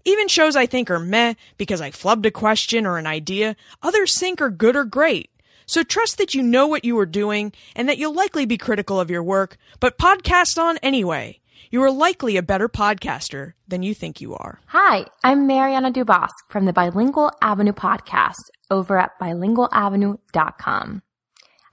Even 0.05 0.29
shows 0.29 0.55
I 0.55 0.67
think 0.67 0.89
are 0.89 0.99
meh 0.99 1.33
because 1.57 1.81
I 1.81 1.91
flubbed 1.91 2.25
a 2.25 2.31
question 2.31 2.85
or 2.85 2.97
an 2.97 3.07
idea, 3.07 3.57
others 3.83 4.17
think 4.17 4.41
are 4.41 4.49
good 4.49 4.77
or 4.77 4.85
great. 4.85 5.29
So 5.65 5.83
trust 5.83 6.17
that 6.17 6.33
you 6.33 6.41
know 6.41 6.67
what 6.67 6.85
you 6.85 6.97
are 6.99 7.05
doing 7.05 7.53
and 7.75 7.87
that 7.87 7.97
you'll 7.97 8.13
likely 8.13 8.45
be 8.45 8.57
critical 8.57 8.99
of 8.99 9.09
your 9.09 9.23
work, 9.23 9.57
but 9.79 9.97
podcast 9.97 10.61
on 10.61 10.77
anyway. 10.79 11.39
You 11.69 11.81
are 11.83 11.91
likely 11.91 12.35
a 12.35 12.43
better 12.43 12.67
podcaster 12.67 13.53
than 13.65 13.81
you 13.81 13.93
think 13.93 14.19
you 14.19 14.35
are. 14.35 14.59
Hi, 14.67 15.05
I'm 15.23 15.47
Marianna 15.47 15.91
Du 15.91 16.03
Bosq 16.03 16.33
from 16.49 16.65
the 16.65 16.73
Bilingual 16.73 17.31
Avenue 17.41 17.71
podcast 17.71 18.43
over 18.69 18.99
at 18.99 19.17
bilingualavenue.com. 19.21 21.01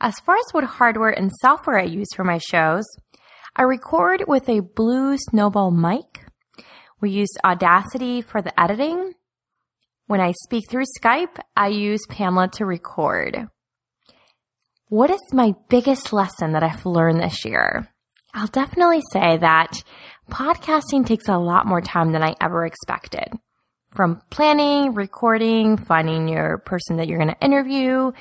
As 0.01 0.15
far 0.21 0.37
as 0.37 0.45
what 0.53 0.63
hardware 0.63 1.11
and 1.11 1.33
software 1.41 1.81
I 1.81 1.85
use 1.85 2.07
for 2.15 2.23
my 2.23 2.39
shows, 2.39 2.85
I 3.57 3.63
record 3.63 4.23
with 4.29 4.49
a 4.49 4.61
Blue 4.61 5.17
Snowball 5.19 5.73
mic. 5.73 6.25
We 7.01 7.11
use 7.11 7.31
Audacity 7.45 8.23
for 8.23 8.41
the 8.41 8.59
editing. 8.61 9.15
When 10.07 10.21
I 10.21 10.33
speak 10.45 10.71
through 10.71 10.85
Skype, 11.01 11.41
I 11.57 11.69
use 11.69 12.07
Pamela 12.09 12.49
to 12.53 12.65
record. 12.65 13.49
What 14.91 15.11
is 15.11 15.21
my 15.35 15.55
biggest 15.69 16.15
lesson 16.15 16.53
that 16.53 16.63
I've 16.63 16.87
learned 16.87 17.21
this 17.21 17.45
year? 17.45 17.87
I'll 18.33 18.47
definitely 18.47 19.03
say 19.13 19.37
that 19.37 19.83
podcasting 20.31 21.05
takes 21.05 21.29
a 21.29 21.37
lot 21.37 21.67
more 21.67 21.83
time 21.83 22.13
than 22.13 22.23
I 22.23 22.35
ever 22.41 22.65
expected. 22.65 23.29
From 23.95 24.23
planning, 24.31 24.95
recording, 24.95 25.77
finding 25.77 26.27
your 26.27 26.57
person 26.59 26.97
that 26.97 27.07
you're 27.07 27.19
going 27.19 27.35
to 27.35 27.45
interview, 27.45 28.13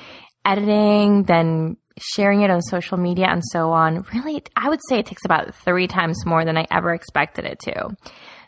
editing, 0.43 1.23
then 1.23 1.77
sharing 1.97 2.41
it 2.41 2.51
on 2.51 2.61
social 2.61 2.97
media 2.97 3.27
and 3.27 3.43
so 3.45 3.71
on. 3.71 4.05
Really, 4.13 4.43
I 4.57 4.67
would 4.67 4.81
say 4.89 4.99
it 4.99 5.05
takes 5.05 5.23
about 5.23 5.55
three 5.55 5.87
times 5.87 6.25
more 6.25 6.43
than 6.43 6.57
I 6.57 6.67
ever 6.69 6.93
expected 6.93 7.45
it 7.45 7.59
to. 7.59 7.95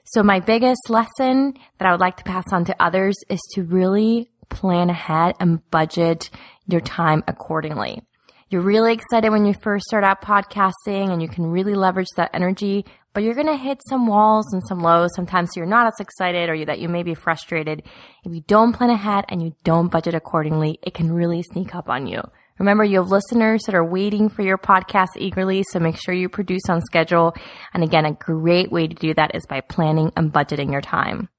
So 0.03 0.23
my 0.23 0.41
biggest 0.41 0.89
lesson 0.89 1.53
that 1.77 1.87
I 1.87 1.91
would 1.91 2.01
like 2.01 2.17
to 2.17 2.25
pass 2.25 2.51
on 2.51 2.65
to 2.65 2.83
others 2.83 3.15
is 3.29 3.39
to 3.53 3.63
really 3.63 4.29
plan 4.49 4.89
ahead 4.89 5.35
and 5.39 5.61
budget 5.71 6.29
your 6.67 6.81
time 6.81 7.23
accordingly. 7.25 8.01
You're 8.51 8.61
really 8.61 8.93
excited 8.93 9.29
when 9.29 9.45
you 9.45 9.53
first 9.53 9.85
start 9.85 10.03
out 10.03 10.23
podcasting 10.23 11.11
and 11.11 11.21
you 11.21 11.27
can 11.27 11.45
really 11.45 11.75
leverage 11.75 12.07
that 12.17 12.31
energy, 12.33 12.83
but 13.13 13.21
you're 13.21 13.35
going 13.35 13.45
to 13.45 13.55
hit 13.55 13.77
some 13.87 14.07
walls 14.07 14.51
and 14.51 14.63
some 14.65 14.79
lows. 14.79 15.11
Sometimes 15.15 15.51
you're 15.55 15.67
not 15.67 15.85
as 15.85 15.99
excited 15.99 16.49
or 16.49 16.55
you, 16.55 16.65
that 16.65 16.79
you 16.79 16.89
may 16.89 17.03
be 17.03 17.13
frustrated. 17.13 17.83
If 18.25 18.33
you 18.33 18.41
don't 18.47 18.73
plan 18.73 18.89
ahead 18.89 19.25
and 19.29 19.39
you 19.39 19.53
don't 19.63 19.91
budget 19.91 20.15
accordingly, 20.15 20.79
it 20.81 20.95
can 20.95 21.11
really 21.11 21.43
sneak 21.43 21.75
up 21.75 21.89
on 21.89 22.07
you. 22.07 22.23
Remember, 22.57 22.83
you 22.83 22.97
have 22.97 23.11
listeners 23.11 23.61
that 23.67 23.75
are 23.75 23.85
waiting 23.85 24.29
for 24.29 24.41
your 24.41 24.57
podcast 24.57 25.09
eagerly, 25.17 25.63
so 25.69 25.77
make 25.77 25.97
sure 25.97 26.15
you 26.15 26.27
produce 26.27 26.67
on 26.69 26.81
schedule. 26.81 27.35
And 27.75 27.83
again, 27.83 28.05
a 28.05 28.13
great 28.13 28.71
way 28.71 28.87
to 28.87 28.95
do 28.95 29.13
that 29.13 29.35
is 29.35 29.45
by 29.45 29.61
planning 29.61 30.11
and 30.17 30.33
budgeting 30.33 30.71
your 30.71 30.81
time. 30.81 31.29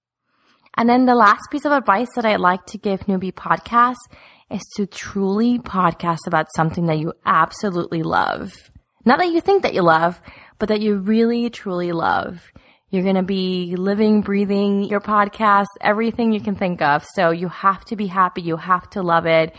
And 0.77 0.89
then 0.89 1.07
the 1.07 1.17
last 1.17 1.43
piece 1.51 1.65
of 1.65 1.73
advice 1.73 2.09
that 2.15 2.25
I'd 2.25 2.39
like 2.39 2.65
to 2.67 2.79
give 2.79 3.01
newbie 3.01 3.35
podcasts 3.35 3.97
is 4.51 4.63
to 4.77 4.87
truly 4.87 5.59
podcast 5.59 6.27
about 6.27 6.49
something 6.55 6.87
that 6.87 6.99
you 6.99 7.13
absolutely 7.25 8.03
love. 8.03 8.71
Not 9.05 9.19
that 9.19 9.33
you 9.33 9.41
think 9.41 9.63
that 9.63 9.75
you 9.75 9.83
love, 9.83 10.21
but 10.59 10.69
that 10.69 10.81
you 10.81 10.97
really 10.97 11.49
truly 11.51 11.93
love. 11.93 12.53
You're 12.91 13.05
going 13.05 13.15
to 13.15 13.23
be 13.23 13.77
living, 13.77 14.21
breathing 14.21 14.85
your 14.85 15.01
podcast, 15.01 15.67
everything 15.81 16.33
you 16.33 16.41
can 16.41 16.57
think 16.57 16.83
of. 16.83 17.05
So 17.15 17.31
you 17.31 17.49
have 17.49 17.85
to 17.87 17.97
be 17.97 18.09
happy. 18.09 18.43
You 18.43 18.57
have 18.57 18.91
to 18.91 19.03
love 19.03 19.27
it. 19.27 19.55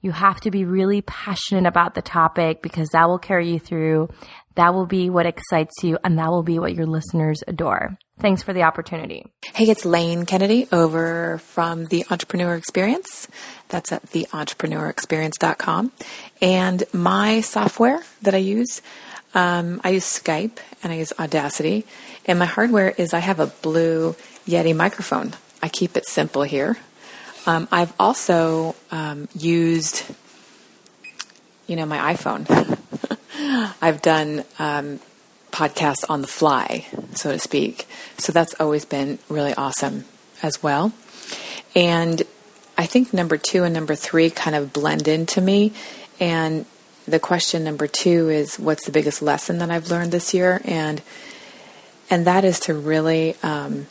You 0.00 0.10
have 0.10 0.40
to 0.40 0.50
be 0.50 0.64
really 0.64 1.00
passionate 1.02 1.66
about 1.66 1.94
the 1.94 2.02
topic 2.02 2.60
because 2.60 2.88
that 2.88 3.08
will 3.08 3.20
carry 3.20 3.52
you 3.52 3.60
through. 3.60 4.08
That 4.56 4.74
will 4.74 4.86
be 4.86 5.10
what 5.10 5.26
excites 5.26 5.84
you 5.84 5.96
and 6.02 6.18
that 6.18 6.30
will 6.30 6.42
be 6.42 6.58
what 6.58 6.74
your 6.74 6.86
listeners 6.86 7.42
adore. 7.46 7.96
Thanks 8.22 8.44
for 8.44 8.52
the 8.52 8.62
opportunity. 8.62 9.26
Hey, 9.52 9.64
it's 9.64 9.84
Lane 9.84 10.26
Kennedy 10.26 10.68
over 10.70 11.38
from 11.38 11.86
The 11.86 12.06
Entrepreneur 12.08 12.54
Experience. 12.54 13.26
That's 13.68 13.90
at 13.90 14.06
theentrepreneurexperience.com. 14.06 15.90
And 16.40 16.84
my 16.92 17.40
software 17.40 18.00
that 18.22 18.32
I 18.32 18.38
use, 18.38 18.80
um, 19.34 19.80
I 19.82 19.90
use 19.90 20.04
Skype 20.04 20.58
and 20.84 20.92
I 20.92 20.98
use 20.98 21.12
Audacity. 21.18 21.84
And 22.24 22.38
my 22.38 22.44
hardware 22.44 22.90
is 22.90 23.12
I 23.12 23.18
have 23.18 23.40
a 23.40 23.48
blue 23.48 24.14
Yeti 24.46 24.74
microphone. 24.74 25.32
I 25.60 25.68
keep 25.68 25.96
it 25.96 26.06
simple 26.06 26.44
here. 26.44 26.78
Um, 27.44 27.66
I've 27.72 27.92
also 27.98 28.76
um, 28.92 29.26
used, 29.34 30.04
you 31.66 31.74
know, 31.74 31.86
my 31.86 32.14
iPhone. 32.14 32.46
I've 33.82 34.00
done 34.00 34.44
um, 34.60 35.00
podcasts 35.52 36.04
on 36.08 36.22
the 36.22 36.26
fly, 36.26 36.86
so 37.14 37.30
to 37.30 37.38
speak. 37.38 37.86
So 38.18 38.32
that's 38.32 38.54
always 38.58 38.84
been 38.84 39.18
really 39.28 39.54
awesome 39.54 40.06
as 40.42 40.62
well. 40.62 40.92
And 41.74 42.22
I 42.76 42.86
think 42.86 43.12
number 43.12 43.36
two 43.36 43.62
and 43.62 43.72
number 43.72 43.94
three 43.94 44.30
kind 44.30 44.56
of 44.56 44.72
blend 44.72 45.06
into 45.06 45.40
me. 45.40 45.72
And 46.18 46.66
the 47.06 47.20
question 47.20 47.64
number 47.64 47.86
two 47.86 48.28
is 48.30 48.58
what's 48.58 48.86
the 48.86 48.92
biggest 48.92 49.22
lesson 49.22 49.58
that 49.58 49.70
I've 49.70 49.90
learned 49.90 50.12
this 50.12 50.34
year? 50.34 50.60
And 50.64 51.02
and 52.10 52.26
that 52.26 52.44
is 52.44 52.60
to 52.60 52.74
really 52.74 53.36
um, 53.42 53.86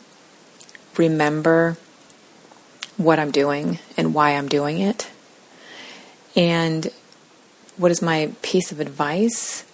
remember 0.96 1.76
what 2.96 3.18
I'm 3.18 3.30
doing 3.30 3.78
and 3.96 4.14
why 4.14 4.32
I'm 4.32 4.48
doing 4.48 4.78
it. 4.78 5.10
And 6.36 6.90
what 7.76 7.90
is 7.90 8.00
my 8.00 8.30
piece 8.42 8.70
of 8.70 8.78
advice 8.78 9.64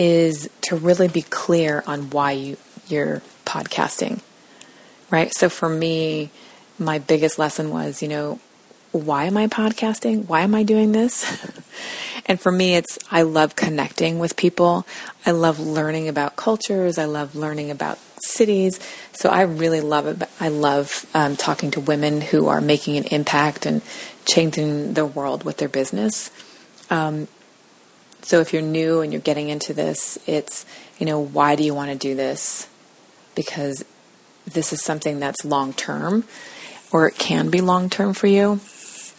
is 0.00 0.48
to 0.62 0.74
really 0.74 1.08
be 1.08 1.20
clear 1.20 1.84
on 1.86 2.08
why 2.08 2.32
you, 2.32 2.56
you're 2.88 3.20
podcasting, 3.44 4.20
right? 5.10 5.30
So 5.34 5.50
for 5.50 5.68
me, 5.68 6.30
my 6.78 6.98
biggest 6.98 7.38
lesson 7.38 7.68
was, 7.68 8.00
you 8.00 8.08
know, 8.08 8.40
why 8.92 9.26
am 9.26 9.36
I 9.36 9.46
podcasting? 9.46 10.26
Why 10.26 10.40
am 10.40 10.54
I 10.54 10.62
doing 10.62 10.92
this? 10.92 11.26
and 12.26 12.40
for 12.40 12.50
me, 12.50 12.76
it's 12.76 12.98
I 13.10 13.22
love 13.22 13.56
connecting 13.56 14.18
with 14.18 14.38
people. 14.38 14.86
I 15.26 15.32
love 15.32 15.60
learning 15.60 16.08
about 16.08 16.34
cultures. 16.34 16.96
I 16.96 17.04
love 17.04 17.36
learning 17.36 17.70
about 17.70 17.98
cities. 18.22 18.80
So 19.12 19.28
I 19.28 19.42
really 19.42 19.82
love. 19.82 20.22
I 20.40 20.48
love 20.48 21.04
um, 21.12 21.36
talking 21.36 21.70
to 21.72 21.80
women 21.80 22.22
who 22.22 22.48
are 22.48 22.62
making 22.62 22.96
an 22.96 23.04
impact 23.04 23.66
and 23.66 23.82
changing 24.24 24.94
the 24.94 25.04
world 25.04 25.44
with 25.44 25.58
their 25.58 25.68
business. 25.68 26.30
Um, 26.88 27.28
so 28.22 28.40
if 28.40 28.52
you're 28.52 28.62
new 28.62 29.00
and 29.00 29.12
you're 29.12 29.20
getting 29.20 29.48
into 29.48 29.72
this, 29.72 30.18
it's, 30.26 30.66
you 30.98 31.06
know, 31.06 31.20
why 31.20 31.56
do 31.56 31.62
you 31.62 31.74
want 31.74 31.90
to 31.90 31.96
do 31.96 32.14
this? 32.14 32.68
Because 33.34 33.84
this 34.46 34.72
is 34.72 34.82
something 34.82 35.20
that's 35.20 35.44
long 35.44 35.72
term 35.72 36.24
or 36.92 37.06
it 37.06 37.16
can 37.16 37.50
be 37.50 37.60
long 37.60 37.88
term 37.88 38.14
for 38.14 38.26
you. 38.26 38.60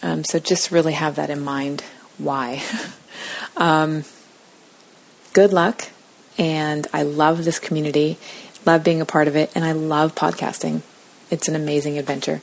Um, 0.02 0.24
so 0.24 0.38
just 0.38 0.70
really 0.70 0.92
have 0.92 1.16
that 1.16 1.30
in 1.30 1.40
mind. 1.40 1.82
Why? 2.18 2.62
um, 3.56 4.04
good 5.32 5.52
luck. 5.52 5.88
And 6.38 6.86
I 6.92 7.02
love 7.02 7.44
this 7.44 7.58
community, 7.58 8.18
love 8.64 8.82
being 8.82 9.00
a 9.00 9.06
part 9.06 9.28
of 9.28 9.36
it, 9.36 9.52
and 9.54 9.64
I 9.64 9.72
love 9.72 10.14
podcasting. 10.14 10.80
It's 11.30 11.48
an 11.48 11.54
amazing 11.54 11.98
adventure. 11.98 12.40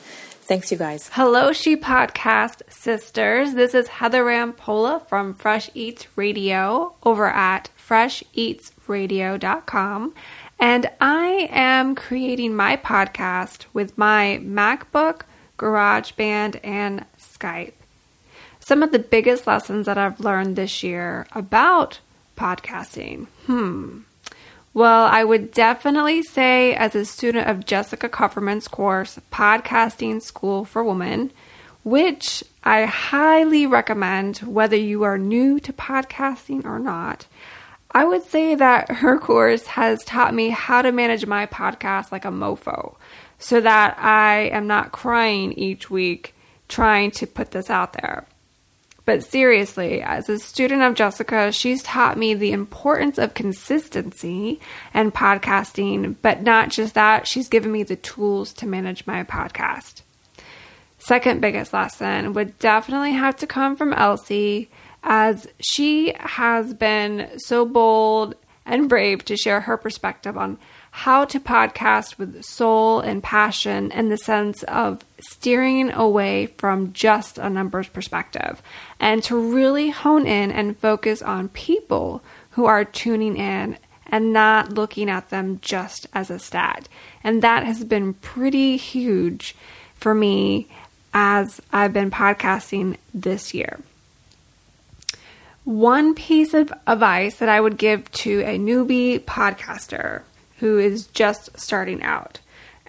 Thanks, 0.50 0.72
you 0.72 0.78
guys. 0.78 1.08
Hello, 1.12 1.52
She 1.52 1.76
Podcast 1.76 2.62
sisters. 2.68 3.54
This 3.54 3.72
is 3.72 3.86
Heather 3.86 4.24
Rampolla 4.24 5.06
from 5.06 5.32
Fresh 5.32 5.70
Eats 5.74 6.08
Radio 6.16 6.96
over 7.04 7.28
at 7.28 7.70
fresheatsradio.com. 7.78 10.14
And 10.58 10.90
I 11.00 11.48
am 11.52 11.94
creating 11.94 12.56
my 12.56 12.76
podcast 12.76 13.66
with 13.72 13.96
my 13.96 14.40
MacBook, 14.42 15.20
GarageBand, 15.56 16.58
and 16.64 17.04
Skype. 17.16 17.74
Some 18.58 18.82
of 18.82 18.90
the 18.90 18.98
biggest 18.98 19.46
lessons 19.46 19.86
that 19.86 19.98
I've 19.98 20.18
learned 20.18 20.56
this 20.56 20.82
year 20.82 21.28
about 21.30 22.00
podcasting. 22.36 23.28
Hmm. 23.46 24.00
Well, 24.72 25.06
I 25.06 25.24
would 25.24 25.50
definitely 25.50 26.22
say, 26.22 26.74
as 26.76 26.94
a 26.94 27.04
student 27.04 27.48
of 27.48 27.66
Jessica 27.66 28.08
Kupferman's 28.08 28.68
course, 28.68 29.18
Podcasting 29.32 30.22
School 30.22 30.64
for 30.64 30.84
Women, 30.84 31.32
which 31.82 32.44
I 32.62 32.84
highly 32.84 33.66
recommend 33.66 34.38
whether 34.38 34.76
you 34.76 35.02
are 35.02 35.18
new 35.18 35.58
to 35.60 35.72
podcasting 35.72 36.64
or 36.64 36.78
not. 36.78 37.26
I 37.90 38.04
would 38.04 38.22
say 38.22 38.54
that 38.54 38.88
her 38.90 39.18
course 39.18 39.66
has 39.66 40.04
taught 40.04 40.34
me 40.34 40.50
how 40.50 40.82
to 40.82 40.92
manage 40.92 41.26
my 41.26 41.46
podcast 41.46 42.12
like 42.12 42.24
a 42.24 42.28
mofo 42.28 42.94
so 43.40 43.60
that 43.60 43.98
I 43.98 44.50
am 44.52 44.68
not 44.68 44.92
crying 44.92 45.52
each 45.54 45.90
week 45.90 46.34
trying 46.68 47.10
to 47.12 47.26
put 47.26 47.50
this 47.50 47.70
out 47.70 47.94
there. 47.94 48.26
But 49.10 49.24
seriously, 49.24 50.02
as 50.02 50.28
a 50.28 50.38
student 50.38 50.82
of 50.82 50.94
Jessica, 50.94 51.50
she's 51.50 51.82
taught 51.82 52.16
me 52.16 52.32
the 52.32 52.52
importance 52.52 53.18
of 53.18 53.34
consistency 53.34 54.60
and 54.94 55.12
podcasting, 55.12 56.14
but 56.22 56.44
not 56.44 56.68
just 56.68 56.94
that, 56.94 57.26
she's 57.26 57.48
given 57.48 57.72
me 57.72 57.82
the 57.82 57.96
tools 57.96 58.52
to 58.52 58.68
manage 58.68 59.08
my 59.08 59.24
podcast. 59.24 60.02
Second 60.98 61.40
biggest 61.40 61.72
lesson 61.72 62.34
would 62.34 62.56
definitely 62.60 63.10
have 63.10 63.34
to 63.38 63.48
come 63.48 63.74
from 63.74 63.92
Elsie, 63.94 64.70
as 65.02 65.48
she 65.58 66.14
has 66.20 66.72
been 66.72 67.30
so 67.36 67.66
bold 67.66 68.36
and 68.64 68.88
brave 68.88 69.24
to 69.24 69.36
share 69.36 69.62
her 69.62 69.76
perspective 69.76 70.38
on 70.38 70.56
how 71.04 71.24
to 71.24 71.40
podcast 71.40 72.18
with 72.18 72.44
soul 72.44 73.00
and 73.00 73.22
passion 73.22 73.90
in 73.90 74.10
the 74.10 74.18
sense 74.18 74.62
of 74.64 75.02
steering 75.18 75.90
away 75.90 76.44
from 76.58 76.92
just 76.92 77.38
a 77.38 77.48
numbers 77.48 77.88
perspective 77.88 78.60
and 79.00 79.22
to 79.22 79.34
really 79.34 79.88
hone 79.88 80.26
in 80.26 80.50
and 80.50 80.78
focus 80.78 81.22
on 81.22 81.48
people 81.48 82.22
who 82.50 82.66
are 82.66 82.84
tuning 82.84 83.34
in 83.38 83.78
and 84.08 84.34
not 84.34 84.74
looking 84.74 85.08
at 85.08 85.30
them 85.30 85.58
just 85.62 86.06
as 86.12 86.28
a 86.28 86.38
stat. 86.38 86.86
And 87.24 87.40
that 87.40 87.64
has 87.64 87.82
been 87.82 88.12
pretty 88.12 88.76
huge 88.76 89.56
for 89.94 90.14
me 90.14 90.68
as 91.14 91.62
I've 91.72 91.94
been 91.94 92.10
podcasting 92.10 92.98
this 93.14 93.54
year. 93.54 93.80
One 95.64 96.14
piece 96.14 96.52
of 96.52 96.70
advice 96.86 97.36
that 97.36 97.48
I 97.48 97.58
would 97.58 97.78
give 97.78 98.10
to 98.12 98.40
a 98.40 98.58
newbie 98.58 99.20
podcaster 99.20 100.24
who 100.60 100.78
is 100.78 101.06
just 101.08 101.58
starting 101.58 102.02
out. 102.02 102.40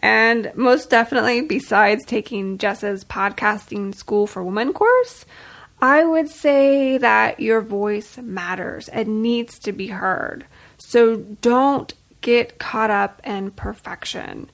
And 0.02 0.52
most 0.56 0.89
definitely, 0.89 1.41
besides 1.41 2.06
taking 2.06 2.57
Jess's 2.57 3.03
podcasting 3.03 3.93
school 3.95 4.27
for 4.27 4.43
women 4.43 4.73
course, 4.73 5.26
I 5.81 6.03
would 6.03 6.30
say 6.30 6.98
that 6.98 7.39
your 7.39 7.61
voice 7.61 8.18
matters 8.18 8.88
and 8.88 9.22
needs 9.22 9.57
to 9.60 9.72
be 9.72 9.88
heard. 9.88 10.45
So 10.77 11.18
don't 11.18 11.93
get 12.22 12.60
caught 12.60 12.91
up 12.91 13.22
in 13.23 13.52
perfection. 13.52 14.49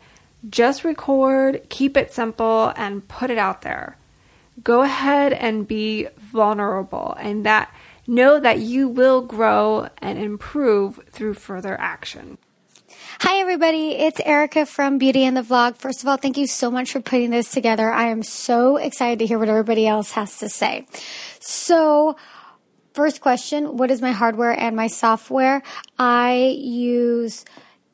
Just 0.50 0.84
record, 0.84 1.62
keep 1.70 1.98
it 1.98 2.14
simple, 2.14 2.72
and 2.76 3.08
put 3.08 3.30
it 3.30 3.38
out 3.38 3.64
there. 3.64 3.98
Go 4.64 4.82
ahead 4.82 5.34
and 5.34 5.68
be 5.68 6.08
vulnerable, 6.18 7.16
and 7.20 7.46
that 7.46 7.74
know 8.06 8.40
that 8.40 8.60
you 8.60 8.88
will 8.88 9.22
grow 9.22 9.90
and 9.98 10.18
improve 10.18 11.00
through 11.10 11.34
further 11.34 11.80
action. 11.80 12.38
Hi, 13.20 13.40
everybody. 13.40 13.94
It's 13.94 14.20
Erica 14.20 14.68
from 14.68 15.00
Beauty 15.00 15.24
and 15.24 15.36
the 15.36 15.42
Vlog. 15.42 15.78
First 15.78 16.04
of 16.04 16.08
all, 16.08 16.18
thank 16.18 16.38
you 16.38 16.46
so 16.46 16.70
much 16.70 16.92
for 16.92 17.00
putting 17.00 17.32
this 17.32 17.50
together. 17.50 17.92
I 17.92 18.10
am 18.10 18.22
so 18.22 18.78
excited 18.78 19.18
to 19.18 19.26
hear 19.26 19.40
what 19.40 19.50
everybody 19.50 19.88
else 19.88 20.12
has 20.12 20.38
to 20.38 20.50
say. 20.50 20.86
So, 21.40 22.16
first 22.94 23.20
question 23.20 23.76
What 23.76 23.90
is 23.90 24.04
my 24.04 24.12
hardware 24.12 24.52
and 24.52 24.76
my 24.76 24.86
software? 24.86 25.64
I 25.98 26.56
use 26.60 27.44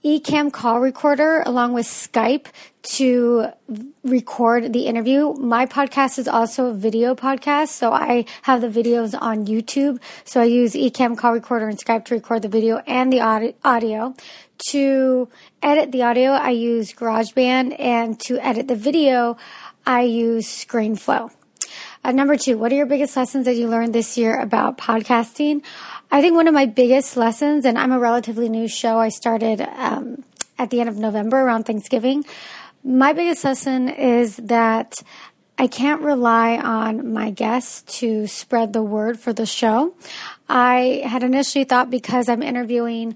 Ecamm 0.03 0.51
call 0.51 0.81
recorder 0.81 1.41
along 1.45 1.71
with 1.71 1.85
Skype 1.85 2.47
to 2.81 3.47
record 4.03 4.73
the 4.73 4.87
interview. 4.87 5.31
My 5.35 5.65
podcast 5.65 6.19
is 6.19 6.27
also 6.27 6.65
a 6.65 6.73
video 6.73 7.15
podcast, 7.15 7.69
so 7.69 7.93
I 7.93 8.25
have 8.41 8.59
the 8.59 8.67
videos 8.67 9.17
on 9.17 9.45
YouTube. 9.45 10.01
So 10.25 10.41
I 10.41 10.45
use 10.45 10.73
Ecamm 10.73 11.17
call 11.17 11.31
recorder 11.31 11.69
and 11.69 11.79
Skype 11.79 12.03
to 12.05 12.15
record 12.15 12.41
the 12.41 12.49
video 12.49 12.79
and 12.85 13.13
the 13.13 13.21
audio. 13.63 14.13
To 14.69 15.29
edit 15.61 15.91
the 15.91 16.03
audio, 16.03 16.31
I 16.31 16.51
use 16.51 16.93
GarageBand, 16.93 17.79
and 17.79 18.19
to 18.21 18.37
edit 18.39 18.67
the 18.67 18.75
video, 18.75 19.37
I 19.85 20.03
use 20.03 20.47
ScreenFlow. 20.47 21.31
Uh, 22.03 22.11
number 22.11 22.37
two, 22.37 22.57
what 22.57 22.71
are 22.71 22.75
your 22.75 22.85
biggest 22.85 23.15
lessons 23.15 23.45
that 23.45 23.55
you 23.55 23.67
learned 23.67 23.93
this 23.93 24.17
year 24.17 24.39
about 24.39 24.77
podcasting? 24.77 25.63
I 26.11 26.21
think 26.21 26.35
one 26.35 26.47
of 26.47 26.53
my 26.53 26.65
biggest 26.65 27.17
lessons, 27.17 27.65
and 27.65 27.77
I'm 27.77 27.91
a 27.91 27.99
relatively 27.99 28.49
new 28.49 28.67
show, 28.67 28.99
I 28.99 29.09
started 29.09 29.61
um, 29.61 30.23
at 30.57 30.69
the 30.69 30.79
end 30.79 30.89
of 30.89 30.97
November 30.97 31.41
around 31.41 31.63
Thanksgiving. 31.63 32.25
My 32.83 33.13
biggest 33.13 33.43
lesson 33.43 33.89
is 33.89 34.37
that 34.37 34.95
I 35.57 35.67
can't 35.67 36.01
rely 36.01 36.57
on 36.57 37.13
my 37.13 37.29
guests 37.29 37.99
to 37.99 38.27
spread 38.27 38.73
the 38.73 38.83
word 38.83 39.19
for 39.19 39.33
the 39.33 39.45
show. 39.45 39.95
I 40.49 41.03
had 41.05 41.23
initially 41.23 41.63
thought 41.63 41.89
because 41.89 42.27
I'm 42.27 42.43
interviewing 42.43 43.15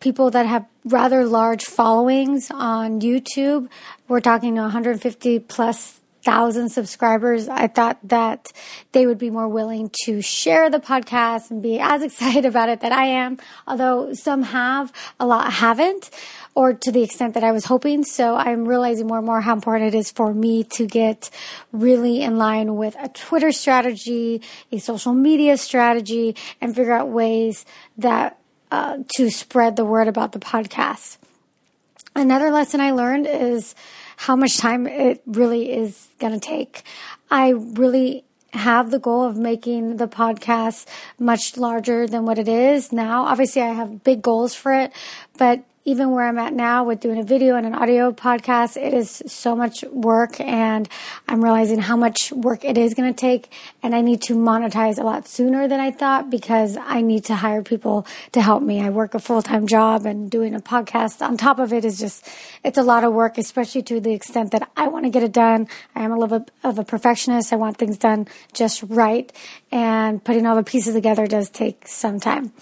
people 0.00 0.30
that 0.30 0.46
have 0.46 0.66
rather 0.84 1.24
large 1.24 1.64
followings 1.64 2.50
on 2.50 3.00
YouTube. 3.00 3.68
We're 4.06 4.20
talking 4.20 4.54
150 4.54 5.38
plus 5.40 6.00
thousand 6.24 6.68
subscribers. 6.68 7.48
I 7.48 7.68
thought 7.68 7.98
that 8.04 8.52
they 8.92 9.06
would 9.06 9.18
be 9.18 9.30
more 9.30 9.48
willing 9.48 9.90
to 10.04 10.20
share 10.20 10.68
the 10.68 10.80
podcast 10.80 11.50
and 11.50 11.62
be 11.62 11.78
as 11.78 12.02
excited 12.08 12.44
about 12.44 12.68
it 12.68 12.80
that 12.80 12.92
I 12.92 13.06
am. 13.06 13.38
Although 13.66 14.12
some 14.14 14.42
have, 14.42 14.92
a 15.18 15.26
lot 15.26 15.52
haven't, 15.52 16.10
or 16.54 16.72
to 16.72 16.90
the 16.90 17.02
extent 17.02 17.34
that 17.34 17.44
I 17.44 17.52
was 17.52 17.64
hoping. 17.64 18.04
So 18.04 18.36
I'm 18.36 18.66
realizing 18.66 19.06
more 19.06 19.18
and 19.18 19.26
more 19.26 19.40
how 19.40 19.54
important 19.54 19.94
it 19.94 19.98
is 19.98 20.10
for 20.10 20.34
me 20.34 20.64
to 20.64 20.86
get 20.86 21.30
really 21.72 22.22
in 22.22 22.36
line 22.36 22.76
with 22.76 22.96
a 22.98 23.08
Twitter 23.08 23.52
strategy, 23.52 24.42
a 24.72 24.78
social 24.78 25.14
media 25.14 25.56
strategy, 25.56 26.34
and 26.60 26.74
figure 26.74 26.92
out 26.92 27.08
ways 27.08 27.64
that 27.96 28.37
uh, 28.70 28.98
to 29.16 29.30
spread 29.30 29.76
the 29.76 29.84
word 29.84 30.08
about 30.08 30.32
the 30.32 30.38
podcast. 30.38 31.18
Another 32.14 32.50
lesson 32.50 32.80
I 32.80 32.90
learned 32.90 33.26
is 33.26 33.74
how 34.16 34.34
much 34.34 34.58
time 34.58 34.86
it 34.86 35.22
really 35.26 35.72
is 35.72 36.08
going 36.18 36.32
to 36.32 36.40
take. 36.40 36.82
I 37.30 37.50
really 37.50 38.24
have 38.52 38.90
the 38.90 38.98
goal 38.98 39.24
of 39.24 39.36
making 39.36 39.98
the 39.98 40.08
podcast 40.08 40.86
much 41.18 41.56
larger 41.56 42.06
than 42.06 42.24
what 42.24 42.38
it 42.38 42.48
is 42.48 42.92
now. 42.92 43.26
Obviously, 43.26 43.62
I 43.62 43.72
have 43.72 44.02
big 44.02 44.22
goals 44.22 44.54
for 44.54 44.72
it, 44.72 44.92
but 45.36 45.62
even 45.88 46.10
where 46.10 46.28
I'm 46.28 46.38
at 46.38 46.52
now 46.52 46.84
with 46.84 47.00
doing 47.00 47.18
a 47.18 47.22
video 47.22 47.56
and 47.56 47.66
an 47.66 47.74
audio 47.74 48.12
podcast, 48.12 48.76
it 48.76 48.92
is 48.92 49.22
so 49.26 49.56
much 49.56 49.82
work 49.84 50.38
and 50.38 50.86
I'm 51.26 51.42
realizing 51.42 51.78
how 51.78 51.96
much 51.96 52.30
work 52.30 52.62
it 52.62 52.76
is 52.76 52.92
going 52.92 53.10
to 53.10 53.18
take. 53.18 53.50
And 53.82 53.94
I 53.94 54.02
need 54.02 54.20
to 54.22 54.34
monetize 54.34 54.98
a 54.98 55.02
lot 55.02 55.26
sooner 55.26 55.66
than 55.66 55.80
I 55.80 55.90
thought 55.90 56.28
because 56.28 56.76
I 56.76 57.00
need 57.00 57.24
to 57.24 57.36
hire 57.36 57.62
people 57.62 58.06
to 58.32 58.42
help 58.42 58.62
me. 58.62 58.82
I 58.82 58.90
work 58.90 59.14
a 59.14 59.18
full 59.18 59.40
time 59.40 59.66
job 59.66 60.04
and 60.04 60.30
doing 60.30 60.54
a 60.54 60.60
podcast 60.60 61.26
on 61.26 61.38
top 61.38 61.58
of 61.58 61.72
it 61.72 61.86
is 61.86 61.98
just, 61.98 62.28
it's 62.62 62.76
a 62.76 62.82
lot 62.82 63.02
of 63.02 63.14
work, 63.14 63.38
especially 63.38 63.82
to 63.84 63.98
the 63.98 64.12
extent 64.12 64.50
that 64.50 64.70
I 64.76 64.88
want 64.88 65.06
to 65.06 65.10
get 65.10 65.22
it 65.22 65.32
done. 65.32 65.68
I 65.94 66.02
am 66.02 66.12
a 66.12 66.18
little 66.18 66.40
bit 66.40 66.50
of 66.64 66.78
a 66.78 66.84
perfectionist. 66.84 67.50
I 67.50 67.56
want 67.56 67.78
things 67.78 67.96
done 67.96 68.28
just 68.52 68.82
right 68.82 69.32
and 69.72 70.22
putting 70.22 70.46
all 70.46 70.56
the 70.56 70.62
pieces 70.62 70.92
together 70.92 71.26
does 71.26 71.48
take 71.48 71.88
some 71.88 72.20
time. 72.20 72.52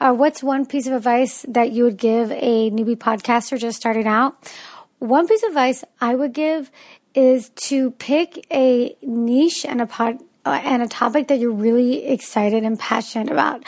Uh, 0.00 0.14
what's 0.14 0.42
one 0.42 0.64
piece 0.64 0.86
of 0.86 0.94
advice 0.94 1.44
that 1.46 1.72
you 1.72 1.84
would 1.84 1.98
give 1.98 2.30
a 2.30 2.70
newbie 2.70 2.96
podcaster 2.96 3.58
just 3.58 3.76
starting 3.76 4.06
out? 4.06 4.50
One 4.98 5.28
piece 5.28 5.42
of 5.42 5.48
advice 5.48 5.84
I 6.00 6.14
would 6.14 6.32
give 6.32 6.70
is 7.14 7.50
to 7.66 7.90
pick 7.92 8.46
a 8.50 8.96
niche 9.02 9.66
and 9.66 9.82
a 9.82 9.86
pod 9.86 10.22
uh, 10.46 10.58
and 10.64 10.82
a 10.82 10.88
topic 10.88 11.28
that 11.28 11.38
you're 11.38 11.52
really 11.52 12.06
excited 12.06 12.64
and 12.64 12.78
passionate 12.78 13.30
about. 13.30 13.62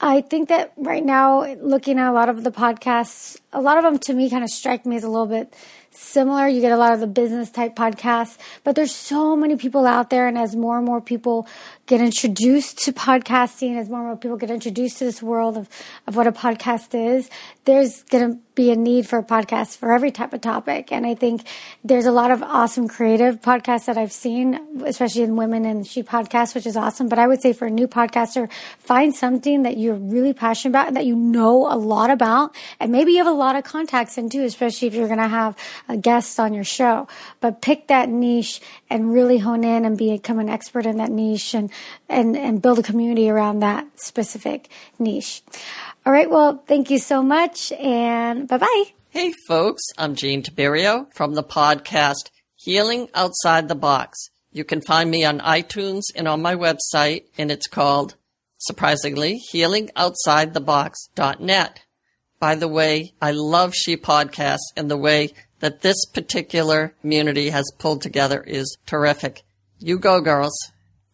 I 0.00 0.22
think 0.22 0.48
that 0.48 0.72
right 0.76 1.04
now, 1.04 1.44
looking 1.56 1.98
at 1.98 2.08
a 2.08 2.12
lot 2.12 2.28
of 2.28 2.42
the 2.42 2.50
podcasts, 2.50 3.38
a 3.52 3.60
lot 3.60 3.78
of 3.78 3.84
them 3.84 3.98
to 3.98 4.14
me 4.14 4.28
kind 4.28 4.42
of 4.42 4.50
strike 4.50 4.86
me 4.86 4.96
as 4.96 5.04
a 5.04 5.08
little 5.08 5.26
bit 5.26 5.54
similar. 5.90 6.48
You 6.48 6.62
get 6.62 6.72
a 6.72 6.78
lot 6.78 6.94
of 6.94 7.00
the 7.00 7.06
business 7.06 7.50
type 7.50 7.76
podcasts, 7.76 8.38
but 8.64 8.74
there's 8.74 8.94
so 8.94 9.36
many 9.36 9.56
people 9.56 9.84
out 9.86 10.08
there. 10.08 10.26
And 10.26 10.38
as 10.38 10.56
more 10.56 10.78
and 10.78 10.86
more 10.86 11.00
people 11.00 11.46
get 11.90 12.00
introduced 12.00 12.78
to 12.78 12.92
podcasting, 12.92 13.76
as 13.76 13.88
more 13.88 13.98
and 13.98 14.06
more 14.06 14.16
people 14.16 14.36
get 14.36 14.48
introduced 14.48 14.98
to 14.98 15.04
this 15.04 15.20
world 15.20 15.56
of, 15.56 15.68
of 16.06 16.14
what 16.14 16.24
a 16.24 16.30
podcast 16.30 16.94
is, 16.94 17.28
there's 17.64 18.04
going 18.04 18.30
to 18.30 18.38
be 18.54 18.70
a 18.70 18.76
need 18.76 19.08
for 19.08 19.18
a 19.18 19.24
podcast 19.24 19.76
for 19.76 19.92
every 19.92 20.12
type 20.12 20.32
of 20.32 20.40
topic. 20.40 20.92
And 20.92 21.04
I 21.04 21.16
think 21.16 21.42
there's 21.82 22.06
a 22.06 22.12
lot 22.12 22.30
of 22.30 22.44
awesome 22.44 22.86
creative 22.86 23.40
podcasts 23.40 23.86
that 23.86 23.98
I've 23.98 24.12
seen, 24.12 24.84
especially 24.84 25.22
in 25.22 25.34
women 25.34 25.64
and 25.64 25.84
she 25.84 26.04
podcasts, 26.04 26.54
which 26.54 26.66
is 26.66 26.76
awesome. 26.76 27.08
But 27.08 27.18
I 27.18 27.26
would 27.26 27.42
say 27.42 27.52
for 27.52 27.66
a 27.66 27.70
new 27.70 27.88
podcaster, 27.88 28.48
find 28.78 29.12
something 29.12 29.64
that 29.64 29.76
you're 29.76 29.94
really 29.94 30.32
passionate 30.32 30.70
about 30.70 30.86
and 30.86 30.96
that 30.96 31.06
you 31.06 31.16
know 31.16 31.72
a 31.72 31.74
lot 31.74 32.10
about. 32.10 32.54
And 32.78 32.92
maybe 32.92 33.12
you 33.12 33.18
have 33.18 33.26
a 33.26 33.32
lot 33.32 33.56
of 33.56 33.64
contacts 33.64 34.16
in 34.16 34.30
too, 34.30 34.44
especially 34.44 34.86
if 34.86 34.94
you're 34.94 35.08
going 35.08 35.18
to 35.18 35.26
have 35.26 35.56
a 35.88 35.96
guest 35.96 36.38
on 36.38 36.54
your 36.54 36.64
show, 36.64 37.08
but 37.40 37.62
pick 37.62 37.88
that 37.88 38.08
niche 38.08 38.60
and 38.88 39.12
really 39.12 39.38
hone 39.38 39.64
in 39.64 39.84
and 39.84 39.98
become 39.98 40.38
an 40.38 40.48
expert 40.48 40.86
in 40.86 40.98
that 40.98 41.10
niche 41.10 41.52
and, 41.54 41.68
and, 42.08 42.36
and 42.36 42.62
build 42.62 42.78
a 42.78 42.82
community 42.82 43.30
around 43.30 43.60
that 43.60 43.86
specific 44.00 44.68
niche. 44.98 45.42
All 46.04 46.12
right. 46.12 46.30
Well, 46.30 46.62
thank 46.66 46.90
you 46.90 46.98
so 46.98 47.22
much 47.22 47.72
and 47.72 48.48
bye 48.48 48.58
bye. 48.58 48.84
Hey 49.10 49.32
folks, 49.48 49.82
I'm 49.98 50.14
Jean 50.14 50.42
Tiberio 50.42 51.12
from 51.12 51.34
the 51.34 51.42
podcast 51.42 52.30
Healing 52.54 53.08
Outside 53.14 53.68
the 53.68 53.74
Box. 53.74 54.30
You 54.52 54.64
can 54.64 54.80
find 54.80 55.10
me 55.10 55.24
on 55.24 55.40
iTunes 55.40 56.02
and 56.14 56.28
on 56.28 56.40
my 56.42 56.54
website, 56.54 57.24
and 57.38 57.50
it's 57.50 57.66
called, 57.66 58.14
surprisingly, 58.58 59.40
healingoutsidethebox.net. 59.52 61.80
By 62.38 62.54
the 62.54 62.68
way, 62.68 63.14
I 63.20 63.32
love 63.32 63.74
She 63.74 63.96
Podcasts 63.96 64.70
and 64.76 64.88
the 64.90 64.96
way 64.96 65.32
that 65.60 65.82
this 65.82 66.04
particular 66.06 66.94
community 67.00 67.50
has 67.50 67.70
pulled 67.78 68.02
together 68.02 68.42
is 68.42 68.76
terrific. 68.86 69.42
You 69.78 69.98
go, 69.98 70.20
girls. 70.20 70.56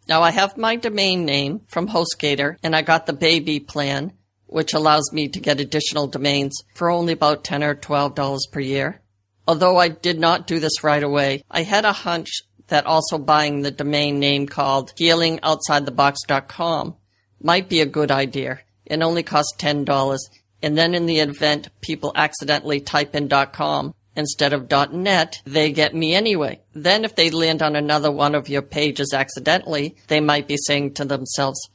Now 0.09 0.23
I 0.23 0.31
have 0.31 0.57
my 0.57 0.77
domain 0.77 1.25
name 1.25 1.63
from 1.67 1.89
HostGator 1.89 2.57
and 2.63 2.77
I 2.77 2.83
got 2.83 3.07
the 3.07 3.13
baby 3.13 3.61
plan, 3.61 4.13
which 4.47 4.73
allows 4.73 5.13
me 5.13 5.29
to 5.29 5.41
get 5.41 5.61
additional 5.61 6.07
domains 6.07 6.63
for 6.75 6.91
only 6.91 7.13
about 7.13 7.45
10 7.45 7.65
or 7.65 7.75
$12 7.75 8.39
per 8.53 8.61
year. 8.61 9.01
Although 9.49 9.79
I 9.79 9.89
did 9.89 10.19
not 10.19 10.47
do 10.47 10.61
this 10.61 10.85
right 10.85 11.03
away, 11.03 11.43
I 11.51 11.63
had 11.63 11.85
a 11.85 11.93
hunch 11.93 12.29
that 12.69 12.87
also 12.87 13.19
buying 13.19 13.63
the 13.63 13.71
domain 13.71 14.19
name 14.19 14.47
called 14.47 14.93
healingoutsidethebox.com 14.97 16.97
might 17.43 17.69
be 17.69 17.81
a 17.81 17.87
good 17.87 18.11
idea. 18.11 18.61
It 18.85 19.03
only 19.03 19.23
costs 19.23 19.55
$10. 19.59 20.19
And 20.63 20.79
then 20.79 20.95
in 20.95 21.07
the 21.07 21.21
event 21.21 21.69
people 21.81 22.13
accidentally 22.15 22.81
type 22.81 23.15
in 23.15 23.29
.com 23.29 23.95
instead 24.17 24.53
of 24.53 24.71
.net, 24.93 25.41
they 25.45 25.73
get 25.73 25.95
me 25.95 26.15
anyway. 26.15 26.61
Then 26.73 27.05
if 27.05 27.15
they 27.15 27.31
land 27.31 27.63
on 27.63 27.77
another 27.77 28.11
one 28.11 28.35
of 28.35 28.49
your 28.49 28.63
pages 28.63 29.13
accidentally, 29.15 29.97
they 30.09 30.21
might 30.21 30.49
be 30.49 30.57
saying 30.57 30.95
to 30.95 31.05
themselves, 31.05 31.69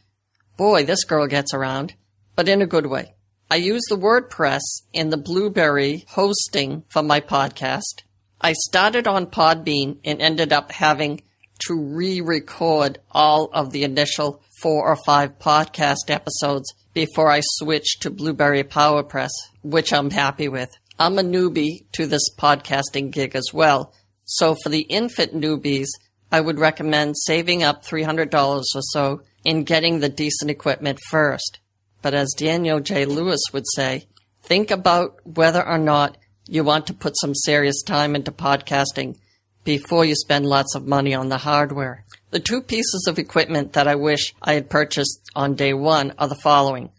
boy, 0.57 0.83
this 0.83 1.03
girl 1.03 1.27
gets 1.27 1.53
around, 1.53 1.93
but 2.35 2.49
in 2.49 2.61
a 2.61 2.67
good 2.67 2.85
way. 2.85 3.15
I 3.49 3.55
use 3.55 3.83
the 3.89 3.97
WordPress 3.97 4.61
and 4.93 5.11
the 5.11 5.17
Blubrry 5.17 6.05
hosting 6.07 6.83
for 6.89 7.03
my 7.03 7.19
podcast. 7.19 8.03
I 8.39 8.53
started 8.53 9.07
on 9.07 9.25
Podbean 9.27 9.99
and 10.03 10.21
ended 10.21 10.53
up 10.53 10.71
having 10.71 11.21
to 11.67 11.75
re-record 11.75 12.99
all 13.11 13.49
of 13.53 13.71
the 13.71 13.83
initial 13.83 14.41
four 14.61 14.87
or 14.87 14.95
five 15.05 15.37
podcast 15.37 16.09
episodes 16.09 16.73
before 16.93 17.29
I 17.29 17.41
switched 17.43 18.01
to 18.01 18.09
Blubrry 18.09 18.63
PowerPress, 18.63 19.29
which 19.61 19.93
I'm 19.93 20.09
happy 20.09 20.47
with. 20.47 20.69
I'm 21.01 21.17
a 21.17 21.23
newbie 21.23 21.85
to 21.93 22.05
this 22.05 22.29
podcasting 22.37 23.09
gig 23.09 23.35
as 23.35 23.49
well. 23.51 23.91
So 24.23 24.55
for 24.61 24.69
the 24.69 24.81
infant 24.81 25.33
newbies, 25.33 25.87
I 26.31 26.41
would 26.41 26.59
recommend 26.59 27.17
saving 27.17 27.63
up 27.63 27.83
$300 27.83 28.31
or 28.35 28.61
so 28.63 29.23
in 29.43 29.63
getting 29.63 29.99
the 29.99 30.09
decent 30.09 30.51
equipment 30.51 30.99
first. 31.09 31.57
But 32.03 32.13
as 32.13 32.35
Daniel 32.37 32.79
J. 32.81 33.05
Lewis 33.05 33.41
would 33.51 33.63
say, 33.73 34.05
think 34.43 34.69
about 34.69 35.15
whether 35.25 35.67
or 35.67 35.79
not 35.79 36.19
you 36.47 36.63
want 36.63 36.85
to 36.85 36.93
put 36.93 37.17
some 37.19 37.33
serious 37.33 37.81
time 37.81 38.15
into 38.15 38.31
podcasting 38.31 39.17
before 39.63 40.05
you 40.05 40.13
spend 40.13 40.45
lots 40.45 40.75
of 40.75 40.85
money 40.85 41.15
on 41.15 41.29
the 41.29 41.39
hardware. 41.39 42.05
The 42.29 42.39
two 42.39 42.61
pieces 42.61 43.07
of 43.09 43.17
equipment 43.17 43.73
that 43.73 43.87
I 43.87 43.95
wish 43.95 44.35
I 44.39 44.53
had 44.53 44.69
purchased 44.69 45.19
on 45.35 45.55
day 45.55 45.73
one 45.73 46.13
are 46.19 46.27
the 46.27 46.35
following. 46.35 46.91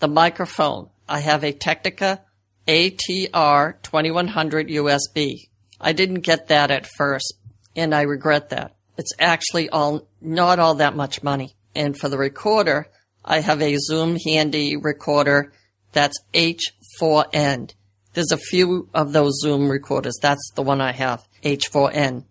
The 0.00 0.08
microphone. 0.08 0.90
I 1.08 1.20
have 1.20 1.42
a 1.42 1.52
Technica 1.52 2.20
ATR 2.68 3.82
2100 3.82 4.68
USB. 4.68 5.48
I 5.80 5.92
didn't 5.92 6.20
get 6.20 6.48
that 6.48 6.70
at 6.70 6.86
first, 6.86 7.32
and 7.74 7.94
I 7.94 8.02
regret 8.02 8.50
that. 8.50 8.76
It's 8.98 9.12
actually 9.18 9.70
all, 9.70 10.06
not 10.20 10.58
all 10.58 10.74
that 10.74 10.94
much 10.94 11.22
money. 11.22 11.54
And 11.74 11.98
for 11.98 12.10
the 12.10 12.18
recorder, 12.18 12.88
I 13.24 13.40
have 13.40 13.62
a 13.62 13.76
Zoom 13.78 14.18
Handy 14.22 14.76
recorder 14.76 15.52
that's 15.92 16.20
H4n. 16.34 17.72
There's 18.12 18.32
a 18.32 18.36
few 18.36 18.90
of 18.92 19.12
those 19.12 19.38
Zoom 19.40 19.70
recorders. 19.70 20.18
That's 20.20 20.50
the 20.54 20.62
one 20.62 20.82
I 20.82 20.92
have, 20.92 21.26
H4n. 21.42 22.24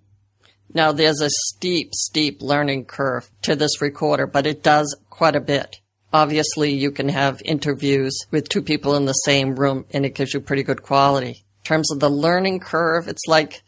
Now 0.72 0.91
there's 0.91 1.22
a 1.22 1.30
steep, 1.30 1.95
steep 1.95 2.41
learning 2.41 2.85
curve 2.85 3.30
to 3.43 3.55
this 3.55 3.81
recorder, 3.81 4.27
but 4.27 4.45
it 4.45 4.61
does 4.61 4.95
quite 5.09 5.35
a 5.35 5.41
bit. 5.41 5.80
Obviously, 6.13 6.73
you 6.73 6.91
can 6.91 7.09
have 7.09 7.41
interviews 7.43 8.17
with 8.31 8.47
two 8.47 8.61
people 8.61 8.95
in 8.95 9.05
the 9.05 9.13
same 9.13 9.55
room 9.55 9.85
and 9.91 10.05
it 10.05 10.15
gives 10.15 10.34
you 10.34 10.39
pretty 10.39 10.63
good 10.63 10.81
quality. 10.81 11.43
In 11.59 11.63
terms 11.63 11.91
of 11.91 11.99
the 11.99 12.09
learning 12.09 12.61
curve, 12.61 13.07
it's 13.07 13.27
like, 13.27 13.61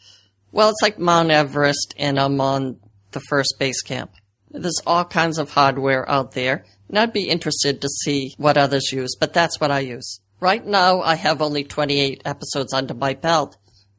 well, 0.51 0.69
it's 0.69 0.81
like 0.81 0.97
Mount 0.97 1.31
Everest 1.31 1.93
and 1.97 2.19
I'm 2.19 2.39
on 2.39 2.79
the 3.11 3.19
first 3.19 3.55
base 3.59 3.81
camp. 3.81 4.11
There's 4.49 4.81
all 4.87 5.05
kinds 5.05 5.37
of 5.37 5.51
hardware 5.51 6.09
out 6.09 6.31
there 6.31 6.65
and 6.87 6.97
I'd 6.97 7.13
be 7.13 7.29
interested 7.29 7.81
to 7.81 7.89
see 7.89 8.33
what 8.37 8.57
others 8.57 8.91
use, 8.91 9.15
but 9.19 9.33
that's 9.33 9.59
what 9.59 9.71
I 9.71 9.79
use. 9.79 10.19
Right 10.39 10.65
now, 10.65 11.01
I 11.01 11.15
have 11.15 11.41
only 11.41 11.65
28 11.65 12.21
episodes 12.23 12.73
under 12.73 12.93
my 12.93 13.13
belt, 13.13 13.57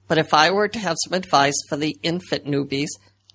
but 0.09 0.17
if 0.19 0.33
I 0.33 0.51
were 0.51 0.69
to 0.69 0.79
have 0.79 0.97
some 1.05 1.13
advice 1.13 1.55
for 1.69 1.77
the 1.77 1.99
infant 2.03 2.47
newbies, 2.47 2.89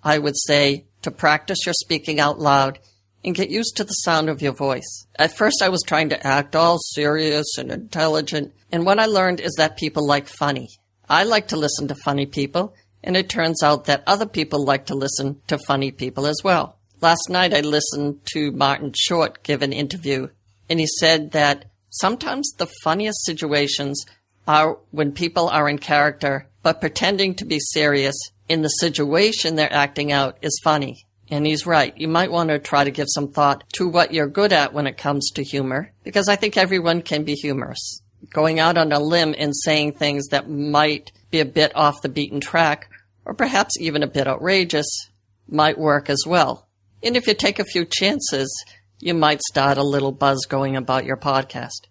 I 0.03 0.17
would 0.17 0.35
say 0.35 0.85
to 1.03 1.11
practice 1.11 1.59
your 1.65 1.73
speaking 1.73 2.19
out 2.19 2.39
loud 2.39 2.79
and 3.25 3.35
get 3.35 3.49
used 3.49 3.75
to 3.75 3.83
the 3.83 3.91
sound 3.91 4.29
of 4.29 4.41
your 4.41 4.53
voice. 4.53 5.07
At 5.17 5.35
first, 5.35 5.61
I 5.61 5.69
was 5.69 5.81
trying 5.81 6.09
to 6.09 6.27
act 6.27 6.55
all 6.55 6.77
serious 6.77 7.57
and 7.57 7.71
intelligent, 7.71 8.53
and 8.71 8.85
what 8.85 8.99
I 8.99 9.07
learned 9.07 9.41
is 9.41 9.55
that 9.57 9.77
people 9.77 10.05
like 10.05 10.27
funny. 10.27 10.69
I 11.09 11.23
like 11.23 11.47
to 11.49 11.57
listen 11.57 11.87
to 11.87 11.95
funny 11.95 12.27
people, 12.27 12.75
and 13.03 13.17
it 13.17 13.27
turns 13.27 13.63
out 13.63 13.85
that 13.85 14.03
other 14.05 14.27
people 14.27 14.63
like 14.63 14.85
to 14.85 14.95
listen 14.95 15.41
to 15.47 15.57
funny 15.57 15.91
people 15.91 16.27
as 16.27 16.37
well. 16.43 16.77
Last 17.01 17.27
night, 17.29 17.53
I 17.53 17.61
listened 17.61 18.19
to 18.33 18.51
Martin 18.51 18.93
Short 18.95 19.43
give 19.43 19.63
an 19.63 19.73
interview, 19.73 20.29
and 20.69 20.79
he 20.79 20.87
said 20.87 21.31
that 21.31 21.65
sometimes 21.89 22.53
the 22.57 22.69
funniest 22.83 23.25
situations 23.25 24.05
are 24.47 24.77
when 24.91 25.11
people 25.11 25.49
are 25.49 25.67
in 25.67 25.79
character 25.79 26.47
but 26.61 26.81
pretending 26.81 27.35
to 27.35 27.45
be 27.45 27.59
serious 27.59 28.15
in 28.49 28.63
the 28.63 28.69
situation 28.69 29.55
they're 29.55 29.71
acting 29.71 30.11
out 30.11 30.37
is 30.41 30.59
funny. 30.63 31.05
And 31.29 31.45
he's 31.45 31.65
right. 31.65 31.97
You 31.97 32.07
might 32.07 32.31
want 32.31 32.49
to 32.49 32.59
try 32.59 32.83
to 32.83 32.91
give 32.91 33.07
some 33.09 33.31
thought 33.31 33.63
to 33.73 33.87
what 33.87 34.13
you're 34.13 34.27
good 34.27 34.53
at 34.53 34.73
when 34.73 34.85
it 34.85 34.97
comes 34.97 35.31
to 35.31 35.43
humor, 35.43 35.91
because 36.03 36.29
I 36.29 36.35
think 36.35 36.55
everyone 36.55 37.01
can 37.01 37.23
be 37.23 37.33
humorous. 37.33 38.01
Going 38.31 38.59
out 38.59 38.77
on 38.77 38.91
a 38.91 38.99
limb 38.99 39.33
and 39.37 39.55
saying 39.55 39.93
things 39.93 40.27
that 40.27 40.49
might 40.49 41.11
be 41.31 41.39
a 41.39 41.45
bit 41.45 41.75
off 41.75 42.01
the 42.01 42.09
beaten 42.09 42.39
track, 42.39 42.89
or 43.25 43.33
perhaps 43.33 43.79
even 43.79 44.03
a 44.03 44.07
bit 44.07 44.27
outrageous, 44.27 45.09
might 45.47 45.77
work 45.77 46.09
as 46.09 46.23
well. 46.27 46.67
And 47.01 47.17
if 47.17 47.27
you 47.27 47.33
take 47.33 47.59
a 47.59 47.65
few 47.65 47.85
chances, 47.85 48.51
you 48.99 49.13
might 49.13 49.41
start 49.41 49.77
a 49.77 49.83
little 49.83 50.11
buzz 50.11 50.45
going 50.47 50.75
about 50.75 51.05
your 51.05 51.17
podcast. 51.17 51.87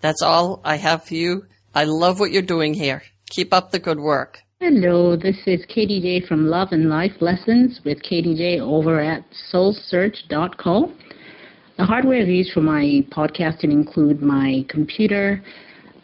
That's 0.00 0.22
all 0.22 0.60
I 0.64 0.76
have 0.76 1.04
for 1.04 1.14
you. 1.14 1.46
I 1.74 1.84
love 1.84 2.20
what 2.20 2.32
you're 2.32 2.42
doing 2.42 2.74
here. 2.74 3.02
Keep 3.30 3.54
up 3.54 3.70
the 3.70 3.78
good 3.78 3.98
work. 3.98 4.40
Hello, 4.64 5.16
this 5.16 5.38
is 5.46 5.66
Katie 5.66 6.00
J 6.00 6.24
from 6.24 6.46
Love 6.46 6.68
and 6.70 6.88
Life 6.88 7.14
Lessons 7.18 7.80
with 7.84 8.00
Katie 8.00 8.36
J 8.36 8.60
over 8.60 9.00
at 9.00 9.24
soulsearch.co. 9.52 10.92
The 11.78 11.84
hardware 11.84 12.20
I 12.20 12.26
use 12.26 12.52
for 12.52 12.60
my 12.60 13.04
podcasting 13.10 13.72
include 13.72 14.22
my 14.22 14.64
computer, 14.68 15.42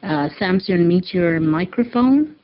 uh, 0.02 0.28
Samson 0.40 0.88
Meteor 0.88 1.38
microphone, 1.38 2.34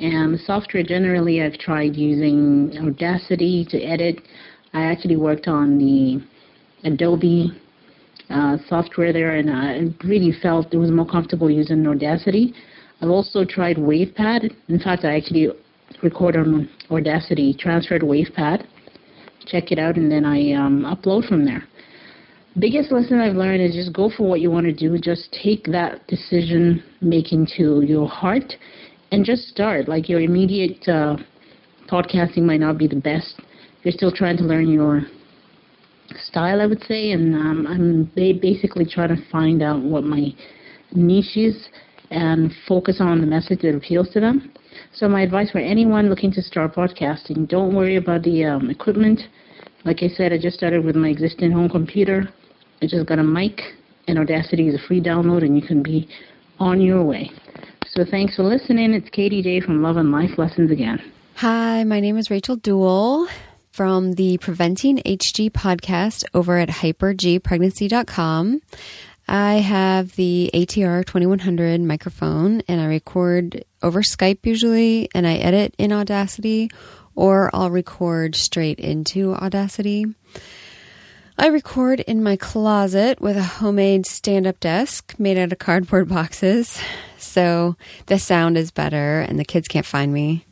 and 0.00 0.38
software 0.40 0.82
generally 0.82 1.40
I've 1.40 1.56
tried 1.56 1.96
using 1.96 2.76
Audacity 2.86 3.66
to 3.70 3.80
edit. 3.80 4.20
I 4.74 4.82
actually 4.82 5.16
worked 5.16 5.48
on 5.48 5.78
the 5.78 6.22
Adobe 6.86 7.58
uh, 8.28 8.58
software 8.68 9.14
there, 9.14 9.36
and 9.36 9.50
I 9.50 10.06
really 10.06 10.32
felt 10.42 10.74
it 10.74 10.76
was 10.76 10.90
more 10.90 11.06
comfortable 11.06 11.50
using 11.50 11.88
Audacity. 11.88 12.52
I've 13.00 13.10
also 13.10 13.44
tried 13.44 13.76
WavePad. 13.76 14.54
In 14.68 14.78
fact, 14.78 15.04
I 15.04 15.16
actually 15.16 15.48
record 16.02 16.36
on 16.36 16.68
Audacity, 16.90 17.54
transferred 17.58 18.02
WavePad. 18.02 18.66
Check 19.46 19.72
it 19.72 19.78
out, 19.78 19.96
and 19.96 20.10
then 20.10 20.24
I 20.24 20.52
um, 20.52 20.82
upload 20.82 21.28
from 21.28 21.44
there. 21.44 21.64
Biggest 22.58 22.92
lesson 22.92 23.20
I've 23.20 23.34
learned 23.34 23.62
is 23.62 23.74
just 23.74 23.92
go 23.92 24.10
for 24.16 24.28
what 24.28 24.40
you 24.40 24.50
want 24.50 24.66
to 24.66 24.72
do. 24.72 24.96
Just 24.96 25.36
take 25.42 25.64
that 25.66 26.06
decision 26.06 26.82
making 27.00 27.48
to 27.56 27.82
your 27.82 28.08
heart, 28.08 28.54
and 29.10 29.24
just 29.24 29.48
start. 29.48 29.88
Like 29.88 30.08
your 30.08 30.20
immediate 30.20 30.86
uh, 30.88 31.16
podcasting 31.88 32.42
might 32.42 32.60
not 32.60 32.78
be 32.78 32.86
the 32.86 32.96
best. 32.96 33.40
You're 33.82 33.92
still 33.92 34.12
trying 34.12 34.36
to 34.38 34.44
learn 34.44 34.70
your 34.70 35.02
style, 36.28 36.60
I 36.60 36.66
would 36.66 36.82
say, 36.84 37.12
and 37.12 37.34
um, 37.34 37.66
I'm 37.66 38.04
basically 38.14 38.86
trying 38.86 39.14
to 39.14 39.30
find 39.30 39.62
out 39.62 39.82
what 39.82 40.04
my 40.04 40.32
niche 40.92 41.36
is 41.36 41.68
and 42.14 42.52
focus 42.68 42.98
on 43.00 43.20
the 43.20 43.26
message 43.26 43.60
that 43.62 43.74
appeals 43.74 44.08
to 44.10 44.20
them. 44.20 44.52
So 44.92 45.08
my 45.08 45.22
advice 45.22 45.50
for 45.50 45.58
anyone 45.58 46.08
looking 46.08 46.32
to 46.32 46.42
start 46.42 46.74
podcasting, 46.74 47.48
don't 47.48 47.74
worry 47.74 47.96
about 47.96 48.22
the 48.22 48.44
um, 48.44 48.70
equipment. 48.70 49.20
Like 49.84 50.02
I 50.02 50.08
said, 50.08 50.32
I 50.32 50.38
just 50.38 50.56
started 50.56 50.84
with 50.84 50.94
my 50.94 51.08
existing 51.08 51.50
home 51.50 51.68
computer. 51.68 52.28
I 52.80 52.86
just 52.86 53.06
got 53.06 53.18
a 53.18 53.24
mic, 53.24 53.60
and 54.06 54.18
Audacity 54.18 54.68
is 54.68 54.74
a 54.76 54.86
free 54.86 55.00
download, 55.00 55.42
and 55.42 55.60
you 55.60 55.66
can 55.66 55.82
be 55.82 56.08
on 56.60 56.80
your 56.80 57.02
way. 57.02 57.30
So 57.88 58.04
thanks 58.08 58.36
for 58.36 58.44
listening. 58.44 58.94
It's 58.94 59.08
Katie 59.10 59.42
J 59.42 59.60
from 59.60 59.82
Love 59.82 59.96
and 59.96 60.12
Life 60.12 60.38
Lessons 60.38 60.70
again. 60.70 61.00
Hi, 61.36 61.82
my 61.82 61.98
name 61.98 62.16
is 62.16 62.30
Rachel 62.30 62.56
Duell 62.56 63.28
from 63.72 64.12
the 64.12 64.38
Preventing 64.38 64.98
HG 64.98 65.50
podcast 65.50 66.24
over 66.32 66.58
at 66.58 66.68
hypergpregnancy.com. 66.68 68.60
I 69.26 69.54
have 69.54 70.16
the 70.16 70.50
ATR 70.52 71.04
2100 71.04 71.80
microphone 71.80 72.62
and 72.68 72.80
I 72.80 72.86
record 72.86 73.64
over 73.82 74.02
Skype 74.02 74.40
usually 74.44 75.08
and 75.14 75.26
I 75.26 75.36
edit 75.36 75.74
in 75.78 75.92
Audacity 75.92 76.70
or 77.14 77.50
I'll 77.54 77.70
record 77.70 78.36
straight 78.36 78.78
into 78.78 79.34
Audacity. 79.34 80.06
I 81.38 81.46
record 81.46 82.00
in 82.00 82.22
my 82.22 82.36
closet 82.36 83.20
with 83.20 83.36
a 83.36 83.42
homemade 83.42 84.06
stand 84.06 84.46
up 84.46 84.60
desk 84.60 85.14
made 85.18 85.38
out 85.38 85.52
of 85.52 85.58
cardboard 85.58 86.08
boxes. 86.08 86.78
So 87.16 87.76
the 88.06 88.18
sound 88.18 88.58
is 88.58 88.70
better 88.70 89.20
and 89.20 89.38
the 89.38 89.44
kids 89.44 89.68
can't 89.68 89.86
find 89.86 90.12
me. 90.12 90.44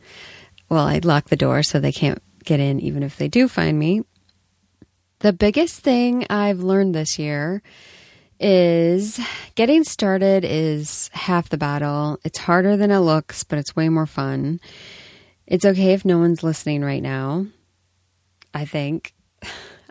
Well, 0.70 0.86
I 0.86 0.99
lock 0.99 1.28
the 1.28 1.36
door 1.36 1.62
so 1.62 1.78
they 1.78 1.93
can't 1.93 2.23
get 2.44 2.59
in 2.59 2.81
even 2.81 3.03
if 3.03 3.19
they 3.19 3.28
do 3.28 3.49
find 3.49 3.78
me. 3.78 4.03
The 5.19 5.32
biggest 5.32 5.81
thing 5.81 6.27
I've 6.31 6.61
learned 6.61 6.94
this 6.94 7.19
year 7.19 7.62
is 8.43 9.20
getting 9.55 9.85
started 9.85 10.44
is 10.44 11.09
half 11.12 11.48
the 11.48 11.56
battle. 11.56 12.19
It's 12.24 12.39
harder 12.39 12.77
than 12.77 12.90
it 12.90 12.98
looks, 12.98 13.44
but 13.44 13.59
it's 13.59 13.77
way 13.77 13.89
more 13.89 14.06
fun. 14.06 14.60
It's 15.47 15.64
okay 15.64 15.93
if 15.93 16.05
no 16.05 16.19
one's 16.19 16.43
listening 16.43 16.82
right 16.82 17.02
now, 17.02 17.47
I 18.52 18.64
think. 18.64 19.14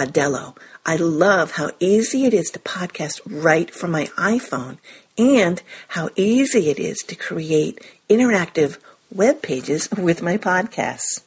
Audello. 0.00 0.56
I 0.86 0.96
love 0.96 1.52
how 1.52 1.72
easy 1.78 2.24
it 2.24 2.32
is 2.32 2.50
to 2.50 2.58
podcast 2.58 3.20
right 3.26 3.70
from 3.70 3.90
my 3.90 4.06
iPhone 4.16 4.78
and 5.18 5.62
how 5.88 6.08
easy 6.16 6.70
it 6.70 6.78
is 6.78 6.98
to 7.08 7.14
create 7.14 7.78
interactive 8.08 8.78
web 9.12 9.42
pages 9.42 9.90
with 9.90 10.22
my 10.22 10.38
podcasts. 10.38 11.20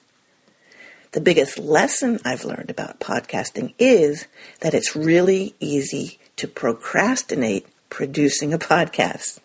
The 1.11 1.21
biggest 1.21 1.59
lesson 1.59 2.19
I've 2.25 2.45
learned 2.45 2.71
about 2.71 2.99
podcasting 2.99 3.75
is 3.77 4.25
that 4.61 4.73
it's 4.73 4.95
really 4.95 5.53
easy 5.59 6.17
to 6.37 6.47
procrastinate 6.47 7.67
producing 7.89 8.51
a 8.51 8.57
podcast. 8.57 9.39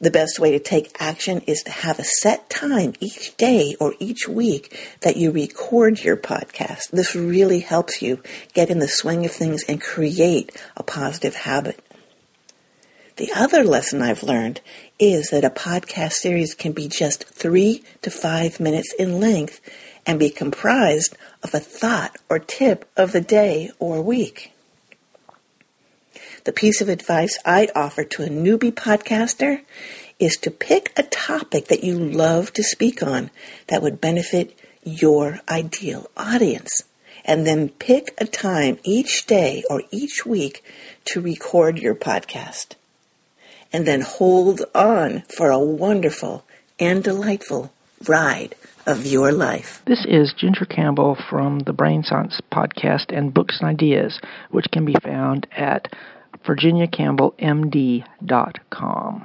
The 0.00 0.10
best 0.12 0.38
way 0.38 0.52
to 0.52 0.60
take 0.60 0.96
action 1.00 1.40
is 1.48 1.62
to 1.64 1.72
have 1.72 1.98
a 1.98 2.04
set 2.04 2.48
time 2.48 2.94
each 3.00 3.36
day 3.36 3.74
or 3.80 3.94
each 3.98 4.28
week 4.28 4.96
that 5.00 5.16
you 5.16 5.32
record 5.32 6.04
your 6.04 6.16
podcast. 6.16 6.90
This 6.92 7.16
really 7.16 7.60
helps 7.60 8.00
you 8.00 8.22
get 8.54 8.70
in 8.70 8.78
the 8.78 8.86
swing 8.86 9.24
of 9.24 9.32
things 9.32 9.64
and 9.68 9.80
create 9.80 10.56
a 10.76 10.84
positive 10.84 11.34
habit. 11.34 11.82
The 13.16 13.32
other 13.34 13.64
lesson 13.64 14.00
I've 14.00 14.22
learned 14.22 14.60
is 15.00 15.30
that 15.30 15.44
a 15.44 15.50
podcast 15.50 16.12
series 16.12 16.54
can 16.54 16.70
be 16.70 16.86
just 16.86 17.24
three 17.24 17.82
to 18.02 18.10
five 18.12 18.60
minutes 18.60 18.94
in 18.96 19.18
length 19.18 19.60
and 20.06 20.20
be 20.20 20.30
comprised 20.30 21.16
of 21.42 21.52
a 21.52 21.58
thought 21.58 22.16
or 22.30 22.38
tip 22.38 22.88
of 22.96 23.10
the 23.10 23.20
day 23.20 23.72
or 23.80 24.00
week. 24.00 24.52
The 26.48 26.54
piece 26.54 26.80
of 26.80 26.88
advice 26.88 27.38
I'd 27.44 27.70
offer 27.76 28.04
to 28.04 28.22
a 28.22 28.30
newbie 28.30 28.72
podcaster 28.72 29.60
is 30.18 30.38
to 30.38 30.50
pick 30.50 30.94
a 30.96 31.02
topic 31.02 31.66
that 31.66 31.84
you 31.84 31.98
love 31.98 32.54
to 32.54 32.62
speak 32.62 33.02
on 33.02 33.30
that 33.66 33.82
would 33.82 34.00
benefit 34.00 34.58
your 34.82 35.40
ideal 35.46 36.10
audience. 36.16 36.84
And 37.22 37.46
then 37.46 37.68
pick 37.68 38.14
a 38.16 38.24
time 38.24 38.78
each 38.82 39.26
day 39.26 39.62
or 39.68 39.82
each 39.90 40.24
week 40.24 40.64
to 41.08 41.20
record 41.20 41.76
your 41.76 41.94
podcast. 41.94 42.76
And 43.70 43.86
then 43.86 44.00
hold 44.00 44.62
on 44.74 45.24
for 45.28 45.50
a 45.50 45.58
wonderful 45.58 46.46
and 46.80 47.04
delightful 47.04 47.74
ride 48.08 48.54
of 48.86 49.04
your 49.04 49.32
life. 49.32 49.82
This 49.84 50.06
is 50.08 50.32
Ginger 50.34 50.64
Campbell 50.64 51.18
from 51.28 51.58
the 51.58 51.74
Brain 51.74 52.04
Science 52.04 52.40
Podcast 52.50 53.14
and 53.14 53.34
Books 53.34 53.58
and 53.60 53.68
Ideas, 53.68 54.18
which 54.50 54.70
can 54.72 54.86
be 54.86 54.94
found 55.04 55.46
at 55.54 55.92
virginiacampbellmd.com. 56.44 59.24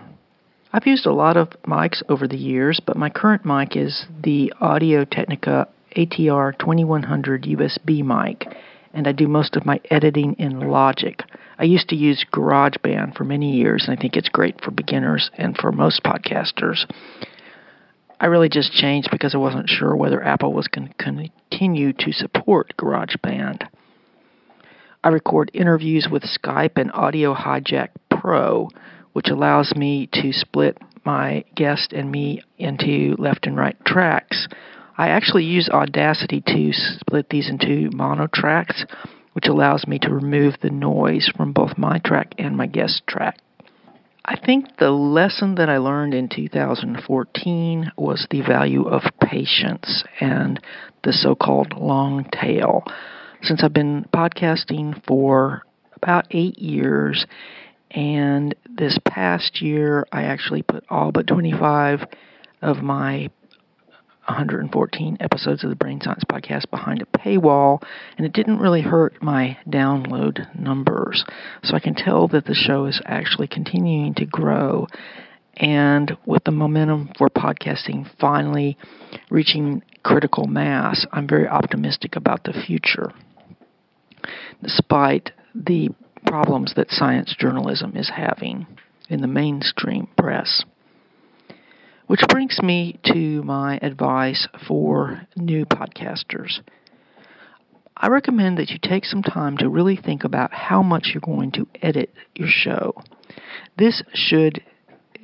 I've 0.76 0.88
used 0.88 1.06
a 1.06 1.14
lot 1.14 1.38
of 1.38 1.49
mics 1.68 2.02
over 2.10 2.27
the 2.27 2.35
years, 2.35 2.80
but 2.84 2.98
my 2.98 3.10
current 3.10 3.45
mic 3.45 3.76
is 3.76 4.07
the 4.23 4.52
Audio 4.60 5.06
Technica 5.06 5.68
ATR 5.95 6.57
2100 6.57 7.44
USB 7.44 8.03
mic, 8.03 8.48
and 8.94 9.07
I 9.07 9.11
do 9.11 9.27
most 9.27 9.56
of 9.56 9.68
my 9.68 9.80
editing 9.91 10.34
in 10.40 10.72
Logic. 10.72 11.22
I 11.60 11.65
used 11.65 11.90
to 11.90 11.95
use 11.95 12.26
GarageBand 12.34 13.15
for 13.15 13.23
many 13.23 13.56
years, 13.56 13.85
and 13.88 13.95
I 13.98 14.02
think 14.02 14.15
it's 14.15 14.30
great 14.30 14.61
for 14.61 14.72
beginners 14.72 15.30
and 15.38 15.56
for 15.56 15.72
most 15.72 16.02
podcasters. 16.03 16.91
I 18.19 18.26
really 18.27 18.49
just 18.49 18.73
changed 18.73 19.10
because 19.11 19.35
I 19.35 19.40
wasn't 19.40 19.69
sure 19.69 19.95
whether 19.95 20.23
Apple 20.23 20.53
was 20.53 20.68
going 20.68 20.88
to 20.88 20.94
continue 20.95 21.94
to 21.94 22.11
support 22.11 22.73
GarageBand. 22.80 23.68
I 25.05 25.09
record 25.09 25.51
interviews 25.53 26.07
with 26.09 26.23
Skype 26.23 26.77
and 26.77 26.89
Audio 26.93 27.34
Hijack 27.34 27.89
Pro, 28.09 28.69
which 29.11 29.27
allows 29.27 29.75
me 29.75 30.07
to 30.13 30.31
split 30.31 30.77
my 31.03 31.43
guest 31.55 31.91
and 31.91 32.09
me 32.09 32.41
into 32.57 33.17
left 33.19 33.45
and 33.45 33.57
right 33.57 33.75
tracks. 33.84 34.47
I 34.97 35.09
actually 35.09 35.43
use 35.43 35.67
Audacity 35.67 36.41
to 36.47 36.71
split 36.71 37.27
these 37.30 37.49
into 37.49 37.89
mono 37.93 38.27
tracks, 38.34 38.85
which 39.34 39.47
allows 39.47 39.85
me 39.85 39.99
to 39.99 40.09
remove 40.09 40.55
the 40.61 40.69
noise 40.69 41.30
from 41.35 41.51
both 41.51 41.77
my 41.77 41.99
track 41.99 42.34
and 42.38 42.55
my 42.55 42.67
guest 42.67 43.01
track. 43.05 43.39
I 44.23 44.39
think 44.39 44.77
the 44.77 44.91
lesson 44.91 45.55
that 45.55 45.67
I 45.67 45.80
learned 45.80 46.13
in 46.13 46.30
2014 46.30 47.91
was 47.97 48.25
the 48.31 48.39
value 48.39 48.88
of 48.88 49.01
patience 49.21 50.05
and 50.21 50.61
the 51.03 51.11
so 51.11 51.35
called 51.35 51.73
long 51.73 52.25
tail 52.31 52.85
since 53.44 53.61
I've 53.61 53.74
been 53.74 54.06
podcasting 54.14 55.06
for 55.06 55.64
about 55.98 56.28
eight 56.32 56.57
years. 56.60 57.26
And 57.91 58.56
this 58.65 58.98
past 59.06 59.61
year, 59.61 60.06
I 60.11 60.24
actually 60.24 60.64
put 60.64 60.86
all 60.90 61.11
but 61.11 61.28
25 61.28 62.06
of 62.61 62.78
my 62.78 63.30
114 64.26 65.18
episodes 65.20 65.64
of 65.64 65.70
the 65.70 65.76
Brain 65.76 65.99
Science 66.02 66.24
Podcast 66.32 66.70
behind 66.72 67.02
a 67.02 67.18
paywall, 67.18 67.84
and 68.18 68.26
it 68.26 68.32
didn't 68.32 68.60
really 68.60 68.82
hurt 68.82 69.22
my 69.22 69.57
download 69.68 70.56
numbers. 70.57 71.26
So 71.64 71.76
I 71.76 71.82
can 71.82 71.94
tell 71.94 72.30
that 72.30 72.45
the 72.45 72.53
show 72.53 72.86
is 72.86 73.02
actually 73.06 73.48
continuing 73.48 74.14
to 74.15 74.26
grow. 74.26 74.88
And 75.57 76.18
with 76.26 76.45
the 76.45 76.52
momentum 76.52 77.11
for 77.18 77.30
podcasting 77.30 78.10
finally 78.20 78.78
reaching 79.30 79.84
critical 80.03 80.48
mass, 80.48 81.06
I'm 81.11 81.28
very 81.28 81.48
optimistic 81.48 82.15
about 82.15 82.45
the 82.45 82.53
future 82.65 83.11
despite 84.61 85.31
the 85.55 85.89
problems 86.25 86.73
that 86.75 86.89
science 86.89 87.35
journalism 87.37 87.95
is 87.95 88.09
having 88.15 88.65
in 89.09 89.21
the 89.21 89.27
mainstream 89.27 90.07
press. 90.17 90.63
Which 92.07 92.21
brings 92.29 92.61
me 92.61 92.99
to 93.05 93.43
my 93.43 93.79
advice 93.81 94.47
for 94.67 95.21
new 95.35 95.65
podcasters. 95.65 96.59
I 97.95 98.07
recommend 98.07 98.57
that 98.57 98.69
you 98.69 98.79
take 98.81 99.05
some 99.05 99.21
time 99.21 99.57
to 99.57 99.69
really 99.69 99.95
think 99.95 100.23
about 100.23 100.51
how 100.51 100.81
much 100.81 101.11
you're 101.13 101.21
going 101.21 101.51
to 101.53 101.67
edit 101.81 102.13
your 102.35 102.49
show. 102.49 102.93
This 103.77 104.03
should 104.13 104.61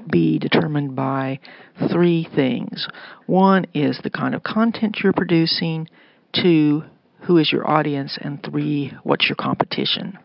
be 0.10 0.40
determined 0.40 0.96
by 0.96 1.40
three 1.92 2.28
things. 2.36 2.88
One 3.26 3.66
is 3.74 4.00
the 4.04 4.10
kind 4.10 4.34
of 4.34 4.44
content 4.44 5.00
you're 5.04 5.14
producing, 5.14 5.90
two, 6.34 6.84
who 7.22 7.38
is 7.38 7.52
your 7.52 7.70
audience, 7.70 8.18
and 8.22 8.42
three, 8.44 8.94
what's 9.04 9.28
your 9.30 9.36
competition. 9.36 10.18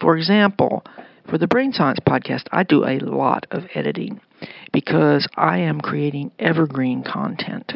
For 0.00 0.16
example, 0.16 0.84
For 1.26 1.38
the 1.38 1.46
Brain 1.46 1.72
Science 1.72 2.00
podcast, 2.06 2.44
I 2.52 2.64
do 2.64 2.84
a 2.84 2.98
lot 2.98 3.46
of 3.50 3.64
editing 3.74 4.20
because 4.72 5.26
I 5.36 5.58
am 5.58 5.80
creating 5.80 6.32
evergreen 6.38 7.02
content. 7.02 7.72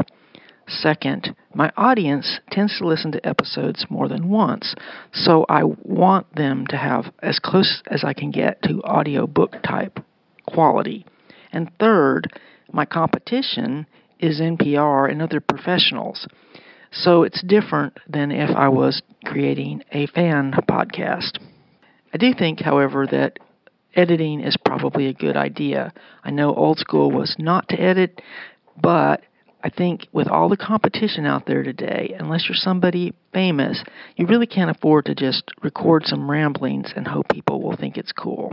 Second, 0.67 1.35
my 1.55 1.73
audience 1.75 2.41
tends 2.51 2.77
to 2.77 2.87
listen 2.87 3.11
to 3.13 3.27
episodes 3.27 3.87
more 3.89 4.07
than 4.07 4.29
once, 4.29 4.75
so 5.13 5.47
I 5.49 5.63
want 5.65 6.27
them 6.35 6.67
to 6.67 6.77
have 6.77 7.07
as 7.23 7.39
close 7.39 7.83
as 7.87 8.05
I 8.05 8.13
can 8.13 8.31
get 8.31 8.61
to 8.65 8.83
audiobook 8.83 9.63
type 9.63 9.99
quality. 10.47 11.07
And 11.51 11.71
third, 11.81 12.31
my 12.71 12.85
competition 12.85 13.87
is 14.19 14.43
NPR 14.43 15.11
and 15.11 15.23
other 15.23 15.41
professionals. 15.41 16.27
So 16.91 17.23
it's 17.23 17.43
different 17.43 17.99
than 18.09 18.33
if 18.33 18.55
I 18.57 18.69
was 18.69 19.03
creating 19.25 19.83
a 19.93 20.07
fan 20.07 20.53
podcast. 20.69 21.39
I 22.13 22.17
do 22.17 22.33
think, 22.33 22.61
however, 22.61 23.07
that 23.07 23.39
editing 23.95 24.41
is 24.41 24.57
probably 24.65 25.07
a 25.07 25.13
good 25.13 25.37
idea. 25.37 25.93
I 26.25 26.31
know 26.31 26.55
old 26.55 26.79
school 26.79 27.11
was 27.11 27.37
not 27.39 27.69
to 27.69 27.81
edit, 27.81 28.23
but 28.81 29.23
I 29.63 29.71
think 29.71 30.07
with 30.13 30.29
all 30.29 30.49
the 30.49 30.57
competition 30.57 31.27
out 31.27 31.47
there 31.47 31.63
today, 31.63 32.15
unless 32.19 32.49
you're 32.49 32.57
somebody 32.57 33.13
famous, 33.33 33.83
you 34.17 34.27
really 34.27 34.47
can't 34.47 34.71
afford 34.71 35.07
to 35.07 35.15
just 35.15 35.51
record 35.63 36.05
some 36.07 36.31
ramblings 36.31 36.93
and 36.95 37.07
hope 37.07 37.29
people 37.29 37.61
will 37.61 37.77
think 37.77 37.97
it's 37.97 38.13
cool. 38.13 38.53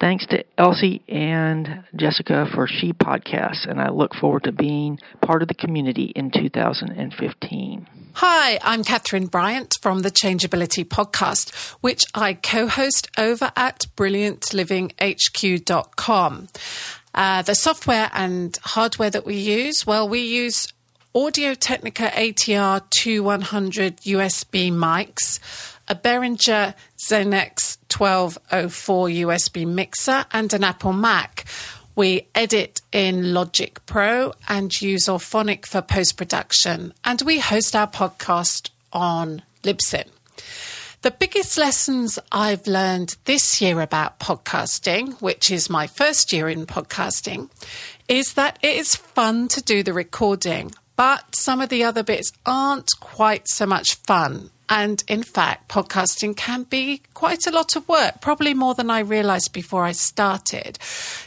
Thanks 0.00 0.26
to 0.26 0.44
Elsie 0.58 1.02
and 1.08 1.84
Jessica 1.96 2.46
for 2.54 2.66
She 2.66 2.92
Podcasts, 2.92 3.66
and 3.68 3.80
I 3.80 3.90
look 3.90 4.14
forward 4.14 4.44
to 4.44 4.52
being 4.52 4.98
part 5.20 5.42
of 5.42 5.48
the 5.48 5.54
community 5.54 6.12
in 6.14 6.30
2015. 6.30 7.88
Hi, 8.14 8.58
I'm 8.62 8.84
Catherine 8.84 9.26
Bryant 9.26 9.78
from 9.80 10.00
the 10.00 10.10
Changeability 10.10 10.84
Podcast, 10.84 11.54
which 11.80 12.04
I 12.14 12.34
co 12.34 12.66
host 12.66 13.08
over 13.16 13.50
at 13.56 13.86
brilliantlivinghq.com. 13.96 16.48
Uh, 17.14 17.42
the 17.42 17.54
software 17.54 18.10
and 18.14 18.58
hardware 18.62 19.10
that 19.10 19.26
we 19.26 19.36
use, 19.36 19.86
well, 19.86 20.08
we 20.08 20.20
use 20.20 20.72
Audio 21.14 21.52
Technica 21.52 22.08
ATR 22.08 22.80
2100 22.88 23.98
USB 23.98 24.72
mics, 24.72 25.38
a 25.92 25.94
Behringer 25.94 26.74
Xenyx 26.96 27.76
1204 27.94 29.08
USB 29.08 29.66
mixer, 29.66 30.24
and 30.32 30.50
an 30.54 30.64
Apple 30.64 30.94
Mac. 30.94 31.44
We 31.94 32.28
edit 32.34 32.80
in 32.92 33.34
Logic 33.34 33.78
Pro 33.84 34.32
and 34.48 34.72
use 34.80 35.04
Auphonic 35.06 35.66
for 35.66 35.82
post 35.82 36.16
production, 36.16 36.94
and 37.04 37.20
we 37.20 37.40
host 37.40 37.76
our 37.76 37.86
podcast 37.86 38.70
on 38.90 39.42
Libsyn. 39.62 40.08
The 41.02 41.10
biggest 41.10 41.58
lessons 41.58 42.18
I've 42.30 42.66
learned 42.66 43.16
this 43.26 43.60
year 43.60 43.82
about 43.82 44.18
podcasting, 44.18 45.20
which 45.20 45.50
is 45.50 45.68
my 45.68 45.86
first 45.86 46.32
year 46.32 46.48
in 46.48 46.64
podcasting, 46.64 47.50
is 48.08 48.32
that 48.32 48.58
it 48.62 48.76
is 48.76 48.94
fun 48.94 49.46
to 49.48 49.60
do 49.60 49.82
the 49.82 49.92
recording, 49.92 50.72
but 50.96 51.36
some 51.36 51.60
of 51.60 51.68
the 51.68 51.84
other 51.84 52.02
bits 52.02 52.32
aren't 52.46 52.88
quite 52.98 53.46
so 53.46 53.66
much 53.66 53.96
fun. 53.96 54.48
And 54.74 55.04
in 55.06 55.22
fact, 55.22 55.68
podcasting 55.68 56.34
can 56.34 56.62
be 56.62 57.02
quite 57.12 57.46
a 57.46 57.50
lot 57.50 57.76
of 57.76 57.86
work, 57.90 58.22
probably 58.22 58.54
more 58.54 58.72
than 58.72 58.88
I 58.88 59.00
realized 59.00 59.52
before 59.52 59.84
I 59.84 59.92
started, 59.92 60.78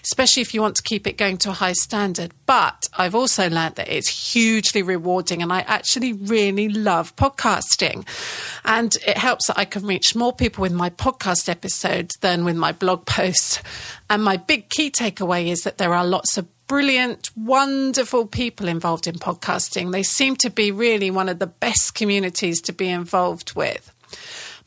especially 0.04 0.42
if 0.42 0.56
you 0.56 0.64
want 0.64 0.76
to 0.78 0.82
keep 0.82 1.06
it 1.06 1.16
going 1.16 1.38
to 1.38 1.52
a 1.52 1.54
high 1.54 1.74
standard. 1.74 2.34
But 2.48 2.88
I've 2.98 3.14
also 3.14 3.48
learned 3.48 3.76
that 3.76 3.88
it's 3.88 4.34
hugely 4.34 4.82
rewarding 4.82 5.44
and 5.44 5.54
I 5.54 5.60
actually 5.60 6.14
really 6.14 6.70
love 6.70 7.16
podcasting. 7.18 8.08
And 8.66 8.96
it 9.06 9.20
helps 9.20 9.46
that 9.46 9.60
I 9.60 9.66
can 9.66 9.86
reach 9.86 10.16
more 10.16 10.34
people 10.34 10.64
with 10.64 10.74
my 10.74 10.90
podcast 10.90 11.48
episodes 11.48 12.16
than 12.22 12.46
with 12.46 12.56
my 12.56 12.72
blog 12.72 13.06
posts. 13.06 13.62
And 14.10 14.24
my 14.24 14.38
big 14.38 14.70
key 14.70 14.90
takeaway 14.90 15.50
is 15.50 15.62
that 15.62 15.78
there 15.78 15.94
are 15.94 16.04
lots 16.04 16.36
of 16.40 16.48
brilliant, 16.68 17.30
wonderful 17.36 18.26
people 18.28 18.68
involved 18.68 19.08
in 19.08 19.16
podcasting. 19.16 19.92
They 19.92 20.04
seem 20.04 20.36
to 20.38 20.50
be 20.50 20.72
really 20.72 21.12
one 21.12 21.30
of 21.30 21.40
the 21.40 21.48
best 21.48 21.96
communities 21.96 22.62
to 22.62 22.74
be 22.74 22.90
involved 22.90 23.56
with. 23.56 23.92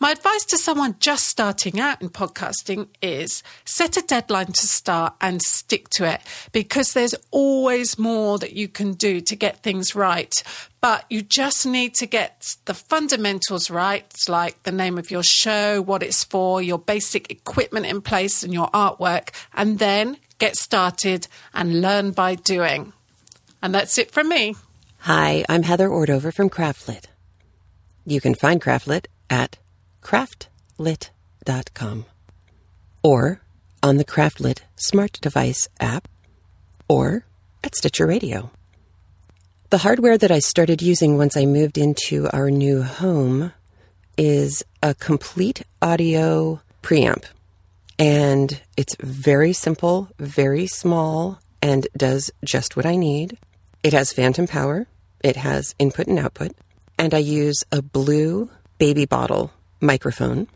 My 0.01 0.13
advice 0.13 0.45
to 0.45 0.59
someone 0.59 0.95
just 1.01 1.27
starting 1.27 1.81
out 1.81 2.01
in 2.01 2.09
podcasting 2.09 2.87
is 3.03 3.43
set 3.65 3.97
a 3.97 4.01
deadline 4.01 4.53
to 4.53 4.67
start 4.69 5.15
and 5.21 5.43
stick 5.43 5.89
to 5.91 6.09
it 6.09 6.21
because 6.53 6.93
there's 6.93 7.17
always 7.33 7.99
more 7.99 8.39
that 8.39 8.53
you 8.53 8.69
can 8.69 8.93
do 8.93 9.21
to 9.21 9.35
get 9.35 9.65
things 9.65 9.97
right. 9.97 10.33
But 10.81 11.05
you 11.11 11.23
just 11.23 11.67
need 11.67 11.95
to 11.95 12.07
get 12.07 12.55
the 12.67 12.75
fundamentals 12.75 13.71
right, 13.71 14.07
like 14.29 14.63
the 14.63 14.71
name 14.71 14.99
of 14.99 15.11
your 15.11 15.25
show, 15.25 15.83
what 15.83 16.05
it's 16.05 16.23
for, 16.23 16.63
your 16.63 16.79
basic 16.79 17.33
equipment 17.33 17.87
in 17.87 18.01
place, 18.01 18.45
and 18.45 18.55
your 18.55 18.69
artwork, 18.69 19.31
and 19.53 19.81
then 19.81 20.19
get 20.39 20.57
started 20.57 21.29
and 21.53 21.81
learn 21.81 22.13
by 22.13 22.37
doing. 22.37 22.93
And 23.63 23.75
that's 23.75 23.99
it 23.99 24.11
from 24.11 24.29
me. 24.29 24.57
Hi, 25.01 25.45
I'm 25.49 25.65
Heather 25.65 25.89
Ordover 25.89 26.33
from 26.33 26.51
Craftlit. 26.51 27.05
You 28.07 28.21
can 28.21 28.35
find 28.35 28.61
Craftlit 28.61 29.07
at 29.29 29.59
craftlit.com 30.03 32.05
or 33.03 33.41
on 33.83 33.97
the 33.97 34.05
Craftlit 34.05 34.61
smart 34.77 35.19
device 35.21 35.69
app 35.81 36.09
or 36.89 37.25
at 37.63 37.75
Stitcher 37.75 38.07
Radio. 38.07 38.51
The 39.71 39.79
hardware 39.79 40.17
that 40.17 40.31
I 40.31 40.39
started 40.39 40.81
using 40.81 41.19
once 41.19 41.37
I 41.37 41.45
moved 41.45 41.77
into 41.77 42.29
our 42.33 42.51
new 42.51 42.83
home 42.83 43.53
is 44.17 44.65
a 44.83 44.95
complete 44.95 45.63
audio 45.83 46.63
preamp. 46.83 47.25
And 47.99 48.61
it's 48.77 48.97
very 49.01 49.53
simple, 49.53 50.09
very 50.19 50.67
small, 50.67 51.41
and 51.61 51.87
does 51.97 52.31
just 52.45 52.77
what 52.77 52.87
I 52.87 52.97
need. 52.97 53.39
It 53.83 53.93
has 53.93 54.13
phantom 54.13 54.47
power, 54.47 54.87
it 55.23 55.37
has 55.37 55.75
input 55.79 56.07
and 56.07 56.19
output, 56.19 56.53
and 56.99 57.13
I 57.13 57.19
use 57.19 57.63
a 57.73 57.83
blue 57.83 58.51
baby 58.79 59.05
bottle 59.05 59.53
microphone, 59.81 60.49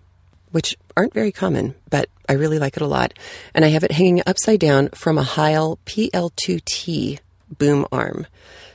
which 0.50 0.76
aren't 0.96 1.14
very 1.14 1.32
common, 1.32 1.74
but 1.90 2.08
I 2.28 2.34
really 2.34 2.58
like 2.58 2.76
it 2.76 2.82
a 2.82 2.86
lot. 2.86 3.14
And 3.54 3.64
I 3.64 3.68
have 3.68 3.84
it 3.84 3.92
hanging 3.92 4.22
upside 4.26 4.60
down 4.60 4.90
from 4.90 5.18
a 5.18 5.22
Heil 5.22 5.78
PL2T 5.86 7.18
boom 7.58 7.86
arm. 7.90 8.26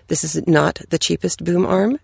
This 0.08 0.24
is 0.24 0.46
not 0.48 0.82
the 0.90 1.00
cheapest 1.00 1.44
boom 1.44 1.66
arm, 1.66 2.00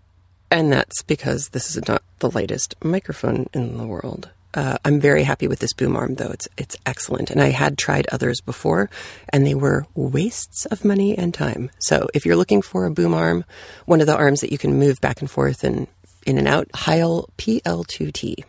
and 0.52 0.72
that's 0.72 1.02
because 1.02 1.50
this 1.50 1.76
is 1.76 1.88
not 1.88 2.04
the 2.20 2.32
lightest 2.32 2.76
microphone 2.84 3.48
in 3.54 3.78
the 3.78 3.88
world. 3.88 4.30
Uh, 4.54 4.78
I'm 4.86 5.00
very 5.00 5.24
happy 5.24 5.48
with 5.48 5.60
this 5.60 5.74
boom 5.74 5.96
arm, 5.96 6.16
though. 6.16 6.30
It's 6.30 6.48
it's 6.58 6.78
excellent, 6.86 7.32
and 7.32 7.42
I 7.42 7.50
had 7.50 7.78
tried 7.78 8.08
others 8.12 8.40
before, 8.40 8.90
and 9.30 9.48
they 9.48 9.56
were 9.56 9.88
wastes 9.96 10.66
of 10.68 10.86
money 10.86 11.18
and 11.18 11.34
time. 11.34 11.72
So, 11.80 12.08
if 12.14 12.26
you're 12.26 12.36
looking 12.36 12.62
for 12.62 12.86
a 12.86 12.92
boom 12.92 13.14
arm, 13.14 13.46
one 13.86 14.00
of 14.00 14.08
the 14.08 14.16
arms 14.16 14.42
that 14.42 14.52
you 14.52 14.58
can 14.60 14.78
move 14.78 15.02
back 15.02 15.22
and 15.22 15.30
forth 15.30 15.64
and 15.64 15.88
in 16.26 16.38
and 16.38 16.48
out, 16.48 16.68
Heil 16.74 17.30
PL2T. 17.38 18.44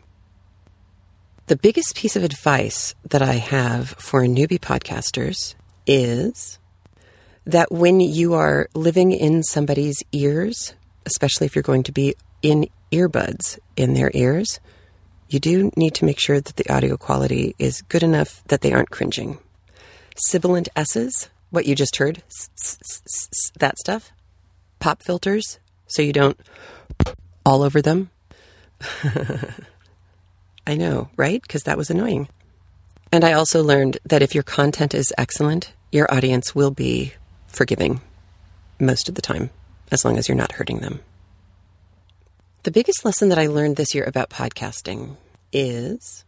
The 1.47 1.57
biggest 1.57 1.95
piece 1.97 2.17
of 2.17 2.25
advice 2.25 2.95
that 3.09 3.23
I 3.23 3.35
have 3.35 3.91
for 3.91 4.23
newbie 4.23 4.59
podcasters 4.59 5.55
is 5.87 6.59
that 7.45 7.71
when 7.71 8.01
you 8.01 8.35
are 8.35 8.69
living 8.75 9.13
in 9.13 9.43
somebody's 9.43 10.03
ears, 10.13 10.75
especially 11.05 11.47
if 11.47 11.55
you're 11.55 11.63
going 11.63 11.83
to 11.83 11.93
be 11.93 12.15
in 12.41 12.69
earbuds 12.91 13.59
in 13.77 13.95
their 13.95 14.11
ears, 14.15 14.61
you 15.29 15.39
do 15.41 15.71
need 15.77 15.95
to 15.97 16.05
make 16.05 16.21
sure 16.21 16.41
that 16.41 16.57
the 16.57 16.73
audio 16.73 16.97
quality 16.97 17.55
is 17.59 17.83
good 17.83 18.03
enough 18.03 18.43
that 18.49 18.61
they 18.61 18.73
aren't 18.73 18.91
cringing. 18.91 19.39
Sibilant 20.17 20.69
S's, 20.77 21.29
what 21.51 21.67
you 21.67 21.75
just 21.75 21.97
heard, 21.97 22.23
that 23.59 23.79
stuff. 23.79 24.13
Pop 24.79 25.03
filters, 25.03 25.59
so 25.87 26.03
you 26.03 26.13
don't 26.13 26.39
all 27.47 27.63
over 27.63 27.81
them. 27.81 28.11
I 30.67 30.77
know, 30.77 31.09
right? 31.17 31.41
Because 31.41 31.63
that 31.65 31.79
was 31.79 31.91
annoying. 31.91 32.29
And 33.13 33.25
I 33.25 33.33
also 33.33 33.63
learned 33.63 33.99
that 34.05 34.23
if 34.23 34.35
your 34.35 34.43
content 34.43 34.95
is 34.95 35.13
excellent, 35.17 35.73
your 35.93 36.13
audience 36.13 36.55
will 36.55 36.71
be 36.71 37.13
forgiving 37.47 38.01
most 38.81 39.09
of 39.09 39.15
the 39.15 39.23
time, 39.23 39.51
as 39.93 40.05
long 40.05 40.19
as 40.19 40.29
you're 40.29 40.37
not 40.37 40.53
hurting 40.53 40.81
them. 40.81 41.01
The 42.65 42.71
biggest 42.71 43.05
lesson 43.05 43.29
that 43.29 43.39
I 43.39 43.49
learned 43.49 43.77
this 43.77 43.95
year 43.95 44.05
about 44.05 44.31
podcasting 44.31 45.19
is 45.53 46.25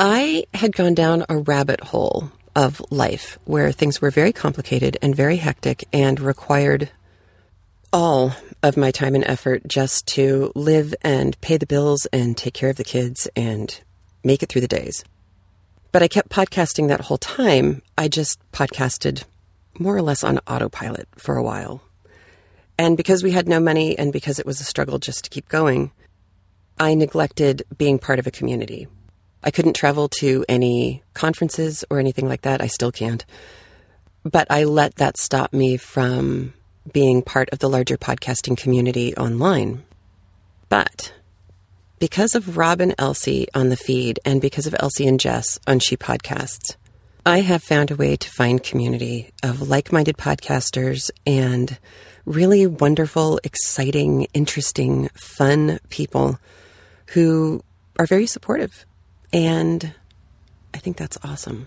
I 0.00 0.46
had 0.54 0.74
gone 0.74 0.94
down 0.94 1.26
a 1.28 1.36
rabbit 1.36 1.84
hole 1.84 2.32
of 2.56 2.80
life 2.90 3.38
where 3.44 3.70
things 3.70 4.00
were 4.00 4.10
very 4.10 4.32
complicated 4.32 4.96
and 5.02 5.14
very 5.14 5.36
hectic 5.36 5.84
and 5.92 6.18
required 6.18 6.88
all 7.92 8.34
of 8.62 8.78
my 8.78 8.90
time 8.90 9.14
and 9.14 9.24
effort 9.24 9.68
just 9.68 10.06
to 10.06 10.52
live 10.54 10.94
and 11.02 11.38
pay 11.42 11.58
the 11.58 11.66
bills 11.66 12.06
and 12.14 12.34
take 12.34 12.54
care 12.54 12.70
of 12.70 12.76
the 12.76 12.82
kids 12.82 13.28
and 13.36 13.78
make 14.24 14.42
it 14.42 14.48
through 14.48 14.62
the 14.62 14.66
days. 14.66 15.04
But 15.92 16.02
I 16.02 16.08
kept 16.08 16.30
podcasting 16.30 16.88
that 16.88 17.02
whole 17.02 17.18
time. 17.18 17.82
I 17.98 18.08
just 18.08 18.38
podcasted 18.52 19.24
more 19.78 19.94
or 19.94 20.02
less 20.02 20.24
on 20.24 20.38
autopilot 20.46 21.08
for 21.18 21.36
a 21.36 21.42
while. 21.42 21.82
And 22.82 22.96
because 22.96 23.22
we 23.22 23.30
had 23.30 23.48
no 23.48 23.60
money 23.60 23.96
and 23.96 24.12
because 24.12 24.40
it 24.40 24.44
was 24.44 24.60
a 24.60 24.64
struggle 24.64 24.98
just 24.98 25.22
to 25.22 25.30
keep 25.30 25.48
going, 25.48 25.92
I 26.80 26.94
neglected 26.94 27.62
being 27.78 28.00
part 28.00 28.18
of 28.18 28.26
a 28.26 28.32
community. 28.32 28.88
I 29.40 29.52
couldn't 29.52 29.76
travel 29.76 30.08
to 30.18 30.44
any 30.48 31.04
conferences 31.14 31.84
or 31.90 32.00
anything 32.00 32.26
like 32.26 32.42
that. 32.42 32.60
I 32.60 32.66
still 32.66 32.90
can't. 32.90 33.24
But 34.24 34.48
I 34.50 34.64
let 34.64 34.96
that 34.96 35.16
stop 35.16 35.52
me 35.52 35.76
from 35.76 36.54
being 36.92 37.22
part 37.22 37.50
of 37.50 37.60
the 37.60 37.70
larger 37.70 37.96
podcasting 37.96 38.56
community 38.56 39.14
online. 39.14 39.84
But 40.68 41.12
because 42.00 42.34
of 42.34 42.56
Rob 42.56 42.80
and 42.80 42.96
Elsie 42.98 43.46
on 43.54 43.68
the 43.68 43.76
feed 43.76 44.18
and 44.24 44.40
because 44.40 44.66
of 44.66 44.74
Elsie 44.80 45.06
and 45.06 45.20
Jess 45.20 45.56
on 45.68 45.78
She 45.78 45.96
Podcasts, 45.96 46.74
I 47.24 47.42
have 47.42 47.62
found 47.62 47.92
a 47.92 47.96
way 47.96 48.16
to 48.16 48.30
find 48.30 48.60
community 48.60 49.30
of 49.44 49.68
like-minded 49.68 50.16
podcasters 50.16 51.12
and 51.24 51.78
really 52.24 52.66
wonderful, 52.66 53.40
exciting, 53.44 54.26
interesting, 54.34 55.08
fun 55.14 55.78
people 55.88 56.38
who 57.08 57.62
are 57.98 58.06
very 58.06 58.26
supportive. 58.26 58.84
And 59.32 59.92
I 60.74 60.78
think 60.78 60.96
that's 60.96 61.18
awesome. 61.22 61.66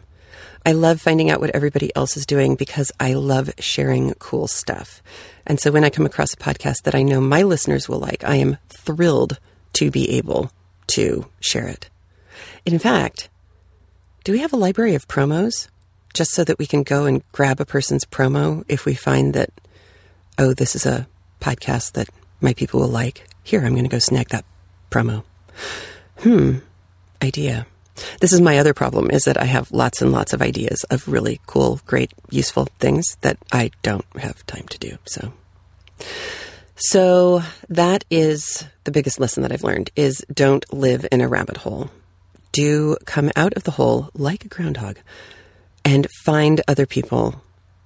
I 0.66 0.72
love 0.72 1.00
finding 1.00 1.30
out 1.30 1.40
what 1.40 1.52
everybody 1.52 1.96
else 1.96 2.18
is 2.18 2.26
doing 2.26 2.56
because 2.56 2.92
I 3.00 3.14
love 3.14 3.52
sharing 3.60 4.14
cool 4.16 4.48
stuff. 4.48 5.04
And 5.46 5.60
so 5.60 5.72
when 5.72 5.84
I 5.84 5.92
come 5.92 6.08
across 6.08 6.34
a 6.34 6.38
podcast 6.38 6.84
that 6.84 6.96
I 6.96 7.04
know 7.04 7.22
my 7.22 7.44
listeners 7.44 7.88
will 7.88 8.00
like, 8.00 8.24
I 8.24 8.36
am 8.38 8.58
thrilled 8.70 9.40
to 9.74 9.92
be 9.92 10.18
able 10.18 10.52
to 10.88 11.28
share 11.40 11.68
it. 11.68 11.90
In 12.66 12.80
fact, 12.80 13.30
do 14.24 14.32
we 14.32 14.40
have 14.40 14.54
a 14.54 14.58
library 14.58 14.96
of 14.96 15.08
promos 15.08 15.68
just 16.16 16.32
so 16.32 16.44
that 16.44 16.58
we 16.58 16.66
can 16.66 16.82
go 16.82 17.06
and 17.06 17.22
grab 17.32 17.60
a 17.60 17.66
person's 17.66 18.06
promo 18.06 18.64
if 18.68 18.86
we 18.86 18.96
find 18.96 19.36
that, 19.36 19.52
oh, 20.38 20.54
this 20.54 20.76
is 20.76 20.86
a 20.86 21.08
podcast 21.40 21.94
that 21.94 22.10
my 22.42 22.54
people 22.54 22.80
will 22.80 22.88
like? 22.88 23.28
Here, 23.44 23.64
I'm 23.64 23.74
going 23.74 23.86
to 23.86 23.90
go 23.90 24.00
snag 24.00 24.30
that 24.30 24.46
promo. 24.90 25.24
Hmm, 26.20 26.58
idea. 27.24 27.68
This 28.20 28.34
is 28.34 28.42
my 28.42 28.60
other 28.60 28.74
problem 28.74 29.10
is 29.10 29.24
that 29.24 29.40
I 29.40 29.46
have 29.46 29.72
lots 29.72 30.02
and 30.02 30.12
lots 30.12 30.34
of 30.34 30.42
ideas 30.42 30.84
of 30.86 31.08
really 31.08 31.40
cool, 31.46 31.80
great, 31.86 32.14
useful 32.30 32.68
things 32.80 33.18
that 33.22 33.38
I 33.52 33.72
don't 33.84 34.06
have 34.18 34.46
time 34.46 34.68
to 34.68 34.78
do. 34.78 34.98
So 35.06 35.32
so 36.76 37.42
that 37.70 38.04
is 38.12 38.66
the 38.84 38.92
biggest 38.92 39.20
lesson 39.20 39.44
that 39.44 39.52
I've 39.52 39.64
learned 39.64 39.92
is 39.96 40.26
don't 40.34 40.72
live 40.74 41.08
in 41.12 41.22
a 41.22 41.28
rabbit 41.28 41.58
hole. 41.58 41.90
Do 42.52 42.98
come 43.06 43.32
out 43.36 43.54
of 43.54 43.64
the 43.64 43.72
hole 43.72 44.10
like 44.14 44.46
a 44.46 44.50
groundhog 44.50 44.98
and 45.84 46.08
find 46.24 46.62
other 46.68 46.86
people. 46.86 47.42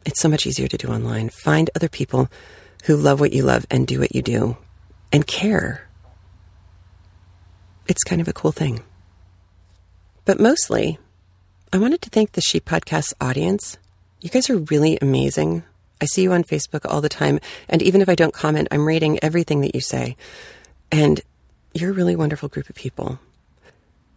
It's 0.06 0.22
so 0.22 0.30
much 0.30 0.48
easier 0.48 0.68
to 0.68 0.78
do 0.78 0.88
online. 0.88 1.30
Find 1.30 1.70
other 1.76 1.90
people 1.90 2.30
who 2.86 2.96
love 2.96 3.20
what 3.20 3.34
you 3.34 3.44
love 3.44 3.66
and 3.70 3.86
do 3.86 4.00
what 4.00 4.16
you 4.16 4.22
do 4.22 4.58
and 5.12 5.28
care. 5.28 5.88
It's 7.88 8.04
kind 8.04 8.22
of 8.22 8.28
a 8.28 8.34
cool 8.34 8.52
thing. 8.52 8.82
But 10.26 10.40
mostly, 10.40 11.00
I 11.74 11.78
wanted 11.78 12.02
to 12.04 12.10
thank 12.10 12.32
the 12.32 12.42
She 12.42 12.60
Podcast 12.60 13.14
audience. 13.20 13.78
You 14.22 14.30
guys 14.30 14.50
are 14.50 14.58
really 14.58 14.98
amazing. 15.02 15.64
I 16.02 16.06
see 16.06 16.24
you 16.24 16.32
on 16.32 16.44
Facebook 16.44 16.86
all 16.86 17.02
the 17.02 17.10
time. 17.10 17.40
And 17.68 17.82
even 17.82 18.02
if 18.02 18.10
I 18.10 18.16
don't 18.16 18.34
comment, 18.34 18.68
I'm 18.72 18.88
reading 18.88 19.20
everything 19.22 19.62
that 19.62 19.76
you 19.76 19.82
say. 19.82 20.16
And 20.92 21.22
you're 21.74 21.92
a 21.92 21.94
really 21.94 22.16
wonderful 22.16 22.50
group 22.50 22.70
of 22.70 22.76
people. 22.76 23.20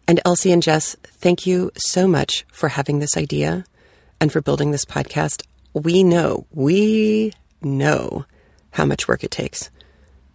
And 0.06 0.20
Elsie 0.24 0.52
and 0.52 0.62
Jess, 0.62 0.96
thank 1.02 1.46
you 1.46 1.70
so 1.76 2.06
much 2.06 2.44
for 2.52 2.68
having 2.68 2.98
this 2.98 3.16
idea 3.16 3.64
and 4.20 4.32
for 4.32 4.40
building 4.40 4.70
this 4.70 4.84
podcast. 4.84 5.42
We 5.74 6.02
know, 6.02 6.46
we 6.52 7.32
know 7.60 8.26
how 8.72 8.84
much 8.84 9.08
work 9.08 9.24
it 9.24 9.30
takes. 9.30 9.70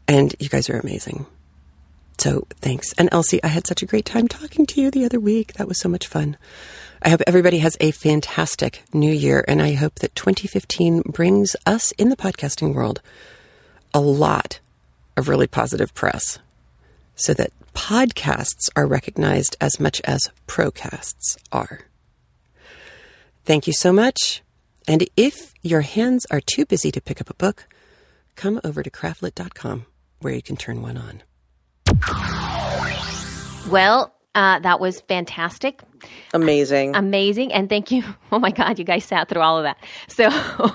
And 0.07 0.35
you 0.39 0.49
guys 0.49 0.69
are 0.69 0.79
amazing. 0.79 1.25
So 2.17 2.47
thanks. 2.61 2.93
And 2.93 3.09
Elsie, 3.11 3.43
I 3.43 3.47
had 3.47 3.67
such 3.67 3.83
a 3.83 3.85
great 3.85 4.05
time 4.05 4.27
talking 4.27 4.65
to 4.67 4.81
you 4.81 4.89
the 4.89 5.05
other 5.05 5.19
week. 5.19 5.53
That 5.53 5.67
was 5.67 5.79
so 5.79 5.89
much 5.89 6.07
fun. 6.07 6.37
I 7.01 7.09
hope 7.09 7.21
everybody 7.27 7.59
has 7.59 7.77
a 7.79 7.91
fantastic 7.91 8.83
new 8.91 9.11
year, 9.11 9.45
and 9.47 9.61
I 9.61 9.73
hope 9.73 9.95
that 9.95 10.15
2015 10.15 11.03
brings 11.05 11.55
us 11.65 11.91
in 11.91 12.09
the 12.09 12.15
podcasting 12.15 12.73
world 12.73 13.01
a 13.93 13.99
lot 13.99 14.59
of 15.15 15.29
really 15.29 15.47
positive 15.47 15.93
press 15.93 16.39
so 17.15 17.33
that 17.35 17.51
podcasts 17.73 18.69
are 18.75 18.87
recognized 18.87 19.55
as 19.61 19.79
much 19.79 20.01
as 20.05 20.31
procasts 20.47 21.37
are. 21.51 21.81
Thank 23.45 23.67
you 23.67 23.73
so 23.73 23.93
much. 23.93 24.41
And 24.87 25.07
if 25.17 25.53
your 25.61 25.81
hands 25.81 26.25
are 26.31 26.39
too 26.39 26.65
busy 26.65 26.91
to 26.91 27.01
pick 27.01 27.19
up 27.19 27.29
a 27.29 27.33
book, 27.33 27.67
come 28.35 28.61
over 28.63 28.81
to 28.83 28.89
craftlit.com 28.89 29.85
where 30.21 30.33
you 30.33 30.41
can 30.41 30.55
turn 30.55 30.81
one 30.81 30.97
on. 30.97 31.23
Well, 33.69 34.13
uh, 34.33 34.59
that 34.59 34.79
was 34.79 35.01
fantastic. 35.01 35.81
Amazing. 36.33 36.95
Amazing. 36.95 37.51
And 37.53 37.67
thank 37.67 37.91
you. 37.91 38.03
Oh 38.29 38.39
my 38.39 38.51
God, 38.51 38.77
you 38.77 38.83
guys 38.83 39.05
sat 39.05 39.29
through 39.29 39.41
all 39.41 39.57
of 39.57 39.63
that. 39.63 39.77
So, 40.09 40.29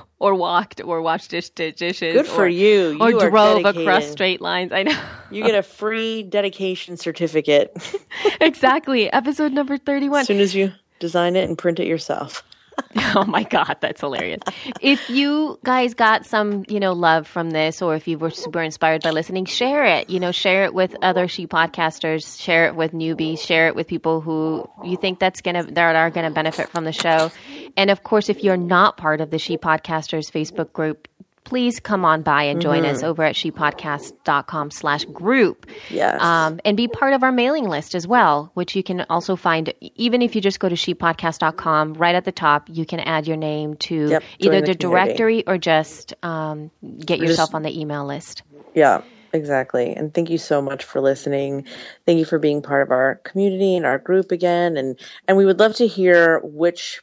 or 0.19 0.35
walked 0.35 0.81
or 0.83 1.03
washed 1.03 1.31
dish, 1.31 1.51
dishes. 1.51 2.15
Good 2.15 2.27
for 2.27 2.45
or, 2.45 2.49
you. 2.49 2.97
Or 2.99 3.11
You 3.11 3.21
are 3.21 3.31
drove 3.31 3.63
dedicated. 3.63 3.87
across 3.87 4.11
straight 4.11 4.41
lines. 4.41 4.73
I 4.73 4.85
know. 4.85 4.99
You 5.31 5.45
get 5.45 5.55
a 5.55 5.63
free 5.63 6.23
dedication 6.23 6.97
certificate 6.97 7.77
exactly. 8.41 9.13
Episode 9.13 9.53
number 9.53 9.77
31. 9.77 10.21
as 10.23 10.27
soon 10.27 10.41
as 10.41 10.55
you 10.55 10.73
design 10.99 11.37
it 11.37 11.47
and 11.47 11.59
print 11.59 11.79
it 11.79 11.87
yourself. 11.87 12.43
oh 13.15 13.25
my 13.27 13.43
god 13.45 13.77
that's 13.81 14.01
hilarious. 14.01 14.41
If 14.81 15.11
you 15.11 15.59
guys 15.65 15.95
got 15.95 16.27
some 16.27 16.65
you 16.69 16.81
know 16.81 16.93
love 16.93 17.27
from 17.27 17.51
this 17.51 17.83
or 17.83 17.95
if 17.95 18.09
you 18.09 18.19
were 18.19 18.31
super 18.31 18.63
inspired 18.63 19.03
by 19.03 19.11
listening 19.11 19.45
share 19.45 19.85
it. 19.85 20.11
You 20.11 20.21
know 20.21 20.33
share 20.33 20.65
it 20.65 20.75
with 20.75 20.95
other 21.03 21.29
she 21.29 21.47
podcasters 21.47 22.41
share 22.41 22.67
it 22.67 22.77
with 22.77 22.93
newbies 22.93 23.41
share 23.41 23.69
it 23.69 23.75
with 23.75 23.87
people 23.87 24.21
who 24.21 24.69
you 24.85 24.97
think 24.97 25.19
that's 25.19 25.41
gonna 25.41 25.65
that 25.65 25.97
are 25.97 26.11
gonna 26.11 26.31
benefit 26.31 26.69
from 26.69 26.85
the 26.85 26.93
show. 26.93 27.31
And 27.77 27.91
of 27.91 28.03
course 28.03 28.29
if 28.29 28.43
you're 28.43 28.57
not 28.57 28.97
part 28.97 29.21
of 29.21 29.31
the 29.31 29.39
she 29.39 29.59
podcasters 29.59 30.31
facebook 30.31 30.73
group 30.73 31.09
please 31.53 31.81
come 31.81 32.03
on 32.03 32.23
by 32.23 32.45
and 32.45 32.63
join 32.63 32.83
us 32.87 33.03
Mhm. 33.03 33.09
over 33.09 33.23
at 33.23 33.35
shepodcast.com 33.35 34.71
slash 34.71 35.05
group 35.05 35.67
Yes. 35.91 36.19
um, 36.23 36.59
and 36.65 36.79
be 36.79 36.89
part 36.89 37.13
of 37.13 37.23
our 37.23 37.31
mailing 37.31 37.69
list 37.69 37.95
as 37.95 38.07
well, 38.09 38.51
which 38.55 38.75
you 38.75 38.83
can 38.83 39.05
also 39.11 39.37
find 39.37 39.71
even 39.97 40.23
if 40.23 40.35
you 40.35 40.41
just 40.41 40.61
go 40.61 40.71
to 40.71 40.75
shepodcast.com. 40.75 41.93
Right 41.93 42.15
at 42.15 42.25
the 42.25 42.33
top, 42.33 42.69
you 42.73 42.87
can 42.87 43.01
add 43.01 43.27
your 43.27 43.37
name 43.37 43.75
to 43.81 44.09
Yep, 44.09 44.23
either 44.39 44.61
the 44.63 44.67
the, 44.69 44.75
directory 44.75 45.47
or 45.47 45.59
just 45.59 46.15
um, 46.23 46.71
get 47.05 47.19
Or 47.21 47.25
just- 47.27 47.29
yourself 47.29 47.55
on 47.55 47.65
the 47.65 47.79
email 47.79 48.07
list. 48.07 48.43
Yeah, 48.75 49.03
exactly. 49.35 49.93
And 49.95 50.15
thank 50.15 50.31
you 50.31 50.39
so 50.39 50.63
much 50.63 50.85
for 50.85 51.03
listening. 51.03 51.67
Thank 52.07 52.19
you 52.19 52.25
for 52.25 52.39
being 52.39 52.63
part 52.63 52.81
of 52.81 52.91
our 52.91 53.17
community 53.25 53.77
and 53.77 53.85
our 53.85 53.99
group 53.99 54.33
again. 54.33 54.79
And 54.79 54.99
and 55.29 55.37
we 55.37 55.45
would 55.45 55.59
love 55.59 55.75
to 55.77 55.87
hear 55.87 56.41
which 56.43 57.03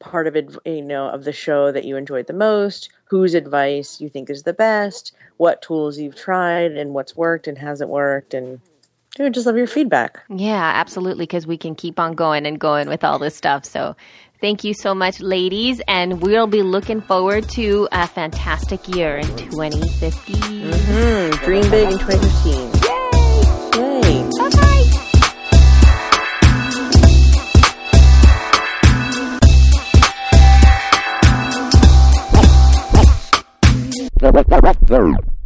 part 0.00 0.26
of 0.26 0.34
it, 0.34 0.56
you 0.64 0.82
know, 0.82 1.08
of 1.08 1.24
the 1.24 1.32
show 1.32 1.70
that 1.70 1.84
you 1.84 1.96
enjoyed 1.96 2.26
the 2.26 2.32
most, 2.32 2.90
whose 3.04 3.34
advice 3.34 4.00
you 4.00 4.08
think 4.08 4.30
is 4.30 4.42
the 4.42 4.52
best, 4.52 5.12
what 5.36 5.62
tools 5.62 5.98
you've 5.98 6.16
tried, 6.16 6.72
and 6.72 6.92
what's 6.94 7.16
worked 7.16 7.46
and 7.46 7.56
hasn't 7.56 7.90
worked, 7.90 8.34
and 8.34 8.60
would 9.18 9.34
just 9.34 9.46
love 9.46 9.56
your 9.56 9.66
feedback. 9.66 10.22
Yeah, 10.28 10.72
absolutely, 10.74 11.24
because 11.24 11.46
we 11.46 11.56
can 11.58 11.74
keep 11.74 11.98
on 11.98 12.14
going 12.14 12.46
and 12.46 12.58
going 12.58 12.88
with 12.88 13.04
all 13.04 13.18
this 13.18 13.36
stuff. 13.36 13.64
So 13.64 13.96
thank 14.40 14.64
you 14.64 14.72
so 14.74 14.94
much, 14.94 15.20
ladies. 15.20 15.80
And 15.88 16.22
we'll 16.22 16.46
be 16.46 16.62
looking 16.62 17.00
forward 17.00 17.48
to 17.50 17.88
a 17.92 18.06
fantastic 18.06 18.88
year 18.88 19.18
in 19.18 19.36
2015. 19.36 20.36
Mm-hmm. 20.36 21.44
Dream 21.44 21.70
big 21.70 21.92
in 21.92 21.98
2015. 21.98 22.70
Yay! 23.82 24.22
Yay! 24.22 24.30
Bye-bye. 24.38 24.69
There. 34.20 35.39